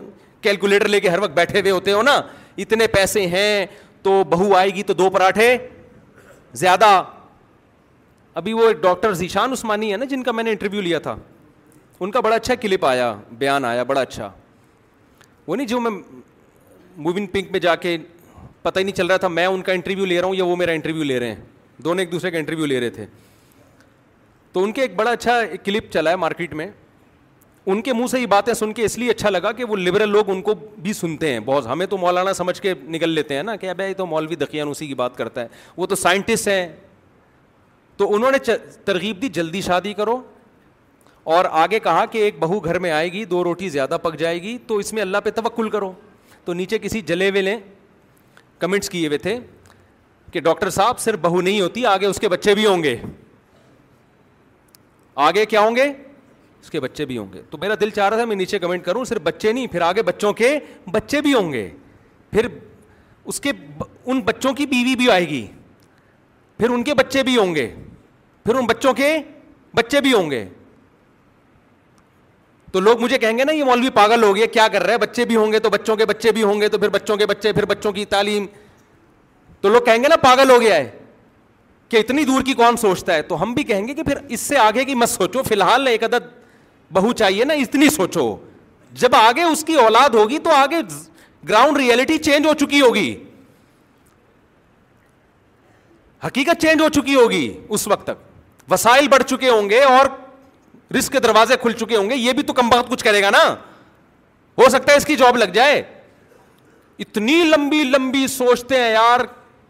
کیلکولیٹر 0.41 0.87
لے 0.87 0.99
کے 0.99 1.09
ہر 1.09 1.19
وقت 1.23 1.31
بیٹھے 1.35 1.59
ہوئے 1.59 1.71
ہوتے 1.71 1.91
ہو 1.91 2.01
نا 2.03 2.21
اتنے 2.63 2.87
پیسے 2.93 3.25
ہیں 3.27 3.65
تو 4.07 4.23
بہو 4.29 4.53
آئے 4.55 4.69
گی 4.75 4.83
تو 4.89 4.93
دو 4.93 5.09
پراٹھے 5.09 5.45
زیادہ 6.59 6.87
ابھی 8.39 8.53
وہ 8.53 8.67
ایک 8.67 8.77
ڈاکٹر 8.81 9.13
ذیشان 9.21 9.51
عثمانی 9.51 9.91
ہے 9.91 9.97
نا 9.97 10.05
جن 10.11 10.23
کا 10.23 10.31
میں 10.37 10.43
نے 10.43 10.49
انٹرویو 10.51 10.81
لیا 10.81 10.99
تھا 11.07 11.15
ان 12.05 12.11
کا 12.11 12.19
بڑا 12.27 12.35
اچھا 12.35 12.55
کلپ 12.65 12.85
آیا 12.85 13.13
بیان 13.41 13.65
آیا 13.65 13.83
بڑا 13.91 14.01
اچھا 14.01 14.29
وہ 15.47 15.55
نہیں 15.55 15.67
جو 15.67 15.79
میں 15.79 15.91
موون 17.05 17.27
پنک 17.33 17.51
میں 17.51 17.59
جا 17.65 17.75
کے 17.85 17.97
پتہ 18.63 18.79
ہی 18.79 18.83
نہیں 18.83 18.95
چل 18.95 19.07
رہا 19.07 19.17
تھا 19.23 19.27
میں 19.39 19.45
ان 19.45 19.61
کا 19.67 19.71
انٹرویو 19.79 20.05
لے 20.05 20.19
رہا 20.19 20.27
ہوں 20.27 20.35
یا 20.35 20.43
وہ 20.51 20.55
میرا 20.61 20.71
انٹرویو 20.79 21.03
لے 21.11 21.19
رہے 21.19 21.33
ہیں 21.33 21.43
دونوں 21.87 21.99
ایک 22.03 22.11
دوسرے 22.11 22.31
کا 22.31 22.37
انٹرویو 22.37 22.65
لے 22.65 22.79
رہے 22.79 22.89
تھے 22.99 23.05
تو 24.53 24.63
ان 24.63 24.71
کے 24.71 24.81
ایک 24.81 24.95
بڑا 24.95 25.11
اچھا 25.11 25.39
کلپ 25.63 25.91
چلا 25.93 26.11
ہے 26.11 26.15
مارکیٹ 26.27 26.53
میں 26.61 26.67
ان 27.71 27.81
کے 27.81 27.93
منہ 27.93 28.05
سے 28.07 28.19
یہ 28.19 28.25
باتیں 28.25 28.53
سن 28.53 28.71
کے 28.73 28.83
اس 28.85 28.97
لیے 28.97 29.09
اچھا 29.11 29.29
لگا 29.29 29.51
کہ 29.51 29.63
وہ 29.69 29.75
لبرل 29.77 30.09
لوگ 30.09 30.29
ان 30.31 30.41
کو 30.41 30.53
بھی 30.81 30.91
سنتے 30.93 31.31
ہیں 31.31 31.39
بہت 31.45 31.65
ہمیں 31.67 31.85
تو 31.89 31.97
مولانا 31.97 32.33
سمجھ 32.33 32.61
کے 32.61 32.73
نکل 32.89 33.09
لیتے 33.13 33.35
ہیں 33.35 33.43
نا 33.43 33.55
کہ 33.63 33.69
ابھی 33.69 33.93
تو 33.93 34.05
مولوی 34.07 34.35
دقیان 34.43 34.69
اسی 34.69 34.87
کی 34.87 34.93
بات 35.01 35.15
کرتا 35.17 35.41
ہے 35.41 35.47
وہ 35.77 35.85
تو 35.87 35.95
سائنٹسٹ 35.95 36.47
ہیں 36.47 36.67
تو 37.97 38.13
انہوں 38.15 38.31
نے 38.31 38.37
ترغیب 38.85 39.21
دی 39.21 39.29
جلدی 39.39 39.61
شادی 39.61 39.93
کرو 39.99 40.19
اور 41.35 41.45
آگے 41.63 41.79
کہا 41.83 42.05
کہ 42.11 42.17
ایک 42.25 42.39
بہو 42.43 42.59
گھر 42.65 42.79
میں 42.79 42.91
آئے 42.91 43.11
گی 43.13 43.23
دو 43.33 43.43
روٹی 43.43 43.69
زیادہ 43.69 43.97
پک 44.03 44.17
جائے 44.19 44.41
گی 44.41 44.57
تو 44.67 44.77
اس 44.77 44.93
میں 44.93 45.01
اللہ 45.01 45.17
پہ 45.23 45.29
توکل 45.41 45.69
کرو 45.69 45.91
تو 46.45 46.53
نیچے 46.59 46.79
کسی 46.79 47.01
جلے 47.11 47.29
ہوئے 47.29 47.55
کمنٹس 48.59 48.89
کیے 48.89 49.07
ہوئے 49.07 49.17
تھے 49.25 49.37
کہ 50.31 50.39
ڈاکٹر 50.41 50.69
صاحب 50.79 50.99
صرف 50.99 51.19
بہو 51.21 51.41
نہیں 51.41 51.61
ہوتی 51.61 51.85
آگے 51.85 52.05
اس 52.05 52.19
کے 52.19 52.29
بچے 52.29 52.55
بھی 52.55 52.65
ہوں 52.65 52.83
گے 52.83 52.95
آگے 55.29 55.45
کیا 55.45 55.59
ہوں 55.61 55.75
گے 55.75 55.91
اس 56.63 56.69
کے 56.71 56.79
بچے 56.79 57.05
بھی 57.05 57.17
ہوں 57.17 57.27
گے 57.33 57.41
تو 57.49 57.57
میرا 57.61 57.73
دل 57.81 57.89
چاہ 57.95 58.09
رہا 58.09 58.17
تھا 58.17 58.25
میں 58.25 58.35
نیچے 58.35 58.59
کمنٹ 58.59 58.83
کروں 58.85 59.03
صرف 59.05 59.21
بچے 59.23 59.51
نہیں 59.53 59.67
پھر 59.71 59.81
آگے 59.81 60.01
بچوں 60.03 60.33
کے 60.33 60.57
بچے 60.93 61.21
بھی 61.21 61.33
ہوں 61.33 61.51
گے 61.53 61.69
پھر 62.31 62.47
اس 63.31 63.39
کے 63.41 63.51
ان 64.05 64.19
بچوں 64.25 64.53
کی 64.53 64.65
بیوی 64.65 64.95
بھی 64.95 65.09
آئے 65.11 65.27
گی 65.29 65.45
پھر 66.57 66.69
ان 66.69 66.83
کے 66.83 66.93
بچے 66.93 67.23
بھی 67.23 67.37
ہوں 67.37 67.55
گے 67.55 67.73
پھر 68.45 68.55
ان 68.55 68.65
بچوں 68.67 68.93
کے 68.93 69.15
بچے 69.75 70.01
بھی 70.01 70.13
ہوں 70.13 70.29
گے 70.31 70.47
تو 72.71 72.79
لوگ 72.79 73.01
مجھے 73.01 73.17
کہیں 73.17 73.37
گے 73.37 73.43
نا 73.45 73.51
یہ 73.53 73.63
مولوی 73.63 73.89
پاگل 73.93 74.23
ہو 74.23 74.35
گیا 74.35 74.45
کیا 74.53 74.67
کر 74.71 74.83
رہا 74.83 74.93
ہے 74.93 74.97
بچے 74.97 75.25
بھی 75.25 75.35
ہوں 75.35 75.51
گے 75.51 75.59
تو 75.59 75.69
بچوں 75.69 75.95
کے 75.97 76.05
بچے 76.05 76.31
بھی 76.31 76.43
ہوں 76.43 76.61
گے 76.61 76.67
تو 76.69 76.77
پھر 76.77 76.89
بچوں 76.89 77.15
کے 77.17 77.25
بچے 77.25 77.53
پھر 77.53 77.65
بچوں 77.65 77.91
کی 77.93 78.05
تعلیم 78.15 78.45
تو 79.61 79.69
لوگ 79.69 79.81
کہیں 79.85 80.01
گے 80.03 80.07
نا 80.09 80.15
پاگل 80.21 80.49
ہو 80.51 80.59
گیا 80.61 80.75
ہے 80.75 80.89
کہ 81.89 81.97
اتنی 81.97 82.23
دور 82.25 82.41
کی 82.45 82.53
کون 82.53 82.77
سوچتا 82.77 83.13
ہے 83.13 83.21
تو 83.29 83.41
ہم 83.41 83.53
بھی 83.53 83.63
کہیں 83.63 83.87
گے 83.87 83.93
کہ 83.93 84.03
پھر 84.03 84.17
اس 84.27 84.39
سے 84.41 84.57
آگے 84.59 84.85
کی 84.85 84.95
مت 84.95 85.09
سوچو 85.09 85.43
فی 85.43 85.53
الحال 85.55 85.87
ایک 85.87 86.03
عدد 86.03 86.25
بہو 86.93 87.13
چاہیے 87.19 87.43
نا 87.45 87.53
اتنی 87.63 87.89
سوچو 87.89 88.25
جب 88.99 89.15
آگے 89.15 89.43
اس 89.43 89.63
کی 89.67 89.73
اولاد 89.83 90.15
ہوگی 90.15 90.37
تو 90.43 90.49
آگے 90.55 90.75
گراؤنڈ 91.49 91.77
ریئلٹی 91.77 92.17
چینج 92.17 92.45
ہو 92.47 92.53
چکی 92.65 92.81
ہوگی 92.81 93.15
حقیقت 96.25 96.61
چینج 96.61 96.81
ہو 96.81 96.87
چکی 97.01 97.15
ہوگی 97.15 97.47
اس 97.69 97.87
وقت 97.87 98.05
تک 98.07 98.71
وسائل 98.71 99.07
بڑھ 99.07 99.23
چکے 99.23 99.49
ہوں 99.49 99.69
گے 99.69 99.81
اور 99.83 100.05
رسک 100.97 101.11
کے 101.11 101.19
دروازے 101.19 101.55
کھل 101.61 101.71
چکے 101.79 101.95
ہوں 101.95 102.09
گے 102.09 102.15
یہ 102.15 102.33
بھی 102.33 102.43
تو 102.43 102.53
کم 102.53 102.69
بہت 102.69 102.89
کچھ 102.89 103.03
کرے 103.03 103.21
گا 103.21 103.29
نا 103.29 103.41
ہو 104.57 104.69
سکتا 104.69 104.91
ہے 104.91 104.97
اس 104.97 105.05
کی 105.05 105.15
جاب 105.15 105.37
لگ 105.37 105.51
جائے 105.53 105.81
اتنی 106.99 107.37
لمبی 107.55 107.83
لمبی 107.83 108.25
سوچتے 108.27 108.79
ہیں 108.83 108.91
یار 108.91 109.19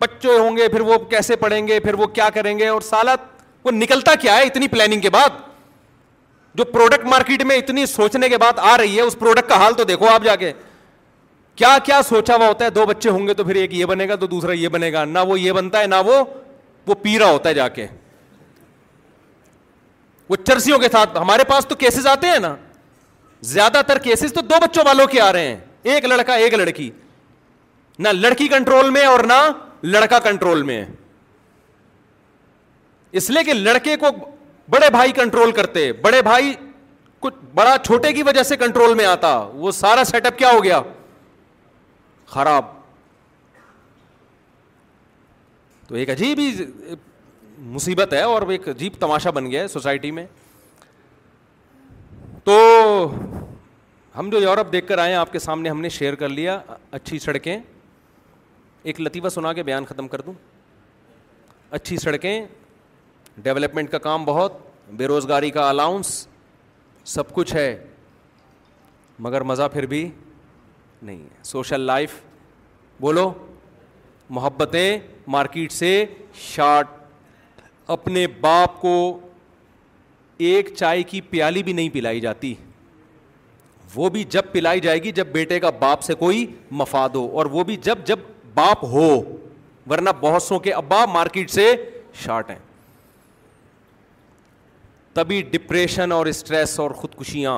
بچے 0.01 0.37
ہوں 0.37 0.57
گے 0.57 0.67
پھر 0.71 0.81
وہ 0.89 0.97
کیسے 1.09 1.35
پڑھیں 1.35 1.67
گے 1.67 1.79
پھر 1.79 1.93
وہ 1.99 2.07
کیا 2.17 2.29
کریں 2.33 2.57
گے 2.59 2.67
اور 2.67 2.81
سالت 2.89 3.25
وہ 3.65 3.71
نکلتا 3.71 4.15
کیا 4.21 4.37
ہے 4.37 4.43
اتنی 4.43 4.67
پلاننگ 4.75 5.01
کے 5.01 5.09
بعد 5.09 5.46
جو 6.57 6.63
پروڈکٹ 6.65 7.03
مارکیٹ 7.05 7.43
میں 7.45 7.55
اتنی 7.57 7.85
سوچنے 7.85 8.27
کے 8.29 8.37
بعد 8.41 8.59
آ 8.69 8.77
رہی 8.77 8.95
ہے 8.97 9.01
اس 9.01 9.17
پروڈکٹ 9.19 9.49
کا 9.49 9.55
حال 9.63 9.73
تو 9.77 9.83
دیکھو 9.89 10.07
آپ 10.09 10.23
جا 10.23 10.35
کے 10.35 10.51
کیا 11.55 11.77
کیا 11.85 11.99
سوچا 12.07 12.35
ہوا 12.35 12.47
ہوتا 12.47 12.65
ہے 12.65 12.69
دو 12.69 12.85
بچے 12.85 13.09
ہوں 13.09 13.27
گے 13.27 13.33
تو 13.33 13.43
پھر 13.43 13.55
ایک 13.55 13.73
یہ 13.73 13.85
بنے 13.91 14.07
گا 14.09 14.15
تو 14.21 14.27
دوسرا 14.27 14.53
یہ 14.53 14.69
بنے 14.75 14.91
گا 14.93 15.03
نہ 15.05 15.19
وہ 15.27 15.39
یہ 15.39 15.51
بنتا 15.57 15.79
ہے 15.79 15.87
نہ 15.87 15.95
وہ 16.05 16.23
وہ 16.87 16.95
پی 17.01 17.17
رہا 17.19 17.31
ہوتا 17.31 17.49
ہے 17.77 17.87
چرسیوں 20.45 20.77
کے 20.79 20.87
ساتھ 20.91 21.17
ہمارے 21.17 21.43
پاس 21.47 21.67
تو 21.67 21.75
کیسز 21.81 22.07
آتے 22.07 22.27
ہیں 22.27 22.39
نا 22.41 22.55
زیادہ 23.49 23.81
تر 23.87 23.97
کیسز 24.07 24.33
تو 24.33 24.41
دو 24.47 24.55
بچوں 24.61 24.83
والوں 24.85 25.05
کے 25.11 25.19
آ 25.21 25.31
رہے 25.33 25.47
ہیں 25.47 25.55
ایک 25.93 26.05
لڑکا 26.05 26.33
ایک 26.43 26.53
لڑکی 26.53 26.89
نہ 27.99 28.07
لڑکی 28.13 28.47
کنٹرول 28.53 28.89
میں 28.95 29.05
اور 29.07 29.19
نہ 29.29 29.39
لڑکا 29.83 30.19
کنٹرول 30.23 30.63
میں 30.71 30.83
اس 33.21 33.29
لیے 33.29 33.43
کہ 33.43 33.53
لڑکے 33.53 33.95
کو 33.97 34.09
بڑے 34.69 34.89
بھائی 34.91 35.11
کنٹرول 35.15 35.51
کرتے 35.55 35.91
بڑے 36.01 36.21
بھائی 36.21 36.53
کچھ 37.19 37.35
بڑا 37.55 37.75
چھوٹے 37.85 38.11
کی 38.13 38.23
وجہ 38.23 38.43
سے 38.43 38.57
کنٹرول 38.57 38.93
میں 38.95 39.05
آتا 39.05 39.35
وہ 39.53 39.71
سارا 39.71 40.03
سیٹ 40.05 40.25
اپ 40.25 40.37
کیا 40.37 40.49
ہو 40.53 40.63
گیا 40.63 40.81
خراب 42.27 42.65
تو 45.87 45.95
ایک 45.95 46.09
عجیب 46.09 46.39
ہی 46.39 46.51
مصیبت 47.73 48.13
ہے 48.13 48.21
اور 48.21 48.41
ایک 48.51 48.67
عجیب 48.69 48.93
تماشا 48.99 49.29
بن 49.37 49.49
گیا 49.51 49.61
ہے 49.61 49.67
سوسائٹی 49.67 50.11
میں 50.11 50.25
تو 52.43 52.57
ہم 54.17 54.29
جو 54.29 54.39
یورپ 54.41 54.71
دیکھ 54.71 54.87
کر 54.87 54.97
آئے 54.97 55.11
ہیں 55.11 55.17
آپ 55.19 55.31
کے 55.31 55.39
سامنے 55.39 55.69
ہم 55.69 55.81
نے 55.81 55.89
شیئر 55.99 56.15
کر 56.21 56.29
لیا 56.29 56.59
اچھی 56.97 57.19
سڑکیں 57.19 57.57
ایک 58.83 59.01
لطیفہ 59.01 59.29
سنا 59.29 59.53
کے 59.53 59.63
بیان 59.63 59.85
ختم 59.85 60.07
کر 60.07 60.21
دوں 60.25 60.33
اچھی 61.79 61.97
سڑکیں 61.97 62.45
ڈیولپمنٹ 63.43 63.89
کا 63.91 63.97
کام 64.03 64.23
بہت 64.25 64.53
بے 64.97 65.05
روزگاری 65.07 65.49
کا 65.51 65.67
الاؤنس 65.69 66.07
سب 67.05 67.33
کچھ 67.33 67.53
ہے 67.55 67.75
مگر 69.25 69.41
مزہ 69.49 69.63
پھر 69.73 69.85
بھی 69.85 70.07
نہیں 71.01 71.17
ہے 71.23 71.43
سوشل 71.43 71.81
لائف 71.81 72.11
بولو 73.01 73.31
محبتیں 74.37 74.99
مارکیٹ 75.35 75.71
سے 75.71 76.03
شارٹ 76.47 76.87
اپنے 77.97 78.25
باپ 78.41 78.79
کو 78.81 78.95
ایک 80.47 80.73
چائے 80.77 81.03
کی 81.11 81.21
پیالی 81.29 81.63
بھی 81.63 81.73
نہیں 81.73 81.89
پلائی 81.93 82.19
جاتی 82.21 82.53
وہ 83.95 84.09
بھی 84.15 84.23
جب 84.29 84.51
پلائی 84.51 84.79
جائے 84.81 85.03
گی 85.03 85.11
جب 85.19 85.27
بیٹے 85.33 85.59
کا 85.59 85.69
باپ 85.79 86.01
سے 86.03 86.13
کوئی 86.15 86.45
مفاد 86.81 87.09
ہو 87.15 87.25
اور 87.37 87.45
وہ 87.51 87.63
بھی 87.63 87.75
جب 87.83 88.05
جب 88.05 88.19
باپ 88.53 88.83
ہو 88.93 89.09
ورنہ 89.89 90.09
بہت 90.21 90.43
سو 90.43 90.59
کے 90.59 90.73
ابا 90.73 91.05
مارکیٹ 91.13 91.51
سے 91.51 91.73
شارٹ 92.23 92.49
ہیں 92.49 92.59
تبھی 95.17 95.41
ڈپریشن 95.51 96.11
اور 96.11 96.25
اسٹریس 96.25 96.79
اور 96.79 96.91
خودکشیاں 96.95 97.57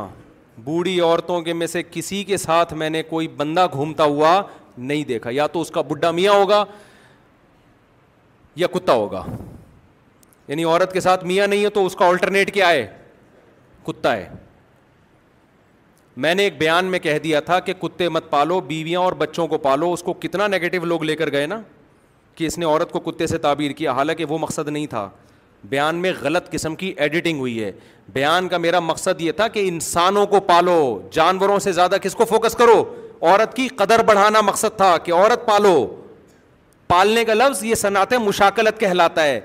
بوڑھی 0.63 0.99
عورتوں 1.01 1.39
کے 1.41 1.53
میں 1.53 1.67
سے 1.67 1.81
کسی 1.91 2.23
کے 2.23 2.37
ساتھ 2.37 2.73
میں 2.81 2.89
نے 2.89 3.01
کوئی 3.09 3.27
بندہ 3.37 3.65
گھومتا 3.71 4.03
ہوا 4.03 4.31
نہیں 4.77 5.03
دیکھا 5.07 5.29
یا 5.33 5.47
تو 5.53 5.61
اس 5.61 5.71
کا 5.71 5.81
بڈھا 5.89 6.11
میاں 6.11 6.33
ہوگا 6.33 6.63
یا 8.55 8.67
کتا 8.75 8.93
ہوگا 8.93 9.23
یعنی 10.47 10.63
عورت 10.63 10.93
کے 10.93 10.99
ساتھ 10.99 11.25
میاں 11.25 11.47
نہیں 11.47 11.63
ہے 11.63 11.69
تو 11.69 11.85
اس 11.85 11.95
کا 11.95 12.07
آلٹرنیٹ 12.09 12.53
کیا 12.53 12.69
ہے 12.69 12.87
کتا 13.87 14.15
ہے 14.17 14.29
میں 16.23 16.33
نے 16.35 16.43
ایک 16.43 16.57
بیان 16.59 16.85
میں 16.91 16.99
کہہ 16.99 17.17
دیا 17.23 17.39
تھا 17.49 17.59
کہ 17.67 17.73
کتے 17.87 18.09
مت 18.09 18.29
پالو 18.29 18.59
بیویاں 18.69 18.99
اور 18.99 19.13
بچوں 19.17 19.47
کو 19.47 19.57
پالو 19.67 19.91
اس 19.93 20.03
کو 20.03 20.13
کتنا 20.19 20.47
نگیٹو 20.55 20.85
لوگ 20.85 21.03
لے 21.03 21.15
کر 21.15 21.31
گئے 21.31 21.45
نا 21.47 21.59
کہ 22.35 22.45
اس 22.47 22.57
نے 22.57 22.65
عورت 22.65 22.91
کو 22.91 22.99
کتے 23.11 23.27
سے 23.27 23.37
تعبیر 23.45 23.71
کیا 23.81 23.91
حالانکہ 23.91 24.25
وہ 24.29 24.37
مقصد 24.39 24.67
نہیں 24.67 24.87
تھا 24.87 25.09
بیان 25.69 25.95
میں 26.01 26.11
غلط 26.21 26.49
قسم 26.51 26.75
کی 26.75 26.93
ایڈیٹنگ 26.97 27.39
ہوئی 27.39 27.63
ہے 27.63 27.71
بیان 28.13 28.47
کا 28.49 28.57
میرا 28.57 28.79
مقصد 28.79 29.21
یہ 29.21 29.31
تھا 29.35 29.47
کہ 29.47 29.67
انسانوں 29.67 30.25
کو 30.27 30.39
پالو 30.45 30.99
جانوروں 31.13 31.57
سے 31.59 31.71
زیادہ 31.71 31.95
کس 32.01 32.15
کو 32.15 32.25
فوکس 32.25 32.53
کرو 32.57 32.83
عورت 33.21 33.55
کی 33.55 33.67
قدر 33.77 34.03
بڑھانا 34.05 34.41
مقصد 34.41 34.77
تھا 34.77 34.95
کہ 35.03 35.11
عورت 35.13 35.45
پالو 35.45 35.85
پالنے 36.87 37.25
کا 37.25 37.33
لفظ 37.33 37.63
یہ 37.63 37.75
صنعت 37.75 38.13
مشاکلت 38.25 38.79
کہلاتا 38.79 39.23
ہے 39.23 39.39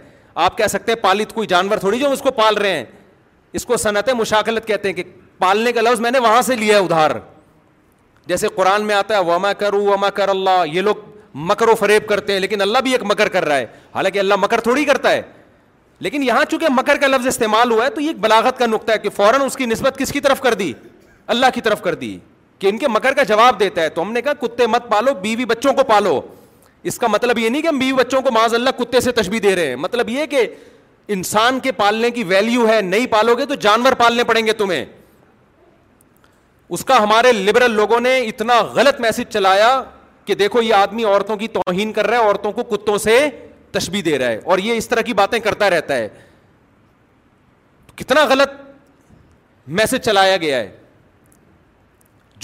آپ 0.45 0.57
کہہ 0.59 0.67
سکتے 0.69 0.93
ہیں 0.93 1.03
پالت 1.03 1.33
کوئی 1.35 1.47
جانور 1.49 1.79
تھوڑی 1.79 1.99
جو 1.99 2.11
اس 2.13 2.23
کو 2.23 2.31
پال 2.37 2.57
رہے 2.59 2.77
ہیں 2.77 2.85
اس 3.57 3.65
کو 3.67 3.77
صنعت 3.77 4.09
مشاکلت 4.19 4.67
کہتے 4.67 4.89
ہیں 4.89 4.95
کہ 4.97 5.03
پالنے 5.39 5.73
کا 5.73 5.81
لفظ 5.81 6.01
میں 6.01 6.11
نے 6.11 6.19
وہاں 6.19 6.41
سے 6.43 6.57
لیا 6.57 6.79
ہے 6.79 6.83
ادھار 6.85 7.11
جیسے 8.27 8.49
قرآن 8.55 8.83
میں 8.87 8.95
آتا 8.95 9.17
ہے 9.19 9.23
وما 9.31 9.53
کرو 9.59 9.83
وما 9.85 10.11
کر 10.19 10.29
اللہ 10.29 10.63
یہ 10.73 10.81
لوگ 10.83 10.95
مکر 11.51 11.69
و 11.69 11.75
فریب 11.79 12.07
کرتے 12.09 12.33
ہیں 12.33 12.41
لیکن 12.41 12.61
اللہ 12.61 12.79
بھی 12.85 12.93
ایک 12.93 13.03
مکر 13.11 13.29
کر 13.29 13.45
رہا 13.45 13.57
ہے 13.57 13.67
حالانکہ 13.95 14.19
اللہ 14.19 14.35
مکر 14.43 14.61
تھوڑی 14.61 14.85
کرتا 14.85 15.11
ہے 15.11 15.23
لیکن 16.05 16.23
یہاں 16.23 16.45
چونکہ 16.51 16.67
مکر 16.77 16.97
کا 17.01 17.07
لفظ 17.09 17.27
استعمال 17.27 17.71
ہوا 17.71 17.85
ہے 17.85 17.91
تو 17.91 18.01
یہ 18.01 18.07
ایک 18.13 18.19
بلاغت 18.21 18.59
کا 18.59 18.67
نقطہ 18.67 18.93
ہے 18.93 18.99
کہ 19.03 19.09
فوراً 19.17 19.41
اس 19.43 19.57
کی 19.57 19.67
نسبت 19.67 19.99
کس 19.99 20.13
کی 20.13 20.21
طرف 20.27 20.41
کر 20.47 20.55
دی 20.63 20.73
اللہ 21.35 21.47
کی 21.55 21.61
طرف 21.69 21.81
کر 21.83 21.95
دی 22.01 22.17
کہ 22.63 22.67
ان 22.67 22.79
کے 22.79 22.89
مکر 22.95 23.13
کا 23.15 23.23
جواب 23.31 23.59
دیتا 23.61 23.81
ہے 23.83 23.89
تو 23.95 24.01
ہم 24.03 24.11
نے 24.13 24.21
کہا 24.23 24.33
کتے 24.41 24.67
مت 24.75 24.83
پالو 24.89 25.15
بیوی 25.23 25.45
بچوں 25.53 25.73
کو 25.79 25.83
پالو 25.91 26.17
اس 26.91 26.97
کا 27.05 27.09
مطلب 27.15 27.39
یہ 27.39 27.49
نہیں 27.55 27.63
کہ 27.63 27.67
ہم 27.69 27.79
بیوی 27.79 27.97
بچوں 28.03 28.21
کو 28.23 28.29
معاذ 28.35 28.53
اللہ 28.59 28.71
کتے 28.81 28.99
سے 29.07 29.11
تشبیح 29.23 29.41
دے 29.43 29.53
رہے 29.57 29.67
ہیں 29.69 29.77
مطلب 29.87 30.07
یہ 30.17 30.21
کہ 30.35 30.41
انسان 31.17 31.53
کے 31.67 31.71
پالنے 31.81 32.09
کی 32.19 32.23
ویلیو 32.35 32.61
ہے 32.69 32.79
نہیں 32.91 33.07
پالو 33.11 33.35
گے 33.39 33.45
تو 33.47 33.55
جانور 33.69 33.93
پالنے 34.03 34.23
پڑیں 34.33 34.45
گے 34.47 34.53
تمہیں 34.61 34.85
اس 36.75 36.83
کا 36.91 36.97
ہمارے 37.03 37.29
لبرل 37.41 37.73
لوگوں 37.81 37.99
نے 38.09 38.15
اتنا 38.29 38.57
غلط 38.75 38.97
میسج 39.07 39.27
چلایا 39.33 39.71
کہ 40.27 40.33
دیکھو 40.45 40.59
یہ 40.63 40.75
آدمی 40.83 41.05
عورتوں 41.15 41.37
کی 41.37 41.49
توہین 41.59 41.89
کر 41.93 42.05
رہا 42.07 42.17
ہے 42.19 42.25
عورتوں 42.29 42.51
کو 42.53 42.61
کتوں 42.77 42.99
سے 43.09 43.17
تشبی 43.79 44.03
دے 44.09 44.19
رہا 44.19 44.27
ہے 44.29 44.41
اور 44.53 44.59
یہ 44.69 44.77
اس 44.79 44.89
طرح 44.89 45.03
کی 45.11 45.15
باتیں 45.21 45.39
کرتا 45.47 45.71
رہتا 45.71 45.95
ہے 45.97 46.09
کتنا 47.97 48.25
غلط 48.31 48.53
میسج 49.81 50.05
چلایا 50.05 50.37
گیا 50.47 50.57
ہے 50.61 50.71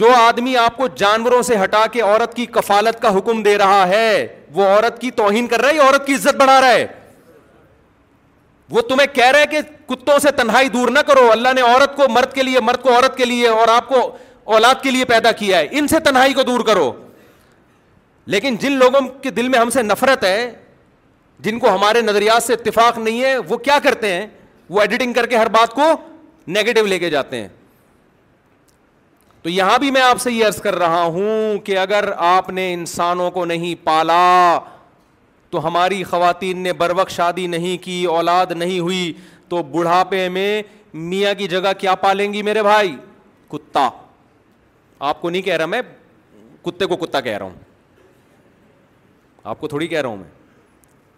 جو 0.01 0.11
آدمی 0.17 0.57
آپ 0.57 0.77
کو 0.77 0.87
جانوروں 1.03 1.41
سے 1.51 1.57
ہٹا 1.63 1.85
کے 1.93 2.01
عورت 2.01 2.35
کی 2.35 2.47
کفالت 2.57 3.01
کا 3.03 3.11
حکم 3.17 3.43
دے 3.43 3.57
رہا 3.59 3.87
ہے 3.89 4.15
وہ 4.59 4.65
عورت 4.67 5.01
کی 5.01 5.11
توہین 5.23 5.47
کر 5.47 5.61
رہا 5.63 5.69
ہے 5.71 5.79
عورت 5.89 6.07
کی 6.07 6.15
عزت 6.15 6.37
بڑھا 6.41 6.61
رہا 6.61 6.73
ہے 6.73 6.87
وہ 8.77 8.81
تمہیں 8.89 9.07
کہہ 9.15 9.31
رہے 9.35 9.47
کہ 9.51 9.61
کتوں 9.89 10.19
سے 10.27 10.31
تنہائی 10.41 10.69
دور 10.77 10.89
نہ 10.95 10.99
کرو 11.07 11.31
اللہ 11.33 11.53
نے 11.57 11.61
عورت 11.69 11.97
کو 11.97 12.09
مرد 12.17 12.33
کے 12.35 12.43
لیے 12.49 12.61
مرد 12.69 12.83
کو 12.83 12.95
عورت 12.95 13.17
کے 13.17 13.25
لیے 13.25 13.49
اور 13.61 13.69
آپ 13.77 13.89
کو 13.89 14.01
اولاد 14.57 14.83
کے 14.83 14.91
لیے 14.91 15.05
پیدا 15.13 15.33
کیا 15.43 15.59
ہے 15.59 15.67
ان 15.79 15.89
سے 15.89 16.01
تنہائی 16.09 16.33
کو 16.35 16.43
دور 16.51 16.61
کرو 16.67 16.91
لیکن 18.35 18.57
جن 18.65 18.73
لوگوں 18.83 19.01
کے 19.23 19.31
دل 19.41 19.49
میں 19.49 19.59
ہم 19.59 19.71
سے 19.77 19.83
نفرت 19.93 20.25
ہے 20.25 20.37
جن 21.45 21.59
کو 21.59 21.75
ہمارے 21.75 22.01
نظریات 22.03 22.43
سے 22.43 22.55
اتفاق 22.55 22.99
نہیں 22.99 23.23
ہے 23.25 23.37
وہ 23.49 23.57
کیا 23.67 23.79
کرتے 23.83 24.13
ہیں 24.13 24.27
وہ 24.71 24.81
ایڈیٹنگ 24.81 25.13
کر 25.13 25.27
کے 25.27 25.37
ہر 25.37 25.49
بات 25.53 25.73
کو 25.75 25.83
نیگیٹو 26.57 26.85
لے 26.87 26.99
کے 26.99 27.11
جاتے 27.11 27.41
ہیں 27.41 27.49
تو 29.43 29.49
یہاں 29.49 29.79
بھی 29.79 29.91
میں 29.91 30.01
آپ 30.03 30.21
سے 30.21 30.33
یہ 30.33 30.45
عرض 30.47 30.61
کر 30.63 30.75
رہا 30.79 31.03
ہوں 31.15 31.59
کہ 31.65 31.79
اگر 31.79 32.11
آپ 32.35 32.51
نے 32.59 32.73
انسانوں 32.73 33.31
کو 33.31 33.45
نہیں 33.45 33.75
پالا 33.85 34.23
تو 35.51 35.67
ہماری 35.67 36.03
خواتین 36.11 36.59
نے 36.63 36.73
بر 36.83 36.93
وقت 36.97 37.11
شادی 37.11 37.47
نہیں 37.55 37.77
کی 37.85 38.05
اولاد 38.17 38.51
نہیں 38.57 38.79
ہوئی 38.81 39.13
تو 39.49 39.63
بڑھاپے 39.73 40.29
میں 40.37 40.63
میاں 41.09 41.33
کی 41.39 41.49
جگہ 41.49 41.73
کیا 41.79 41.95
پالیں 42.05 42.33
گی 42.33 42.43
میرے 42.49 42.63
بھائی 42.63 42.95
کتا 43.51 43.89
آپ 45.09 45.21
کو 45.21 45.31
نہیں 45.31 45.43
کہہ 45.43 45.57
رہا 45.57 45.67
میں 45.67 45.83
کتے 46.65 46.87
کو 46.87 46.97
کتا 47.05 47.21
کہہ 47.21 47.37
رہا 47.39 47.45
ہوں 47.47 47.57
آپ 49.51 49.61
کو 49.61 49.69
تھوڑی 49.69 49.87
کہہ 49.89 50.01
رہا 50.01 50.09
ہوں 50.09 50.17
میں 50.17 50.29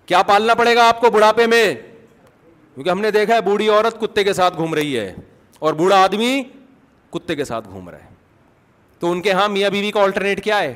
کیا 0.07 0.23
پالنا 0.27 0.55
پڑے 0.55 0.75
گا 0.77 0.89
آپ 0.89 1.01
کو 1.01 1.11
بڑھاپے 1.11 1.47
میں 1.47 1.65
کیونکہ 2.75 2.89
ہم 2.91 3.01
نے 3.01 3.11
دیکھا 3.11 3.35
ہے 3.35 3.41
بوڑھی 3.41 3.69
عورت 3.69 4.01
کتے 4.01 4.25
کے 4.25 4.33
ساتھ 4.33 4.57
گھوم 4.57 4.75
رہی 4.75 4.99
ہے 4.99 5.13
اور 5.59 5.75
بوڑھا 5.75 6.03
آدمی 6.03 6.43
کتے 7.13 7.35
کے 7.37 7.45
ساتھ 7.45 7.69
گھوم 7.69 7.89
رہا 7.91 8.05
ہے 8.05 8.11
تو 9.01 9.11
ان 9.13 9.21
کے 9.23 9.29
یہاں 9.29 9.49
میاں 9.49 9.71
بیوی 9.71 9.91
کا 9.93 10.03
آلٹرنیٹ 10.03 10.43
کیا 10.45 10.61
ہے 10.63 10.75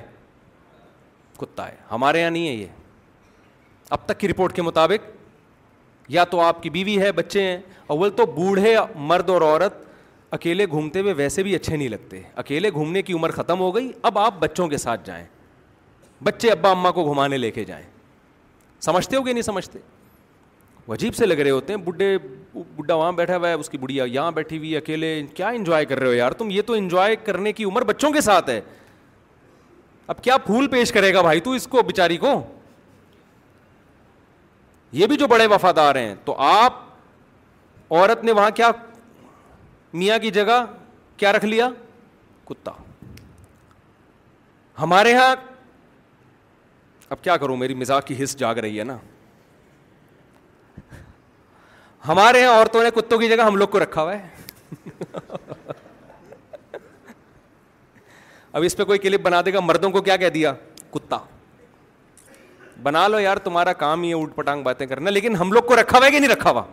کتا 1.40 1.69
ہے 1.69 1.74
ہمارے 1.90 2.20
یہاں 2.20 2.31
نہیں 2.31 2.47
ہے 2.48 2.53
یہ 2.53 2.66
اب 3.97 4.07
تک 4.07 4.19
کی 4.20 4.28
رپورٹ 4.28 4.53
کے 4.57 4.62
مطابق 4.62 5.11
یا 6.11 6.24
تو 6.31 6.40
آپ 6.40 6.62
کی 6.62 6.70
بیوی 6.70 6.98
ہے 7.01 7.11
بچے 7.12 7.43
ہیں 7.43 7.59
اول 7.93 8.11
تو 8.16 8.27
بوڑھے 8.36 8.74
مرد 8.97 9.31
اور 9.31 9.43
عورت 9.43 9.85
اکیلے 10.35 10.66
گھومتے 10.70 11.01
ہوئے 11.01 11.12
ویسے 11.16 11.43
بھی 11.43 11.55
اچھے 11.57 11.77
نہیں 11.77 11.89
لگتے 11.89 12.20
اکیلے 12.36 12.70
گھومنے 12.70 13.03
کی 13.03 13.12
عمر 13.12 13.31
ختم 13.31 13.61
ہو 13.61 13.74
گئی 13.74 13.90
اب 14.11 14.19
آپ 14.19 14.39
بچوں 14.40 14.69
کے 14.69 14.77
ساتھ 14.78 15.07
جائیں 15.07 15.24
بچے 16.24 16.51
ابا 16.51 16.70
اماں 16.70 16.93
کو 16.93 17.05
گھمانے 17.12 17.36
لے 17.39 17.51
کے 17.51 17.65
جائیں 17.65 17.85
سمجھتے 18.85 19.16
ہو 19.16 19.23
کہ 19.23 19.32
نہیں 19.32 19.43
سمجھتے 19.43 19.78
عجیب 20.93 21.15
سے 21.16 21.27
لگ 21.27 21.39
رہے 21.40 21.51
ہوتے 21.51 21.73
ہیں 21.73 21.81
بڈھے 21.85 22.16
بڈھا 22.77 22.94
وہاں 22.94 23.12
بیٹھا 23.12 23.36
ہوا 23.36 23.48
ہے 23.48 23.55
اس 23.55 23.69
کی 23.70 23.78
بڑھیا 23.78 24.05
یہاں 24.05 24.32
بیٹھی 24.32 24.59
ہوئی 24.59 24.77
اکیلے 24.77 25.09
کیا 25.35 25.48
انجوائے 25.59 25.85
کر 25.85 25.98
رہے 25.98 26.07
ہو 26.09 26.12
یار 26.15 26.32
تم 26.43 26.51
یہ 26.51 26.62
تو 26.66 26.73
انجوائے 26.73 27.16
کرنے 27.24 27.53
کی 27.53 27.65
عمر 27.65 27.85
بچوں 27.85 28.11
کے 28.12 28.20
ساتھ 28.20 28.51
ہے 28.51 28.61
اب 30.15 30.23
کیا 30.24 30.36
پھول 30.44 30.66
پیش 30.70 30.93
کرے 30.93 31.12
گا 31.15 31.23
بھائی 31.23 31.40
تو 31.48 31.53
اس 31.53 31.66
کو 31.69 31.82
بیچاری 31.86 32.16
کو 32.16 32.40
یہ 34.98 35.07
بھی 35.07 35.16
جو 35.16 35.27
بڑے 35.28 35.47
وفادار 35.51 35.97
ہیں 35.97 36.15
تو 36.24 36.35
آپ 36.43 36.82
عورت 37.90 38.24
نے 38.24 38.32
وہاں 38.32 38.51
کیا 38.55 38.70
میاں 39.93 40.19
کی 40.19 40.31
جگہ 40.31 40.65
کیا 41.16 41.32
رکھ 41.32 41.44
لیا 41.44 41.69
کتا 42.48 42.73
ہمارے 44.81 45.11
یہاں 45.11 45.35
اب 47.12 47.23
کیا 47.23 47.37
کروں 47.37 47.57
میری 47.57 47.74
مزاج 47.74 48.05
کی 48.05 48.23
حص 48.23 48.37
جاگ 48.37 48.55
رہی 48.59 48.78
ہے 48.78 48.85
نا 48.85 48.97
ہمارے 52.09 52.41
یہاں 52.41 52.57
عورتوں 52.59 52.83
نے 52.83 52.91
کتوں 52.95 53.19
کی 53.19 53.28
جگہ 53.28 53.43
ہم 53.47 53.57
لوگ 53.57 53.69
کو 53.69 53.78
رکھا 53.83 54.03
ہوا 54.03 54.16
ہے 54.16 54.45
اب 58.57 58.62
اس 58.66 58.77
پہ 58.77 58.85
کوئی 58.85 58.99
کلپ 58.99 59.20
بنا 59.23 59.41
دے 59.47 59.53
گا 59.53 59.61
مردوں 59.61 59.91
کو 59.91 60.03
کیا 60.03 60.16
کہہ 60.16 60.28
دیا 60.35 60.53
کتا 60.93 61.19
بنا 62.83 63.07
لو 63.09 63.19
یار 63.20 63.37
تمہارا 63.45 63.73
کام 63.73 64.03
ہی 64.03 64.09
ہے 64.09 64.15
اوٹ 64.15 64.35
پٹانگ 64.35 64.62
باتیں 64.62 64.87
کرنا 64.87 65.11
لیکن 65.11 65.37
ہم 65.37 65.53
لوگ 65.53 65.62
کو 65.69 65.77
رکھا 65.81 65.99
ہوا 65.99 66.07
ہے 66.07 66.11
کہ 66.11 66.19
نہیں 66.19 66.31
رکھا 66.31 66.51
ہوا 66.51 66.65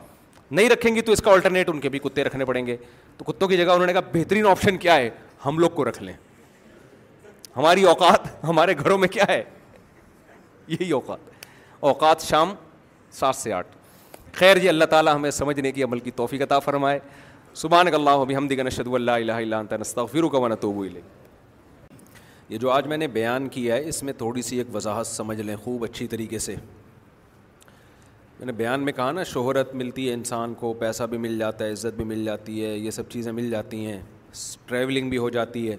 نہیں 0.51 0.69
رکھیں 0.69 0.93
گی 0.95 1.01
تو 1.01 1.11
اس 1.11 1.21
کا 1.25 1.31
آلٹرنیٹ 1.31 1.69
ان 1.69 1.79
کے 1.79 1.89
بھی 1.89 1.99
کتے 1.99 2.23
رکھنے 2.23 2.45
پڑیں 2.45 2.65
گے 2.67 2.75
تو 3.17 3.31
کتوں 3.31 3.47
کی 3.47 3.57
جگہ 3.57 3.71
انہوں 3.71 3.87
نے 3.87 3.93
کہا 3.93 4.09
بہترین 4.13 4.47
آپشن 4.47 4.77
کیا 4.77 4.95
ہے 4.95 5.09
ہم 5.45 5.59
لوگ 5.59 5.69
کو 5.75 5.85
رکھ 5.89 6.01
لیں 6.03 6.13
ہماری 7.57 7.83
اوقات 7.85 8.27
ہمارے 8.43 8.73
گھروں 8.79 8.97
میں 8.97 9.07
کیا 9.07 9.23
ہے 9.29 9.43
یہی 10.67 10.89
اوقات 10.91 11.19
اوقات 11.89 12.21
شام 12.21 12.53
سات 13.11 13.35
سے 13.35 13.51
آٹھ 13.53 13.75
خیر 14.33 14.57
جی 14.59 14.69
اللہ 14.69 14.85
تعالیٰ 14.89 15.13
ہمیں 15.15 15.31
سمجھنے 15.31 15.71
کی 15.71 15.83
عمل 15.83 15.99
کی 15.99 16.11
توفیق 16.15 16.41
عطا 16.41 16.59
فرمائے 16.59 16.99
سبحان 17.61 17.89
کا 17.91 17.95
اللہ 17.95 18.09
ہو 18.19 18.25
بھی 18.25 18.35
ہمدیغن 18.35 18.69
شدو 18.75 18.95
اللہ 18.95 19.31
علیہ 19.41 20.03
فروغ 20.11 20.41
منت 20.47 20.65
یہ 22.49 22.57
جو 22.59 22.69
آج 22.71 22.87
میں 22.87 22.97
نے 22.97 23.07
بیان 23.07 23.47
کیا 23.49 23.75
ہے 23.75 23.89
اس 23.89 24.01
میں 24.03 24.13
تھوڑی 24.17 24.41
سی 24.41 24.57
ایک 24.57 24.75
وضاحت 24.75 25.07
سمجھ 25.07 25.39
لیں 25.41 25.55
خوب 25.63 25.83
اچھی 25.83 26.07
طریقے 26.07 26.39
سے 26.45 26.55
میں 28.39 28.45
نے 28.45 28.51
بیان 28.53 28.83
میں 28.85 28.93
کہا 28.93 29.11
نا 29.11 29.23
شہرت 29.23 29.73
ملتی 29.75 30.07
ہے 30.07 30.13
انسان 30.13 30.53
کو 30.59 30.73
پیسہ 30.79 31.03
بھی 31.09 31.17
مل 31.25 31.37
جاتا 31.39 31.65
ہے 31.65 31.71
عزت 31.71 31.95
بھی 31.97 32.05
مل 32.05 32.23
جاتی 32.25 32.63
ہے 32.65 32.75
یہ 32.77 32.91
سب 32.91 33.09
چیزیں 33.09 33.31
مل 33.31 33.49
جاتی 33.51 33.85
ہیں 33.85 34.01
ٹریولنگ 34.65 35.09
بھی 35.09 35.17
ہو 35.17 35.29
جاتی 35.37 35.69
ہے 35.69 35.75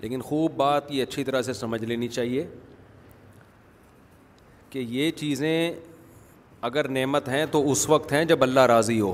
لیکن 0.00 0.20
خوب 0.22 0.54
بات 0.56 0.90
یہ 0.92 1.02
اچھی 1.02 1.24
طرح 1.24 1.42
سے 1.42 1.52
سمجھ 1.52 1.82
لینی 1.84 2.08
چاہیے 2.08 2.46
کہ 4.74 4.78
یہ 4.90 5.10
چیزیں 5.16 5.72
اگر 6.68 6.88
نعمت 6.94 7.28
ہیں 7.28 7.44
تو 7.50 7.58
اس 7.70 7.88
وقت 7.88 8.12
ہیں 8.12 8.24
جب 8.30 8.42
اللہ 8.42 8.60
راضی 8.68 8.98
ہو 9.00 9.12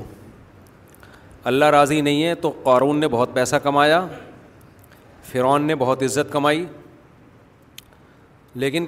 اللہ 1.51 1.65
راضی 1.75 2.01
نہیں 2.01 2.23
ہے 2.25 2.35
تو 2.45 2.53
قارون 2.63 3.01
نے 3.01 3.09
بہت 3.15 3.35
پیسہ 3.35 3.57
کمایا 3.63 4.01
فرعون 5.33 5.65
نے 5.67 5.75
بہت 5.83 6.03
عزت 6.03 6.33
کمائی 6.33 6.65
لیکن 8.65 8.87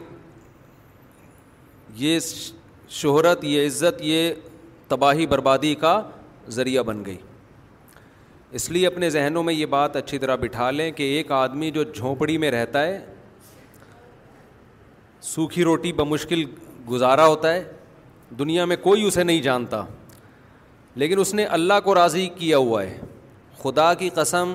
یہ 2.04 2.18
شہرت 3.00 3.44
یہ 3.44 3.66
عزت 3.66 4.00
یہ 4.02 4.32
تباہی 4.88 5.26
بربادی 5.26 5.74
کا 5.80 6.00
ذریعہ 6.56 6.82
بن 6.92 7.04
گئی 7.06 7.16
اس 8.60 8.70
لیے 8.70 8.86
اپنے 8.86 9.10
ذہنوں 9.10 9.42
میں 9.42 9.54
یہ 9.54 9.66
بات 9.78 9.96
اچھی 9.96 10.18
طرح 10.24 10.36
بٹھا 10.40 10.70
لیں 10.70 10.90
کہ 11.00 11.16
ایک 11.16 11.32
آدمی 11.44 11.70
جو 11.78 11.82
جھونپڑی 11.94 12.38
میں 12.38 12.50
رہتا 12.50 12.82
ہے 12.86 12.98
سوکھی 15.22 15.64
روٹی 15.64 15.92
بمشکل 15.96 16.42
گزارا 16.90 17.26
ہوتا 17.26 17.52
ہے 17.54 17.62
دنیا 18.38 18.64
میں 18.64 18.76
کوئی 18.82 19.02
اسے 19.06 19.22
نہیں 19.24 19.40
جانتا 19.42 19.84
لیکن 21.02 21.18
اس 21.20 21.32
نے 21.34 21.44
اللہ 21.56 21.74
کو 21.84 21.94
راضی 21.94 22.28
کیا 22.36 22.58
ہوا 22.58 22.82
ہے 22.84 22.98
خدا 23.62 23.92
کی 24.00 24.08
قسم 24.14 24.54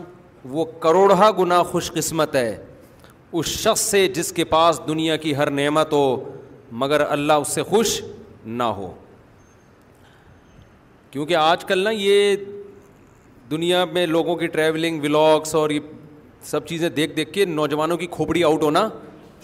وہ 0.56 0.65
کروڑہ 0.80 1.30
گنا 1.39 1.61
خوش 1.72 1.91
قسمت 1.91 2.35
ہے 2.35 2.56
اس 3.39 3.45
شخص 3.61 3.81
سے 3.81 4.07
جس 4.15 4.31
کے 4.34 4.44
پاس 4.56 4.80
دنیا 4.88 5.15
کی 5.23 5.35
ہر 5.35 5.49
نعمت 5.52 5.94
ہو 5.94 6.03
مگر 6.84 7.02
اللہ 7.10 7.34
اس 7.41 7.53
سے 7.56 7.64
خوش 7.64 8.02
نہ 8.60 8.64
ہو 8.77 8.91
کیونکہ 11.11 11.35
آج 11.35 11.65
کل 11.65 11.80
نا 11.84 11.89
یہ 11.89 12.35
دنیا 13.52 13.84
میں 13.94 14.06
لوگوں 14.07 14.35
کی 14.35 14.48
ٹریولنگ 14.56 15.02
ولاگس 15.03 15.56
اور 15.56 15.69
یہ 15.69 15.80
سب 16.45 16.65
چیزیں 16.68 16.89
دیکھ 16.95 17.15
دیکھ 17.15 17.31
کے 17.34 17.45
نوجوانوں 17.45 17.98
کی 17.98 18.07
کھوپڑی 18.11 18.44
آؤٹ 18.44 18.64
ہونا 18.64 18.88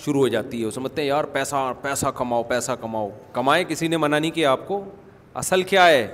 شروع 0.01 0.21
ہو 0.21 0.27
جاتی 0.27 0.59
ہے 0.61 0.65
وہ 0.65 0.71
سمجھتے 0.71 1.01
ہیں 1.01 1.07
یار 1.07 1.23
پیسہ 1.31 1.55
پیسہ 1.81 2.07
کماؤ 2.15 2.43
پیسہ 2.47 2.71
کماؤ 2.81 3.09
کمائے 3.33 3.63
کسی 3.69 3.87
نے 3.87 3.97
منع 3.97 4.17
نہیں 4.19 4.31
کیا 4.31 4.51
آپ 4.51 4.67
کو 4.67 4.83
اصل 5.43 5.63
کیا 5.71 5.85
ہے 5.87 6.07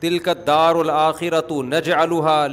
تلکت 0.00 0.46
دار 0.46 0.74
نج 1.64 1.90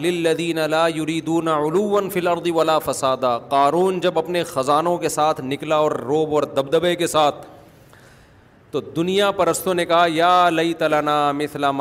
للدین 0.02 0.58
لا 0.70 0.86
یریدون 0.96 1.48
الا 1.54 1.98
فی 2.14 2.20
الارض 2.20 2.50
ولا 2.56 2.78
فسادہ 2.86 3.38
قارون 3.50 4.00
جب 4.00 4.18
اپنے 4.20 4.44
خزانوں 4.52 4.98
کے 5.06 5.10
ساتھ 5.10 5.42
نکلا 5.44 5.76
اور 5.86 5.92
روب 6.10 6.34
اور 6.36 6.44
دبدبے 6.58 6.96
کے 6.96 7.08
ساتھ 7.16 7.46
تو 8.72 8.80
دنیا 8.96 9.30
پرستوں 9.38 9.74
نے 9.74 9.86
کہا 9.86 10.06
یا 10.14 10.50
لئی 10.50 10.74
تلانا 10.80 11.32
مثلا 11.36 11.72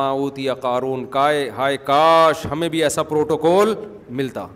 قارون 0.60 1.04
کائے 1.16 1.48
ہائے 1.56 1.76
کاش 1.84 2.46
ہمیں 2.52 2.68
بھی 2.68 2.82
ایسا 2.84 3.02
پروٹوکول 3.10 3.74
ملتا 4.20 4.46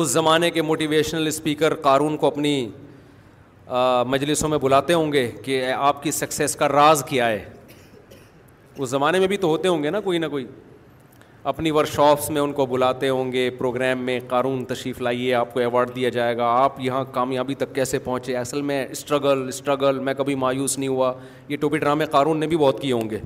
اس 0.00 0.08
زمانے 0.10 0.50
کے 0.50 0.62
موٹیویشنل 0.62 1.26
اسپیکر 1.26 1.74
قارون 1.82 2.16
کو 2.18 2.26
اپنی 2.26 2.52
مجلسوں 4.12 4.48
میں 4.48 4.58
بلاتے 4.62 4.92
ہوں 4.94 5.12
گے 5.12 5.26
کہ 5.44 5.64
آپ 5.72 6.02
کی 6.02 6.10
سکسیز 6.12 6.56
کا 6.56 6.68
راز 6.68 7.04
کیا 7.08 7.28
ہے 7.28 7.44
اس 8.76 8.88
زمانے 8.90 9.18
میں 9.18 9.26
بھی 9.32 9.36
تو 9.44 9.48
ہوتے 9.48 9.68
ہوں 9.68 9.82
گے 9.82 9.90
نا 9.90 10.00
کوئی 10.06 10.18
نہ 10.18 10.26
کوئی 10.30 10.46
اپنی 11.52 11.70
ورکشاپس 11.70 12.28
میں 12.30 12.40
ان 12.40 12.52
کو 12.52 12.66
بلاتے 12.66 13.08
ہوں 13.08 13.32
گے 13.32 13.48
پروگرام 13.58 14.02
میں 14.04 14.18
قارون 14.28 14.64
تشریف 14.68 15.00
لائیے 15.02 15.32
آپ 15.34 15.52
کو 15.54 15.60
ایوارڈ 15.60 15.94
دیا 15.96 16.08
جائے 16.16 16.36
گا 16.36 16.46
آپ 16.62 16.80
یہاں 16.84 17.04
کامیابی 17.12 17.54
تک 17.62 17.74
کیسے 17.74 17.98
پہنچے 18.04 18.36
اصل 18.36 18.62
میں 18.70 18.84
اسٹرگل 18.90 19.48
اسٹرگل 19.48 19.98
میں 20.08 20.14
کبھی 20.18 20.34
مایوس 20.44 20.78
نہیں 20.78 20.88
ہوا 20.88 21.12
یہ 21.48 21.56
ٹوپی 21.60 21.78
ڈرامے 21.78 22.06
قارون 22.10 22.40
نے 22.40 22.46
بھی 22.46 22.56
بہت 22.56 22.80
کیے 22.82 22.92
ہوں 22.92 23.10
گے 23.10 23.18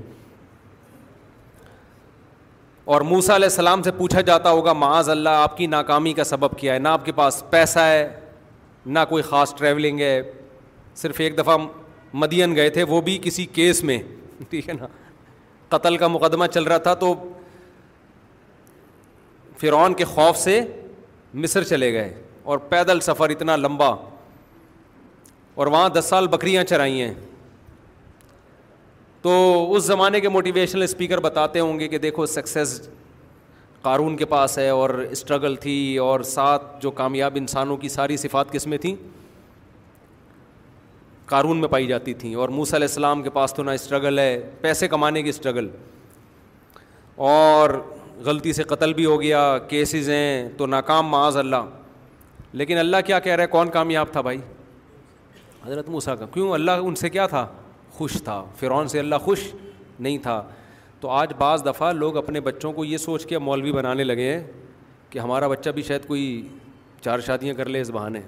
اور 2.93 3.01
موسا 3.07 3.35
علیہ 3.35 3.45
السلام 3.45 3.81
سے 3.83 3.91
پوچھا 3.97 4.21
جاتا 4.27 4.49
ہوگا 4.51 4.73
معاذ 4.73 5.09
اللہ 5.09 5.29
آپ 5.39 5.55
کی 5.57 5.65
ناکامی 5.73 6.13
کا 6.19 6.23
سبب 6.23 6.57
کیا 6.59 6.73
ہے 6.73 6.79
نہ 6.79 6.87
آپ 6.87 7.03
کے 7.05 7.11
پاس 7.19 7.41
پیسہ 7.49 7.79
ہے 7.87 7.99
نہ 8.95 8.99
کوئی 9.09 9.23
خاص 9.23 9.53
ٹریولنگ 9.55 9.99
ہے 9.99 10.21
صرف 11.01 11.19
ایک 11.23 11.37
دفعہ 11.37 11.57
مدین 12.21 12.55
گئے 12.55 12.69
تھے 12.77 12.83
وہ 12.93 13.01
بھی 13.09 13.17
کسی 13.23 13.45
کیس 13.57 13.83
میں 13.89 13.97
ٹھیک 14.49 14.69
ہے 14.69 14.73
نا 14.79 14.87
قتل 15.77 15.97
کا 16.03 16.07
مقدمہ 16.15 16.45
چل 16.53 16.63
رہا 16.63 16.77
تھا 16.87 16.93
تو 17.03 17.13
فرعون 19.61 19.93
کے 20.01 20.05
خوف 20.15 20.37
سے 20.43 20.59
مصر 21.43 21.63
چلے 21.73 21.91
گئے 21.93 22.13
اور 22.49 22.57
پیدل 22.69 22.99
سفر 23.09 23.29
اتنا 23.35 23.55
لمبا 23.55 23.93
اور 25.55 25.67
وہاں 25.67 25.89
دس 25.99 26.05
سال 26.09 26.27
بکریاں 26.37 26.63
چرائی 26.73 27.01
ہیں 27.01 27.13
تو 29.21 29.31
اس 29.75 29.83
زمانے 29.83 30.19
کے 30.21 30.29
موٹیویشنل 30.29 30.83
اسپیکر 30.83 31.19
بتاتے 31.21 31.59
ہوں 31.59 31.79
گے 31.79 31.87
کہ 31.87 31.97
دیکھو 31.97 32.25
سکسیز 32.25 32.79
قارون 33.81 34.15
کے 34.17 34.25
پاس 34.25 34.57
ہے 34.57 34.67
اور 34.69 34.89
اسٹرگل 35.09 35.55
تھی 35.61 35.73
اور 36.03 36.19
ساتھ 36.29 36.63
جو 36.81 36.91
کامیاب 36.99 37.33
انسانوں 37.37 37.77
کی 37.77 37.89
ساری 37.89 38.17
صفات 38.17 38.51
کس 38.51 38.67
میں 38.67 38.77
تھیں 38.81 38.95
قارون 41.29 41.57
میں 41.61 41.67
پائی 41.69 41.87
جاتی 41.87 42.13
تھیں 42.21 42.33
اور 42.45 42.49
موسیٰ 42.49 42.73
علیہ 42.73 42.87
السلام 42.87 43.21
کے 43.23 43.29
پاس 43.33 43.53
تو 43.53 43.63
نہ 43.63 43.71
اسٹرگل 43.79 44.19
ہے 44.19 44.29
پیسے 44.61 44.87
کمانے 44.87 45.21
کی 45.23 45.29
اسٹرگل 45.29 45.67
اور 47.31 47.69
غلطی 48.25 48.53
سے 48.53 48.63
قتل 48.71 48.93
بھی 48.93 49.05
ہو 49.05 49.21
گیا 49.21 49.41
کیسز 49.67 50.09
ہیں 50.09 50.49
تو 50.57 50.65
ناکام 50.67 51.07
معاذ 51.09 51.37
اللہ 51.37 51.65
لیکن 52.61 52.77
اللہ 52.77 52.97
کیا 53.05 53.19
کہہ 53.19 53.33
رہا 53.35 53.43
ہے 53.43 53.47
کون 53.47 53.69
کامیاب 53.71 54.11
تھا 54.11 54.21
بھائی 54.21 54.37
حضرت 55.65 55.89
موسیٰ 55.89 56.17
کا 56.19 56.25
کیوں 56.33 56.51
اللہ 56.53 56.71
ان 56.83 56.95
سے 56.95 57.09
کیا 57.09 57.27
تھا 57.27 57.45
خوش 57.99 58.13
تھا 58.23 58.43
فرعون 58.59 58.87
سے 58.87 58.99
اللہ 58.99 59.15
خوش 59.23 59.39
نہیں 59.99 60.17
تھا 60.25 60.41
تو 60.99 61.09
آج 61.21 61.31
بعض 61.37 61.65
دفعہ 61.65 61.91
لوگ 61.93 62.17
اپنے 62.17 62.39
بچوں 62.41 62.71
کو 62.73 62.83
یہ 62.85 62.97
سوچ 63.05 63.25
کے 63.31 63.37
مولوی 63.47 63.71
بنانے 63.71 64.03
لگے 64.03 64.31
ہیں 64.31 64.43
کہ 65.09 65.19
ہمارا 65.19 65.47
بچہ 65.53 65.69
بھی 65.77 65.81
شاید 65.89 66.05
کوئی 66.07 66.25
چار 67.01 67.19
شادیاں 67.25 67.53
کر 67.57 67.69
لے 67.69 67.81
اس 67.81 67.89
بہانے 67.97 68.21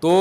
تو 0.00 0.12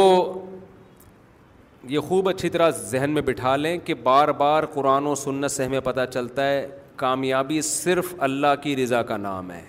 یہ 1.90 2.00
خوب 2.08 2.30
اچھی 2.30 2.50
طرح 2.56 2.70
ذہن 2.92 3.12
میں 3.14 3.22
بٹھا 3.28 3.56
لیں 3.56 3.78
کہ 3.86 3.94
بار 4.10 4.30
بار 4.44 4.66
قرآن 4.74 5.06
و 5.08 5.14
سنت 5.26 5.52
سے 5.52 5.66
ہمیں 5.66 5.80
پتہ 5.84 6.06
چلتا 6.14 6.48
ہے 6.50 6.66
کامیابی 7.04 7.62
صرف 7.70 8.14
اللہ 8.30 8.56
کی 8.64 8.76
رضا 8.84 9.02
کا 9.12 9.18
نام 9.28 9.52
ہے 9.52 9.64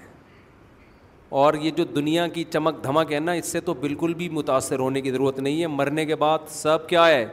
اور 1.42 1.54
یہ 1.66 1.70
جو 1.76 1.84
دنیا 2.00 2.26
کی 2.38 2.44
چمک 2.52 2.82
دھمک 2.84 3.12
ہے 3.12 3.20
نا 3.28 3.32
اس 3.42 3.52
سے 3.52 3.60
تو 3.68 3.74
بالکل 3.86 4.14
بھی 4.22 4.28
متاثر 4.40 4.78
ہونے 4.86 5.00
کی 5.00 5.10
ضرورت 5.10 5.38
نہیں 5.40 5.60
ہے 5.62 5.66
مرنے 5.82 6.06
کے 6.06 6.16
بعد 6.26 6.48
سب 6.62 6.88
کیا 6.88 7.06
ہے 7.08 7.24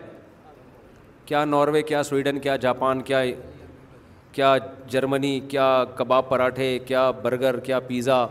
کیا 1.27 1.43
ناروے 1.45 1.81
کیا 1.83 2.01
سویڈن 2.03 2.37
کیا 2.39 2.55
جاپان 2.65 3.01
کیا 3.07 3.21
کیا 4.31 4.55
جرمنی 4.89 5.39
کیا 5.49 5.73
کباب 5.95 6.29
پراٹھے 6.29 6.77
کیا 6.85 7.09
برگر 7.21 7.59
کیا 7.65 7.79
پیزا 7.87 8.25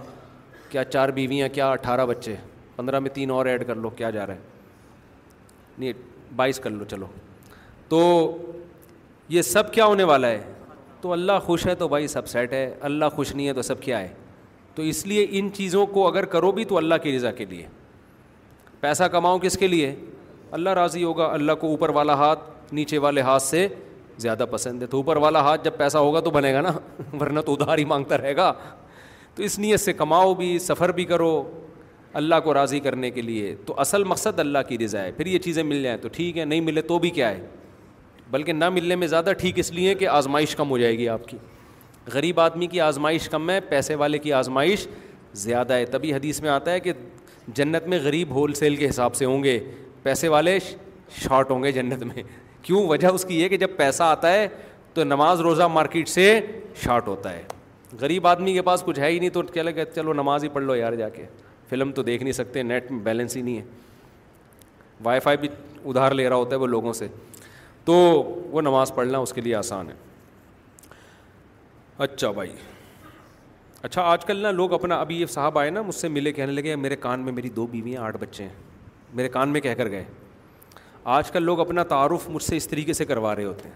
کیا 0.71 0.85
چار 0.85 1.09
بیویاں 1.19 1.49
کیا 1.55 1.71
اٹھارہ 1.71 2.07
بچے 2.07 2.35
پندرہ 2.77 2.99
میں 3.01 3.11
تین 3.15 3.31
اور 3.31 3.47
ایڈ 3.47 3.67
کر 3.67 3.75
لو 3.75 3.91
کیا 3.99 4.11
جا 4.11 4.27
رہا 4.27 4.35
ہے 4.35 5.75
نہیں 5.79 5.93
بائیس 6.37 6.59
کر 6.61 6.71
لو 6.71 6.85
چلو 6.91 7.07
تو 7.89 8.01
یہ 9.35 9.43
سب 9.43 9.73
کیا 9.73 9.87
ہونے 9.87 10.05
والا 10.13 10.29
ہے 10.29 10.41
تو 11.01 11.13
اللہ 11.13 11.39
خوش 11.47 11.67
ہے 11.67 11.75
تو 11.75 11.89
بھائی 11.89 12.07
سب 12.09 12.29
سیٹ 12.29 12.53
ہے 12.53 12.69
اللہ 12.91 13.09
خوش 13.15 13.35
نہیں 13.35 13.49
ہے 13.49 13.53
تو 13.55 13.63
سب 13.63 13.81
کیا 13.83 14.01
ہے 14.01 14.09
تو 14.75 14.83
اس 14.83 15.07
لیے 15.07 15.27
ان 15.39 15.49
چیزوں 15.55 15.87
کو 15.87 16.07
اگر 16.09 16.25
کرو 16.37 16.53
بھی 16.53 16.65
تو 16.71 16.77
اللہ 16.77 16.95
کی 17.03 17.17
رضا 17.17 17.31
کے 17.33 17.45
لیے 17.51 17.67
پیسہ 18.81 19.05
کماؤں 19.13 19.39
کس 19.39 19.59
کے 19.59 19.67
لیے 19.69 19.95
اللہ 20.57 20.71
راضی 20.79 21.05
ہوگا 21.05 21.25
اللہ 21.33 21.53
کو 21.61 21.67
اوپر 21.69 21.89
والا 21.95 22.15
ہاتھ 22.17 22.41
نیچے 22.73 22.99
والے 22.99 23.21
ہاتھ 23.21 23.43
سے 23.43 23.67
زیادہ 24.19 24.45
پسند 24.51 24.83
ہے 24.83 24.87
تو 24.87 24.97
اوپر 24.97 25.17
والا 25.23 25.41
ہاتھ 25.45 25.65
جب 25.65 25.77
پیسہ 25.77 25.99
ہوگا 25.99 26.21
تو 26.21 26.31
بنے 26.31 26.53
گا 26.55 26.61
نا 26.61 26.73
ورنہ 27.21 27.41
تو 27.47 27.53
ادھار 27.55 27.79
ہی 27.79 27.85
مانگتا 27.85 28.19
رہے 28.19 28.35
گا 28.37 28.53
تو 29.35 29.43
اس 29.43 29.59
نیت 29.59 29.81
سے 29.81 29.93
کماؤ 29.93 30.35
بھی 30.35 30.59
سفر 30.59 30.93
بھی 30.93 31.05
کرو 31.05 31.43
اللہ 32.21 32.35
کو 32.45 32.55
راضی 32.55 32.81
کرنے 32.81 33.11
کے 33.11 33.23
لیے 33.23 33.55
تو 33.67 33.75
اصل 33.81 34.05
مقصد 34.05 34.39
اللہ 34.41 34.59
کی 34.69 34.79
رضا 34.85 35.03
ہے 35.05 35.11
پھر 35.17 35.27
یہ 35.27 35.39
چیزیں 35.39 35.63
مل 35.63 35.83
جائیں 35.83 35.97
تو 36.03 36.09
ٹھیک 36.13 36.39
ہے 36.39 36.45
نہیں 36.45 36.61
ملے 36.61 36.83
تو 36.83 36.99
بھی 36.99 37.11
کیا 37.19 37.29
ہے 37.31 37.47
بلکہ 38.31 38.53
نہ 38.53 38.69
ملنے 38.71 38.97
میں 38.97 39.07
زیادہ 39.07 39.33
ٹھیک 39.41 39.59
اس 39.59 39.71
لیے 39.73 39.95
کہ 39.95 40.09
آزمائش 40.09 40.55
کم 40.57 40.71
ہو 40.71 40.79
جائے 40.79 40.97
گی 40.99 41.09
آپ 41.09 41.27
کی 41.29 41.37
غریب 42.13 42.41
آدمی 42.41 42.67
کی 42.67 42.81
آزمائش 42.81 43.29
کم 43.29 43.51
ہے 43.51 43.59
پیسے 43.69 43.95
والے 44.01 44.19
کی 44.19 44.33
آزمائش 44.33 44.87
زیادہ 45.43 45.73
ہے 45.75 45.85
تبھی 45.91 46.15
حدیث 46.15 46.41
میں 46.43 46.51
آتا 46.51 46.73
ہے 46.73 46.81
کہ 46.81 46.93
جنت 47.57 47.87
میں 47.89 47.99
غریب 48.03 48.31
ہول 48.35 48.55
سیل 48.55 48.77
کے 48.77 48.89
حساب 48.89 49.15
سے 49.15 49.25
ہوں 49.25 49.45
گے 49.45 49.59
پیسے 50.03 50.29
والے 50.29 50.59
شارٹ 51.23 51.51
ہوں 51.51 51.63
گے 51.63 51.73
جنت 51.73 52.03
میں 52.03 52.23
کیوں 52.67 52.87
وجہ 52.89 53.09
اس 53.15 53.25
کی 53.25 53.35
یہ 53.41 53.49
کہ 53.49 53.57
جب 53.57 53.77
پیسہ 53.77 54.03
آتا 54.03 54.31
ہے 54.33 54.47
تو 54.95 55.05
نماز 55.05 55.41
روزہ 55.41 55.63
مارکیٹ 55.73 56.09
سے 56.09 56.23
شارٹ 56.83 57.09
ہوتا 57.09 57.33
ہے 57.33 57.43
غریب 58.01 58.27
آدمی 58.27 58.53
کے 58.55 58.63
پاس 58.69 58.83
کچھ 58.87 58.99
ہے 59.01 59.11
ہی 59.11 59.19
نہیں 59.19 59.31
تو 59.31 59.43
کیا 59.53 59.63
لگے 59.63 59.85
چلو 59.95 60.13
نماز 60.13 60.45
ہی 60.45 60.49
پڑھ 60.53 60.65
لو 60.65 60.75
یار 60.77 60.93
جا 61.03 61.09
کے 61.09 61.27
فلم 61.69 61.93
تو 61.99 62.03
دیکھ 62.09 62.23
نہیں 62.23 62.33
سکتے 62.33 62.63
نیٹ 62.63 62.91
میں 62.91 62.99
بیلنس 63.05 63.37
ہی 63.37 63.43
نہیں 63.43 63.57
ہے 63.57 63.63
وائی 65.05 65.21
فائی 65.21 65.37
بھی 65.41 65.49
ادھار 65.89 66.13
لے 66.21 66.29
رہا 66.29 66.37
ہوتا 66.37 66.55
ہے 66.57 66.61
وہ 66.61 66.67
لوگوں 66.67 66.93
سے 67.03 67.09
تو 67.85 67.93
وہ 68.51 68.61
نماز 68.63 68.95
پڑھنا 68.95 69.19
اس 69.27 69.33
کے 69.33 69.41
لیے 69.41 69.55
آسان 69.55 69.89
ہے 69.91 69.95
اچھا 72.09 72.31
بھائی 72.31 72.53
اچھا 73.83 74.03
آج 74.13 74.25
کل 74.25 74.37
نا 74.43 74.51
لوگ 74.51 74.73
اپنا 74.73 75.01
ابھی 75.01 75.21
یہ 75.21 75.27
صاحب 75.39 75.59
آئے 75.59 75.71
نا 75.71 75.83
مجھ 75.87 75.95
سے 75.95 76.09
ملے 76.19 76.33
کہنے 76.33 76.53
لگے 76.61 76.77
میرے 76.77 76.97
کان 77.07 77.21
میں 77.25 77.33
میری 77.33 77.49
دو 77.57 77.67
بیوی 77.77 77.97
ہیں 77.97 78.03
آٹھ 78.05 78.17
بچے 78.21 78.43
ہیں 78.45 78.55
میرے 79.15 79.29
کان 79.37 79.49
میں 79.53 79.61
کہہ 79.61 79.75
کر 79.77 79.91
گئے 79.91 80.05
آج 81.15 81.31
کل 81.33 81.43
لوگ 81.45 81.61
اپنا 81.61 81.83
تعارف 81.91 82.29
مجھ 82.31 82.43
سے 82.43 82.57
اس 82.57 82.67
طریقے 82.69 82.93
سے 83.01 83.05
کروا 83.07 83.35
رہے 83.37 83.45
ہوتے 83.45 83.69
ہیں 83.69 83.75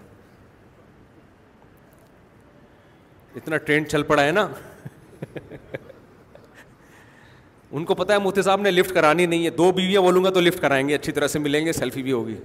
اتنا 3.36 3.56
ٹرینڈ 3.66 3.86
چل 3.88 4.02
پڑا 4.02 4.24
ہے 4.24 4.30
نا 4.30 4.46
ان 7.70 7.84
کو 7.90 7.94
پتا 7.94 8.14
ہے 8.14 8.18
موتی 8.18 8.42
صاحب 8.42 8.60
نے 8.60 8.70
لفٹ 8.70 8.92
کرانی 8.94 9.26
نہیں 9.26 9.44
ہے 9.44 9.50
دو 9.60 9.70
بیویاں 9.72 10.00
بولوں 10.02 10.24
گا 10.24 10.30
تو 10.30 10.40
لفٹ 10.40 10.60
کرائیں 10.62 10.86
گے 10.88 10.94
اچھی 10.94 11.12
طرح 11.18 11.26
سے 11.34 11.38
ملیں 11.38 11.66
گے 11.66 11.72
سیلفی 11.72 12.02
بھی 12.02 12.12
ہوگی 12.12 12.36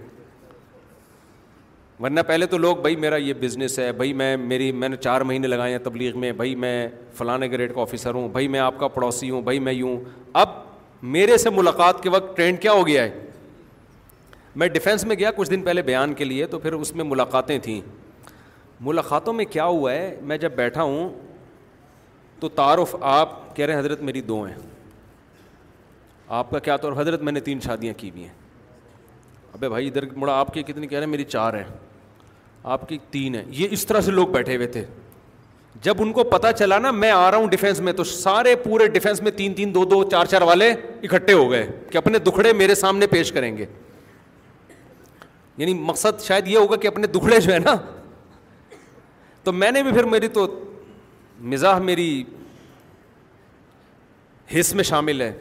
ورنہ 2.03 2.19
پہلے 2.27 2.45
تو 2.51 2.57
لوگ 2.57 2.77
بھائی 2.85 2.95
میرا 3.05 3.15
یہ 3.15 3.33
بزنس 3.41 3.79
ہے 3.79 3.91
بھائی 3.99 4.13
میں 4.21 4.35
میری 4.37 4.71
میں 4.83 4.89
نے 4.89 4.95
چار 4.97 5.21
مہینے 5.29 5.47
لگائے 5.47 5.71
ہیں 5.71 5.79
تبلیغ 5.83 6.19
میں 6.19 6.31
بھائی 6.41 6.55
میں 6.65 6.75
فلاں 7.17 7.37
گریڈ 7.51 7.73
کا 7.75 7.81
آفیسر 7.81 8.13
ہوں 8.13 8.27
بھائی 8.37 8.47
میں 8.55 8.59
آپ 8.59 8.79
کا 8.79 8.87
پڑوسی 8.97 9.29
ہوں 9.29 9.41
بھائی 9.41 9.59
میں 9.67 9.73
یوں 9.73 9.95
اب 10.43 10.49
میرے 11.17 11.37
سے 11.45 11.49
ملاقات 11.57 12.03
کے 12.03 12.09
وقت 12.17 12.35
ٹرینڈ 12.37 12.59
کیا 12.61 12.71
ہو 12.81 12.87
گیا 12.87 13.03
ہے 13.03 13.21
میں 14.57 14.67
ڈیفینس 14.73 15.03
میں 15.05 15.15
گیا 15.19 15.31
کچھ 15.35 15.49
دن 15.49 15.61
پہلے 15.63 15.81
بیان 15.83 16.13
کے 16.15 16.23
لیے 16.25 16.45
تو 16.47 16.59
پھر 16.59 16.73
اس 16.73 16.93
میں 16.95 17.05
ملاقاتیں 17.05 17.57
تھیں 17.63 17.79
ملاقاتوں 18.85 19.33
میں 19.33 19.45
کیا 19.49 19.65
ہوا 19.65 19.91
ہے 19.93 20.15
میں 20.27 20.37
جب 20.37 20.51
بیٹھا 20.55 20.83
ہوں 20.83 21.09
تو 22.39 22.49
تعارف 22.59 22.95
آپ 22.99 23.55
کہہ 23.55 23.65
رہے 23.65 23.73
ہیں 23.73 23.79
حضرت 23.79 24.01
میری 24.09 24.21
دو 24.21 24.41
ہیں 24.43 24.55
آپ 26.39 26.51
کا 26.51 26.59
کیا 26.59 26.77
تو 26.77 26.91
حضرت 26.99 27.21
میں 27.23 27.31
نے 27.31 27.39
تین 27.39 27.59
شادیاں 27.65 27.93
کی 27.97 28.11
بھی 28.11 28.21
ہیں 28.23 28.33
ابھی 29.53 29.69
بھائی 29.69 29.87
ادھر 29.87 30.05
مڑا 30.15 30.33
آپ 30.39 30.53
کی 30.53 30.63
کتنی 30.63 30.87
کہہ 30.87 30.97
رہے 30.97 31.05
ہیں 31.05 31.11
میری 31.11 31.23
چار 31.23 31.53
ہیں 31.53 31.63
آپ 32.73 32.87
کی 32.89 32.97
تین 33.11 33.35
ہیں 33.35 33.43
یہ 33.57 33.67
اس 33.71 33.85
طرح 33.85 34.01
سے 34.01 34.11
لوگ 34.11 34.27
بیٹھے 34.27 34.55
ہوئے 34.55 34.67
تھے 34.67 34.83
جب 35.83 36.01
ان 36.01 36.11
کو 36.13 36.23
پتا 36.23 36.51
چلا 36.53 36.77
نا 36.79 36.91
میں 36.91 37.09
آ 37.11 37.29
رہا 37.31 37.37
ہوں 37.37 37.47
ڈیفینس 37.49 37.79
میں 37.87 37.93
تو 37.93 38.03
سارے 38.03 38.55
پورے 38.63 38.87
ڈیفینس 38.87 39.21
میں 39.21 39.31
تین 39.37 39.53
تین 39.53 39.73
دو 39.73 39.83
دو 39.85 40.03
چار 40.11 40.25
چار 40.25 40.41
والے 40.41 40.71
اکٹھے 41.03 41.33
ہو 41.33 41.49
گئے 41.51 41.67
کہ 41.91 41.97
اپنے 41.97 42.19
دکھڑے 42.27 42.53
میرے 42.53 42.75
سامنے 42.75 43.07
پیش 43.07 43.31
کریں 43.31 43.55
گے 43.57 43.65
یعنی 45.57 45.73
مقصد 45.73 46.19
شاید 46.21 46.47
یہ 46.47 46.57
ہوگا 46.57 46.75
کہ 46.75 46.87
اپنے 46.87 47.07
دکھڑے 47.07 47.39
جو 47.39 47.53
ہے 47.53 47.59
نا 47.59 47.75
تو 49.43 49.51
میں 49.53 49.71
نے 49.71 49.83
بھی 49.83 49.91
پھر 49.91 50.03
میری 50.13 50.27
تو 50.37 50.45
مزاح 51.53 51.79
میری 51.79 52.23
حص 54.59 54.73
میں 54.75 54.83
شامل 54.83 55.21
ہے 55.21 55.31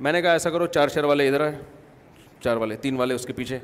میں 0.00 0.12
نے 0.12 0.22
کہا 0.22 0.30
ایسا 0.32 0.50
کرو 0.50 0.66
چار 0.66 0.88
چار 0.88 1.04
والے 1.04 1.26
ادھر 1.28 1.46
ہے 1.46 1.56
چار 2.44 2.56
والے 2.56 2.76
تین 2.76 2.96
والے 2.96 3.14
اس 3.14 3.26
کے 3.26 3.32
پیچھے 3.32 3.58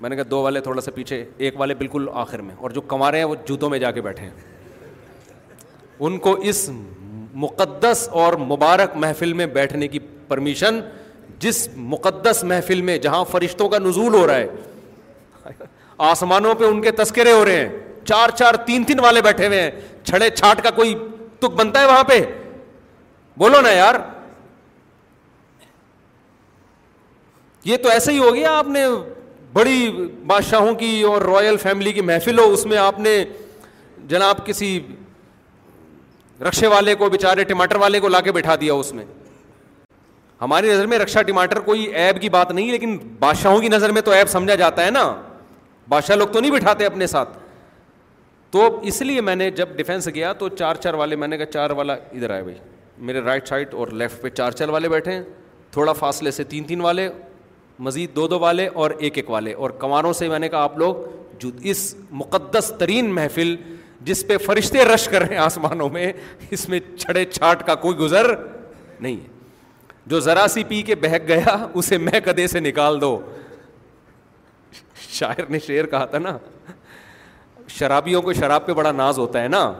میں 0.00 0.10
نے 0.10 0.16
کہا 0.16 0.24
دو 0.30 0.40
والے 0.42 0.60
تھوڑا 0.60 0.80
سا 0.80 0.90
پیچھے 0.94 1.24
ایک 1.36 1.60
والے 1.60 1.74
بالکل 1.74 2.08
آخر 2.22 2.38
میں 2.42 2.54
اور 2.58 2.70
جو 2.70 2.80
کمارے 2.94 3.18
ہیں 3.18 3.24
وہ 3.24 3.34
جوتوں 3.48 3.70
میں 3.70 3.78
جا 3.78 3.90
کے 3.92 4.00
بیٹھے 4.02 4.24
ہیں 4.26 4.84
ان 6.00 6.18
کو 6.18 6.32
اس 6.52 6.68
مقدس 7.42 8.08
اور 8.22 8.32
مبارک 8.50 8.96
محفل 9.04 9.32
میں 9.40 9.46
بیٹھنے 9.52 9.88
کی 9.88 9.98
پرمیشن 10.28 10.80
جس 11.40 11.68
مقدس 11.92 12.42
محفل 12.48 12.80
میں 12.88 12.96
جہاں 13.06 13.24
فرشتوں 13.30 13.68
کا 13.68 13.78
نزول 13.78 14.14
ہو 14.14 14.26
رہا 14.26 14.36
ہے 14.36 15.52
آسمانوں 16.10 16.54
پہ 16.58 16.64
ان 16.64 16.80
کے 16.82 16.90
تذکرے 17.02 17.32
ہو 17.32 17.44
رہے 17.44 17.56
ہیں 17.66 17.68
چار 18.06 18.30
چار 18.38 18.54
تین 18.66 18.84
تین 18.84 19.00
والے 19.00 19.22
بیٹھے 19.22 19.46
ہوئے 19.46 19.60
ہیں 19.60 19.70
چھڑے 20.04 20.28
چھاٹ 20.30 20.62
کا 20.62 20.70
کوئی 20.78 20.94
تک 21.38 21.54
بنتا 21.56 21.80
ہے 21.80 21.86
وہاں 21.86 22.04
پہ 22.08 22.20
بولو 23.38 23.60
نا 23.60 23.70
یار 23.72 23.94
یہ 27.64 27.76
تو 27.82 27.88
ایسے 27.88 28.12
ہی 28.12 28.18
ہو 28.18 28.34
گیا 28.34 28.56
آپ 28.58 28.66
نے 28.68 28.84
بڑی 29.52 29.90
بادشاہوں 30.26 30.74
کی 30.74 31.00
اور 31.08 31.22
رائل 31.22 31.56
فیملی 31.62 31.92
کی 31.92 32.00
محفل 32.02 32.38
ہو 32.38 32.44
اس 32.52 32.64
میں 32.66 32.76
آپ 32.78 32.98
نے 33.00 33.16
جناب 34.08 34.44
کسی 34.46 34.78
رکشے 36.46 36.66
والے 36.66 36.94
کو 36.94 37.08
بےچارے 37.10 37.44
ٹماٹر 37.44 37.76
والے 37.80 38.00
کو 38.00 38.08
لا 38.08 38.20
کے 38.20 38.32
بیٹھا 38.32 38.54
دیا 38.60 38.74
اس 38.74 38.92
میں 38.92 39.04
ہماری 40.40 40.70
نظر 40.70 40.86
میں 40.86 40.98
رکشا 40.98 41.22
ٹماٹر 41.22 41.58
کوئی 41.64 41.82
ایب 42.04 42.20
کی 42.20 42.28
بات 42.28 42.50
نہیں 42.52 42.70
لیکن 42.72 42.96
بادشاہوں 43.18 43.58
کی 43.60 43.68
نظر 43.68 43.90
میں 43.92 44.02
تو 44.02 44.10
ایب 44.12 44.28
سمجھا 44.28 44.54
جاتا 44.54 44.84
ہے 44.86 44.90
نا 44.90 45.02
بادشاہ 45.88 46.16
لوگ 46.16 46.28
تو 46.32 46.40
نہیں 46.40 46.50
بٹھاتے 46.50 46.86
اپنے 46.86 47.06
ساتھ 47.06 47.38
تو 48.50 48.68
اس 48.88 49.00
لیے 49.02 49.20
میں 49.20 49.34
نے 49.36 49.50
جب 49.50 49.74
ڈیفینس 49.76 50.08
گیا 50.14 50.32
تو 50.38 50.48
چار 50.48 50.74
چار 50.80 50.94
والے 50.94 51.16
میں 51.16 51.28
نے 51.28 51.36
کہا 51.38 51.46
چار 51.52 51.70
والا 51.78 51.92
ادھر 52.12 52.30
آئے 52.30 52.42
بھائی 52.42 52.56
میرے 53.06 53.20
رائٹ 53.24 53.48
سائڈ 53.48 53.74
اور 53.74 53.88
لیفٹ 54.02 54.20
پہ 54.22 54.28
چار 54.28 54.52
چار 54.58 54.68
والے 54.68 54.88
بیٹھے 54.88 55.12
ہیں 55.12 55.22
تھوڑا 55.72 55.92
فاصلے 55.92 56.30
سے 56.30 56.44
تین 56.52 56.64
تین 56.64 56.80
والے 56.80 57.08
مزید 57.86 58.14
دو 58.16 58.26
دو 58.28 58.38
والے 58.40 58.66
اور 58.74 58.90
ایک 58.98 59.16
ایک 59.18 59.30
والے 59.30 59.52
اور 59.54 59.70
کنواروں 59.80 60.12
سے 60.12 60.28
میں 60.28 60.38
نے 60.38 60.48
کہا 60.48 60.62
آپ 60.62 60.78
لوگ 60.78 60.96
جو 61.38 61.50
اس 61.70 61.94
مقدس 62.10 62.72
ترین 62.78 63.10
محفل 63.14 63.54
جس 64.06 64.26
پہ 64.28 64.36
فرشتے 64.46 64.84
رش 64.84 65.08
کر 65.08 65.22
رہے 65.22 65.34
ہیں 65.34 65.42
آسمانوں 65.42 65.88
میں 65.92 66.12
اس 66.50 66.68
میں 66.68 66.80
چھڑے 66.98 67.24
چھاٹ 67.30 67.66
کا 67.66 67.74
کوئی 67.74 67.96
گزر 67.98 68.32
نہیں 69.00 69.16
ہے 69.16 69.32
جو 70.06 70.18
ذرا 70.20 70.46
سی 70.50 70.62
پی 70.68 70.80
کے 70.86 70.94
بہک 71.02 71.28
گیا 71.28 71.56
اسے 71.74 71.98
میں 71.98 72.20
کدے 72.24 72.46
سے 72.46 72.60
نکال 72.60 73.00
دو 73.00 73.18
شاعر 75.08 75.48
نے 75.50 75.58
شعر 75.66 75.86
کہا 75.90 76.04
تھا 76.14 76.18
نا 76.18 76.36
شرابیوں 77.76 78.22
کو 78.22 78.32
شراب 78.32 78.66
پہ 78.66 78.72
بڑا 78.74 78.92
ناز 78.92 79.18
ہوتا 79.18 79.42
ہے 79.42 79.48
نا 79.48 79.72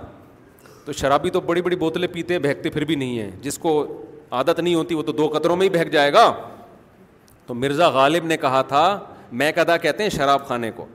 تو 0.84 0.92
شرابی 0.92 1.30
تو 1.30 1.40
بڑی 1.40 1.62
بڑی 1.62 1.76
بوتلیں 1.76 2.09
پیتے 2.12 2.38
بہکتے 2.38 2.70
پھر 2.70 2.84
بھی 2.84 2.94
نہیں 2.96 3.18
ہیں 3.18 3.30
جس 3.42 3.59
کو 3.59 3.72
عادت 4.38 4.60
نہیں 4.60 4.74
ہوتی 4.74 4.94
وہ 4.94 5.02
تو 5.02 5.12
دو 5.12 5.28
قطروں 5.34 5.56
میں 5.56 5.64
ہی 5.66 5.70
بہک 5.78 5.90
جائے 5.92 6.12
گا 6.12 6.30
تو 7.46 7.55
مرزا 7.55 7.88
غالب 7.98 8.24
نے 8.26 8.36
کہا 8.36 8.60
تھا 8.68 8.84
میں 9.40 9.51
کدا 9.56 9.76
کہتے 9.76 10.02
ہیں 10.02 10.10
شراب 10.10 10.46
خانے 10.48 10.70
کو 10.76 10.86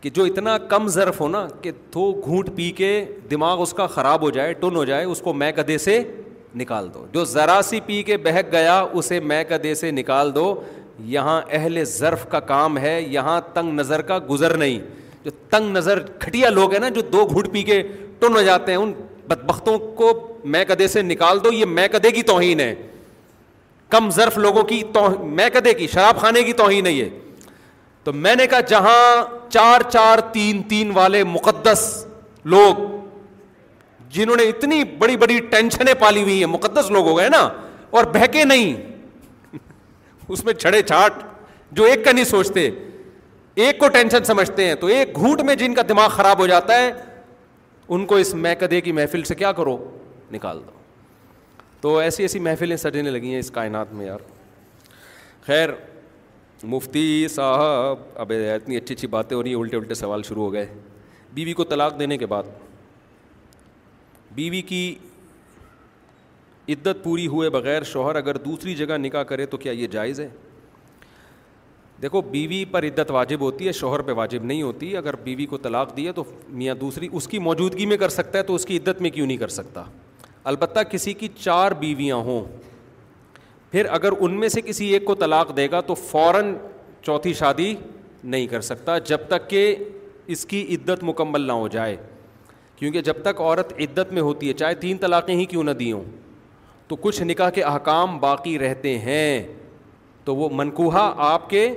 کہ 0.00 0.10
جو 0.14 0.24
اتنا 0.24 0.56
کم 0.68 0.86
ظرف 0.88 1.20
ہو 1.20 1.28
نا 1.28 1.46
کہ 1.62 1.72
تو 1.92 2.10
گھونٹ 2.26 2.50
پی 2.56 2.70
کے 2.76 2.90
دماغ 3.30 3.62
اس 3.62 3.72
کا 3.78 3.86
خراب 3.94 4.22
ہو 4.22 4.30
جائے 4.36 4.52
ٹن 4.60 4.76
ہو 4.76 4.84
جائے 4.84 5.04
اس 5.04 5.20
کو 5.24 5.32
میں 5.42 5.50
کدے 5.56 5.76
سے 5.78 6.02
نکال 6.56 6.88
دو 6.94 7.04
جو 7.14 7.24
ذرا 7.24 7.60
سی 7.64 7.80
پی 7.86 8.02
کے 8.02 8.16
بہک 8.24 8.52
گیا 8.52 8.80
اسے 8.92 9.18
میں 9.20 9.42
کدے 9.48 9.74
سے 9.74 9.90
نکال 9.90 10.34
دو 10.34 10.54
یہاں 11.08 11.40
اہل 11.50 11.82
ظرف 11.88 12.26
کا 12.30 12.40
کام 12.40 12.78
ہے 12.78 13.00
یہاں 13.02 13.40
تنگ 13.54 13.72
نظر 13.78 14.02
کا 14.08 14.18
گزر 14.30 14.56
نہیں 14.56 14.78
جو 15.24 15.30
تنگ 15.50 15.76
نظر 15.76 16.02
کھٹیا 16.18 16.48
لوگ 16.50 16.72
ہیں 16.72 16.80
نا 16.80 16.88
جو 16.88 17.02
دو 17.12 17.24
گھٹ 17.34 17.52
پی 17.52 17.62
کے 17.62 17.82
ٹن 18.20 18.36
ہو 18.36 18.42
جاتے 18.42 18.72
ہیں 18.72 18.78
ان 18.78 18.92
بد 19.28 19.44
بختوں 19.46 19.78
کو 19.96 20.10
میں 20.52 20.64
کدے 20.68 20.86
سے 20.88 21.02
نکال 21.02 21.42
دو 21.44 21.52
یہ 21.52 21.64
میں 21.78 21.86
کدے 21.92 22.10
کی 22.10 22.22
توہین 22.32 22.60
ہے 22.60 22.74
کم 23.90 24.10
ظرف 24.16 24.38
لوگوں 24.38 24.62
کی 24.62 24.82
تو 24.92 25.08
میں 25.38 25.48
کدے 25.54 25.74
کی 25.74 25.86
شراب 25.92 26.16
خانے 26.20 26.42
کی 26.42 26.52
توہین 26.62 26.86
ہے 26.86 26.92
یہ 26.92 27.08
تو 28.04 28.12
میں 28.12 28.34
نے 28.36 28.46
کہا 28.46 28.60
جہاں 28.68 29.24
چار 29.52 29.80
چار 29.90 30.18
تین 30.32 30.62
تین 30.68 30.90
والے 30.94 31.22
مقدس 31.24 32.06
لوگ 32.44 32.88
جنہوں 34.12 34.36
نے 34.36 34.42
اتنی 34.48 34.82
بڑی 34.98 35.16
بڑی 35.16 35.38
ٹینشنیں 35.50 35.92
پالی 35.98 36.22
ہوئی 36.22 36.38
ہیں 36.38 36.46
مقدس 36.50 36.90
لوگ 36.90 37.06
ہو 37.08 37.16
گئے 37.18 37.28
نا 37.32 37.48
اور 37.98 38.04
بہکے 38.14 38.44
نہیں 38.44 39.52
اس 40.28 40.44
میں 40.44 40.52
چھڑے 40.54 40.80
چھاٹ 40.82 41.22
جو 41.78 41.84
ایک 41.84 42.04
کا 42.04 42.12
نہیں 42.12 42.24
سوچتے 42.24 42.70
ایک 43.64 43.78
کو 43.78 43.88
ٹینشن 43.98 44.24
سمجھتے 44.24 44.66
ہیں 44.66 44.74
تو 44.80 44.86
ایک 44.96 45.16
گھونٹ 45.16 45.40
میں 45.46 45.54
جن 45.62 45.74
کا 45.74 45.82
دماغ 45.88 46.08
خراب 46.16 46.38
ہو 46.40 46.46
جاتا 46.46 46.78
ہے 46.80 46.90
ان 47.94 48.04
کو 48.06 48.16
اس 48.22 48.34
مہدے 48.34 48.80
کی 48.80 48.92
محفل 48.98 49.22
سے 49.30 49.34
کیا 49.34 49.52
کرو 49.52 49.76
نکال 50.32 50.58
دو 50.66 50.70
تو 51.80 51.96
ایسی 51.98 52.22
ایسی 52.24 52.38
محفلیں 52.46 52.76
سجنے 52.76 53.10
لگی 53.10 53.32
ہیں 53.32 53.38
اس 53.38 53.50
کائنات 53.50 53.92
میں 53.94 54.06
یار 54.06 54.20
خیر 55.46 55.68
مفتی 56.74 57.04
صاحب 57.34 57.98
اب 58.24 58.32
اتنی 58.54 58.76
اچھی 58.76 58.94
اچھی 58.94 59.08
باتیں 59.16 59.36
ہو 59.36 59.42
رہی 59.42 59.50
ہیں 59.54 59.60
الٹے 59.60 59.76
الٹے 59.76 59.94
سوال 59.94 60.22
شروع 60.28 60.44
ہو 60.44 60.52
گئے 60.52 60.66
بیوی 61.32 61.44
بی 61.44 61.52
کو 61.60 61.64
طلاق 61.72 61.98
دینے 62.00 62.18
کے 62.18 62.26
بعد 62.32 62.52
بیوی 64.34 64.60
کی 64.62 64.84
عدت 66.72 67.02
پوری 67.04 67.26
ہوئے 67.26 67.48
بغیر 67.50 67.82
شوہر 67.92 68.16
اگر 68.16 68.36
دوسری 68.44 68.74
جگہ 68.76 68.96
نکاح 68.98 69.22
کرے 69.28 69.46
تو 69.46 69.56
کیا 69.58 69.72
یہ 69.72 69.86
جائز 69.90 70.20
ہے 70.20 70.28
دیکھو 72.02 72.20
بیوی 72.30 72.64
پر 72.70 72.84
عدت 72.86 73.10
واجب 73.10 73.40
ہوتی 73.40 73.66
ہے 73.66 73.72
شوہر 73.72 74.02
پہ 74.02 74.12
واجب 74.16 74.44
نہیں 74.44 74.62
ہوتی 74.62 74.96
اگر 74.96 75.16
بیوی 75.24 75.46
کو 75.46 75.58
طلاق 75.66 75.98
ہے 75.98 76.12
تو 76.16 76.22
میاں 76.48 76.74
دوسری 76.80 77.08
اس 77.12 77.26
کی 77.28 77.38
موجودگی 77.38 77.86
میں 77.86 77.96
کر 77.98 78.08
سکتا 78.08 78.38
ہے 78.38 78.42
تو 78.42 78.54
اس 78.54 78.64
کی 78.66 78.76
عدت 78.78 79.00
میں 79.02 79.10
کیوں 79.10 79.26
نہیں 79.26 79.36
کر 79.36 79.48
سکتا 79.56 79.84
البتہ 80.50 80.80
کسی 80.90 81.12
کی 81.14 81.28
چار 81.38 81.72
بیویاں 81.80 82.16
ہوں 82.28 82.44
پھر 83.70 83.86
اگر 83.98 84.12
ان 84.20 84.38
میں 84.40 84.48
سے 84.48 84.60
کسی 84.62 84.86
ایک 84.92 85.04
کو 85.04 85.14
طلاق 85.14 85.56
دے 85.56 85.70
گا 85.70 85.80
تو 85.86 85.94
فوراً 85.94 86.54
چوتھی 87.06 87.32
شادی 87.34 87.74
نہیں 88.24 88.46
کر 88.46 88.60
سکتا 88.60 88.98
جب 88.98 89.26
تک 89.28 89.48
کہ 89.50 89.74
اس 90.36 90.46
کی 90.46 90.64
عدت 90.74 91.04
مکمل 91.04 91.46
نہ 91.46 91.52
ہو 91.52 91.68
جائے 91.68 91.96
کیونکہ 92.80 93.00
جب 93.06 93.12
تک 93.22 93.40
عورت 93.40 93.72
عدت 93.84 94.12
میں 94.12 94.22
ہوتی 94.22 94.48
ہے 94.48 94.52
چاہے 94.60 94.74
تین 94.82 94.98
طلاقیں 94.98 95.34
ہی 95.36 95.44
کیوں 95.46 95.62
نہ 95.64 95.70
دی 95.78 95.90
ہوں 95.92 96.04
تو 96.88 96.96
کچھ 97.00 97.22
نکاح 97.22 97.50
کے 97.54 97.62
احکام 97.62 98.16
باقی 98.18 98.58
رہتے 98.58 98.96
ہیں 98.98 99.26
تو 100.24 100.36
وہ 100.36 100.48
منقوہ 100.60 100.92
آپ 101.26 101.50
کے 101.50 101.68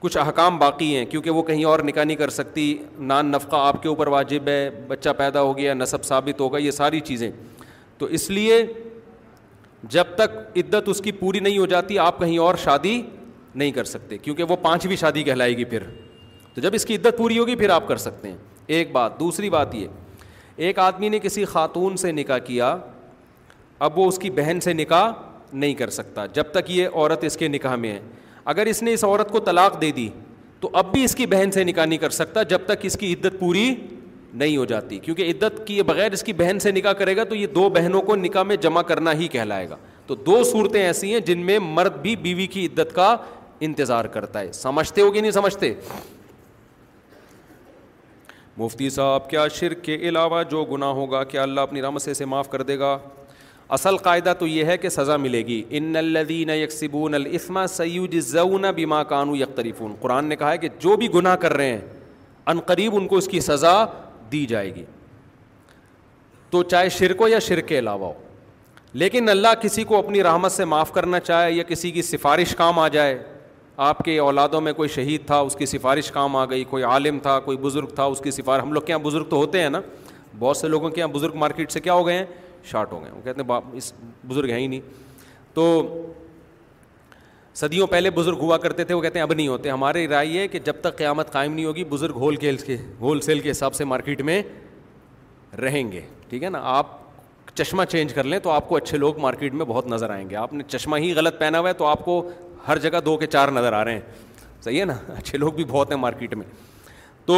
کچھ 0.00 0.16
احکام 0.18 0.58
باقی 0.58 0.94
ہیں 0.96 1.04
کیونکہ 1.10 1.30
وہ 1.30 1.42
کہیں 1.48 1.64
اور 1.70 1.78
نکاح 1.86 2.04
نہیں 2.04 2.16
کر 2.16 2.30
سکتی 2.36 2.64
نان 3.10 3.26
نفقہ 3.32 3.56
آپ 3.66 3.82
کے 3.82 3.88
اوپر 3.88 4.06
واجب 4.14 4.48
ہے 4.48 4.70
بچہ 4.88 5.10
پیدا 5.18 5.40
ہو 5.48 5.56
گیا 5.58 5.74
نصب 5.74 6.04
ثابت 6.04 6.40
ہوگا 6.40 6.58
یہ 6.58 6.70
ساری 6.78 7.00
چیزیں 7.10 7.30
تو 7.98 8.06
اس 8.18 8.28
لیے 8.30 8.62
جب 9.96 10.14
تک 10.22 10.38
عدت 10.62 10.88
اس 10.88 11.00
کی 11.04 11.12
پوری 11.22 11.40
نہیں 11.40 11.58
ہو 11.58 11.66
جاتی 11.74 11.98
آپ 12.08 12.18
کہیں 12.20 12.38
اور 12.48 12.54
شادی 12.64 13.00
نہیں 13.54 13.70
کر 13.78 13.84
سکتے 13.96 14.18
کیونکہ 14.18 14.44
وہ 14.52 14.56
پانچویں 14.62 14.96
شادی 14.96 15.22
کہلائے 15.30 15.56
گی 15.56 15.64
پھر 15.74 15.82
تو 16.54 16.60
جب 16.60 16.74
اس 16.74 16.84
کی 16.86 16.94
عدت 16.96 17.16
پوری 17.18 17.38
ہوگی 17.38 17.54
پھر 17.56 17.70
آپ 17.70 17.86
کر 17.88 17.96
سکتے 17.96 18.28
ہیں 18.30 18.36
ایک 18.78 18.90
بات 18.92 19.18
دوسری 19.20 19.50
بات 19.50 19.74
یہ 19.74 19.88
ایک 20.66 20.78
آدمی 20.78 21.08
نے 21.08 21.18
کسی 21.22 21.44
خاتون 21.52 21.96
سے 21.96 22.12
نکاح 22.12 22.38
کیا 22.46 22.76
اب 23.86 23.98
وہ 23.98 24.06
اس 24.08 24.18
کی 24.18 24.30
بہن 24.30 24.60
سے 24.62 24.72
نکاح 24.72 25.10
نہیں 25.52 25.74
کر 25.74 25.90
سکتا 25.90 26.26
جب 26.34 26.50
تک 26.52 26.70
یہ 26.70 26.88
عورت 26.94 27.24
اس 27.24 27.36
کے 27.36 27.48
نکاح 27.48 27.74
میں 27.76 27.92
ہے 27.92 28.00
اگر 28.52 28.66
اس 28.66 28.82
نے 28.82 28.92
اس 28.94 29.04
عورت 29.04 29.30
کو 29.30 29.40
طلاق 29.46 29.80
دے 29.80 29.90
دی 29.96 30.08
تو 30.60 30.68
اب 30.78 30.92
بھی 30.92 31.04
اس 31.04 31.14
کی 31.16 31.26
بہن 31.26 31.50
سے 31.50 31.64
نکاح 31.64 31.84
نہیں 31.84 31.98
کر 31.98 32.10
سکتا 32.18 32.42
جب 32.52 32.64
تک 32.66 32.84
اس 32.86 32.96
کی 33.00 33.12
عدت 33.14 33.38
پوری 33.38 33.74
نہیں 34.32 34.56
ہو 34.56 34.64
جاتی 34.64 34.98
کیونکہ 35.02 35.30
عدت 35.30 35.66
کی 35.66 35.82
بغیر 35.86 36.12
اس 36.12 36.22
کی 36.24 36.32
بہن 36.32 36.58
سے 36.62 36.70
نکاح 36.72 36.92
کرے 37.00 37.16
گا 37.16 37.24
تو 37.28 37.34
یہ 37.34 37.46
دو 37.54 37.68
بہنوں 37.70 38.00
کو 38.02 38.16
نکاح 38.16 38.42
میں 38.42 38.56
جمع 38.60 38.82
کرنا 38.92 39.12
ہی 39.18 39.28
کہلائے 39.28 39.68
گا 39.70 39.76
تو 40.06 40.14
دو 40.26 40.42
صورتیں 40.52 40.82
ایسی 40.82 41.12
ہیں 41.12 41.20
جن 41.26 41.38
میں 41.46 41.58
مرد 41.62 41.96
بھی 42.02 42.14
بیوی 42.26 42.46
کی 42.54 42.66
عدت 42.66 42.94
کا 42.94 43.16
انتظار 43.68 44.04
کرتا 44.14 44.40
ہے 44.40 44.52
سمجھتے 44.52 45.00
ہو 45.00 45.10
کہ 45.12 45.20
نہیں 45.20 45.30
سمجھتے 45.30 45.72
مفتی 48.58 48.88
صاحب 48.90 49.28
کیا 49.30 49.46
شرک 49.54 49.82
کے 49.84 49.94
علاوہ 50.08 50.42
جو 50.50 50.64
گناہ 50.72 50.88
ہوگا 50.94 51.22
کیا 51.24 51.42
اللہ 51.42 51.60
اپنی 51.60 51.82
رحمت 51.82 52.02
سے 52.02 52.10
اسے 52.10 52.24
معاف 52.24 52.48
کر 52.50 52.62
دے 52.70 52.78
گا 52.78 52.96
اصل 53.76 53.96
قاعدہ 53.96 54.32
تو 54.38 54.46
یہ 54.46 54.64
ہے 54.64 54.76
کہ 54.78 54.88
سزا 54.88 55.16
ملے 55.16 55.38
گی 55.46 55.62
ان 55.78 55.94
الدین 55.96 56.50
یکسبون 56.50 57.14
الاسما 57.14 57.66
سید 57.76 58.20
سی 58.30 58.70
بیما 58.74 59.02
قانو 59.12 59.36
یکتریفون 59.36 59.94
قرآن 60.00 60.24
نے 60.28 60.36
کہا 60.36 60.50
ہے 60.52 60.58
کہ 60.58 60.68
جو 60.80 60.96
بھی 60.96 61.08
گناہ 61.14 61.36
کر 61.44 61.52
رہے 61.56 61.70
ہیں 61.76 62.60
قریب 62.66 62.94
ان 62.96 63.06
کو 63.08 63.16
اس 63.16 63.26
کی 63.28 63.40
سزا 63.40 63.72
دی 64.32 64.44
جائے 64.46 64.74
گی 64.74 64.84
تو 66.50 66.62
چاہے 66.62 66.88
شرک 66.98 67.20
ہو 67.20 67.28
یا 67.28 67.38
شرک 67.48 67.68
کے 67.68 67.78
علاوہ 67.78 68.06
ہو 68.06 68.20
لیکن 69.02 69.28
اللہ 69.28 69.54
کسی 69.60 69.84
کو 69.90 69.98
اپنی 69.98 70.22
رحمت 70.22 70.52
سے 70.52 70.64
معاف 70.72 70.92
کرنا 70.92 71.20
چاہے 71.20 71.52
یا 71.52 71.62
کسی 71.68 71.90
کی 71.90 72.02
سفارش 72.02 72.54
کام 72.56 72.78
آ 72.78 72.88
جائے 72.96 73.18
آپ 73.82 73.98
کے 74.04 74.16
اولادوں 74.20 74.60
میں 74.60 74.72
کوئی 74.72 74.88
شہید 74.88 75.24
تھا 75.26 75.38
اس 75.46 75.54
کی 75.56 75.66
سفارش 75.66 76.10
کام 76.16 76.36
آ 76.36 76.44
گئی 76.50 76.64
کوئی 76.70 76.82
عالم 76.84 77.18
تھا 77.22 77.38
کوئی 77.44 77.56
بزرگ 77.60 77.86
تھا 77.94 78.04
اس 78.14 78.20
کی 78.24 78.30
سفارش 78.30 78.62
ہم 78.62 78.72
لوگ 78.72 78.82
کے 78.86 78.92
یہاں 78.92 79.02
بزرگ 79.06 79.24
تو 79.30 79.36
ہوتے 79.36 79.62
ہیں 79.62 79.68
نا 79.70 79.80
بہت 80.38 80.56
سے 80.56 80.68
لوگوں 80.68 80.90
کے 80.90 81.00
یہاں 81.00 81.08
بزرگ 81.14 81.34
مارکیٹ 81.42 81.72
سے 81.72 81.80
کیا 81.80 81.92
ہو 81.92 82.06
گئے 82.06 82.14
ہیں 82.18 82.24
شارٹ 82.70 82.92
ہو 82.92 83.00
گئے 83.02 83.10
ہیں 83.10 83.16
وہ 83.16 83.22
کہتے 83.24 83.42
ہیں 83.48 83.76
اس 83.78 83.92
بزرگ 84.26 84.50
ہیں 84.50 84.58
ہی 84.58 84.66
نہیں 84.66 84.80
تو 85.54 85.66
صدیوں 87.62 87.86
پہلے 87.86 88.10
بزرگ 88.20 88.40
ہوا 88.42 88.58
کرتے 88.66 88.84
تھے 88.84 88.94
وہ 88.94 89.00
کہتے 89.02 89.18
ہیں 89.18 89.24
اب 89.24 89.32
نہیں 89.34 89.48
ہوتے 89.48 89.70
ہماری 89.70 90.06
رائے 90.08 90.26
یہ 90.26 90.46
کہ 90.52 90.58
جب 90.68 90.80
تک 90.80 90.96
قیامت 90.98 91.32
قائم 91.32 91.52
نہیں 91.54 91.64
ہوگی 91.64 91.84
بزرگ 91.96 92.18
ہول 92.20 92.36
کے 92.44 92.52
ہول 93.00 93.20
سیل 93.30 93.40
کے 93.40 93.50
حساب 93.50 93.74
سے 93.74 93.84
مارکیٹ 93.94 94.22
میں 94.30 94.42
رہیں 95.62 95.90
گے 95.92 96.00
ٹھیک 96.28 96.42
ہے 96.44 96.50
نا 96.50 96.60
آپ 96.78 97.00
چشمہ 97.54 97.84
چینج 97.90 98.14
کر 98.14 98.24
لیں 98.24 98.38
تو 98.42 98.50
آپ 98.50 98.68
کو 98.68 98.76
اچھے 98.76 98.98
لوگ 98.98 99.18
مارکیٹ 99.20 99.54
میں 99.54 99.64
بہت 99.68 99.86
نظر 99.86 100.10
آئیں 100.10 100.28
گے 100.30 100.36
آپ 100.36 100.52
نے 100.52 100.64
چشمہ 100.68 100.96
ہی 100.98 101.12
غلط 101.14 101.38
پہنا 101.38 101.58
ہوا 101.58 101.68
ہے 101.68 101.74
تو 101.82 101.86
آپ 101.86 102.04
کو 102.04 102.22
ہر 102.68 102.78
جگہ 102.78 103.00
دو 103.04 103.16
کے 103.18 103.26
چار 103.26 103.48
نظر 103.52 103.72
آ 103.72 103.84
رہے 103.84 103.92
ہیں 103.92 104.00
صحیح 104.64 104.80
ہے 104.80 104.84
نا 104.84 104.94
اچھے 105.18 105.38
لوگ 105.38 105.52
بھی 105.52 105.64
بہت 105.68 105.90
ہیں 105.90 105.98
مارکیٹ 105.98 106.34
میں 106.34 106.46
تو 107.26 107.36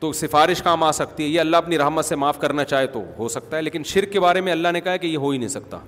تو 0.00 0.12
سفارش 0.20 0.62
کام 0.62 0.82
آ 0.82 0.90
سکتی 0.98 1.22
ہے 1.22 1.28
یہ 1.28 1.40
اللہ 1.40 1.56
اپنی 1.56 1.78
رحمت 1.78 2.04
سے 2.04 2.16
معاف 2.16 2.38
کرنا 2.40 2.64
چاہے 2.64 2.86
تو 2.92 3.02
ہو 3.18 3.28
سکتا 3.36 3.56
ہے 3.56 3.62
لیکن 3.62 3.82
شرک 3.86 4.12
کے 4.12 4.20
بارے 4.20 4.40
میں 4.40 4.52
اللہ 4.52 4.68
نے 4.72 4.80
کہا 4.80 4.96
کہ 4.96 5.06
یہ 5.06 5.16
ہو 5.24 5.30
ہی 5.30 5.38
نہیں 5.38 5.48
سکتا 5.48 5.78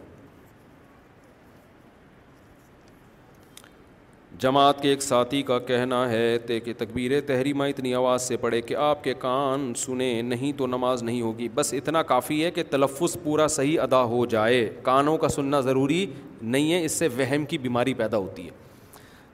جماعت 4.43 4.81
کے 4.82 4.89
ایک 4.89 5.02
ساتھی 5.02 5.40
کا 5.48 5.59
کہنا 5.66 5.98
ہے 6.10 6.24
تے 6.47 6.59
کہ 6.60 6.73
تکبیر 6.78 7.10
تحریمہ 7.27 7.64
اتنی 7.73 7.93
آواز 7.94 8.23
سے 8.28 8.36
پڑھے 8.36 8.60
کہ 8.60 8.77
آپ 8.85 9.02
کے 9.05 9.12
کان 9.19 9.73
سنیں 9.78 10.23
نہیں 10.23 10.52
تو 10.59 10.66
نماز 10.66 11.02
نہیں 11.02 11.20
ہوگی 11.23 11.48
بس 11.55 11.73
اتنا 11.74 12.02
کافی 12.12 12.44
ہے 12.44 12.51
کہ 12.56 12.62
تلفظ 12.70 13.16
پورا 13.24 13.47
صحیح 13.56 13.81
ادا 13.81 14.02
ہو 14.14 14.24
جائے 14.35 14.64
کانوں 14.82 15.16
کا 15.24 15.28
سننا 15.35 15.60
ضروری 15.69 16.05
نہیں 16.40 16.73
ہے 16.73 16.85
اس 16.85 16.93
سے 16.98 17.09
وہم 17.19 17.44
کی 17.52 17.59
بیماری 17.66 17.94
پیدا 18.02 18.19
ہوتی 18.24 18.47
ہے 18.47 18.60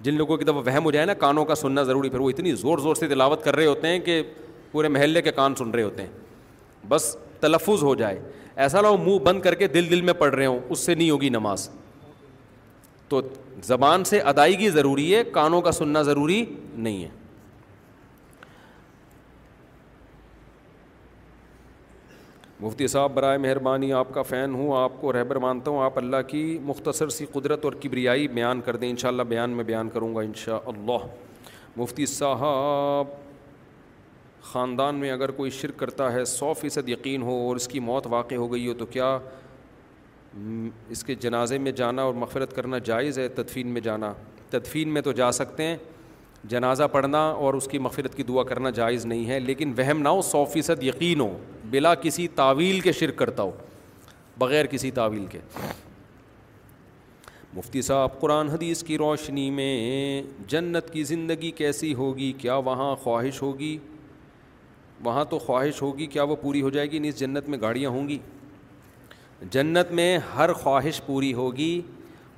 جن 0.06 0.14
لوگوں 0.18 0.36
کی 0.36 0.44
دفعہ 0.44 0.62
وہم 0.66 0.84
ہو 0.84 0.90
جائے 0.96 1.06
نا 1.06 1.14
کانوں 1.26 1.44
کا 1.44 1.54
سننا 1.62 1.82
ضروری 1.82 2.08
پھر 2.10 2.20
وہ 2.24 2.30
اتنی 2.30 2.52
زور 2.64 2.78
زور 2.82 2.94
سے 2.96 3.08
تلاوت 3.08 3.44
کر 3.44 3.56
رہے 3.56 3.66
ہوتے 3.66 3.88
ہیں 3.88 3.98
کہ 4.08 4.22
پورے 4.72 4.88
محلے 4.98 5.22
کے 5.22 5.32
کان 5.40 5.54
سن 5.58 5.70
رہے 5.70 5.82
ہوتے 5.82 6.02
ہیں 6.02 6.10
بس 6.88 7.14
تلفظ 7.40 7.82
ہو 7.82 7.94
جائے 8.02 8.20
ایسا 8.66 8.80
نہ 8.80 8.86
ہو 8.86 8.96
منہ 9.06 9.18
بند 9.30 9.40
کر 9.42 9.54
کے 9.54 9.66
دل 9.78 9.90
دل 9.90 10.00
میں 10.00 10.12
پڑھ 10.24 10.34
رہے 10.34 10.46
ہوں 10.46 10.58
اس 10.68 10.86
سے 10.86 10.94
نہیں 10.94 11.10
ہوگی 11.10 11.28
نماز 11.40 11.68
تو 13.08 13.20
زبان 13.66 14.04
سے 14.04 14.18
ادائیگی 14.30 14.68
ضروری 14.70 15.14
ہے 15.14 15.22
کانوں 15.32 15.60
کا 15.62 15.72
سننا 15.72 16.02
ضروری 16.02 16.44
نہیں 16.76 17.02
ہے 17.04 17.16
مفتی 22.60 22.86
صاحب 22.88 23.12
برائے 23.14 23.38
مہربانی 23.38 23.92
آپ 23.92 24.12
کا 24.14 24.22
فین 24.28 24.54
ہوں 24.54 24.76
آپ 24.76 24.92
کو 25.00 25.12
رہبر 25.12 25.36
مانتا 25.42 25.70
ہوں 25.70 25.82
آپ 25.82 25.98
اللہ 25.98 26.22
کی 26.28 26.58
مختصر 26.64 27.08
سی 27.16 27.26
قدرت 27.32 27.64
اور 27.64 27.72
کبریائی 27.82 28.26
بیان 28.28 28.60
کر 28.64 28.76
دیں 28.76 28.90
انشاءاللہ 28.90 29.22
بیان 29.28 29.50
میں 29.56 29.64
بیان 29.64 29.88
کروں 29.94 30.14
گا 30.14 30.20
انشاءاللہ 30.20 30.78
اللہ 30.92 31.80
مفتی 31.80 32.06
صاحب 32.14 33.14
خاندان 34.52 34.94
میں 35.00 35.10
اگر 35.10 35.30
کوئی 35.38 35.50
شرک 35.50 35.78
کرتا 35.78 36.12
ہے 36.12 36.24
سو 36.24 36.52
فیصد 36.60 36.88
یقین 36.88 37.22
ہو 37.22 37.36
اور 37.48 37.56
اس 37.56 37.68
کی 37.68 37.80
موت 37.80 38.06
واقع 38.10 38.34
ہو 38.34 38.52
گئی 38.52 38.66
ہو 38.68 38.74
تو 38.78 38.86
کیا 38.86 39.18
اس 40.92 41.04
کے 41.04 41.14
جنازے 41.20 41.58
میں 41.58 41.72
جانا 41.76 42.02
اور 42.02 42.14
مغفرت 42.14 42.54
کرنا 42.56 42.78
جائز 42.84 43.18
ہے 43.18 43.28
تدفین 43.36 43.68
میں 43.72 43.80
جانا 43.80 44.12
تدفین 44.50 44.88
میں 44.94 45.02
تو 45.02 45.12
جا 45.12 45.30
سکتے 45.32 45.64
ہیں 45.66 45.76
جنازہ 46.48 46.84
پڑھنا 46.92 47.18
اور 47.46 47.54
اس 47.54 47.66
کی 47.70 47.78
مغفرت 47.78 48.14
کی 48.16 48.22
دعا 48.28 48.42
کرنا 48.48 48.70
جائز 48.74 49.06
نہیں 49.06 49.28
ہے 49.28 49.38
لیکن 49.40 49.72
وہم 49.78 50.02
نہ 50.02 50.08
ہو 50.08 50.22
سو 50.22 50.44
فیصد 50.52 50.82
یقین 50.84 51.20
ہو 51.20 51.36
بلا 51.70 51.94
کسی 52.04 52.26
تعویل 52.34 52.80
کے 52.80 52.92
شرک 53.00 53.16
کرتا 53.18 53.42
ہو 53.42 53.50
بغیر 54.38 54.66
کسی 54.70 54.90
تعویل 55.00 55.26
کے 55.30 55.38
مفتی 57.54 57.82
صاحب 57.82 58.18
قرآن 58.20 58.48
حدیث 58.48 58.82
کی 58.84 58.98
روشنی 58.98 59.50
میں 59.50 60.22
جنت 60.48 60.92
کی 60.92 61.02
زندگی 61.04 61.50
کیسی 61.60 61.92
ہوگی 61.94 62.32
کیا 62.38 62.56
وہاں 62.70 62.94
خواہش 63.02 63.42
ہوگی 63.42 63.76
وہاں 65.04 65.24
تو 65.30 65.38
خواہش 65.38 65.80
ہوگی 65.82 66.06
کیا 66.12 66.22
وہ 66.30 66.36
پوری 66.42 66.62
ہو 66.62 66.70
جائے 66.70 66.90
گی 66.90 66.98
نہیں 66.98 67.10
اس 67.12 67.18
جنت 67.18 67.48
میں 67.48 67.58
گاڑیاں 67.60 67.90
ہوں 67.90 68.08
گی 68.08 68.18
جنت 69.52 69.90
میں 69.94 70.16
ہر 70.36 70.52
خواہش 70.52 71.00
پوری 71.06 71.32
ہوگی 71.34 71.80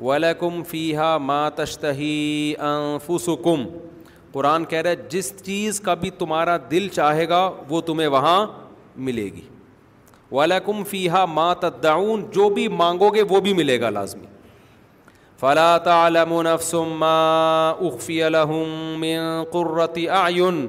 ولکم 0.01 0.62
فیحہ 0.68 1.18
تشتہی 1.56 2.52
انفسکم 2.68 3.64
قرآن 4.32 4.64
کہہ 4.68 4.78
رہے 4.85 4.97
جس 5.10 5.32
چیز 5.44 5.81
کا 5.85 5.94
بھی 6.01 6.10
تمہارا 6.18 6.56
دل 6.70 6.89
چاہے 6.94 7.28
گا 7.28 7.51
وہ 7.68 7.81
تمہیں 7.86 8.09
وہاں 8.09 8.44
ملے 8.97 9.24
گی 9.36 9.40
ولکم 10.32 10.82
فیحہ 10.90 11.52
تدعون 11.60 12.24
جو 12.35 12.48
بھی 12.55 12.68
مانگو 12.82 13.09
گے 13.14 13.22
وہ 13.31 13.40
بھی 13.47 13.52
ملے 13.55 13.81
گا 13.81 13.90
لازمی 13.90 14.27
فلا 15.40 16.24
من 16.28 16.47
قرۃ 19.52 19.98
اعین 20.22 20.66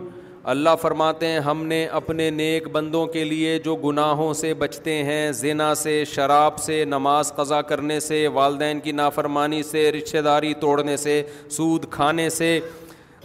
اللہ 0.50 0.76
فرماتے 0.82 1.28
ہیں 1.28 1.40
ہم 1.46 1.66
نے 1.68 1.86
اپنے 2.02 2.30
نیک 2.32 2.68
بندوں 2.74 3.06
کے 3.08 3.24
لیے 3.24 3.58
جو 3.66 3.76
گناہوں 3.84 4.34
سے 4.34 4.54
بچتے 4.64 4.94
ہیں 5.04 5.32
زنا 5.40 5.74
سے 5.82 6.04
شراب 6.14 6.58
سے 6.60 6.84
نماز 6.86 7.32
قضا 7.36 7.62
کرنے 7.72 8.00
سے 8.00 8.26
والدین 8.34 8.80
کی 8.84 8.92
نافرمانی 8.92 9.62
سے 9.64 9.92
رشتہ 9.92 10.18
داری 10.26 10.54
توڑنے 10.62 10.96
سے 10.98 11.22
سود 11.58 11.86
کھانے 11.92 12.30
سے 12.38 12.60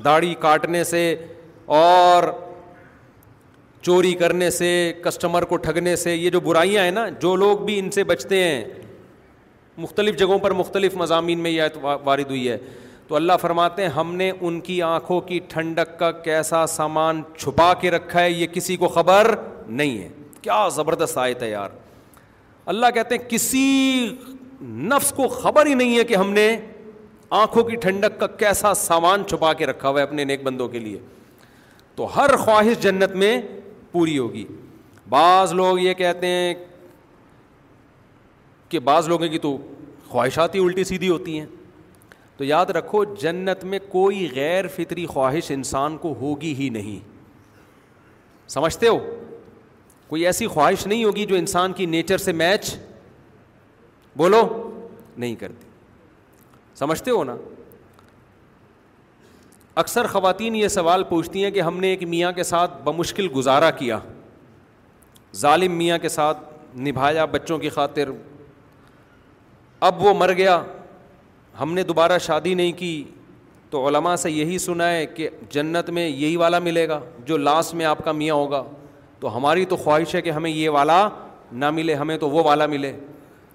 داڑھی 0.04 0.34
کاٹنے 0.40 0.84
سے 0.84 1.02
اور 1.76 2.24
چوری 3.80 4.12
کرنے 4.20 4.50
سے 4.50 4.70
کسٹمر 5.04 5.44
کو 5.48 5.56
ٹھگنے 5.64 5.96
سے 5.96 6.14
یہ 6.14 6.30
جو 6.30 6.40
برائیاں 6.40 6.84
ہیں 6.84 6.90
نا 6.90 7.08
جو 7.20 7.34
لوگ 7.36 7.58
بھی 7.64 7.78
ان 7.78 7.90
سے 7.90 8.04
بچتے 8.12 8.42
ہیں 8.44 8.64
مختلف 9.78 10.16
جگہوں 10.18 10.38
پر 10.38 10.50
مختلف 10.62 10.94
مضامین 10.96 11.38
میں 11.42 11.50
یہ 11.50 11.82
وارد 12.04 12.30
ہوئی 12.30 12.48
ہے 12.48 12.58
تو 13.08 13.14
اللہ 13.14 13.32
فرماتے 13.40 13.82
ہیں 13.82 13.88
ہم 13.96 14.14
نے 14.16 14.30
ان 14.40 14.58
کی 14.60 14.80
آنکھوں 14.82 15.20
کی 15.26 15.38
ٹھنڈک 15.48 15.98
کا 15.98 16.10
کیسا 16.22 16.64
سامان 16.68 17.20
چھپا 17.36 17.72
کے 17.80 17.90
رکھا 17.90 18.20
ہے 18.20 18.30
یہ 18.30 18.46
کسی 18.52 18.76
کو 18.76 18.88
خبر 18.94 19.34
نہیں 19.66 19.98
ہے 19.98 20.08
کیا 20.42 20.66
زبردست 20.74 21.18
آئے 21.18 21.50
یار 21.50 21.68
اللہ 22.72 22.86
کہتے 22.94 23.14
ہیں 23.16 23.28
کسی 23.28 23.64
نفس 24.92 25.12
کو 25.16 25.28
خبر 25.28 25.66
ہی 25.66 25.74
نہیں 25.74 25.98
ہے 25.98 26.04
کہ 26.04 26.16
ہم 26.16 26.32
نے 26.32 26.48
آنکھوں 27.42 27.62
کی 27.64 27.76
ٹھنڈک 27.84 28.18
کا 28.20 28.26
کیسا 28.42 28.72
سامان 28.82 29.24
چھپا 29.28 29.52
کے 29.60 29.66
رکھا 29.66 29.88
ہوا 29.88 29.98
ہے 30.00 30.06
اپنے 30.06 30.24
نیک 30.24 30.42
بندوں 30.44 30.68
کے 30.68 30.78
لیے 30.78 30.98
تو 31.96 32.06
ہر 32.16 32.36
خواہش 32.44 32.78
جنت 32.82 33.14
میں 33.22 33.40
پوری 33.92 34.18
ہوگی 34.18 34.46
بعض 35.08 35.52
لوگ 35.54 35.78
یہ 35.78 35.94
کہتے 35.94 36.26
ہیں 36.26 36.54
کہ 38.68 38.78
بعض 38.90 39.08
لوگوں 39.08 39.28
کی 39.28 39.38
تو 39.38 39.56
خواہشات 40.08 40.54
ہی 40.54 40.62
الٹی 40.64 40.84
سیدھی 40.84 41.08
ہوتی 41.08 41.38
ہیں 41.38 41.46
تو 42.38 42.44
یاد 42.44 42.70
رکھو 42.76 43.02
جنت 43.22 43.64
میں 43.64 43.78
کوئی 43.88 44.28
غیر 44.34 44.66
فطری 44.74 45.04
خواہش 45.06 45.50
انسان 45.50 45.96
کو 45.98 46.14
ہوگی 46.20 46.52
ہی 46.54 46.68
نہیں 46.70 46.98
سمجھتے 48.50 48.88
ہو 48.88 48.98
کوئی 50.08 50.26
ایسی 50.26 50.46
خواہش 50.46 50.86
نہیں 50.86 51.04
ہوگی 51.04 51.24
جو 51.26 51.36
انسان 51.36 51.72
کی 51.78 51.86
نیچر 51.94 52.18
سے 52.24 52.32
میچ 52.32 52.74
بولو 54.16 54.42
نہیں 55.16 55.34
کرتی 55.36 55.66
سمجھتے 56.78 57.10
ہو 57.10 57.24
نا 57.24 57.36
اکثر 59.82 60.06
خواتین 60.12 60.54
یہ 60.56 60.68
سوال 60.68 61.02
پوچھتی 61.08 61.42
ہیں 61.44 61.50
کہ 61.50 61.60
ہم 61.62 61.80
نے 61.80 61.88
ایک 61.88 62.02
میاں 62.08 62.30
کے 62.32 62.42
ساتھ 62.50 62.80
بمشکل 62.84 63.28
گزارا 63.36 63.70
کیا 63.80 63.98
ظالم 65.36 65.72
میاں 65.78 65.98
کے 66.02 66.08
ساتھ 66.08 66.38
نبھایا 66.86 67.24
بچوں 67.34 67.58
کی 67.58 67.68
خاطر 67.70 68.10
اب 69.88 70.02
وہ 70.04 70.14
مر 70.18 70.32
گیا 70.36 70.62
ہم 71.60 71.72
نے 71.74 71.82
دوبارہ 71.84 72.18
شادی 72.22 72.54
نہیں 72.54 72.72
کی 72.78 72.92
تو 73.70 73.86
علماء 73.88 74.14
سے 74.16 74.30
یہی 74.30 74.58
سنا 74.58 74.90
ہے 74.90 75.04
کہ 75.06 75.28
جنت 75.50 75.90
میں 75.98 76.08
یہی 76.08 76.36
والا 76.36 76.58
ملے 76.58 76.88
گا 76.88 76.98
جو 77.26 77.36
لاسٹ 77.36 77.74
میں 77.74 77.84
آپ 77.86 78.04
کا 78.04 78.12
میاں 78.12 78.34
ہوگا 78.34 78.62
تو 79.20 79.36
ہماری 79.36 79.64
تو 79.66 79.76
خواہش 79.76 80.14
ہے 80.14 80.22
کہ 80.22 80.30
ہمیں 80.30 80.50
یہ 80.50 80.68
والا 80.70 81.08
نہ 81.62 81.70
ملے 81.70 81.94
ہمیں 81.94 82.16
تو 82.18 82.28
وہ 82.30 82.42
والا 82.44 82.66
ملے 82.66 82.92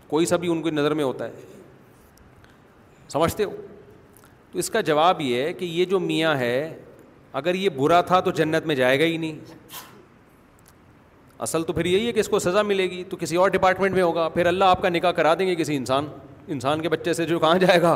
کوئی 0.07 0.25
سا 0.25 0.35
بھی 0.37 0.51
ان 0.51 0.61
کی 0.63 0.69
نظر 0.71 0.93
میں 0.93 1.03
ہوتا 1.03 1.27
ہے 1.27 1.41
سمجھتے 3.11 3.43
ہو 3.43 3.51
تو 4.51 4.59
اس 4.59 4.69
کا 4.69 4.81
جواب 4.91 5.21
یہ 5.21 5.41
ہے 5.43 5.53
کہ 5.53 5.65
یہ 5.65 5.85
جو 5.93 5.99
میاں 5.99 6.35
ہے 6.39 6.75
اگر 7.39 7.55
یہ 7.55 7.69
برا 7.75 8.01
تھا 8.09 8.19
تو 8.19 8.31
جنت 8.39 8.65
میں 8.67 8.75
جائے 8.75 8.99
گا 8.99 9.05
ہی 9.05 9.17
نہیں 9.17 9.39
اصل 11.45 11.63
تو 11.63 11.73
پھر 11.73 11.85
یہی 11.85 12.07
ہے 12.07 12.11
کہ 12.13 12.19
اس 12.19 12.27
کو 12.29 12.39
سزا 12.39 12.61
ملے 12.61 12.89
گی 12.89 13.03
تو 13.09 13.17
کسی 13.19 13.35
اور 13.43 13.49
ڈپارٹمنٹ 13.49 13.95
میں 13.95 14.03
ہوگا 14.03 14.27
پھر 14.29 14.45
اللہ 14.45 14.63
آپ 14.65 14.81
کا 14.81 14.89
نکاح 14.89 15.11
کرا 15.19 15.33
دیں 15.39 15.47
گے 15.47 15.55
کسی 15.55 15.75
انسان 15.75 16.07
انسان 16.49 16.81
کے 16.81 16.89
بچے 16.89 17.13
سے 17.13 17.25
جو 17.25 17.39
کہاں 17.39 17.57
جائے 17.59 17.81
گا 17.81 17.95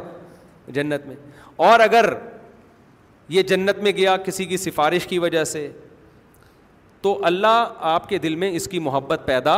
جنت 0.73 1.05
میں 1.07 1.15
اور 1.67 1.79
اگر 1.79 2.13
یہ 3.29 3.41
جنت 3.43 3.77
میں 3.83 3.91
گیا 3.97 4.15
کسی 4.25 4.45
کی 4.45 4.57
سفارش 4.57 5.07
کی 5.07 5.19
وجہ 5.19 5.43
سے 5.43 5.69
تو 7.01 7.17
اللہ 7.25 7.73
آپ 7.93 8.09
کے 8.09 8.17
دل 8.17 8.35
میں 8.35 8.49
اس 8.55 8.67
کی 8.67 8.79
محبت 8.79 9.21
پیدا 9.25 9.55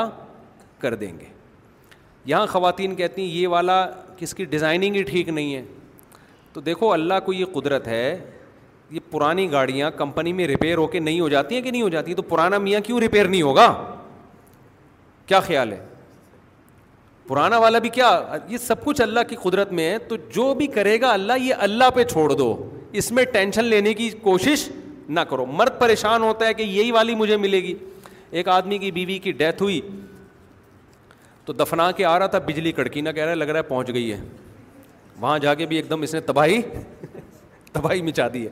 کر 0.80 0.96
دیں 0.96 1.12
گے 1.20 1.26
یہاں 2.26 2.46
خواتین 2.50 2.96
کہتی 2.96 3.22
ہیں 3.22 3.30
یہ 3.30 3.48
والا 3.48 3.86
کس 4.18 4.34
کی 4.36 4.46
ڈیزائننگ 4.46 4.96
ہی 4.96 5.04
ٹھیک 5.04 5.30
نہیں 5.30 5.56
ہے 5.56 5.64
تو 6.54 6.62
دیکھو 6.62 6.92
اللہ 6.94 7.20
کو 7.26 7.34
یہ 7.34 7.46
قدرت 7.54 7.88
ہے 7.88 8.18
یہ 8.90 9.00
پرانی 9.12 9.52
گاڑیاں 9.52 9.92
کمپنی 9.98 10.34
میں 10.34 10.48
ریپیئر 10.48 10.78
ہو 10.78 10.88
کے 10.88 11.00
نہیں 11.00 11.20
ہو 11.20 11.30
جاتی 11.30 11.56
ہیں 11.56 11.62
کہ 11.62 11.72
نہیں 11.72 11.82
ہو 11.82 11.90
جاتی 11.90 12.14
تو 12.16 12.22
پرانا 12.22 12.58
میاں 12.58 12.80
کیوں 12.86 13.00
ریپیئر 13.00 13.26
نہیں 13.28 13.42
ہوگا 13.42 13.68
کیا 15.28 15.40
خیال 15.48 15.72
ہے 15.74 15.87
پرانا 17.28 17.58
والا 17.60 17.80
بھی 17.86 17.90
کیا 17.90 18.10
یہ 18.50 18.58
سب 18.66 18.84
کچھ 18.84 19.02
اللہ 19.02 19.20
کی 19.30 19.36
قدرت 19.44 19.72
میں 19.78 19.90
ہے 19.92 19.98
تو 20.10 20.16
جو 20.36 20.54
بھی 20.58 20.68
کرے 20.78 21.00
گا 21.02 21.12
اللہ 21.14 21.42
یہ 21.42 21.54
اللہ 21.68 21.90
پہ 21.96 22.04
چھوڑ 22.12 22.32
دو 22.34 22.50
اس 23.02 23.12
میں 23.12 23.24
ٹینشن 23.32 23.66
لینے 23.66 23.94
کی 23.94 24.10
کوشش 24.22 24.68
نہ 25.10 25.20
کرو 25.30 25.46
مرد 25.46 25.80
پریشان 25.80 26.22
ہوتا 26.24 26.46
ہے 26.48 26.54
کہ 26.54 26.64
یہی 26.64 26.92
والی 26.92 27.16
مجھے 27.16 27.38
ملے 27.38 27.62
گی 27.64 27.74
ایک 28.40 28.48
آدمی 28.50 28.78
کی 28.78 28.92
بیوی 28.92 29.18
کی 29.24 29.32
ڈیتھ 29.42 29.62
ہوئی 29.62 29.80
تو 31.46 31.54
دفنا 31.54 31.92
کے 31.98 32.06
آ 32.06 32.18
رہا 32.20 32.28
تھا 32.28 32.40
بجلی 32.46 32.72
کڑکی 32.80 33.02
نہ 33.02 33.10
کہہ 33.16 33.24
رہا 33.24 33.30
ہے 33.32 33.36
لگ 33.36 33.46
رہا 33.50 33.58
ہے 33.60 33.64
پہنچ 33.68 33.94
گئی 33.94 34.12
ہے 34.12 34.20
وہاں 35.20 35.38
جا 35.48 35.54
کے 35.60 35.66
بھی 35.66 35.76
ایک 35.76 35.90
دم 35.90 36.02
اس 36.04 36.14
نے 36.14 36.20
تباہی 36.32 36.62
تباہی 37.74 38.02
مچا 38.02 38.28
دی 38.34 38.46
ہے 38.46 38.50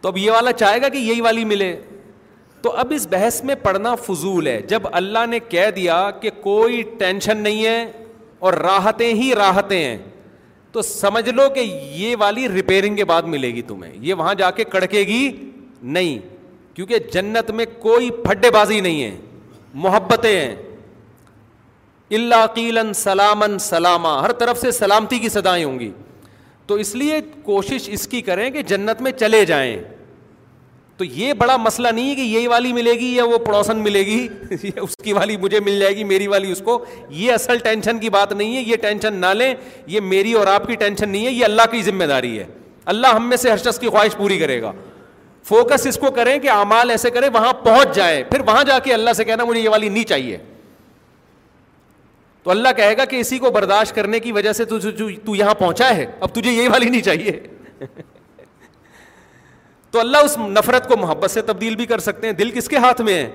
تو 0.00 0.08
اب 0.08 0.18
یہ 0.18 0.30
والا 0.30 0.52
چاہے 0.52 0.80
گا 0.82 0.88
کہ 0.88 0.98
یہی 0.98 1.20
والی 1.20 1.44
ملے 1.44 1.74
تو 2.62 2.70
اب 2.82 2.92
اس 2.94 3.06
بحث 3.10 3.42
میں 3.48 3.54
پڑھنا 3.62 3.94
فضول 4.06 4.46
ہے 4.46 4.60
جب 4.68 4.82
اللہ 5.00 5.26
نے 5.30 5.38
کہہ 5.48 5.70
دیا 5.76 5.98
کہ 6.20 6.30
کوئی 6.42 6.82
ٹینشن 6.98 7.38
نہیں 7.42 7.64
ہے 7.64 7.84
اور 8.46 8.52
راحتیں 8.64 9.12
ہی 9.20 9.34
راحتیں 9.34 9.78
ہیں 9.78 9.96
تو 10.72 10.82
سمجھ 10.82 11.28
لو 11.28 11.48
کہ 11.54 11.60
یہ 11.60 12.14
والی 12.18 12.48
ریپیرنگ 12.48 12.96
کے 12.96 13.04
بعد 13.12 13.22
ملے 13.34 13.48
گی 13.54 13.62
تمہیں 13.66 13.92
یہ 14.06 14.14
وہاں 14.14 14.34
جا 14.40 14.50
کے 14.56 14.64
کڑکے 14.72 15.00
گی 15.06 15.26
نہیں 15.96 16.18
کیونکہ 16.74 16.98
جنت 17.12 17.50
میں 17.60 17.64
کوئی 17.80 18.10
پھڈے 18.24 18.50
بازی 18.50 18.80
نہیں 18.80 19.02
ہے 19.02 19.16
محبتیں 19.84 20.30
ہیں 20.36 20.54
اللہ 22.16 22.46
قیلن 22.54 22.92
سلامن 22.94 23.58
سلامہ 23.60 24.08
ہر 24.22 24.32
طرف 24.42 24.60
سے 24.60 24.70
سلامتی 24.72 25.18
کی 25.18 25.28
سدائیں 25.28 25.64
ہوں 25.64 25.78
گی 25.78 25.90
تو 26.66 26.74
اس 26.84 26.94
لیے 26.94 27.20
کوشش 27.42 27.88
اس 27.92 28.06
کی 28.08 28.20
کریں 28.22 28.48
کہ 28.50 28.62
جنت 28.72 29.00
میں 29.02 29.12
چلے 29.20 29.44
جائیں 29.46 29.76
تو 30.98 31.04
یہ 31.16 31.32
بڑا 31.38 31.56
مسئلہ 31.56 31.88
نہیں 31.88 32.08
ہے 32.10 32.14
کہ 32.14 32.20
یہی 32.20 32.46
والی 32.48 32.72
ملے 32.72 32.92
گی 33.00 33.14
یا 33.16 33.24
وہ 33.24 33.36
پڑوسن 33.44 33.82
ملے 33.82 34.00
گی 34.06 34.26
اس 34.82 34.96
کی 35.04 35.12
والی 35.12 35.36
مجھے 35.42 35.60
مل 35.64 35.78
جائے 35.80 35.94
گی 35.96 36.04
میری 36.04 36.26
والی 36.28 36.50
اس 36.52 36.62
کو 36.64 36.78
یہ 37.10 37.32
اصل 37.32 37.58
ٹینشن 37.64 37.98
کی 37.98 38.10
بات 38.10 38.32
نہیں 38.32 38.56
ہے 38.56 38.60
یہ 38.66 38.76
ٹینشن 38.82 39.14
نہ 39.20 39.26
لیں 39.36 39.52
یہ 39.92 40.00
میری 40.14 40.32
اور 40.40 40.46
آپ 40.54 40.66
کی 40.66 40.74
ٹینشن 40.80 41.08
نہیں 41.10 41.26
ہے 41.26 41.30
یہ 41.32 41.44
اللہ 41.44 41.70
کی 41.70 41.82
ذمہ 41.90 42.04
داری 42.14 42.38
ہے 42.38 42.46
اللہ 42.94 43.14
ہم 43.16 43.28
میں 43.28 43.36
سے 43.36 43.50
ہر 43.50 43.56
شخص 43.64 43.78
کی 43.78 43.88
خواہش 43.90 44.16
پوری 44.16 44.38
کرے 44.38 44.60
گا 44.62 44.72
فوکس 45.48 45.86
اس 45.86 45.98
کو 46.00 46.10
کریں 46.16 46.38
کہ 46.38 46.50
اعمال 46.56 46.90
ایسے 46.90 47.10
کریں 47.10 47.28
وہاں 47.34 47.52
پہنچ 47.62 47.94
جائیں 47.96 48.22
پھر 48.30 48.40
وہاں 48.46 48.64
جا 48.68 48.78
کے 48.84 48.94
اللہ 48.94 49.12
سے 49.16 49.24
کہنا 49.24 49.44
مجھے 49.52 49.60
یہ 49.60 49.68
والی 49.68 49.88
نہیں 49.88 50.04
چاہیے 50.08 50.38
تو 52.42 52.50
اللہ 52.50 52.72
کہے 52.76 52.96
گا 52.96 53.04
کہ 53.04 53.20
اسی 53.20 53.38
کو 53.38 53.50
برداشت 53.50 53.94
کرنے 53.94 54.20
کی 54.20 54.32
وجہ 54.32 54.52
سے 54.52 54.64
تو, 54.64 55.34
یہاں 55.34 55.54
پہنچا 55.54 55.94
ہے 55.96 56.06
اب 56.20 56.34
تجھے 56.34 56.50
یہی 56.50 56.68
والی 56.68 56.88
نہیں 56.90 57.02
چاہیے 57.02 57.38
تو 59.90 60.00
اللہ 60.00 60.16
اس 60.24 60.36
نفرت 60.38 60.88
کو 60.88 60.96
محبت 61.00 61.30
سے 61.30 61.42
تبدیل 61.42 61.74
بھی 61.76 61.86
کر 61.86 61.98
سکتے 62.06 62.26
ہیں 62.26 62.34
دل 62.34 62.50
کس 62.54 62.68
کے 62.68 62.76
ہاتھ 62.84 63.00
میں 63.02 63.14
ہے 63.14 63.28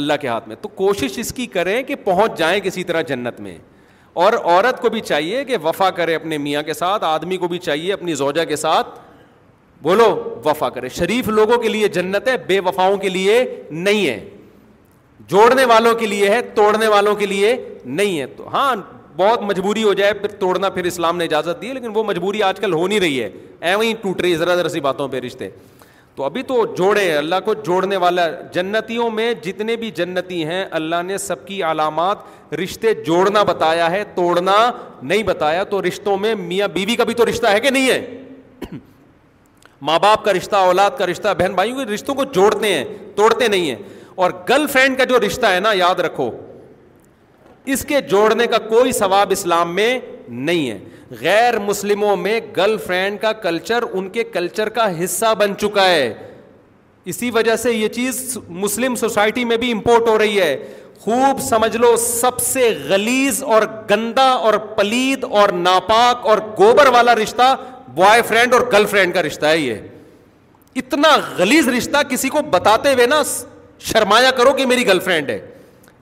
اللہ 0.00 0.12
کے 0.20 0.28
ہاتھ 0.28 0.48
میں 0.48 0.56
تو 0.60 0.68
کوشش 0.80 1.18
اس 1.18 1.32
کی 1.34 1.46
کریں 1.56 1.82
کہ 1.88 1.94
پہنچ 2.04 2.38
جائیں 2.38 2.58
کسی 2.64 2.84
طرح 2.84 3.00
جنت 3.08 3.40
میں 3.46 3.56
اور 4.22 4.32
عورت 4.44 4.80
کو 4.80 4.88
بھی 4.90 5.00
چاہیے 5.00 5.44
کہ 5.44 5.56
وفا 5.62 5.88
کرے 5.98 6.14
اپنے 6.14 6.38
میاں 6.38 6.62
کے 6.62 6.72
ساتھ 6.74 7.04
آدمی 7.04 7.36
کو 7.36 7.48
بھی 7.48 7.58
چاہیے 7.66 7.92
اپنی 7.92 8.14
زوجہ 8.14 8.44
کے 8.48 8.56
ساتھ 8.56 8.98
بولو 9.82 10.08
وفا 10.44 10.68
کرے 10.70 10.88
شریف 10.94 11.28
لوگوں 11.28 11.56
کے 11.62 11.68
لیے 11.68 11.88
جنت 11.98 12.28
ہے 12.28 12.36
بے 12.46 12.58
وفاؤں 12.64 12.96
کے 13.04 13.08
لیے 13.08 13.44
نہیں 13.70 14.06
ہے 14.06 14.18
جوڑنے 15.28 15.64
والوں 15.64 15.94
کے 15.98 16.06
لیے 16.06 16.28
ہے 16.30 16.40
توڑنے 16.54 16.86
والوں 16.88 17.14
کے 17.16 17.26
لیے 17.26 17.54
نہیں 17.84 18.18
ہے 18.20 18.26
تو 18.36 18.48
ہاں 18.52 18.74
بہت 19.16 19.42
مجبوری 19.42 19.82
ہو 19.84 19.92
جائے 19.94 20.12
پھر 20.14 20.28
توڑنا 20.38 20.68
پھر 20.70 20.84
اسلام 20.86 21.16
نے 21.16 21.24
اجازت 21.24 21.60
دی 21.62 21.72
لیکن 21.72 21.90
وہ 21.94 22.04
مجبوری 22.04 22.42
آج 22.42 22.60
کل 22.60 22.72
ہو 22.74 22.86
نہیں 22.88 23.00
رہی 23.00 23.22
ہے 23.22 23.28
ایویں 23.70 23.92
ٹوٹ 24.02 24.20
رہی 24.22 24.36
ذرا 24.36 24.54
ذرا 24.56 24.68
سی 24.68 24.80
باتوں 24.80 25.08
پہ 25.08 25.20
رشتے 25.26 25.48
تو 26.14 26.24
ابھی 26.24 26.42
تو 26.42 26.64
جوڑے 26.76 27.04
اللہ 27.16 27.34
کو 27.44 27.54
جوڑنے 27.66 27.96
والا 27.96 28.26
جنتیوں 28.52 29.10
میں 29.10 29.32
جتنے 29.44 29.76
بھی 29.84 29.90
جنتی 30.00 30.44
ہیں 30.44 30.64
اللہ 30.78 31.02
نے 31.06 31.18
سب 31.18 31.46
کی 31.46 31.62
علامات 31.70 32.52
رشتے 32.62 32.92
جوڑنا 33.06 33.42
بتایا 33.52 33.90
ہے 33.90 34.02
توڑنا 34.14 34.56
نہیں 35.02 35.22
بتایا 35.26 35.64
تو 35.70 35.80
رشتوں 35.86 36.16
میں 36.24 36.34
میاں 36.38 36.68
بیوی 36.68 36.86
بی 36.86 36.96
کا 36.96 37.04
بھی 37.04 37.14
تو 37.22 37.26
رشتہ 37.28 37.46
ہے 37.52 37.60
کہ 37.60 37.70
نہیں 37.70 37.90
ہے 37.90 38.76
ماں 39.90 39.98
باپ 40.02 40.24
کا 40.24 40.32
رشتہ 40.36 40.56
اولاد 40.66 40.98
کا 40.98 41.06
رشتہ 41.06 41.34
بہن 41.38 41.54
بھائیوں 41.54 41.78
کے 41.84 41.92
رشتوں 41.92 42.14
کو 42.14 42.24
جوڑتے 42.34 42.74
ہیں 42.74 42.84
توڑتے 43.16 43.48
نہیں 43.48 43.68
ہیں 43.70 43.76
اور 44.22 44.30
گرل 44.48 44.66
فرینڈ 44.72 44.98
کا 44.98 45.04
جو 45.14 45.20
رشتہ 45.26 45.46
ہے 45.54 45.60
نا 45.60 45.72
یاد 45.76 46.00
رکھو 46.06 46.30
اس 47.70 47.84
کے 47.88 48.00
جوڑنے 48.10 48.46
کا 48.50 48.58
کوئی 48.68 48.92
ثواب 48.92 49.30
اسلام 49.30 49.74
میں 49.74 49.98
نہیں 50.28 50.70
ہے 50.70 50.78
غیر 51.20 51.58
مسلموں 51.60 52.16
میں 52.16 52.40
گرل 52.56 52.76
فرینڈ 52.86 53.20
کا 53.20 53.32
کلچر 53.42 53.84
ان 53.92 54.08
کے 54.10 54.24
کلچر 54.24 54.68
کا 54.78 54.86
حصہ 55.02 55.34
بن 55.38 55.56
چکا 55.60 55.88
ہے 55.88 56.12
اسی 57.12 57.30
وجہ 57.34 57.56
سے 57.56 57.72
یہ 57.72 57.88
چیز 57.94 58.36
مسلم 58.48 58.94
سوسائٹی 58.94 59.44
میں 59.44 59.56
بھی 59.58 59.70
امپورٹ 59.72 60.08
ہو 60.08 60.16
رہی 60.18 60.40
ہے 60.40 60.56
خوب 61.00 61.40
سمجھ 61.48 61.76
لو 61.76 61.94
سب 62.00 62.38
سے 62.40 62.68
غلیز 62.88 63.42
اور 63.54 63.62
گندا 63.90 64.28
اور 64.48 64.54
پلید 64.76 65.24
اور 65.30 65.48
ناپاک 65.52 66.26
اور 66.30 66.38
گوبر 66.58 66.88
والا 66.94 67.14
رشتہ 67.22 67.54
بوائے 67.94 68.22
فرینڈ 68.28 68.52
اور 68.54 68.60
گرل 68.72 68.86
فرینڈ 68.90 69.14
کا 69.14 69.22
رشتہ 69.22 69.46
ہے 69.46 69.58
یہ 69.58 69.74
اتنا 70.76 71.16
غلیز 71.38 71.68
رشتہ 71.78 72.02
کسی 72.10 72.28
کو 72.28 72.42
بتاتے 72.50 72.92
ہوئے 72.92 73.06
نا 73.06 73.22
شرمایا 73.92 74.30
کرو 74.36 74.52
کہ 74.56 74.66
میری 74.66 74.86
گرل 74.86 74.98
فرینڈ 75.04 75.30
ہے 75.30 75.38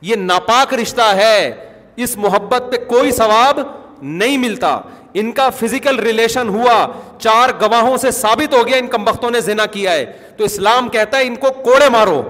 یہ 0.02 0.16
ناپاک 0.16 0.74
رشتہ 0.82 1.10
ہے 1.16 1.50
اس 2.04 2.16
محبت 2.16 2.70
پہ 2.70 2.76
کوئی 2.88 3.10
ثواب 3.12 3.58
نہیں 4.02 4.36
ملتا 4.38 4.78
ان 5.20 5.30
کا 5.38 5.48
فزیکل 5.58 5.98
ریلیشن 5.98 6.48
ہوا 6.48 6.74
چار 7.18 7.50
گواہوں 7.60 7.96
سے 8.04 8.10
ثابت 8.18 8.54
ہو 8.54 8.66
گیا 8.66 8.76
ان 8.76 8.86
کمبختوں 8.90 9.30
نے 9.30 9.40
زنا 9.40 9.66
کیا 9.72 9.92
ہے 9.92 10.04
تو 10.36 10.44
اسلام 10.44 10.88
کہتا 10.88 11.18
ہے 11.18 11.26
ان 11.26 11.34
کو 11.44 11.50
کوڑے 11.62 11.88
مارو 11.92 12.22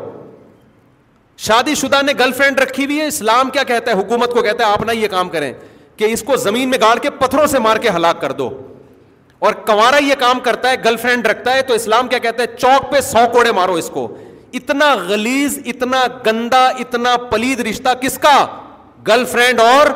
شادی 1.48 1.74
شدہ 1.80 2.00
نے 2.06 2.12
گرل 2.18 2.32
فرینڈ 2.36 2.60
رکھی 2.60 2.84
ہوئی 2.84 2.98
ہے 3.00 3.06
اسلام 3.06 3.50
کیا 3.50 3.62
کہتا 3.68 3.90
ہے 3.90 3.96
حکومت 4.00 4.32
کو 4.32 4.42
کہتا 4.42 4.66
ہے 4.66 4.72
آپ 4.72 4.82
نہ 4.86 4.92
یہ 4.92 5.08
کام 5.10 5.28
کریں 5.28 5.52
کہ 5.96 6.04
اس 6.12 6.22
کو 6.26 6.36
زمین 6.36 6.68
میں 6.70 6.78
گاڑ 6.80 6.96
کے 7.02 7.10
پتھروں 7.18 7.46
سے 7.54 7.58
مار 7.66 7.76
کے 7.82 7.90
ہلاک 7.96 8.20
کر 8.20 8.32
دو 8.40 8.50
اور 9.48 9.52
کنوارا 9.66 9.96
یہ 10.04 10.14
کام 10.18 10.40
کرتا 10.44 10.70
ہے 10.70 10.76
گرل 10.84 10.96
فرینڈ 11.02 11.26
رکھتا 11.26 11.54
ہے 11.54 11.62
تو 11.70 11.74
اسلام 11.74 12.08
کیا 12.08 12.18
کہتا 12.22 12.42
ہے 12.42 12.56
چوک 12.56 12.90
پہ 12.92 13.00
سو 13.00 13.26
کوڑے 13.32 13.52
مارو 13.60 13.74
اس 13.82 13.88
کو 13.94 14.06
اتنا 14.58 14.94
گلیز 15.08 15.58
اتنا 15.70 16.02
گندا 16.26 16.64
اتنا 16.80 17.16
پلید 17.30 17.60
رشتہ 17.68 17.88
کس 18.00 18.18
کا 18.22 18.44
گرل 19.06 19.24
فرینڈ 19.32 19.60
اور 19.60 19.86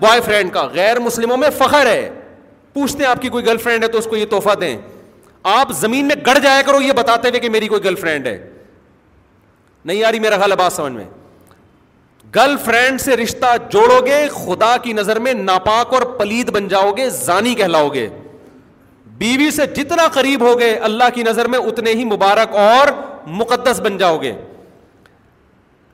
بوائے 0.00 0.20
فرینڈ 0.20 0.52
کا 0.52 0.62
غیر 0.72 1.00
مسلموں 1.00 1.36
میں 1.36 1.50
فخر 1.58 1.86
ہے 1.86 2.08
پوچھتے 2.74 3.02
ہیں 3.04 3.10
آپ 3.10 3.20
کی 3.22 3.28
کوئی 3.28 3.46
گرل 3.46 3.56
فرینڈ 3.64 3.82
ہے 3.84 3.88
تو 3.88 3.98
اس 3.98 4.06
کو 4.10 4.16
یہ 4.16 4.24
توحفہ 4.30 4.54
دیں 4.60 4.76
آپ 5.54 5.72
زمین 5.80 6.06
میں 6.08 6.16
گڑ 6.26 6.38
جایا 6.42 6.62
کرو 6.66 6.80
یہ 6.82 6.92
بتاتے 6.96 7.28
ہوئے 7.28 7.40
کہ 7.40 7.48
میری 7.50 7.68
کوئی 7.68 7.84
گرل 7.84 7.94
فرینڈ 8.00 8.26
ہے 8.26 8.36
نہیں 9.84 10.02
آ 10.04 10.10
رہی 10.10 10.18
میرا 10.20 10.36
خیال 10.38 10.52
آباد 10.52 10.70
سمجھ 10.70 10.92
میں 10.92 11.04
گرل 12.34 12.56
فرینڈ 12.64 13.00
سے 13.00 13.16
رشتہ 13.16 13.46
جوڑو 13.70 14.00
گے 14.06 14.26
خدا 14.34 14.76
کی 14.82 14.92
نظر 14.92 15.18
میں 15.20 15.32
ناپاک 15.34 15.92
اور 15.94 16.02
پلید 16.18 16.50
بن 16.54 16.68
جاؤ 16.68 16.90
گے 16.96 17.08
زانی 17.22 17.54
کہلاؤ 17.54 17.88
گے 17.94 18.06
بیوی 19.18 19.50
سے 19.56 19.66
جتنا 19.76 20.06
قریب 20.12 20.42
ہو 20.46 20.58
گئے 20.60 20.74
اللہ 20.90 21.10
کی 21.14 21.22
نظر 21.22 21.48
میں 21.48 21.58
اتنے 21.58 21.90
ہی 21.94 22.04
مبارک 22.04 22.54
اور 22.58 22.88
مقدس 23.26 23.80
بن 23.84 23.96
جاؤ 23.96 24.20
گے 24.22 24.32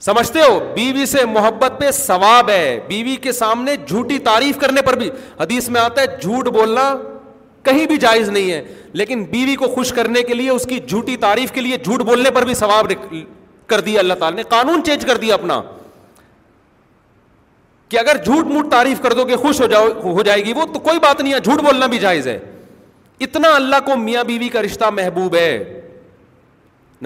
سمجھتے 0.01 0.41
ہو 0.43 0.59
بیوی 0.75 1.07
سے 1.07 1.25
محبت 1.27 1.81
پہ 1.81 1.91
ثواب 1.91 2.51
ہے 2.51 2.79
بیوی 2.89 3.15
کے 3.23 3.33
سامنے 3.33 3.77
جھوٹی 3.87 4.19
تعریف 4.25 4.59
کرنے 4.59 4.83
پر 4.87 4.97
بھی 4.99 5.09
حدیث 5.41 5.69
میں 5.69 5.81
آتا 5.81 6.03
ہے 6.03 6.07
جھوٹ 6.21 6.49
بولنا 6.55 6.95
کہیں 7.65 7.87
بھی 7.87 7.97
جائز 8.01 8.29
نہیں 8.29 8.51
ہے 8.53 8.63
لیکن 8.99 9.25
بیوی 9.31 9.55
کو 9.57 9.69
خوش 9.69 9.93
کرنے 9.93 10.23
کے 10.23 10.35
لیے 10.35 10.51
اس 10.51 10.65
کی 10.69 10.79
جھوٹی 10.89 11.17
تعریف 11.21 11.53
کے 11.53 11.61
لیے 11.61 11.77
جھوٹ 11.83 12.03
بولنے 12.09 12.31
پر 12.35 12.45
بھی 12.45 12.55
ثواب 12.55 12.93
کر 13.71 13.81
دیا 13.87 14.01
اللہ 14.01 14.15
تعالیٰ 14.19 14.37
نے 14.37 14.43
قانون 14.49 14.85
چینج 14.85 15.05
کر 15.07 15.17
دیا 15.23 15.35
اپنا 15.35 15.61
کہ 17.89 17.99
اگر 17.99 18.17
جھوٹ 18.25 18.45
موٹ 18.47 18.71
تعریف 18.71 19.01
کر 19.03 19.13
دو 19.15 19.25
گے 19.29 19.37
خوش 19.37 19.61
ہو 19.61 19.67
جاؤ 19.67 19.89
ہو 20.05 20.23
جائے 20.23 20.45
گی 20.45 20.53
وہ 20.57 20.65
تو 20.73 20.79
کوئی 20.79 20.99
بات 21.01 21.21
نہیں 21.21 21.33
ہے 21.35 21.41
جھوٹ 21.41 21.63
بولنا 21.65 21.87
بھی 21.93 21.99
جائز 21.99 22.27
ہے 22.29 22.39
اتنا 23.27 23.55
اللہ 23.55 23.77
کو 23.85 23.97
میاں 23.97 24.25
بیوی 24.25 24.49
کا 24.49 24.63
رشتہ 24.63 24.91
محبوب 24.95 25.35
ہے 25.37 25.88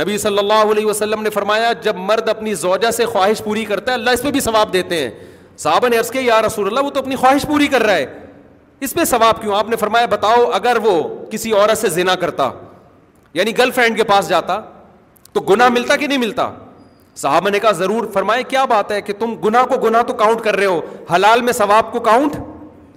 نبی 0.01 0.17
صلی 0.19 0.39
اللہ 0.39 0.71
علیہ 0.73 0.87
وسلم 0.87 1.23
نے 1.23 1.31
فرمایا 1.31 1.73
جب 1.83 1.97
مرد 1.97 2.29
اپنی 2.29 2.55
زوجہ 2.55 2.91
سے 2.97 3.05
خواہش 3.07 3.43
پوری 3.45 3.65
کرتا 3.65 3.93
ہے 3.93 3.97
اللہ 3.97 4.11
اس 4.19 4.23
پہ 4.23 4.31
بھی 4.33 4.41
ثواب 4.41 4.73
دیتے 4.73 4.99
ہیں 5.03 5.11
صاحب 5.59 5.87
نے 5.89 5.97
عرض 5.99 6.11
کے 6.11 6.21
یا 6.21 6.41
رسول 6.47 6.67
اللہ 6.67 6.85
وہ 6.85 6.91
تو 6.91 7.01
اپنی 7.01 7.17
خواہش 7.17 7.43
پوری 7.49 7.67
کر 7.75 7.83
رہا 7.87 7.95
ہے 7.95 8.07
اس 8.87 8.95
پہ 8.95 9.05
ثواب 9.05 9.41
کیوں 9.43 9.55
آپ 9.57 9.69
نے 9.69 9.77
فرمایا 9.81 10.07
بتاؤ 10.11 10.45
اگر 10.55 10.77
وہ 10.83 10.93
کسی 11.31 11.53
عورت 11.53 11.79
سے 11.79 11.89
زنا 11.97 12.15
کرتا 12.25 12.49
یعنی 13.35 13.57
گرل 13.59 13.71
فرینڈ 13.75 13.97
کے 13.97 14.05
پاس 14.05 14.29
جاتا 14.29 14.59
تو 15.33 15.41
گناہ 15.51 15.69
ملتا 15.73 15.97
کہ 15.97 16.07
نہیں 16.07 16.19
ملتا 16.19 16.51
صاحب 17.17 17.49
نے 17.49 17.59
کہا 17.61 17.71
ضرور 17.79 18.05
فرمائے 18.13 18.43
کیا 18.49 18.65
بات 18.65 18.93
ہے 18.93 19.01
کہ 19.03 19.13
تم 19.19 19.35
گناہ 19.45 19.65
کو 19.73 19.77
گناہ 19.87 20.03
تو 20.09 20.13
کاؤنٹ 20.25 20.41
کر 20.45 20.57
رہے 20.57 20.67
ہو 20.67 20.81
حلال 21.15 21.43
میں 21.43 21.53
ثواب 21.53 21.93
کو 21.93 22.01
کاؤنٹ 22.11 22.37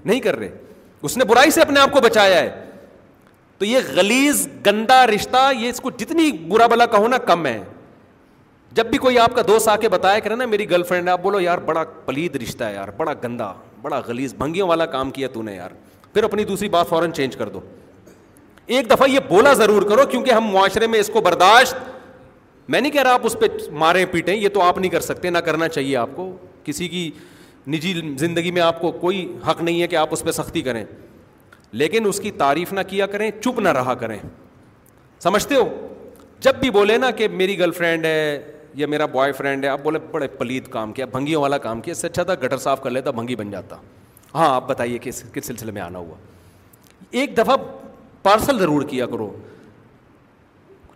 نہیں 0.06 0.20
کر 0.22 0.36
رہے 0.40 0.50
اس 1.02 1.18
نے 1.18 1.26
برائی 1.30 1.52
سے 1.52 1.62
اپنے 1.62 1.80
آپ 1.80 1.92
کو 1.92 2.00
بچایا 2.02 2.40
ہے 2.42 2.65
تو 3.60 3.66
یہ 3.66 3.80
غلیز 3.96 4.48
گندا 4.66 5.06
رشتہ 5.08 5.52
یہ 5.60 5.70
اس 5.70 5.80
کو 5.82 5.92
جتنی 5.98 6.32
برا 6.48 6.68
بلا 6.68 6.86
کہو 6.96 7.08
نا 7.08 7.18
کم 7.28 7.46
ہے 7.46 7.60
جب 8.76 8.86
بھی 8.90 8.98
کوئی 8.98 9.20
آپ 9.20 9.36
کا 9.36 9.42
دوست 9.48 9.68
آ 9.70 9.76
کے 9.82 9.90
بتایا 9.90 10.20
کرے 10.20 10.36
نا 10.36 10.46
میری 10.46 10.70
گرل 10.70 10.84
فرینڈ 10.88 11.08
ہے 11.08 11.12
آپ 11.12 11.22
بولو 11.24 11.40
یار 11.40 11.58
بڑا 11.66 11.84
پلید 12.06 12.36
رشتہ 12.42 12.64
ہے 12.64 12.74
یار 12.74 12.88
بڑا 12.98 13.14
گندا 13.24 13.52
بڑا 13.82 14.00
گلیز 14.08 14.34
بھنگیوں 14.38 14.68
والا 14.68 14.86
کام 14.96 15.12
کیا 15.12 15.28
تو 15.34 15.42
نے 15.44 15.56
یار 15.56 15.72
پھر 16.14 16.24
اپنی 16.24 16.44
دوسری 16.50 16.70
بات 16.70 16.90
فوراً 16.90 17.12
چینج 17.14 17.36
کر 17.36 17.50
دو 17.50 17.60
ایک 18.66 18.90
دفعہ 18.90 19.10
یہ 19.10 19.20
بولا 19.30 19.54
ضرور 19.54 19.82
کرو 19.90 20.06
کیونکہ 20.12 20.32
ہم 20.32 20.48
معاشرے 20.52 20.88
میں 20.88 21.00
اس 21.00 21.10
کو 21.14 21.22
برداشت 21.22 21.76
میں 22.70 22.82
نہیں 22.82 22.92
کہہ 22.92 23.02
رہا 23.04 23.14
آپ 23.14 23.26
اس 23.26 23.36
پہ 23.40 23.46
ماریں 23.80 24.06
پیٹیں 24.12 24.36
یہ 24.36 24.50
تو 24.54 24.62
آپ 24.64 24.78
نہیں 24.78 24.92
کر 24.92 25.02
سکتے 25.08 25.30
نہ 25.30 25.38
کرنا 25.48 25.68
چاہیے 25.68 25.96
آپ 25.98 26.10
کو 26.16 26.30
کسی 26.64 26.88
کی 26.90 27.10
نجی 27.74 27.94
زندگی 28.18 28.52
میں 28.52 28.62
آپ 28.62 28.80
کو 28.82 28.92
کوئی 29.02 29.26
حق 29.48 29.62
نہیں 29.62 29.82
ہے 29.82 29.88
کہ 29.88 29.96
آپ 29.96 30.08
اس 30.14 30.24
پہ 30.24 30.32
سختی 30.32 30.62
کریں 30.62 30.84
لیکن 31.80 32.06
اس 32.08 32.20
کی 32.24 32.30
تعریف 32.42 32.72
نہ 32.74 32.80
کیا 32.88 33.06
کریں 33.14 33.30
چپ 33.40 33.60
نہ 33.60 33.70
رہا 33.78 33.94
کریں 34.02 34.18
سمجھتے 35.24 35.56
ہو 35.56 35.64
جب 36.46 36.56
بھی 36.60 36.70
بولے 36.72 36.98
نا 37.04 37.10
کہ 37.22 37.28
میری 37.28 37.58
گرل 37.60 37.72
فرینڈ 37.80 38.06
ہے 38.06 38.52
یا 38.82 38.88
میرا 38.88 39.06
بوائے 39.16 39.32
فرینڈ 39.40 39.64
ہے 39.66 39.70
آپ 39.70 39.80
بولے 39.84 40.00
بڑے 40.12 40.28
پلیت 40.38 40.68
کام 40.72 40.92
کیا 40.94 41.06
بھنگیوں 41.12 41.42
والا 41.42 41.58
کام 41.66 41.82
کیا 41.82 41.94
سچا 41.94 42.08
اچھا 42.08 42.24
تھا 42.24 42.34
گٹر 42.46 42.58
صاف 42.68 42.82
کر 42.84 42.90
لیتا 42.90 43.12
بھنگی 43.20 43.36
بن 43.42 43.52
جاتا 43.52 43.76
ہاں 44.36 44.50
آپ 44.54 44.68
بتائیے 44.70 44.98
کہ 45.04 45.12
کس 45.34 45.46
سلسلے 45.48 45.72
میں 45.72 45.82
آنا 45.82 46.00
ہوا 46.00 46.16
ایک 47.22 47.38
دفعہ 47.38 47.56
پارسل 48.24 48.60
ضرور 48.60 48.84
کیا 48.92 49.06
کرو 49.08 49.30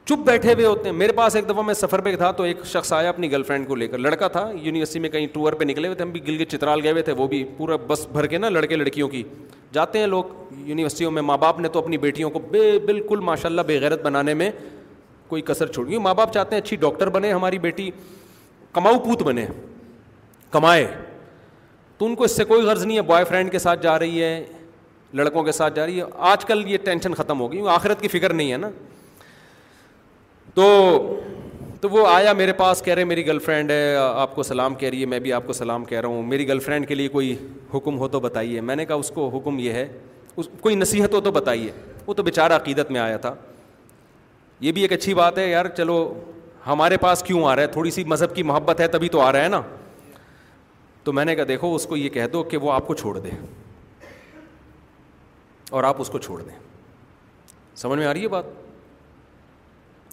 چپ 0.09 0.19
بیٹھے 0.25 0.53
ہوئے 0.53 0.65
ہوتے 0.65 0.89
ہیں 0.89 0.95
میرے 0.97 1.11
پاس 1.13 1.35
ایک 1.35 1.47
دفعہ 1.49 1.61
میں 1.63 1.73
سفر 1.73 2.01
پہ 2.01 2.15
تھا 2.17 2.29
تو 2.37 2.43
ایک 2.43 2.63
شخص 2.65 2.91
آیا 2.93 3.09
اپنی 3.09 3.31
گرل 3.31 3.43
فرینڈ 3.47 3.67
کو 3.67 3.75
لے 3.75 3.87
کر 3.87 3.97
لڑکا 3.97 4.27
تھا 4.27 4.41
یونیورسٹی 4.61 4.99
میں 4.99 5.09
کہیں 5.09 5.25
ٹور 5.33 5.53
پہ 5.53 5.63
نکلے 5.63 5.87
ہوئے 5.87 5.95
تھے 5.97 6.03
ہم 6.05 6.11
بھی 6.11 6.25
گلگت 6.27 6.51
چترال 6.51 6.79
گئے 6.83 6.91
ہوئے 6.91 7.01
تھے 7.01 7.11
وہ 7.17 7.27
بھی 7.33 7.43
پورا 7.57 7.75
بس 7.87 8.05
بھر 8.11 8.25
کے 8.27 8.37
نا 8.37 8.49
لڑکے 8.49 8.75
لڑکیوں 8.75 9.09
کی 9.09 9.23
جاتے 9.73 9.99
ہیں 9.99 10.07
لوگ 10.07 10.23
یونیورسٹیوں 10.67 11.11
میں 11.11 11.21
ماں 11.21 11.37
باپ 11.37 11.59
نے 11.59 11.67
تو 11.73 11.79
اپنی 11.79 11.97
بیٹیوں 12.05 12.29
کو 12.29 12.39
بے 12.51 12.77
بالکل 12.85 13.19
ماشاء 13.23 13.49
اللہ 13.49 13.61
بےغیرت 13.67 14.01
بنانے 14.05 14.33
میں 14.33 14.49
کوئی 15.27 15.41
کسر 15.45 15.67
چھوڑ 15.71 15.87
گئی 15.89 15.97
ماں 16.07 16.13
باپ 16.15 16.33
چاہتے 16.33 16.55
ہیں 16.55 16.61
اچھی 16.61 16.77
ڈاکٹر 16.85 17.09
بنے 17.17 17.31
ہماری 17.33 17.59
بیٹی 17.67 17.89
کماؤ 18.73 18.99
پوت 19.05 19.23
بنے 19.23 19.45
کمائے 20.51 20.87
تو 21.97 22.05
ان 22.05 22.15
کو 22.15 22.23
اس 22.23 22.35
سے 22.37 22.43
کوئی 22.53 22.61
غرض 22.65 22.85
نہیں 22.85 22.97
ہے 22.97 23.01
بوائے 23.01 23.23
فرینڈ 23.29 23.51
کے 23.51 23.59
ساتھ 23.59 23.83
جا 23.83 23.99
رہی 23.99 24.23
ہے 24.23 24.43
لڑکوں 25.21 25.43
کے 25.43 25.51
ساتھ 25.51 25.75
جا 25.75 25.85
رہی 25.85 25.99
ہے 25.99 26.05
آج 26.31 26.45
کل 26.45 26.63
یہ 26.71 26.77
ٹینشن 26.85 27.13
ختم 27.21 27.39
ہو 27.39 27.51
گئی 27.51 27.67
آخرت 27.75 28.01
کی 28.01 28.07
فکر 28.17 28.33
نہیں 28.33 28.51
ہے 28.51 28.57
نا 28.57 28.69
تو 30.59 31.19
تو 31.81 31.89
وہ 31.89 32.05
آیا 32.11 32.31
میرے 32.37 32.53
پاس 32.53 32.81
کہہ 32.85 32.93
رہے 32.93 33.03
میری 33.05 33.25
گرل 33.27 33.37
فرینڈ 33.39 33.71
ہے 33.71 33.95
آپ 33.95 34.33
کو 34.35 34.43
سلام 34.43 34.73
کہہ 34.75 34.89
رہی 34.89 35.01
ہے 35.01 35.05
میں 35.11 35.19
بھی 35.25 35.31
آپ 35.33 35.45
کو 35.47 35.53
سلام 35.53 35.85
کہہ 35.91 35.99
رہا 36.01 36.09
ہوں 36.09 36.23
میری 36.31 36.47
گرل 36.47 36.59
فرینڈ 36.65 36.87
کے 36.87 36.95
لیے 36.95 37.07
کوئی 37.09 37.35
حکم 37.73 37.97
ہو 37.99 38.07
تو 38.15 38.19
بتائیے 38.19 38.61
میں 38.69 38.75
نے 38.75 38.85
کہا 38.85 38.95
اس 39.03 39.11
کو 39.15 39.27
حکم 39.37 39.59
یہ 39.59 39.73
ہے 39.79 39.87
اس 40.35 40.49
کوئی 40.61 40.75
نصیحت 40.75 41.13
ہو 41.13 41.21
تو 41.21 41.31
بتائیے 41.31 41.71
وہ 42.05 42.13
تو 42.13 42.23
بیچارہ 42.23 42.53
عقیدت 42.61 42.91
میں 42.91 42.99
آیا 43.01 43.17
تھا 43.27 43.33
یہ 44.67 44.71
بھی 44.77 44.81
ایک 44.81 44.93
اچھی 44.93 45.13
بات 45.23 45.37
ہے 45.37 45.49
یار 45.49 45.65
چلو 45.77 45.97
ہمارے 46.67 46.97
پاس 47.07 47.23
کیوں 47.27 47.45
آ 47.49 47.55
رہا 47.55 47.61
ہے 47.63 47.67
تھوڑی 47.77 47.91
سی 47.91 48.03
مذہب 48.13 48.35
کی 48.35 48.43
محبت 48.51 48.79
ہے 48.81 48.87
تبھی 48.97 49.09
تو 49.09 49.21
آ 49.21 49.31
رہا 49.31 49.43
ہے 49.43 49.49
نا 49.49 49.61
تو 51.03 51.13
میں 51.13 51.25
نے 51.25 51.35
کہا 51.35 51.45
دیکھو 51.47 51.73
اس 51.75 51.85
کو 51.93 51.97
یہ 51.97 52.09
کہہ 52.17 52.27
دو 52.33 52.43
کہ 52.51 52.57
وہ 52.65 52.71
آپ 52.71 52.87
کو 52.87 52.93
چھوڑ 53.03 53.17
دے 53.19 53.29
اور 55.77 55.83
آپ 55.83 56.01
اس 56.01 56.09
کو 56.09 56.17
چھوڑ 56.19 56.41
دیں 56.41 56.59
سمجھ 57.77 57.99
میں 57.99 58.07
آ 58.07 58.13
رہی 58.13 58.23
ہے 58.23 58.27
بات 58.27 58.45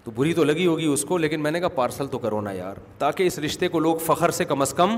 تو 0.07 0.13
بری 0.17 0.33
تو 0.35 0.43
لگی 0.45 0.67
ہوگی 0.67 0.85
اس 0.87 1.05
کو 1.05 1.17
لیکن 1.19 1.41
میں 1.43 1.51
نے 1.51 1.61
کہا 1.61 1.69
پارسل 1.75 2.07
تو 2.09 2.19
کرو 2.19 2.41
نا 2.41 2.51
یار 2.53 2.77
تاکہ 2.99 3.27
اس 3.27 3.39
رشتے 3.45 3.69
کو 3.69 3.79
لوگ 3.81 3.97
فخر 4.07 4.31
سے 4.33 4.45
کم 4.49 4.61
از 4.63 4.73
کم 4.81 4.97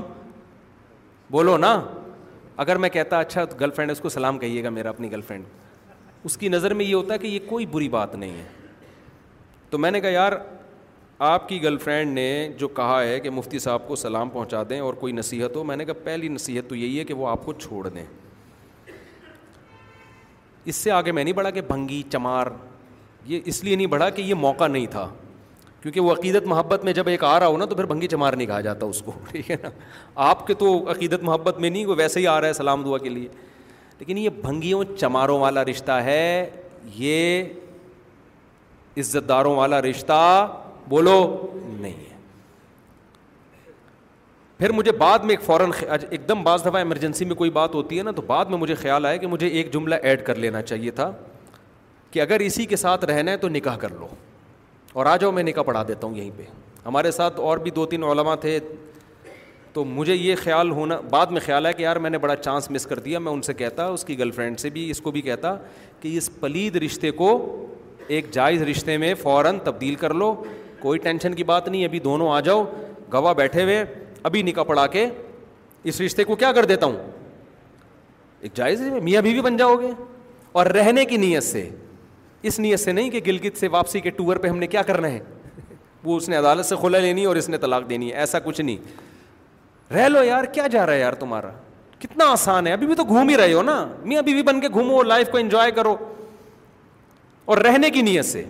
بولو 1.31 1.55
نا 1.57 1.71
اگر 2.63 2.77
میں 2.83 2.89
کہتا 2.89 3.19
اچھا 3.19 3.45
تو 3.45 3.55
گرل 3.59 3.69
فرینڈ 3.75 3.91
اس 3.91 3.99
کو 3.99 4.09
سلام 4.09 4.37
کہیے 4.39 4.63
گا 4.63 4.69
میرا 4.77 4.89
اپنی 4.89 5.11
گرل 5.11 5.21
فرینڈ 5.27 5.45
اس 6.25 6.37
کی 6.37 6.49
نظر 6.49 6.73
میں 6.81 6.85
یہ 6.85 6.93
ہوتا 6.95 7.13
ہے 7.13 7.17
کہ 7.19 7.27
یہ 7.27 7.39
کوئی 7.49 7.65
بری 7.71 7.89
بات 7.89 8.15
نہیں 8.15 8.37
ہے 8.37 8.43
تو 9.69 9.77
میں 9.77 9.91
نے 9.91 10.01
کہا 10.01 10.09
یار 10.09 10.31
آپ 11.33 11.49
کی 11.49 11.61
گرل 11.63 11.77
فرینڈ 11.83 12.13
نے 12.15 12.27
جو 12.57 12.67
کہا 12.81 13.01
ہے 13.03 13.19
کہ 13.19 13.29
مفتی 13.29 13.59
صاحب 13.59 13.87
کو 13.87 13.95
سلام 14.05 14.29
پہنچا 14.29 14.63
دیں 14.69 14.79
اور 14.79 14.93
کوئی 15.01 15.13
نصیحت 15.13 15.55
ہو 15.55 15.63
میں 15.71 15.75
نے 15.77 15.85
کہا 15.85 16.03
پہلی 16.03 16.27
نصیحت 16.37 16.69
تو 16.69 16.75
یہی 16.75 16.99
ہے 16.99 17.03
کہ 17.05 17.13
وہ 17.21 17.27
آپ 17.29 17.45
کو 17.45 17.53
چھوڑ 17.65 17.87
دیں 17.87 18.05
اس 20.69 20.75
سے 20.75 20.91
آگے 20.91 21.11
میں 21.11 21.23
نہیں 21.23 21.33
بڑھا 21.33 21.49
کہ 21.49 21.61
بھنگی 21.69 22.01
چمار 22.11 22.47
یہ 23.29 23.39
اس 23.51 23.63
لیے 23.63 23.75
نہیں 23.75 23.87
بڑھا 23.87 24.09
کہ 24.09 24.21
یہ 24.27 24.33
موقع 24.43 24.67
نہیں 24.67 24.85
تھا 24.91 25.07
کیونکہ 25.81 25.99
وہ 26.01 26.11
عقیدت 26.11 26.45
محبت 26.53 26.83
میں 26.85 26.93
جب 26.93 27.07
ایک 27.07 27.23
آ 27.23 27.39
رہا 27.39 27.47
ہو 27.47 27.57
نا 27.57 27.65
تو 27.65 27.75
پھر 27.75 27.85
بھنگی 27.91 28.07
چمار 28.13 28.33
نہیں 28.33 28.47
کہا 28.47 28.61
جاتا 28.61 28.85
اس 28.93 29.01
کو 29.05 29.11
ٹھیک 29.27 29.51
ہے 29.51 29.55
نا 29.63 29.69
آپ 30.29 30.45
کے 30.47 30.53
تو 30.61 30.71
عقیدت 30.91 31.23
محبت 31.29 31.59
میں 31.59 31.69
نہیں 31.69 31.85
وہ 31.91 31.95
ویسے 31.97 32.19
ہی 32.19 32.25
آ 32.27 32.39
رہا 32.41 32.47
ہے 32.47 32.53
سلام 32.53 32.83
دعا 32.83 32.97
کے 33.05 33.09
لیے 33.09 33.27
لیکن 33.99 34.17
یہ 34.17 34.29
بھنگیوں 34.41 34.83
چماروں 34.97 35.37
والا 35.39 35.63
رشتہ 35.65 35.91
ہے 36.07 36.21
یہ 36.95 37.43
عزت 38.99 39.29
داروں 39.29 39.55
والا 39.55 39.81
رشتہ 39.81 40.19
بولو 40.89 41.17
نہیں 41.79 41.91
ہے 41.93 42.07
پھر 44.57 44.71
مجھے 44.79 44.91
بعد 45.05 45.19
میں 45.23 45.31
ایک 45.35 45.41
فوراً 45.45 45.71
ایک 46.09 46.27
دم 46.29 46.43
بعض 46.43 46.61
دفعہ 46.65 46.77
ایمرجنسی 46.77 47.25
میں 47.25 47.35
کوئی 47.41 47.49
بات 47.61 47.73
ہوتی 47.75 47.97
ہے 47.97 48.03
نا 48.03 48.11
تو 48.15 48.21
بعد 48.27 48.45
میں 48.53 48.57
مجھے 48.57 48.75
خیال 48.75 49.05
آیا 49.05 49.17
کہ 49.17 49.27
مجھے 49.35 49.47
ایک 49.47 49.73
جملہ 49.73 49.95
ایڈ 50.01 50.25
کر 50.25 50.35
لینا 50.45 50.61
چاہیے 50.61 50.91
تھا 50.99 51.11
کہ 52.11 52.21
اگر 52.21 52.39
اسی 52.41 52.65
کے 52.65 52.75
ساتھ 52.75 53.05
رہنا 53.05 53.31
ہے 53.31 53.37
تو 53.37 53.49
نکاح 53.49 53.75
کر 53.77 53.89
لو 53.99 54.07
اور 54.93 55.05
آ 55.05 55.15
جاؤ 55.21 55.31
میں 55.31 55.43
نکاح 55.43 55.63
پڑھا 55.63 55.83
دیتا 55.87 56.07
ہوں 56.07 56.15
یہیں 56.17 56.31
پہ 56.37 56.43
ہمارے 56.85 57.11
ساتھ 57.11 57.39
اور 57.39 57.57
بھی 57.65 57.71
دو 57.71 57.85
تین 57.85 58.03
علماء 58.03 58.35
تھے 58.41 58.59
تو 59.73 59.83
مجھے 59.85 60.13
یہ 60.15 60.35
خیال 60.43 60.69
ہونا 60.71 60.99
بعد 61.09 61.25
میں 61.31 61.41
خیال 61.45 61.65
ہے 61.65 61.73
کہ 61.73 61.81
یار 61.81 61.95
میں 62.05 62.09
نے 62.09 62.17
بڑا 62.17 62.35
چانس 62.35 62.69
مس 62.71 62.85
کر 62.87 62.99
دیا 62.99 63.19
میں 63.19 63.31
ان 63.31 63.41
سے 63.41 63.53
کہتا 63.53 63.85
اس 63.87 64.03
کی 64.05 64.17
گرل 64.19 64.31
فرینڈ 64.35 64.59
سے 64.59 64.69
بھی 64.77 64.89
اس 64.91 65.01
کو 65.01 65.11
بھی 65.11 65.21
کہتا 65.21 65.55
کہ 66.01 66.17
اس 66.17 66.29
پلید 66.39 66.75
رشتے 66.85 67.11
کو 67.19 67.29
ایک 68.07 68.31
جائز 68.33 68.61
رشتے 68.69 68.97
میں 68.97 69.13
فوراً 69.21 69.57
تبدیل 69.63 69.95
کر 69.95 70.13
لو 70.13 70.33
کوئی 70.79 70.99
ٹینشن 70.99 71.33
کی 71.35 71.43
بات 71.43 71.67
نہیں 71.67 71.85
ابھی 71.85 71.99
دونوں 71.99 72.29
آ 72.33 72.39
جاؤ 72.39 72.63
گواہ 73.13 73.33
بیٹھے 73.37 73.63
ہوئے 73.63 73.83
ابھی 74.23 74.41
نکاح 74.43 74.63
پڑھا 74.63 74.87
کے 74.95 75.05
اس 75.89 76.01
رشتے 76.01 76.23
کو 76.23 76.35
کیا 76.35 76.51
کر 76.53 76.65
دیتا 76.65 76.85
ہوں 76.85 76.95
ایک 78.41 78.55
جائز 78.55 78.81
میاں 79.03 79.17
ابھی 79.19 79.31
بھی 79.33 79.41
بن 79.41 79.57
جاؤ 79.57 79.75
گے 79.81 79.91
اور 80.59 80.65
رہنے 80.65 81.05
کی 81.05 81.17
نیت 81.17 81.43
سے 81.43 81.69
اس 82.47 82.59
نیت 82.59 82.79
سے 82.79 82.91
نہیں 82.91 83.09
کہ 83.09 83.19
گلگت 83.25 83.57
سے 83.59 83.67
واپسی 83.71 83.99
کے 84.01 84.09
ٹور 84.17 84.35
پہ 84.43 84.47
ہم 84.47 84.57
نے 84.57 84.67
کیا 84.67 84.81
کرنا 84.89 85.07
ہے 85.11 85.19
وہ 86.03 86.17
اس 86.17 86.29
نے 86.29 86.35
عدالت 86.35 86.65
سے 86.65 86.75
کھلا 86.79 86.97
لینی 86.99 87.25
اور 87.25 87.35
اس 87.35 87.49
نے 87.49 87.57
طلاق 87.57 87.89
دینی 87.89 88.09
ہے 88.11 88.15
ایسا 88.25 88.39
کچھ 88.43 88.61
نہیں 88.61 88.77
رہ 89.93 90.07
لو 90.07 90.23
یار 90.23 90.43
کیا 90.53 90.67
جا 90.71 90.85
رہا 90.85 90.93
ہے 90.93 90.99
یار 90.99 91.13
تمہارا 91.23 91.49
کتنا 91.99 92.25
آسان 92.31 92.67
ہے 92.67 92.71
ابھی 92.73 92.87
بھی 92.87 92.95
تو 92.95 93.03
گھوم 93.03 93.29
ہی 93.29 93.37
رہے 93.37 93.53
ہو 93.53 93.61
نا 93.61 93.77
ابھی 94.17 94.33
بھی 94.33 94.43
بن 94.43 94.59
کے 94.61 94.67
گھومو 94.73 95.01
لائف 95.03 95.29
کو 95.31 95.37
انجوائے 95.37 95.71
کرو 95.75 95.95
اور 97.51 97.57
رہنے 97.65 97.89
کی 97.89 98.01
نیت 98.01 98.25
سے 98.25 98.43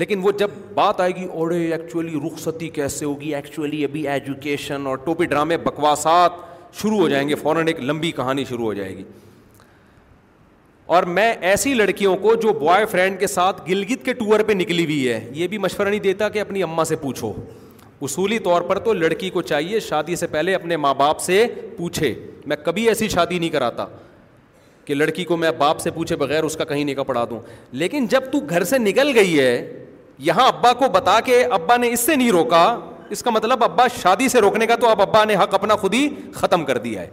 لیکن 0.00 0.20
وہ 0.22 0.30
جب 0.38 0.50
بات 0.74 1.00
آئے 1.00 1.14
گی 1.16 1.24
اوڑے 1.32 1.58
ایکچولی 1.72 2.18
رخصتی 2.26 2.68
کیسے 2.74 3.04
ہوگی 3.04 3.34
ایکچولی 3.34 3.84
ابھی 3.84 4.06
ایجوکیشن 4.08 4.86
اور 4.86 4.96
ٹوپی 5.04 5.26
ڈرامے 5.26 5.56
بکواسات 5.64 6.32
شروع 6.80 6.98
ہو 7.00 7.08
جائیں 7.08 7.28
گے 7.28 7.34
فوراً 7.42 7.66
ایک 7.68 7.80
لمبی 7.84 8.10
کہانی 8.16 8.44
شروع 8.48 8.64
ہو 8.64 8.74
جائے 8.74 8.96
گی 8.96 9.02
اور 10.96 11.02
میں 11.16 11.32
ایسی 11.48 11.72
لڑکیوں 11.74 12.14
کو 12.20 12.34
جو 12.42 12.52
بوائے 12.60 12.84
فرینڈ 12.90 13.18
کے 13.20 13.26
ساتھ 13.26 13.60
گلگت 13.68 14.04
کے 14.04 14.12
ٹور 14.18 14.40
پہ 14.46 14.52
نکلی 14.52 14.84
ہوئی 14.84 15.08
ہے 15.08 15.18
یہ 15.34 15.46
بھی 15.48 15.58
مشورہ 15.58 15.88
نہیں 15.88 16.00
دیتا 16.00 16.28
کہ 16.28 16.38
اپنی 16.40 16.62
اماں 16.62 16.84
سے 16.88 16.96
پوچھو 16.96 17.32
اصولی 18.02 18.38
طور 18.44 18.62
پر 18.68 18.78
تو 18.84 18.92
لڑکی 18.92 19.30
کو 19.30 19.42
چاہیے 19.50 19.80
شادی 19.88 20.16
سے 20.16 20.26
پہلے 20.26 20.54
اپنے 20.54 20.76
ماں 20.76 20.94
باپ 20.98 21.20
سے 21.20 21.44
پوچھے 21.76 22.12
میں 22.46 22.56
کبھی 22.64 22.86
ایسی 22.88 23.08
شادی 23.16 23.38
نہیں 23.38 23.50
کراتا 23.50 23.86
کہ 24.84 24.94
لڑکی 24.94 25.24
کو 25.24 25.36
میں 25.36 25.50
باپ 25.58 25.80
سے 25.80 25.90
پوچھے 25.94 26.16
بغیر 26.24 26.44
اس 26.44 26.56
کا 26.56 26.64
کہیں 26.72 26.84
نکاح 26.84 27.04
پڑھا 27.06 27.24
دوں 27.30 27.40
لیکن 27.84 28.06
جب 28.10 28.30
تو 28.32 28.40
گھر 28.48 28.64
سے 28.64 28.78
نکل 28.88 29.10
گئی 29.18 29.38
ہے 29.38 29.80
یہاں 30.28 30.46
ابا 30.48 30.72
کو 30.78 30.88
بتا 30.94 31.18
کے 31.26 31.42
ابا 31.44 31.76
نے 31.76 31.90
اس 31.92 32.00
سے 32.06 32.16
نہیں 32.16 32.30
روکا 32.32 32.64
اس 33.10 33.22
کا 33.22 33.30
مطلب 33.30 33.64
ابا 33.64 33.86
شادی 34.02 34.28
سے 34.28 34.40
روکنے 34.40 34.66
کا 34.66 34.76
تو 34.80 34.88
اب 34.88 35.02
ابا 35.02 35.24
نے 35.24 35.36
حق 35.42 35.54
اپنا 35.54 35.76
خود 35.76 35.94
ہی 35.94 36.08
ختم 36.40 36.64
کر 36.64 36.78
دیا 36.78 37.00
ہے 37.00 37.10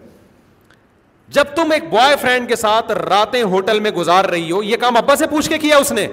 جب 1.33 1.55
تم 1.55 1.71
ایک 1.71 1.83
بوائے 1.89 2.15
فرینڈ 2.21 2.47
کے 2.49 2.55
ساتھ 2.55 2.91
راتیں 3.09 3.41
ہوٹل 3.43 3.79
میں 3.79 3.91
گزار 3.91 4.25
رہی 4.25 4.51
ہو 4.51 4.61
یہ 4.63 4.77
کام 4.81 4.97
ابا 4.97 5.15
سے 5.15 5.27
پوچھ 5.27 5.49
کے 5.49 5.57
کیا 5.59 5.77
اس 5.77 5.91
نے 5.91 6.07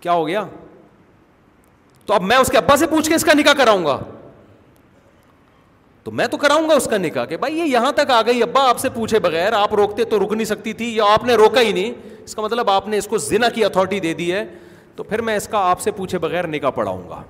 کیا 0.00 0.12
ہو 0.12 0.26
گیا 0.26 0.44
تو 2.06 2.14
اب 2.14 2.22
میں 2.22 2.36
اس 2.36 2.48
کے 2.50 2.58
ابا 2.58 2.76
سے 2.76 2.86
پوچھ 2.86 3.08
کے 3.08 3.14
اس 3.14 3.24
کا 3.24 3.32
نکاح 3.38 3.52
کراؤں 3.58 3.84
گا 3.84 3.98
تو 6.04 6.10
میں 6.10 6.26
تو 6.28 6.36
کراؤں 6.36 6.68
گا 6.68 6.74
اس 6.76 6.86
کا 6.90 6.96
نکاح 6.98 7.24
کہ 7.26 7.36
بھائی 7.36 7.58
یہاں 7.70 7.92
تک 7.96 8.10
آ 8.10 8.20
گئی 8.26 8.42
ابا 8.42 8.68
آپ 8.68 8.78
سے 8.78 8.88
پوچھے 8.94 9.18
بغیر 9.26 9.52
آپ 9.58 9.74
روکتے 9.74 10.04
تو 10.10 10.18
رک 10.24 10.32
نہیں 10.32 10.44
سکتی 10.46 10.72
تھی 10.80 10.94
یا 10.96 11.04
آپ 11.12 11.24
نے 11.24 11.34
روکا 11.36 11.60
ہی 11.60 11.72
نہیں 11.72 11.92
اس 12.24 12.34
کا 12.34 12.42
مطلب 12.42 12.70
آپ 12.70 12.88
نے 12.88 12.98
اس 12.98 13.06
کو 13.08 13.18
زنا 13.18 13.48
کی 13.54 13.64
اتارٹی 13.64 14.00
دے 14.00 14.12
دی 14.14 14.32
ہے 14.32 14.44
تو 14.96 15.02
پھر 15.02 15.20
میں 15.28 15.36
اس 15.36 15.48
کا 15.52 15.58
آپ 15.70 15.80
سے 15.80 15.90
پوچھے 15.90 16.18
بغیر 16.18 16.46
نکاح 16.48 16.70
پڑاؤں 16.74 17.08
گا 17.08 17.22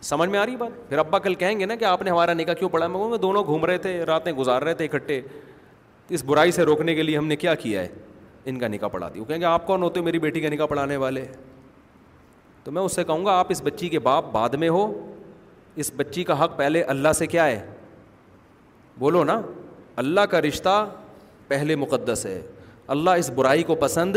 سمجھ 0.00 0.28
میں 0.30 0.38
آ 0.38 0.44
رہی 0.46 0.56
بات 0.56 0.88
پھر 0.88 0.98
ابا 0.98 1.18
کل 1.18 1.34
کہیں 1.34 1.58
گے 1.60 1.66
نا 1.66 1.74
کہ 1.76 1.84
آپ 1.84 2.02
نے 2.02 2.10
ہمارا 2.10 2.32
نکاح 2.34 2.54
کیوں 2.58 2.68
پڑھا 2.70 2.86
میں 2.86 2.96
کہوں 2.98 3.10
گا 3.12 3.16
دونوں 3.22 3.42
گھوم 3.44 3.64
رہے 3.66 3.78
تھے 3.78 3.98
راتیں 4.06 4.32
گزار 4.32 4.62
رہے 4.62 4.74
تھے 4.74 4.84
اکٹھے 4.84 5.20
اس 6.14 6.24
برائی 6.24 6.52
سے 6.52 6.62
روکنے 6.64 6.94
کے 6.94 7.02
لیے 7.02 7.16
ہم 7.18 7.26
نے 7.26 7.36
کیا 7.36 7.54
کیا 7.54 7.80
ہے 7.82 7.88
ان 8.50 8.58
کا 8.58 8.68
نکاح 8.68 8.88
پڑھا 8.88 9.08
دی 9.14 9.20
وہ 9.20 9.24
کہیں 9.24 9.40
گے 9.40 9.44
آپ 9.44 9.66
کون 9.66 9.82
ہوتے 9.82 10.00
ہو 10.00 10.04
میری 10.04 10.18
بیٹی 10.18 10.40
کا 10.40 10.48
نکاح 10.54 10.66
پڑھانے 10.66 10.96
والے 10.96 11.24
تو 12.64 12.72
میں 12.72 12.82
اس 12.82 12.94
سے 12.96 13.04
کہوں 13.04 13.24
گا 13.26 13.32
آپ 13.38 13.46
اس 13.50 13.62
بچی 13.64 13.88
کے 13.88 13.98
باپ 14.06 14.32
بعد 14.32 14.48
میں 14.60 14.68
ہو 14.68 14.86
اس 15.82 15.90
بچی 15.96 16.24
کا 16.24 16.42
حق 16.44 16.56
پہلے 16.56 16.82
اللہ 16.94 17.12
سے 17.18 17.26
کیا 17.26 17.46
ہے 17.46 17.60
بولو 18.98 19.24
نا 19.24 19.40
اللہ 19.96 20.20
کا 20.30 20.40
رشتہ 20.42 20.84
پہلے 21.48 21.76
مقدس 21.76 22.24
ہے 22.26 22.40
اللہ 22.94 23.10
اس 23.18 23.30
برائی 23.36 23.62
کو 23.62 23.74
پسند 23.80 24.16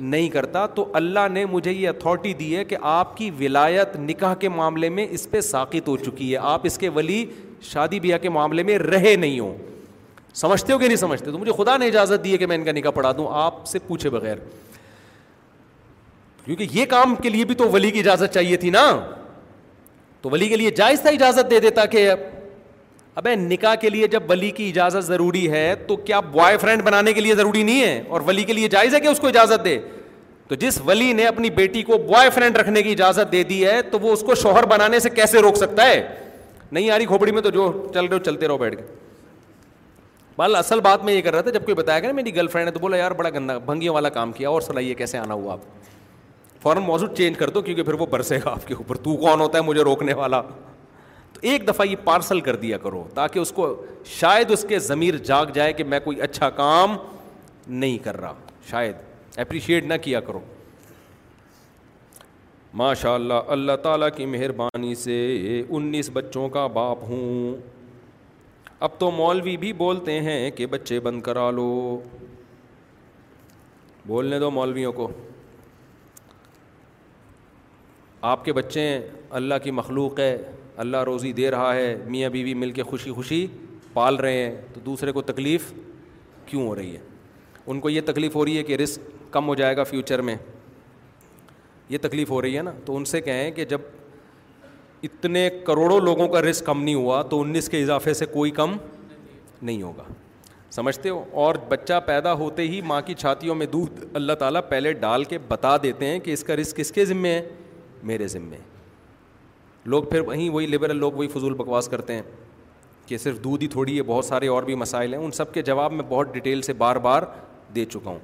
نہیں 0.00 0.28
کرتا 0.30 0.64
تو 0.74 0.86
اللہ 0.94 1.26
نے 1.32 1.44
مجھے 1.50 1.72
یہ 1.72 1.88
اتھارٹی 1.88 2.32
دی 2.34 2.54
ہے 2.56 2.64
کہ 2.64 2.76
آپ 2.90 3.16
کی 3.16 3.30
ولایت 3.40 3.96
نکاح 4.00 4.34
کے 4.40 4.48
معاملے 4.48 4.88
میں 4.88 5.06
اس 5.10 5.30
پہ 5.30 5.40
ساقت 5.40 5.88
ہو 5.88 5.96
چکی 6.04 6.30
ہے 6.32 6.36
آپ 6.42 6.66
اس 6.66 6.78
کے 6.78 6.88
ولی 6.94 7.24
شادی 7.72 8.00
بیاہ 8.00 8.18
کے 8.22 8.28
معاملے 8.30 8.62
میں 8.62 8.78
رہے 8.78 9.14
نہیں 9.16 9.38
ہوں 9.40 9.54
سمجھتے 10.34 10.72
ہو 10.72 10.78
کہ 10.78 10.86
نہیں 10.86 10.96
سمجھتے 10.96 11.30
تو 11.30 11.38
مجھے 11.38 11.52
خدا 11.56 11.76
نے 11.76 11.86
اجازت 11.86 12.24
دی 12.24 12.32
ہے 12.32 12.38
کہ 12.38 12.46
میں 12.46 12.56
ان 12.56 12.64
کا 12.64 12.72
نکاح 12.72 12.90
پڑھا 12.94 13.12
دوں 13.16 13.26
آپ 13.42 13.66
سے 13.66 13.78
پوچھے 13.86 14.10
بغیر 14.10 14.36
کیونکہ 16.44 16.66
یہ 16.72 16.84
کام 16.88 17.14
کے 17.22 17.28
لیے 17.28 17.44
بھی 17.44 17.54
تو 17.54 17.68
ولی 17.70 17.90
کی 17.90 17.98
اجازت 18.00 18.34
چاہیے 18.34 18.56
تھی 18.56 18.70
نا 18.70 18.88
تو 20.22 20.30
ولی 20.30 20.48
کے 20.48 20.56
لیے 20.56 20.70
جائز 20.76 21.00
تھا 21.00 21.10
اجازت 21.10 21.50
دے 21.50 21.60
دیتا 21.60 21.84
کہ 21.86 22.06
اب 23.18 23.26
نکاح 23.50 23.74
کے 23.80 23.88
لیے 23.90 24.06
جب 24.08 24.22
ولی 24.30 24.50
کی 24.56 24.68
اجازت 24.68 25.04
ضروری 25.06 25.50
ہے 25.50 25.74
تو 25.86 25.94
کیا 25.96 26.18
بوائے 26.20 26.56
فرینڈ 26.58 26.82
بنانے 26.84 27.12
کے 27.12 27.20
لیے 27.20 27.34
ضروری 27.34 27.62
نہیں 27.62 27.80
ہے 27.82 28.02
اور 28.08 28.20
ولی 28.26 28.42
کے 28.44 28.52
لیے 28.52 28.68
جائز 28.74 28.94
ہے 28.94 29.00
کہ 29.00 29.06
اس 29.08 29.20
کو 29.20 29.26
اجازت 29.28 29.64
دے 29.64 29.78
تو 30.48 30.54
جس 30.64 30.78
ولی 30.86 31.12
نے 31.12 31.24
اپنی 31.26 31.50
بیٹی 31.56 31.82
کو 31.88 31.98
بوائے 31.98 32.30
فرینڈ 32.34 32.56
رکھنے 32.58 32.82
کی 32.82 32.92
اجازت 32.92 33.32
دے 33.32 33.42
دی 33.44 33.64
ہے 33.66 33.80
تو 33.90 33.98
وہ 34.00 34.12
اس 34.12 34.20
کو 34.26 34.34
شوہر 34.42 34.66
بنانے 34.72 34.98
سے 35.06 35.10
کیسے 35.10 35.40
روک 35.42 35.56
سکتا 35.56 35.86
ہے 35.88 36.00
نہیں 36.70 36.90
آ 36.90 36.98
رہی 36.98 37.06
کھوپڑی 37.06 37.32
میں 37.32 37.42
تو 37.42 37.50
جو 37.50 37.66
چل 37.94 38.04
رہے 38.04 38.14
ہو 38.16 38.22
چلتے 38.24 38.48
رہو 38.48 38.58
بیٹھ 38.58 38.76
کے 38.76 38.82
بال 40.36 40.56
اصل 40.56 40.80
بات 40.80 41.04
میں 41.04 41.14
یہ 41.14 41.20
کر 41.22 41.32
رہا 41.34 41.40
تھا 41.42 41.50
جب 41.50 41.64
کوئی 41.64 41.74
بتایا 41.82 41.98
گیا 42.00 42.12
میری 42.20 42.34
گرل 42.36 42.46
فرینڈ 42.52 42.68
ہے 42.68 42.72
تو 42.72 42.80
بولا 42.80 42.96
یار 42.96 43.10
بڑا 43.22 43.30
گندا 43.34 43.58
بھنگیوں 43.66 43.94
والا 43.94 44.08
کام 44.20 44.32
کیا 44.32 44.48
اور 44.48 44.60
سلائیے 44.68 44.94
کیسے 45.02 45.18
آنا 45.18 45.34
ہوا 45.34 45.52
آپ 45.52 46.62
فوراً 46.62 46.82
موضوع 46.92 47.08
چینج 47.16 47.36
کر 47.38 47.50
دو 47.50 47.62
کیونکہ 47.62 47.82
پھر 47.82 47.94
وہ 48.00 48.06
برسے 48.10 48.38
گا 48.44 48.50
آپ 48.50 48.66
کے 48.68 48.74
اوپر 48.74 48.96
تو 49.08 49.16
کون 49.26 49.40
ہوتا 49.40 49.58
ہے 49.58 49.62
مجھے 49.62 49.82
روکنے 49.84 50.12
والا 50.22 50.40
تو 51.40 51.46
ایک 51.50 51.66
دفعہ 51.66 51.86
یہ 51.86 51.96
پارسل 52.04 52.40
کر 52.46 52.56
دیا 52.60 52.76
کرو 52.82 53.02
تاکہ 53.14 53.38
اس 53.38 53.50
کو 53.56 53.64
شاید 54.04 54.50
اس 54.50 54.64
کے 54.68 54.78
ضمیر 54.86 55.16
جاگ 55.26 55.46
جائے 55.54 55.72
کہ 55.72 55.84
میں 55.84 56.00
کوئی 56.04 56.20
اچھا 56.22 56.48
کام 56.56 56.96
نہیں 57.66 57.98
کر 58.04 58.16
رہا 58.20 58.32
شاید 58.70 58.96
اپریشیٹ 59.40 59.84
نہ 59.86 59.94
کیا 60.02 60.20
کرو 60.30 60.40
ماشاء 62.82 63.12
اللہ 63.14 63.50
اللہ 63.56 63.76
تعالیٰ 63.82 64.08
کی 64.16 64.26
مہربانی 64.32 64.94
سے 65.04 65.14
انیس 65.68 66.10
بچوں 66.12 66.48
کا 66.56 66.66
باپ 66.80 67.04
ہوں 67.08 67.54
اب 68.86 68.98
تو 68.98 69.10
مولوی 69.20 69.56
بھی 69.64 69.72
بولتے 69.84 70.20
ہیں 70.20 70.50
کہ 70.56 70.66
بچے 70.74 71.00
بند 71.06 71.22
کرا 71.28 71.50
لو 71.50 71.66
بولنے 74.06 74.38
دو 74.38 74.50
مولویوں 74.50 74.92
کو 74.92 75.10
آپ 78.32 78.44
کے 78.44 78.52
بچے 78.52 78.84
اللہ 79.38 79.54
کی 79.62 79.70
مخلوق 79.80 80.20
ہے 80.20 80.36
اللہ 80.82 80.96
روزی 81.06 81.32
دے 81.32 81.50
رہا 81.50 81.74
ہے 81.74 81.94
میاں 82.06 82.28
بیوی 82.30 82.52
مل 82.54 82.70
کے 82.72 82.82
خوشی 82.88 83.10
خوشی 83.12 83.46
پال 83.92 84.16
رہے 84.16 84.42
ہیں 84.42 84.50
تو 84.74 84.80
دوسرے 84.84 85.12
کو 85.12 85.22
تکلیف 85.30 85.72
کیوں 86.46 86.66
ہو 86.66 86.74
رہی 86.76 86.92
ہے 86.96 87.00
ان 87.70 87.80
کو 87.80 87.90
یہ 87.90 88.00
تکلیف 88.06 88.34
ہو 88.36 88.44
رہی 88.44 88.56
ہے 88.58 88.62
کہ 88.64 88.76
رسک 88.82 89.08
کم 89.32 89.48
ہو 89.48 89.54
جائے 89.54 89.76
گا 89.76 89.84
فیوچر 89.84 90.20
میں 90.28 90.36
یہ 91.88 91.98
تکلیف 92.02 92.30
ہو 92.30 92.40
رہی 92.42 92.56
ہے 92.56 92.62
نا 92.62 92.72
تو 92.84 92.96
ان 92.96 93.04
سے 93.12 93.20
کہیں 93.20 93.50
کہ 93.56 93.64
جب 93.74 93.80
اتنے 95.08 95.48
کروڑوں 95.66 95.98
لوگوں 96.00 96.28
کا 96.28 96.42
رسک 96.48 96.66
کم 96.66 96.82
نہیں 96.84 96.94
ہوا 96.94 97.20
تو 97.30 97.40
انیس 97.40 97.68
کے 97.70 97.82
اضافے 97.82 98.14
سے 98.14 98.26
کوئی 98.32 98.50
کم 98.60 98.76
نہیں 99.62 99.82
ہوگا 99.82 100.04
سمجھتے 100.70 101.08
ہو 101.08 101.22
اور 101.44 101.54
بچہ 101.68 102.00
پیدا 102.06 102.32
ہوتے 102.46 102.62
ہی 102.68 102.80
ماں 102.86 103.00
کی 103.06 103.14
چھاتیوں 103.18 103.54
میں 103.54 103.66
دودھ 103.72 104.04
اللہ 104.20 104.32
تعالیٰ 104.38 104.60
پہلے 104.68 104.92
ڈال 105.04 105.24
کے 105.34 105.38
بتا 105.48 105.76
دیتے 105.82 106.06
ہیں 106.06 106.18
کہ 106.26 106.30
اس 106.32 106.44
کا 106.44 106.56
رسک 106.56 106.76
کس 106.76 106.92
کے 106.92 107.04
ذمے 107.04 107.32
ہے 107.34 107.46
میرے 108.12 108.26
ذمے 108.38 108.56
لوگ 109.90 110.04
پھر 110.10 110.20
وہیں 110.26 110.48
وہی 110.50 110.66
لبرل 110.66 110.96
لوگ 110.98 111.12
وہی 111.16 111.28
فضول 111.34 111.54
بکواس 111.56 111.86
کرتے 111.88 112.12
ہیں 112.14 112.22
کہ 113.06 113.18
صرف 113.18 113.38
دودھ 113.44 113.62
ہی 113.62 113.68
تھوڑی 113.74 113.96
ہے 113.96 114.02
بہت 114.08 114.24
سارے 114.24 114.48
اور 114.54 114.62
بھی 114.62 114.74
مسائل 114.74 115.14
ہیں 115.14 115.20
ان 115.24 115.30
سب 115.32 115.52
کے 115.52 115.62
جواب 115.68 115.92
میں 115.92 116.04
بہت 116.08 116.32
ڈیٹیل 116.34 116.62
سے 116.62 116.72
بار 116.82 116.96
بار 117.06 117.22
دے 117.74 117.84
چکا 117.84 118.10
ہوں 118.10 118.18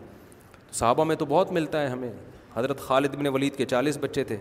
صحابہ 0.79 1.05
میں 1.05 1.17
تو 1.17 1.25
بہت 1.29 1.53
ملتا 1.53 1.83
ہے 1.83 1.87
ہمیں 1.89 2.11
حضرت 2.55 2.81
خالد 2.87 3.15
بن 3.17 3.27
ولید 3.35 3.57
کے 3.57 3.67
چالیس 3.75 3.99
بچے 4.01 4.25
تھے 4.25 4.37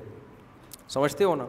سمجھتے 0.94 1.24
ہو 1.24 1.36
نا 1.36 1.46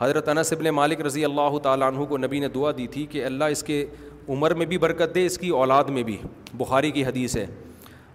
حضرت 0.00 0.28
انس 0.28 0.52
ابن 0.52 0.68
مالک 0.74 1.00
رضی 1.06 1.24
اللہ 1.24 1.58
تعالیٰ 1.62 1.88
عنہ 1.92 2.04
کو 2.08 2.18
نبی 2.18 2.38
نے 2.40 2.48
دعا 2.54 2.70
دی 2.78 2.86
تھی 2.94 3.04
کہ 3.14 3.24
اللہ 3.24 3.54
اس 3.56 3.62
کے 3.62 3.84
عمر 4.28 4.54
میں 4.60 4.66
بھی 4.66 4.78
برکت 4.86 5.14
دے 5.14 5.24
اس 5.26 5.38
کی 5.38 5.48
اولاد 5.62 5.90
میں 5.96 6.02
بھی 6.02 6.16
بخاری 6.56 6.90
کی 6.90 7.04
حدیث 7.04 7.36
ہے 7.36 7.46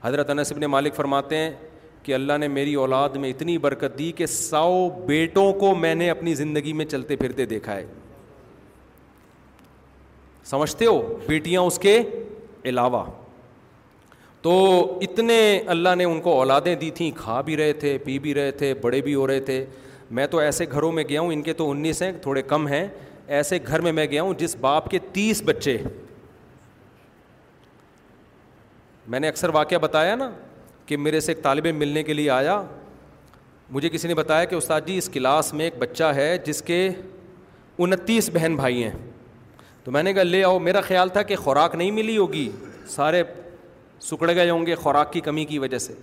حضرت 0.03 0.29
انس 0.29 0.51
ابن 0.51 0.65
مالک 0.75 0.95
فرماتے 0.95 1.37
ہیں 1.37 1.51
کہ 2.05 2.13
اللہ 2.13 2.37
نے 2.39 2.47
میری 2.47 2.73
اولاد 2.81 3.15
میں 3.21 3.29
اتنی 3.29 3.57
برکت 3.57 3.97
دی 3.97 4.11
کہ 4.15 4.25
سو 4.31 4.65
بیٹوں 5.05 5.51
کو 5.59 5.73
میں 5.75 5.93
نے 5.95 6.09
اپنی 6.09 6.33
زندگی 6.35 6.73
میں 6.79 6.85
چلتے 6.85 7.15
پھرتے 7.21 7.45
دیکھا 7.53 7.75
ہے 7.75 7.85
سمجھتے 10.51 10.85
ہو 10.85 10.99
بیٹیاں 11.27 11.61
اس 11.69 11.79
کے 11.85 11.97
علاوہ 12.71 13.03
تو 14.41 14.53
اتنے 15.09 15.39
اللہ 15.75 15.95
نے 15.97 16.03
ان 16.05 16.19
کو 16.21 16.33
اولادیں 16.39 16.73
دی 16.81 16.89
تھیں 16.95 17.09
کھا 17.17 17.39
بھی 17.45 17.57
رہے 17.57 17.73
تھے 17.83 17.97
پی 18.03 18.17
بھی 18.25 18.33
رہے 18.33 18.51
تھے 18.59 18.73
بڑے 18.81 19.01
بھی 19.01 19.15
ہو 19.15 19.25
رہے 19.27 19.39
تھے 19.49 19.63
میں 20.17 20.27
تو 20.27 20.37
ایسے 20.39 20.65
گھروں 20.71 20.91
میں 20.97 21.03
گیا 21.09 21.21
ہوں 21.21 21.33
ان 21.33 21.41
کے 21.41 21.53
تو 21.61 21.69
انیس 21.71 22.01
ہیں 22.01 22.11
تھوڑے 22.21 22.41
کم 22.51 22.67
ہیں 22.67 22.87
ایسے 23.37 23.57
گھر 23.67 23.81
میں 23.81 23.91
میں 23.99 24.05
گیا 24.11 24.23
ہوں 24.23 24.33
جس 24.37 24.55
باپ 24.61 24.89
کے 24.91 24.99
تیس 25.13 25.41
بچے 25.45 25.77
میں 29.13 29.19
نے 29.19 29.27
اکثر 29.27 29.49
واقعہ 29.55 29.77
بتایا 29.81 30.15
نا 30.15 30.29
کہ 30.85 30.97
میرے 30.97 31.19
سے 31.19 31.31
ایک 31.31 31.41
طالب 31.43 31.67
ملنے 31.75 32.03
کے 32.03 32.13
لیے 32.13 32.29
آیا 32.29 32.61
مجھے 33.71 33.89
کسی 33.89 34.07
نے 34.07 34.15
بتایا 34.15 34.45
کہ 34.45 34.55
استاد 34.55 34.81
جی 34.85 34.97
اس 34.97 35.09
کلاس 35.13 35.53
میں 35.53 35.65
ایک 35.65 35.77
بچہ 35.79 36.03
ہے 36.15 36.35
جس 36.45 36.61
کے 36.61 36.87
انتیس 37.85 38.29
بہن 38.33 38.55
بھائی 38.55 38.83
ہیں 38.83 38.91
تو 39.83 39.91
میں 39.91 40.03
نے 40.03 40.13
کہا 40.13 40.23
لے 40.23 40.43
آؤ 40.43 40.59
میرا 40.59 40.81
خیال 40.81 41.09
تھا 41.13 41.21
کہ 41.31 41.35
خوراک 41.35 41.75
نہیں 41.75 41.91
ملی 41.91 42.17
ہوگی 42.17 42.49
سارے 42.89 43.23
سکڑ 44.01 44.33
گئے 44.35 44.49
ہوں 44.49 44.65
گے 44.65 44.75
خوراک 44.75 45.11
کی 45.13 45.19
کمی 45.21 45.45
کی 45.45 45.59
وجہ 45.59 45.77
سے 45.77 45.93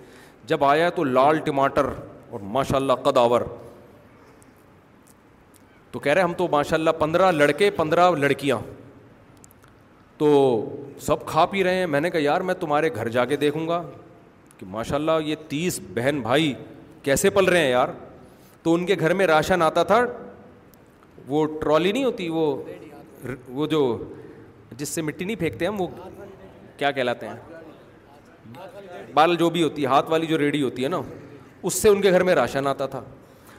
جب 0.47 0.65
آیا 0.65 0.91
تو 0.95 1.05
لال 1.05 1.39
ٹماٹر 1.45 1.87
اور 2.31 2.41
ماشاء 2.57 2.77
اللہ 2.77 2.93
قداور 3.05 3.41
تو 5.93 5.99
کہہ 5.99 6.13
رہے 6.13 6.23
ہم 6.23 6.33
تو 6.37 6.47
ماشاء 6.53 6.77
اللہ 6.77 6.91
پندرہ 6.99 7.31
لڑکے 7.33 7.71
پندرہ 7.77 8.11
لڑکیاں 8.19 8.59
تو 10.19 10.29
سب 11.01 11.27
کھا 11.27 11.45
پی 11.51 11.65
رہے 11.65 11.75
ہیں 11.75 11.87
میں 11.87 12.01
نے 12.01 12.11
کہا 12.11 12.21
یار 12.23 12.41
میں 12.49 12.55
تمہارے 12.61 12.91
گھر 12.95 13.09
جا 13.17 13.25
کے 13.25 13.37
دیکھوں 13.37 13.67
گا 13.69 13.83
کہ 14.63 14.67
ماشاء 14.71 14.97
اللہ 14.97 15.25
یہ 15.25 15.35
تیس 15.49 15.79
بہن 15.95 16.21
بھائی 16.23 16.53
کیسے 17.03 17.31
پل 17.37 17.45
رہے 17.45 17.61
ہیں 17.61 17.71
یار 17.71 17.89
تو 18.63 18.73
ان 18.75 18.85
کے 18.87 18.95
گھر 19.01 19.13
میں 19.21 19.27
راشن 19.27 19.63
آتا 19.63 19.83
تھا 19.85 19.99
وہ 21.29 21.45
ٹرالی 21.61 21.93
نہیں 21.93 22.05
ہوتی 22.05 22.29
وہ 23.55 23.67
جو 23.71 23.81
جس 24.79 24.89
سے 24.89 25.03
مٹی 25.03 25.25
نہیں 25.25 25.37
پھینکتے 25.37 25.67
ہم 25.67 25.81
وہ 25.81 25.87
کیا 26.77 26.91
کہلاتے 26.91 27.29
ہیں 27.29 28.55
بال 29.15 29.35
جو 29.39 29.49
بھی 29.51 29.63
ہوتی 29.63 29.83
ہے 29.83 29.87
ہاتھ 29.89 30.11
والی 30.11 30.27
جو 30.27 30.39
ریڈی 30.39 30.63
ہوتی 30.63 30.85
ہے 30.85 30.89
نا 30.89 31.01
اس 31.63 31.75
سے 31.83 31.89
ان 31.89 32.01
کے 32.03 32.11
گھر 32.11 32.23
میں 32.29 32.35
راشن 32.35 32.67
آتا 32.67 32.87
تھا 32.95 33.03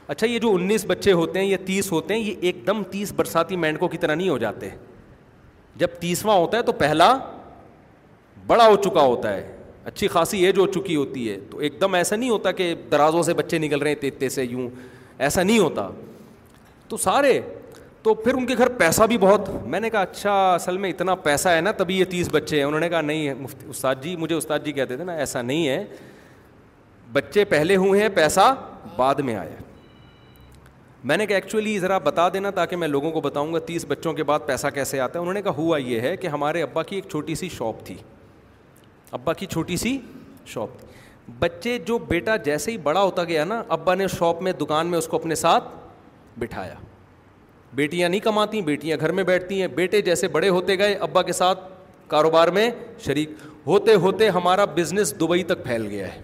اچھا 0.06 0.26
یہ 0.26 0.38
جو 0.38 0.52
انیس 0.54 0.84
بچے 0.88 1.12
ہوتے 1.20 1.38
ہیں 1.40 1.46
یا 1.46 1.56
تیس 1.66 1.92
ہوتے 1.92 2.14
ہیں 2.14 2.20
یہ 2.20 2.34
ایک 2.46 2.66
دم 2.66 2.82
تیس 2.90 3.12
برساتی 3.16 3.56
مینڈکوں 3.56 3.88
کی 3.88 3.98
طرح 3.98 4.14
نہیں 4.14 4.28
ہو 4.28 4.38
جاتے 4.38 4.68
جب 5.76 6.00
تیسواں 6.00 6.36
ہوتا 6.38 6.56
ہے 6.58 6.62
تو 6.62 6.72
پہلا 6.84 7.16
بڑا 8.46 8.66
ہو 8.68 8.76
چکا 8.84 9.00
ہوتا 9.00 9.32
ہے 9.34 9.50
اچھی 9.86 10.08
خاصی 10.08 10.44
ایج 10.46 10.58
ہو 10.58 10.66
چکی 10.74 10.94
ہوتی 10.96 11.28
ہے 11.30 11.38
تو 11.50 11.58
ایک 11.58 11.80
دم 11.80 11.94
ایسا 11.94 12.16
نہیں 12.16 12.30
ہوتا 12.30 12.50
کہ 12.60 12.74
درازوں 12.90 13.22
سے 13.22 13.34
بچے 13.34 13.58
نکل 13.58 13.82
رہے 13.82 13.92
ہیں 14.22 14.28
سے 14.28 14.44
یوں 14.44 14.68
ایسا 15.26 15.42
نہیں 15.42 15.58
ہوتا 15.58 15.88
تو 16.88 16.96
سارے 16.96 17.40
تو 18.02 18.14
پھر 18.14 18.34
ان 18.34 18.46
کے 18.46 18.54
گھر 18.58 18.68
پیسہ 18.78 19.02
بھی 19.08 19.18
بہت 19.18 19.48
میں 19.74 19.80
نے 19.80 19.90
کہا 19.90 20.00
اچھا 20.02 20.32
اصل 20.54 20.76
میں 20.78 20.88
اتنا 20.90 21.14
پیسہ 21.26 21.48
ہے 21.48 21.60
نا 21.60 21.70
تبھی 21.76 21.98
یہ 21.98 22.04
تیس 22.10 22.28
بچے 22.32 22.56
ہیں 22.56 22.64
انہوں 22.64 22.80
نے 22.80 22.88
کہا 22.88 23.00
نہیں 23.00 23.44
استاد 23.68 24.02
جی 24.02 24.14
مجھے 24.18 24.34
استاد 24.36 24.64
جی 24.64 24.72
کہتے 24.72 24.96
تھے 24.96 25.04
نا 25.04 25.12
ایسا 25.12 25.42
نہیں 25.42 25.68
ہے 25.68 25.84
بچے 27.12 27.44
پہلے 27.54 27.76
ہوئے 27.76 28.00
ہیں 28.02 28.08
پیسہ 28.14 28.54
بعد 28.96 29.14
میں 29.28 29.34
آیا 29.36 29.62
میں 31.08 31.16
نے 31.16 31.26
کہا 31.26 31.36
ایکچولی 31.36 31.78
ذرا 31.78 31.98
بتا 32.04 32.28
دینا 32.32 32.50
تاکہ 32.54 32.76
میں 32.76 32.88
لوگوں 32.88 33.10
کو 33.12 33.20
بتاؤں 33.20 33.52
گا 33.54 33.58
تیس 33.66 33.84
بچوں 33.88 34.12
کے 34.14 34.22
بعد 34.30 34.46
پیسہ 34.46 34.66
کیسے 34.74 35.00
آتا 35.00 35.18
ہے 35.18 35.20
انہوں 35.22 35.34
نے 35.34 35.42
کہا 35.42 35.52
ہوا 35.56 35.78
یہ 35.78 36.00
ہے 36.00 36.16
کہ 36.16 36.26
ہمارے 36.36 36.62
ابا 36.62 36.82
کی 36.82 36.96
ایک 36.96 37.08
چھوٹی 37.10 37.34
سی 37.44 37.48
شاپ 37.56 37.84
تھی 37.86 37.94
ابا 39.14 39.32
کی 39.38 39.46
چھوٹی 39.46 39.76
سی 39.76 39.98
شاپ 40.52 40.78
تھی 40.78 40.86
بچے 41.40 41.76
جو 41.86 41.98
بیٹا 42.08 42.36
جیسے 42.46 42.70
ہی 42.70 42.76
بڑا 42.86 43.02
ہوتا 43.02 43.24
گیا 43.24 43.44
نا 43.44 43.62
ابا 43.76 43.94
نے 43.94 44.06
شاپ 44.18 44.40
میں 44.42 44.52
دکان 44.60 44.86
میں 44.90 44.98
اس 44.98 45.06
کو 45.08 45.16
اپنے 45.16 45.34
ساتھ 45.34 45.64
بٹھایا 46.40 46.74
بیٹیاں 47.80 48.08
نہیں 48.08 48.20
کماتی 48.24 48.60
بیٹیاں 48.68 48.96
گھر 49.00 49.12
میں 49.18 49.24
بیٹھتی 49.30 49.60
ہیں 49.60 49.66
بیٹے 49.74 50.00
جیسے 50.08 50.28
بڑے 50.36 50.48
ہوتے 50.56 50.78
گئے 50.78 50.94
ابا 51.08 51.22
کے 51.28 51.32
ساتھ 51.40 51.60
کاروبار 52.10 52.48
میں 52.58 52.68
شریک 53.04 53.30
ہوتے 53.66 53.94
ہوتے 54.04 54.28
ہمارا 54.38 54.64
بزنس 54.80 55.14
دبئی 55.20 55.42
تک 55.52 55.62
پھیل 55.64 55.86
گیا 55.90 56.12
ہے 56.14 56.20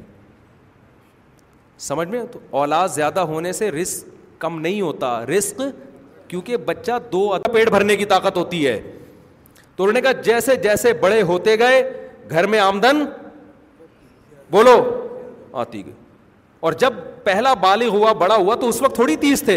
سمجھ 1.86 2.08
میں 2.08 2.24
تو 2.32 2.38
اولاد 2.62 2.88
زیادہ 2.94 3.20
ہونے 3.34 3.52
سے 3.60 3.70
رسک 3.80 4.06
کم 4.40 4.58
نہیں 4.60 4.80
ہوتا 4.80 5.14
رسک 5.26 5.62
کیونکہ 6.28 6.56
بچہ 6.66 6.98
دو 7.12 7.28
پیٹ 7.52 7.70
بھرنے 7.70 7.96
کی 7.96 8.04
طاقت 8.16 8.36
ہوتی 8.36 8.66
ہے 8.66 8.80
تو 9.76 9.82
انہوں 9.84 9.94
نے 9.94 10.00
کہا 10.00 10.20
جیسے 10.22 10.56
جیسے 10.68 10.92
بڑے 11.02 11.22
ہوتے 11.32 11.58
گئے 11.58 11.82
گھر 12.30 12.46
میں 12.46 12.58
آمدن 12.60 13.04
بولو 14.50 14.76
آتی 15.62 15.84
گئی 15.86 15.92
اور 16.68 16.72
جب 16.82 16.92
پہلا 17.24 17.52
بالغ 17.62 17.94
ہوا 17.94 18.12
بڑا 18.20 18.34
ہوا 18.36 18.54
تو 18.60 18.68
اس 18.68 18.80
وقت 18.82 18.94
تھوڑی 18.94 19.16
تیز 19.24 19.42
تھے 19.42 19.56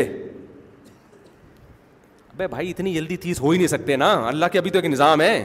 ابھی 2.34 2.48
بھائی 2.48 2.70
اتنی 2.70 2.94
جلدی 2.94 3.18
تیز 3.26 3.40
ہو 3.42 3.50
ہی 3.50 3.58
نہیں 3.58 3.68
سکتے 3.68 3.96
نا 3.96 4.12
اللہ 4.28 4.46
کے 4.52 4.58
ابھی 4.60 4.70
تو 4.72 4.78
ایک 4.78 4.86
نظام 4.92 5.22
ہے 5.22 5.36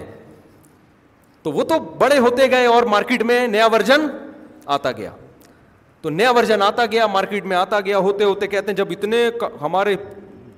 تو 1.43 1.53
وہ 1.53 1.65
تو 1.73 1.79
بڑے 1.99 2.19
ہوتے 2.19 2.51
گئے 2.51 2.67
اور 2.67 2.83
مارکیٹ 2.93 3.23
میں 3.31 3.47
نیا 3.49 3.67
ورژن 3.73 4.07
آتا 4.77 4.93
گیا 4.97 5.11
تو 6.03 6.11
نیا 6.11 6.31
ورژن 6.37 6.63
آتا 6.63 6.87
گیا 6.93 7.07
مارکیٹ 7.17 7.45
میں 7.53 7.57
آتا 7.57 7.81
گیا 7.85 7.99
ہوتے 8.07 8.25
ہوتے 8.25 8.47
کہتے 8.47 8.71
ہیں 8.71 8.77
جب 8.77 8.91
اتنے 8.91 9.29
ہمارے 9.61 9.95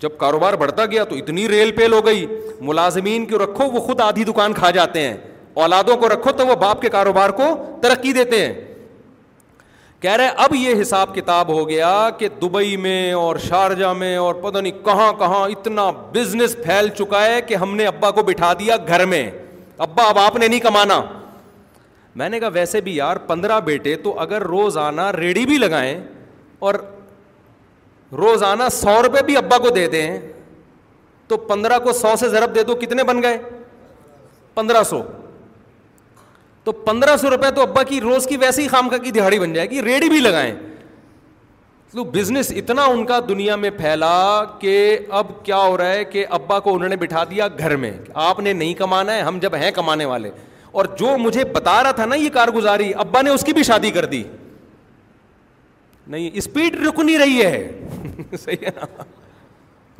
جب 0.00 0.16
کاروبار 0.18 0.54
بڑھتا 0.60 0.86
گیا 0.90 1.04
تو 1.04 1.14
اتنی 1.16 1.48
ریل 1.48 1.70
پیل 1.76 1.92
ہو 1.92 2.04
گئی 2.06 2.26
ملازمین 2.70 3.26
کیوں 3.26 3.38
رکھو 3.38 3.64
وہ 3.70 3.80
خود 3.86 4.00
آدھی 4.00 4.24
دکان 4.24 4.52
کھا 4.60 4.70
جاتے 4.78 5.00
ہیں 5.06 5.16
اولادوں 5.60 5.96
کو 6.02 6.08
رکھو 6.08 6.32
تو 6.38 6.46
وہ 6.46 6.54
باپ 6.66 6.82
کے 6.82 6.88
کاروبار 6.96 7.30
کو 7.40 7.44
ترقی 7.82 8.12
دیتے 8.18 8.44
ہیں 8.44 8.52
کہہ 10.02 10.12
رہے 10.18 10.28
اب 10.44 10.54
یہ 10.54 10.80
حساب 10.80 11.14
کتاب 11.14 11.48
ہو 11.54 11.68
گیا 11.68 11.90
کہ 12.18 12.28
دبئی 12.42 12.76
میں 12.84 13.00
اور 13.22 13.36
شارجہ 13.48 13.92
میں 14.02 14.16
اور 14.16 14.34
پتہ 14.44 14.58
نہیں 14.58 14.84
کہاں 14.84 15.12
کہاں 15.18 15.42
اتنا 15.56 15.90
بزنس 16.12 16.56
پھیل 16.64 16.88
چکا 16.98 17.24
ہے 17.24 17.40
کہ 17.48 17.54
ہم 17.64 17.74
نے 17.76 17.86
ابا 17.86 18.10
کو 18.18 18.22
بٹھا 18.28 18.52
دیا 18.60 18.76
گھر 18.86 19.04
میں 19.12 19.24
ابا 19.88 20.04
اب 20.08 20.18
آپ 20.18 20.36
نے 20.36 20.46
نہیں 20.48 20.60
کمانا 20.68 21.00
میں 22.20 22.28
نے 22.28 22.40
کہا 22.40 22.48
ویسے 22.52 22.80
بھی 22.86 22.94
یار 22.96 23.16
پندرہ 23.26 23.58
بیٹے 23.68 23.94
تو 24.06 24.18
اگر 24.20 24.42
روزانہ 24.56 25.10
ریڑھی 25.18 25.44
بھی 25.46 25.58
لگائیں 25.58 25.96
اور 26.68 26.74
روزانہ 28.22 28.68
سو 28.82 29.00
روپے 29.02 29.22
بھی 29.26 29.36
ابا 29.36 29.58
کو 29.66 29.70
دے 29.74 29.86
دیں 29.88 30.06
تو 31.28 31.36
پندرہ 31.52 31.78
کو 31.84 31.92
سو 32.02 32.14
سے 32.20 32.28
ضرب 32.28 32.54
دے 32.54 32.62
دو 32.70 32.74
کتنے 32.80 33.04
بن 33.10 33.22
گئے 33.22 33.36
پندرہ 34.54 34.82
سو 34.90 35.02
تو 36.64 36.72
پندرہ 36.86 37.16
سو 37.16 37.30
روپئے 37.30 37.50
تو 37.56 37.62
ابا 37.62 37.82
کی 37.88 38.00
روز 38.00 38.26
کی 38.26 38.36
ویسے 38.40 38.62
ہی 38.62 38.68
خام 38.68 38.88
کا 38.88 38.96
کی 39.04 39.10
دہاڑی 39.10 39.38
بن 39.38 39.52
جائے 39.52 39.70
گی 39.70 39.82
ریڈی 39.82 40.08
بھی 40.08 40.20
لگائیں 40.20 40.52
تو 41.92 42.04
بزنس 42.14 42.50
اتنا 42.56 42.82
ان 42.86 43.04
کا 43.06 43.18
دنیا 43.28 43.54
میں 43.56 43.70
پھیلا 43.76 44.14
کہ 44.58 44.74
اب 45.20 45.26
کیا 45.44 45.56
ہو 45.60 45.76
رہا 45.78 45.90
ہے 45.92 46.04
کہ 46.04 46.24
ابا 46.38 46.58
کو 46.66 46.74
انہوں 46.74 46.88
نے 46.88 46.96
بٹھا 46.96 47.22
دیا 47.30 47.48
گھر 47.58 47.76
میں 47.76 47.92
آپ 48.26 48.40
نے 48.40 48.52
نہیں 48.52 48.74
کمانا 48.78 49.14
ہے 49.14 49.20
ہم 49.22 49.38
جب 49.42 49.54
ہیں 49.62 49.70
کمانے 49.74 50.04
والے 50.04 50.30
اور 50.80 50.84
جو 50.98 51.16
مجھے 51.18 51.44
بتا 51.54 51.82
رہا 51.82 51.90
تھا 52.00 52.04
نا 52.06 52.16
یہ 52.16 52.28
کارگزاری 52.32 52.92
ابا 53.04 53.22
نے 53.22 53.30
اس 53.30 53.44
کی 53.44 53.52
بھی 53.52 53.62
شادی 53.70 53.90
کر 53.90 54.04
دی 54.12 54.22
نہیں 56.06 56.30
اسپیڈ 56.34 56.76
رک 56.86 57.00
نہیں 57.00 57.18
رہی 57.18 57.42
ہے 57.44 57.86
صحیح 58.44 58.64
ہے 58.66 58.70
نا 58.76 59.02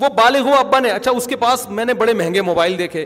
وہ 0.01 0.09
بالغ 0.17 0.49
ابا 0.59 0.79
نے 0.81 0.91
اچھا 0.91 1.11
اس 1.11 1.27
کے 1.29 1.37
پاس 1.37 1.69
میں 1.79 1.85
نے 1.85 1.95
بڑے 1.95 2.13
مہنگے 2.21 2.43
موبائل 2.43 2.79
دیکھے 2.79 3.05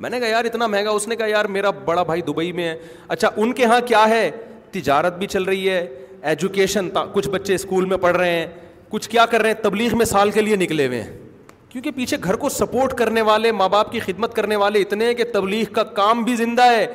میں 0.00 0.10
نے 0.10 0.18
کہا 0.20 0.28
یار 0.28 0.44
اتنا 0.44 0.66
مہنگا 0.66 0.90
اس 0.90 1.06
نے 1.08 1.16
کہا 1.16 1.26
یار 1.26 1.44
میرا 1.56 1.70
بڑا 1.84 2.02
بھائی 2.08 2.22
دبئی 2.22 2.50
میں 2.52 2.68
ہے 2.68 2.74
اچھا 3.08 3.28
ان 3.36 3.52
کے 3.52 3.62
یہاں 3.62 3.80
کیا 3.86 4.08
ہے 4.08 4.30
تجارت 4.70 5.18
بھی 5.18 5.26
چل 5.26 5.42
رہی 5.42 5.68
ہے 5.68 5.86
ایجوکیشن 6.32 6.88
کچھ 7.12 7.28
بچے 7.30 7.54
اسکول 7.54 7.84
میں 7.92 7.96
پڑھ 7.98 8.16
رہے 8.16 8.30
ہیں 8.38 8.46
کچھ 8.88 9.08
کیا 9.10 9.24
کر 9.30 9.42
رہے 9.42 9.50
ہیں 9.50 9.62
تبلیغ 9.62 9.96
میں 9.98 10.06
سال 10.06 10.30
کے 10.30 10.40
لیے 10.40 10.56
نکلے 10.56 10.86
ہوئے 10.86 11.00
ہیں 11.02 11.12
کیونکہ 11.68 11.90
پیچھے 11.96 12.16
گھر 12.24 12.36
کو 12.42 12.48
سپورٹ 12.48 12.92
کرنے 12.98 13.22
والے 13.28 13.52
ماں 13.52 13.68
باپ 13.68 13.92
کی 13.92 14.00
خدمت 14.00 14.34
کرنے 14.34 14.56
والے 14.56 14.80
اتنے 14.80 15.06
ہیں 15.06 15.14
کہ 15.14 15.24
تبلیغ 15.32 15.72
کا 15.74 15.82
کام 16.00 16.22
بھی 16.24 16.36
زندہ 16.36 16.66
ہے 16.70 16.86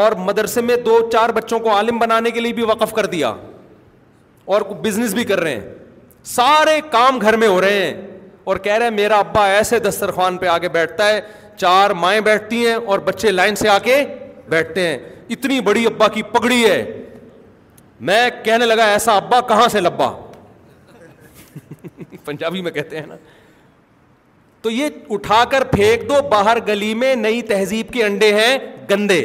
اور 0.00 0.12
مدرسے 0.26 0.60
میں 0.60 0.76
دو 0.86 0.98
چار 1.12 1.28
بچوں 1.34 1.58
کو 1.58 1.70
عالم 1.74 1.98
بنانے 1.98 2.30
کے 2.30 2.40
لیے 2.40 2.52
بھی 2.52 2.62
وقف 2.70 2.92
کر 2.94 3.06
دیا 3.14 3.32
اور 4.56 4.62
بزنس 4.82 5.14
بھی 5.14 5.24
کر 5.24 5.40
رہے 5.40 5.52
ہیں 5.54 5.60
سارے 6.34 6.80
کام 6.90 7.20
گھر 7.20 7.36
میں 7.36 7.48
ہو 7.48 7.60
رہے 7.60 7.82
ہیں 7.84 7.94
اور 8.50 8.56
کہہ 8.64 8.72
رہے 8.74 8.84
ہیں 8.88 8.92
میرا 8.96 9.18
ابا 9.18 9.46
ایسے 9.52 9.78
دسترخوان 9.86 10.36
پہ 10.38 10.46
آگے 10.48 10.68
بیٹھتا 10.72 11.08
ہے 11.08 11.20
چار 11.60 11.90
مائیں 12.00 12.20
بیٹھتی 12.30 12.66
ہیں 12.66 12.74
اور 12.84 12.98
بچے 13.10 13.30
لائن 13.30 13.54
سے 13.62 13.68
آ 13.68 13.78
کے 13.84 13.96
بیٹھتے 14.48 14.86
ہیں 14.86 14.98
اتنی 15.36 15.60
بڑی 15.60 15.84
ابا 15.86 16.08
کی 16.16 16.22
پگڑی 16.32 16.64
ہے 16.64 16.76
میں 18.10 18.28
کہنے 18.44 18.66
لگا 18.66 18.84
ایسا 18.90 19.16
ابا 19.16 19.40
کہاں 19.48 19.66
سے 19.72 19.80
لبا 19.80 20.10
پنجابی 22.24 22.62
میں 22.62 22.70
کہتے 22.72 22.98
ہیں 22.98 23.06
نا 23.06 23.16
تو 24.62 24.70
یہ 24.70 24.88
اٹھا 25.14 25.42
کر 25.50 25.64
پھینک 25.72 26.08
دو 26.08 26.20
باہر 26.28 26.56
گلی 26.66 26.92
میں 27.02 27.14
نئی 27.16 27.42
تہذیب 27.50 27.92
کے 27.92 28.04
انڈے 28.04 28.32
ہیں 28.34 28.58
گندے 28.90 29.18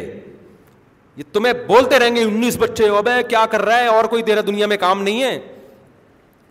یہ 1.15 1.23
تمہیں 1.34 1.53
بولتے 1.68 1.99
رہیں 1.99 2.15
گے 2.15 2.22
انیس 2.23 2.57
بچے 2.60 2.88
ابے 2.97 3.22
کیا 3.30 3.45
کر 3.51 3.61
رہا 3.65 3.77
ہے 3.80 3.88
اور 3.88 4.05
کوئی 4.14 4.23
تیرا 4.30 4.41
دنیا 4.47 4.68
میں 4.68 4.77
کام 4.85 5.01
نہیں 5.03 5.23
ہے 5.23 5.38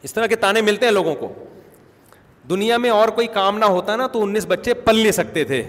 اس 0.07 0.13
طرح 0.15 0.27
کے 0.27 0.37
تانے 0.45 0.61
ملتے 0.69 0.87
ہیں 0.87 0.93
لوگوں 0.93 1.15
کو 1.15 1.33
دنیا 2.51 2.77
میں 2.79 2.91
اور 2.91 3.09
کوئی 3.15 3.27
کام 3.33 3.59
نہ 3.59 3.65
ہوتا 3.65 3.97
نا 3.97 4.07
تو 4.13 4.23
انیس 4.23 4.47
بچے 4.49 4.75
پل 4.85 4.97
لے 4.97 5.13
سکتے 5.13 5.45
تھے 5.45 5.63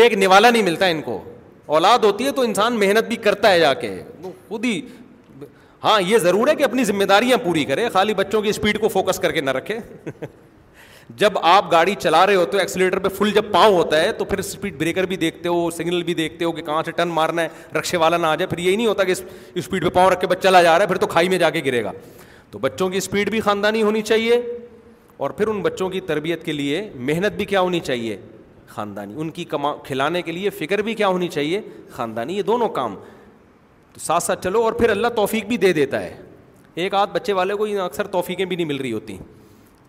ایک 0.00 0.14
نوالا 0.22 0.50
نہیں 0.50 0.62
ملتا 0.62 0.86
ان 0.94 1.00
کو 1.02 1.22
اولاد 1.76 1.98
ہوتی 2.04 2.24
ہے 2.26 2.30
تو 2.32 2.42
انسان 2.42 2.78
محنت 2.78 3.04
بھی 3.08 3.16
کرتا 3.28 3.50
ہے 3.50 3.60
جا 3.60 3.72
کے 3.84 3.92
خود 4.48 4.64
ہی 4.64 4.80
ہاں 5.84 6.00
یہ 6.06 6.18
ضرور 6.18 6.48
ہے 6.48 6.54
کہ 6.56 6.62
اپنی 6.64 6.84
ذمہ 6.84 7.04
داریاں 7.04 7.36
پوری 7.44 7.64
کرے 7.64 7.88
خالی 7.92 8.14
بچوں 8.14 8.42
کی 8.42 8.48
اسپیڈ 8.48 8.80
کو 8.80 8.88
فوکس 8.88 9.18
کر 9.20 9.32
کے 9.32 9.40
نہ 9.40 9.50
رکھے 9.50 9.78
جب 11.16 11.32
آپ 11.48 11.70
گاڑی 11.72 11.94
چلا 11.98 12.24
رہے 12.26 12.34
ہو 12.34 12.44
تو 12.52 12.58
ایکسیلیٹر 12.58 12.98
پہ 12.98 13.08
فل 13.18 13.30
جب 13.32 13.50
پاؤں 13.52 13.74
ہوتا 13.74 14.00
ہے 14.02 14.12
تو 14.12 14.24
پھر 14.24 14.38
اسپیڈ 14.38 14.78
بریکر 14.78 15.06
بھی 15.06 15.16
دیکھتے 15.16 15.48
ہو 15.48 15.68
سگنل 15.76 16.02
بھی 16.04 16.14
دیکھتے 16.14 16.44
ہو 16.44 16.52
کہ 16.52 16.62
کہاں 16.62 16.82
سے 16.86 16.90
ٹرن 16.96 17.08
مارنا 17.18 17.42
ہے 17.42 17.78
رکشے 17.78 17.96
والا 18.04 18.16
نہ 18.16 18.26
آ 18.26 18.34
جائے 18.36 18.46
پھر 18.54 18.58
یہی 18.58 18.76
نہیں 18.76 18.86
ہوتا 18.86 19.04
کہ 19.04 19.14
اسپیڈ 19.54 19.84
پہ 19.84 19.88
پاؤں 19.94 20.10
رکھ 20.10 20.20
کے 20.20 20.26
بچہ 20.26 20.48
چلا 20.48 20.62
جا 20.62 20.72
رہا 20.72 20.82
ہے 20.82 20.88
پھر 20.88 20.96
تو 21.00 21.06
کھائی 21.16 21.28
میں 21.28 21.38
جا 21.38 21.50
کے 21.50 21.60
گرے 21.66 21.84
گا 21.84 21.92
تو 22.50 22.58
بچوں 22.58 22.88
کی 22.88 22.96
اسپیڈ 22.98 23.30
بھی 23.30 23.40
خاندانی 23.40 23.82
ہونی 23.82 24.02
چاہیے 24.02 24.40
اور 25.18 25.30
پھر 25.36 25.46
ان 25.48 25.60
بچوں 25.62 25.88
کی 25.90 26.00
تربیت 26.10 26.44
کے 26.44 26.52
لیے 26.52 26.88
محنت 27.08 27.36
بھی 27.36 27.44
کیا 27.44 27.60
ہونی 27.60 27.80
چاہیے 27.80 28.16
خاندانی 28.68 29.14
ان 29.20 29.30
کی 29.30 29.44
کما 29.52 29.74
کھلانے 29.84 30.22
کے 30.22 30.32
لیے 30.32 30.50
فکر 30.50 30.78
بھی 30.82 30.94
کیا 30.94 31.08
ہونی 31.08 31.28
چاہیے 31.28 31.60
خاندانی 31.90 32.36
یہ 32.36 32.42
دونوں 32.42 32.68
کام 32.78 32.94
تو 33.92 34.00
ساتھ 34.00 34.22
ساتھ 34.22 34.42
چلو 34.44 34.62
اور 34.62 34.72
پھر 34.72 34.90
اللہ 34.90 35.08
توفیق 35.16 35.46
بھی 35.48 35.56
دے 35.56 35.72
دیتا 35.72 36.00
ہے 36.02 36.16
ایک 36.74 36.94
آدھ 36.94 37.10
بچے 37.12 37.32
والے 37.32 37.54
کو 37.56 37.66
اکثر 37.84 38.06
توفیقیں 38.06 38.44
بھی 38.44 38.56
نہیں 38.56 38.66
مل 38.66 38.76
رہی 38.76 38.92
ہوتی 38.92 39.16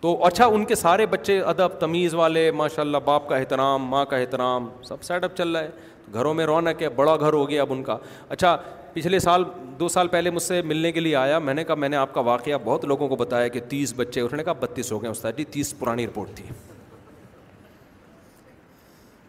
تو 0.00 0.16
اچھا 0.26 0.46
ان 0.46 0.64
کے 0.64 0.74
سارے 0.74 1.06
بچے 1.12 1.38
ادب 1.52 1.78
تمیز 1.80 2.14
والے 2.14 2.50
ماشاء 2.56 2.82
اللہ 2.82 2.98
باپ 3.04 3.28
کا 3.28 3.36
احترام 3.36 3.86
ماں 3.90 4.04
کا 4.10 4.16
احترام 4.16 4.68
سب 4.88 5.02
سیٹ 5.04 5.24
اپ 5.24 5.36
چل 5.36 5.54
رہا 5.56 5.62
ہے 5.62 5.70
گھروں 6.14 6.34
میں 6.34 6.46
رونق 6.46 6.82
ہے 6.82 6.88
بڑا 6.98 7.16
گھر 7.16 7.32
ہو 7.32 7.48
گیا 7.48 7.62
اب 7.62 7.72
ان 7.72 7.82
کا 7.84 7.96
اچھا 8.28 8.56
پچھلے 8.92 9.18
سال 9.18 9.44
دو 9.78 9.88
سال 9.88 10.08
پہلے 10.12 10.30
مجھ 10.30 10.42
سے 10.42 10.60
ملنے 10.66 10.90
کے 10.92 11.00
لیے 11.00 11.14
آیا 11.16 11.38
میں 11.38 11.52
نے 11.54 11.62
کہا 11.64 11.74
میں 11.82 11.88
نے 11.88 11.96
آپ 11.96 12.12
کا 12.14 12.20
واقعہ 12.28 12.56
بہت 12.64 12.84
لوگوں 12.84 13.08
کو 13.08 13.16
بتایا 13.16 13.48
کہ 13.56 13.60
تیس 13.68 13.92
بچے 13.96 14.20
اس 14.20 14.32
نے 14.32 14.44
کہا 14.44 14.52
بتیس 14.60 14.90
ہو 14.92 15.00
گئے 15.02 15.10
استاد 15.10 15.32
جی 15.36 15.44
تیس 15.56 15.74
پرانی 15.78 16.06
رپورٹ 16.06 16.30
تھی 16.36 16.44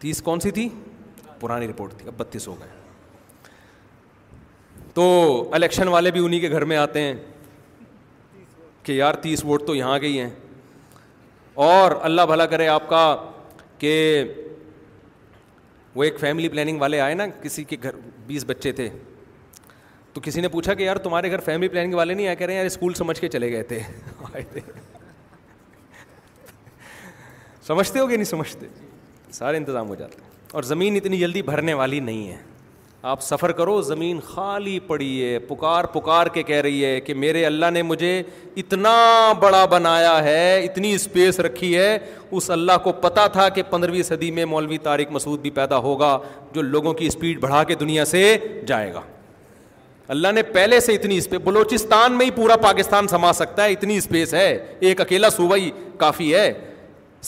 تیس 0.00 0.20
کون 0.28 0.40
سی 0.40 0.50
تھی 0.56 0.68
پرانی 1.40 1.66
رپورٹ 1.68 1.94
تھی 1.98 2.08
اب 2.08 2.14
بتیس 2.18 2.46
ہو 2.48 2.54
گئے 2.60 2.68
تو 4.94 5.04
الیکشن 5.54 5.88
والے 5.88 6.10
بھی 6.10 6.24
انہیں 6.24 6.40
کے 6.40 6.50
گھر 6.50 6.64
میں 6.72 6.76
آتے 6.76 7.00
ہیں 7.00 7.14
کہ 8.82 8.92
یار 8.92 9.14
تیس 9.26 9.44
ووٹ 9.44 9.66
تو 9.66 9.74
یہاں 9.74 9.98
گئی 10.02 10.18
ہیں 10.18 10.30
اور 11.70 11.92
اللہ 12.10 12.22
بھلا 12.32 12.46
کرے 12.54 12.66
آپ 12.68 12.88
کا 12.88 13.04
کہ 13.78 13.94
وہ 15.94 16.04
ایک 16.04 16.18
فیملی 16.20 16.48
پلاننگ 16.48 16.80
والے 16.80 17.00
آئے 17.00 17.14
نا 17.14 17.26
کسی 17.42 17.64
کے 17.64 17.76
گھر 17.82 17.94
بیس 18.26 18.44
بچے 18.48 18.72
تھے 18.80 18.88
تو 20.14 20.20
کسی 20.24 20.40
نے 20.40 20.48
پوچھا 20.48 20.74
کہ 20.74 20.82
یار 20.82 20.96
تمہارے 21.02 21.30
گھر 21.30 21.40
فیملی 21.44 21.68
پلاننگ 21.68 21.94
والے 21.94 22.14
نہیں 22.14 22.26
آئے 22.26 22.36
کہہ 22.36 22.46
رہے 22.46 22.52
ہیں 22.54 22.58
یار 22.60 22.66
اسکول 22.66 22.94
سمجھ 22.94 23.20
کے 23.20 23.28
چلے 23.28 23.50
گئے 23.52 23.62
تھے 23.62 23.78
آئے 24.32 24.42
تھے 24.52 24.60
سمجھتے 27.66 27.98
ہو 27.98 28.06
کہ 28.06 28.14
نہیں 28.14 28.24
سمجھتے 28.24 28.66
سارے 29.32 29.56
انتظام 29.56 29.88
ہو 29.88 29.94
جاتے 29.94 30.22
اور 30.58 30.62
زمین 30.70 30.96
اتنی 30.96 31.18
جلدی 31.18 31.42
بھرنے 31.52 31.74
والی 31.80 32.00
نہیں 32.00 32.26
ہے 32.28 32.36
آپ 33.10 33.22
سفر 33.22 33.52
کرو 33.58 33.80
زمین 33.82 34.18
خالی 34.24 34.78
پڑی 34.86 35.10
ہے 35.24 35.38
پکار 35.48 35.84
پکار 35.92 36.26
کے 36.32 36.42
کہہ 36.48 36.60
رہی 36.66 36.84
ہے 36.84 37.00
کہ 37.00 37.14
میرے 37.14 37.44
اللہ 37.46 37.70
نے 37.72 37.82
مجھے 37.82 38.22
اتنا 38.62 38.96
بڑا 39.42 39.64
بنایا 39.74 40.22
ہے 40.24 40.60
اتنی 40.64 40.92
اسپیس 40.94 41.40
رکھی 41.46 41.76
ہے 41.76 41.98
اس 42.40 42.50
اللہ 42.56 42.78
کو 42.84 42.92
پتہ 43.02 43.26
تھا 43.32 43.48
کہ 43.56 43.62
پندرہویں 43.70 44.02
صدی 44.10 44.30
میں 44.40 44.44
مولوی 44.54 44.78
طارق 44.88 45.10
مسعود 45.12 45.40
بھی 45.42 45.50
پیدا 45.60 45.78
ہوگا 45.88 46.16
جو 46.54 46.62
لوگوں 46.62 46.92
کی 47.00 47.06
اسپیڈ 47.06 47.40
بڑھا 47.40 47.62
کے 47.64 47.74
دنیا 47.80 48.04
سے 48.14 48.36
جائے 48.66 48.92
گا 48.94 49.02
اللہ 50.12 50.28
نے 50.34 50.42
پہلے 50.42 50.78
سے 50.80 50.94
اتنی 50.94 51.16
اسپیس 51.18 51.40
بلوچستان 51.44 52.12
میں 52.18 52.24
ہی 52.26 52.30
پورا 52.34 52.54
پاکستان 52.62 53.08
سما 53.08 53.32
سکتا 53.32 53.64
ہے 53.64 53.72
اتنی 53.72 53.96
اسپیس 53.96 54.32
ہے 54.34 54.46
ایک 54.88 55.00
اکیلا 55.00 55.28
صوبہ 55.30 55.56
ہی 55.56 55.70
کافی 55.96 56.34
ہے 56.34 56.52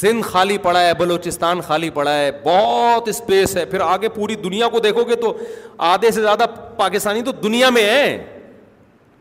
سندھ 0.01 0.23
خالی 0.27 0.57
پڑا 0.63 0.81
ہے 0.83 0.95
بلوچستان 0.99 1.61
خالی 1.67 1.91
پڑا 1.99 2.15
ہے 2.17 2.31
بہت 2.45 3.09
اسپیس 3.09 3.57
ہے 3.57 3.65
پھر 3.75 3.81
آگے 3.85 4.09
پوری 4.15 4.35
دنیا 4.45 4.69
کو 4.69 4.79
دیکھو 4.89 5.05
گے 5.09 5.17
تو 5.27 5.33
آدھے 5.93 6.11
سے 6.11 6.21
زیادہ 6.23 6.47
پاکستانی 6.77 7.23
تو 7.23 7.33
دنیا 7.43 7.69
میں 7.79 7.83
ہے 7.91 8.09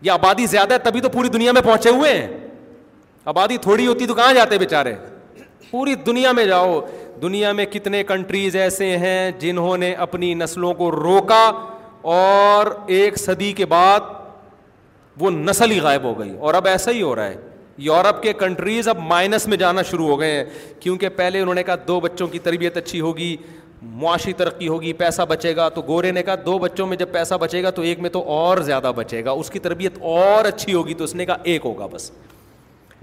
یا 0.09 0.13
آبادی 0.13 0.45
زیادہ 0.51 0.73
ہے 0.73 0.79
تبھی 0.83 1.01
تو 1.01 1.09
پوری 1.17 1.29
دنیا 1.33 1.51
میں 1.57 1.61
پہنچے 1.65 1.89
ہوئے 1.99 2.13
ہیں 2.17 2.27
آبادی 3.33 3.57
تھوڑی 3.67 3.85
ہوتی 3.87 4.07
تو 4.07 4.13
کہاں 4.13 4.33
جاتے 4.33 4.57
بیچارے 4.57 4.95
پوری 5.71 5.93
دنیا 6.07 6.31
میں 6.39 6.45
جاؤ 6.45 6.79
دنیا 7.21 7.51
میں 7.59 7.65
کتنے 7.73 8.03
کنٹریز 8.13 8.55
ایسے 8.65 8.95
ہیں 9.05 9.29
جنہوں 9.39 9.77
نے 9.77 9.93
اپنی 10.07 10.33
نسلوں 10.43 10.73
کو 10.81 10.91
روکا 10.91 11.49
اور 12.01 12.65
ایک 12.95 13.17
صدی 13.19 13.51
کے 13.53 13.65
بعد 13.73 13.99
وہ 15.19 15.31
نسل 15.31 15.71
ہی 15.71 15.79
غائب 15.79 16.03
ہو 16.03 16.17
گئی 16.19 16.35
اور 16.39 16.53
اب 16.53 16.67
ایسا 16.67 16.91
ہی 16.91 17.01
ہو 17.01 17.15
رہا 17.15 17.27
ہے 17.29 17.35
یورپ 17.83 18.21
کے 18.23 18.33
کنٹریز 18.39 18.87
اب 18.87 18.99
مائنس 19.07 19.47
میں 19.47 19.57
جانا 19.57 19.81
شروع 19.89 20.07
ہو 20.07 20.19
گئے 20.19 20.31
ہیں 20.31 20.43
کیونکہ 20.79 21.09
پہلے 21.15 21.39
انہوں 21.41 21.55
نے 21.55 21.63
کہا 21.63 21.75
دو 21.87 21.99
بچوں 21.99 22.27
کی 22.27 22.39
تربیت 22.43 22.77
اچھی 22.77 23.01
ہوگی 23.01 23.35
معاشی 24.01 24.33
ترقی 24.37 24.67
ہوگی 24.67 24.91
پیسہ 24.93 25.21
بچے 25.29 25.55
گا 25.55 25.67
تو 25.75 25.81
گورے 25.87 26.11
نے 26.11 26.23
کہا 26.23 26.35
دو 26.45 26.57
بچوں 26.59 26.85
میں 26.87 26.97
جب 26.97 27.11
پیسہ 27.11 27.35
بچے 27.41 27.61
گا 27.63 27.69
تو 27.77 27.81
ایک 27.81 27.99
میں 27.99 28.09
تو 28.09 28.21
اور 28.33 28.57
زیادہ 28.63 28.91
بچے 28.95 29.23
گا 29.25 29.31
اس 29.31 29.49
کی 29.51 29.59
تربیت 29.59 29.97
اور 30.09 30.45
اچھی 30.45 30.73
ہوگی 30.73 30.93
تو 30.93 31.03
اس 31.03 31.15
نے 31.15 31.25
کہا 31.25 31.37
ایک 31.53 31.65
ہوگا 31.65 31.85
بس 31.91 32.11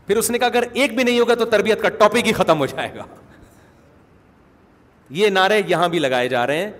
پھر 0.07 0.17
اس 0.17 0.31
نے 0.31 0.39
کہا 0.39 0.47
اگر 0.47 0.65
ایک 0.73 0.95
بھی 0.97 1.05
نہیں 1.05 1.19
ہوگا 1.21 1.35
تو 1.39 1.45
تربیت 1.55 1.81
کا 1.83 1.89
ٹاپک 1.99 2.27
ہی 2.27 2.33
ختم 2.33 2.59
ہو 2.59 2.67
جائے 2.67 2.91
گا 2.97 3.05
یہ 5.19 5.31
نعرے 5.31 5.61
یہاں 5.69 5.89
بھی 5.89 5.99
لگائے 5.99 6.29
جا 6.29 6.47
رہے 6.47 6.59
ہیں 6.65 6.71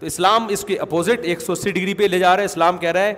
تو 0.00 0.06
اسلام 0.06 0.46
اس 0.52 0.64
کے 0.68 0.76
اپوزٹ 0.80 1.18
ایک 1.32 1.40
سو 1.40 1.52
اسی 1.52 1.70
ڈگری 1.72 1.94
پہ 1.94 2.04
لے 2.10 2.18
جا 2.18 2.32
رہا 2.36 2.40
ہے 2.40 2.46
اسلام 2.46 2.78
کہہ 2.78 2.90
رہا 2.92 3.04
ہے 3.04 3.14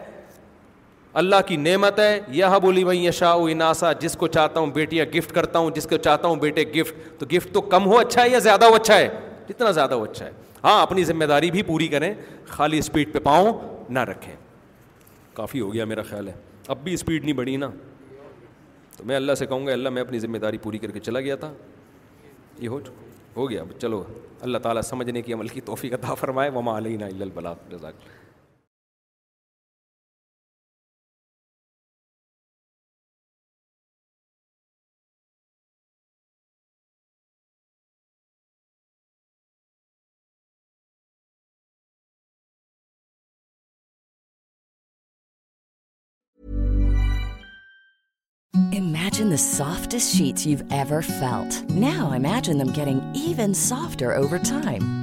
اللہ 1.23 1.37
کی 1.47 1.57
نعمت 1.57 1.99
ہے 1.99 2.19
یہ 2.33 2.59
بولی 2.63 2.85
بھائی 2.85 3.05
یشا 3.07 3.33
و 3.35 3.45
اناسا 3.53 3.93
جس 4.01 4.15
کو 4.17 4.27
چاہتا 4.37 4.61
ہوں 4.61 4.67
بیٹیاں 4.73 5.05
گفٹ 5.15 5.33
کرتا 5.35 5.59
ہوں 5.59 5.71
جس 5.75 5.87
کو 5.91 5.97
چاہتا 5.97 6.29
ہوں 6.29 6.37
بیٹے 6.41 6.63
گفٹ 6.75 7.19
تو 7.21 7.27
گفٹ 7.33 7.53
تو 7.55 7.61
کم 7.75 7.87
ہو 7.87 7.99
اچھا 7.99 8.23
ہے 8.23 8.29
یا 8.31 8.39
زیادہ 8.47 8.65
ہو 8.65 8.75
اچھا 8.75 8.97
ہے 8.97 9.09
جتنا 9.49 9.71
زیادہ 9.71 9.95
ہو 9.95 10.03
اچھا 10.05 10.27
ہے 10.27 10.31
ہاں 10.65 10.81
اپنی 10.83 11.05
ذمہ 11.05 11.25
داری 11.31 11.51
بھی 11.51 11.63
پوری 11.63 11.89
کریں 11.89 12.13
خالی 12.49 12.79
اسپیڈ 12.79 13.13
پہ 13.13 13.19
پاؤں 13.25 13.53
نہ 13.91 13.99
رکھیں 14.11 14.35
کافی 15.35 15.61
ہو 15.61 15.73
گیا 15.75 15.85
میرا 15.85 16.03
خیال 16.11 16.29
ہے 16.29 16.33
اب 16.69 16.79
بھی 16.85 16.95
اسپیڈ 16.95 17.25
نہیں 17.25 17.35
بڑھی 17.35 17.57
نا 17.57 17.69
تو 18.97 19.05
میں 19.07 19.17
اللہ 19.17 19.35
سے 19.39 19.47
کہوں 19.47 19.67
گا 19.67 19.73
اللہ 19.73 19.89
میں 19.89 20.03
اپنی 20.03 20.19
ذمہ 20.19 20.39
داری 20.39 20.59
پوری 20.63 20.79
کر 20.79 20.91
کے 20.91 21.01
چلا 21.01 21.21
گیا 21.21 21.37
تھا 21.45 21.53
یہ 22.61 22.69
ہو 22.69 22.81
چکا 22.81 23.07
ہو 23.37 23.51
گیا 23.51 23.63
چلو 23.81 24.03
اللہ 24.43 24.59
تعالیٰ 24.63 24.83
سمجھنے 24.89 25.23
کی 25.23 25.33
عمل 25.33 25.49
کی 25.49 25.61
توفیق 25.71 25.93
عطا 25.95 26.15
فرمائے 26.21 26.51
وما 26.55 26.77
علین 26.79 27.03
علب 27.03 27.39
رضاک 27.73 27.95
سافٹس 49.37 50.15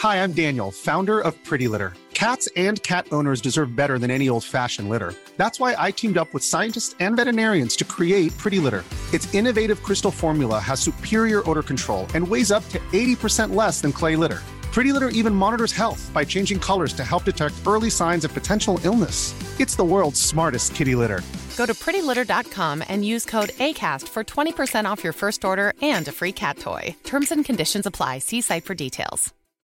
Hi, 0.00 0.22
I'm 0.22 0.32
Daniel, 0.32 0.70
founder 0.70 1.20
of 1.20 1.42
Pretty 1.42 1.68
Litter. 1.68 1.94
Cats 2.12 2.50
and 2.54 2.82
cat 2.82 3.06
owners 3.12 3.40
deserve 3.40 3.74
better 3.74 3.98
than 3.98 4.10
any 4.10 4.28
old-fashioned 4.28 4.90
litter. 4.90 5.14
That's 5.38 5.58
why 5.58 5.74
I 5.78 5.90
teamed 5.90 6.18
up 6.18 6.34
with 6.34 6.44
scientists 6.44 6.94
and 7.00 7.16
veterinarians 7.16 7.76
to 7.76 7.86
create 7.86 8.36
Pretty 8.36 8.58
Litter. 8.58 8.84
Its 9.14 9.34
innovative 9.34 9.82
crystal 9.82 10.10
formula 10.10 10.58
has 10.58 10.80
superior 10.80 11.40
odor 11.48 11.62
control 11.62 12.06
and 12.14 12.28
weighs 12.28 12.52
up 12.52 12.68
to 12.68 12.78
80% 12.92 13.54
less 13.54 13.80
than 13.80 13.90
clay 13.90 14.16
litter. 14.16 14.42
Pretty 14.70 14.92
Litter 14.92 15.08
even 15.20 15.34
monitors 15.34 15.72
health 15.72 16.10
by 16.12 16.26
changing 16.26 16.60
colors 16.60 16.92
to 16.92 17.02
help 17.02 17.24
detect 17.24 17.62
early 17.66 17.88
signs 17.88 18.26
of 18.26 18.34
potential 18.34 18.78
illness. 18.84 19.18
It's 19.58 19.76
the 19.76 19.88
world's 19.94 20.20
smartest 20.20 20.74
kitty 20.74 20.94
litter. 20.94 21.22
Go 21.56 21.64
to 21.64 21.72
prettylitter.com 21.72 22.84
and 22.86 23.02
use 23.02 23.24
code 23.24 23.50
ACAST 23.68 24.08
for 24.08 24.22
20% 24.22 24.84
off 24.84 25.02
your 25.02 25.14
first 25.14 25.42
order 25.42 25.72
and 25.80 26.06
a 26.06 26.12
free 26.12 26.32
cat 26.32 26.58
toy. 26.58 26.94
Terms 27.04 27.32
and 27.32 27.46
conditions 27.46 27.86
apply. 27.86 28.18
See 28.18 28.42
site 28.42 28.66
for 28.66 28.74
details. 28.74 29.24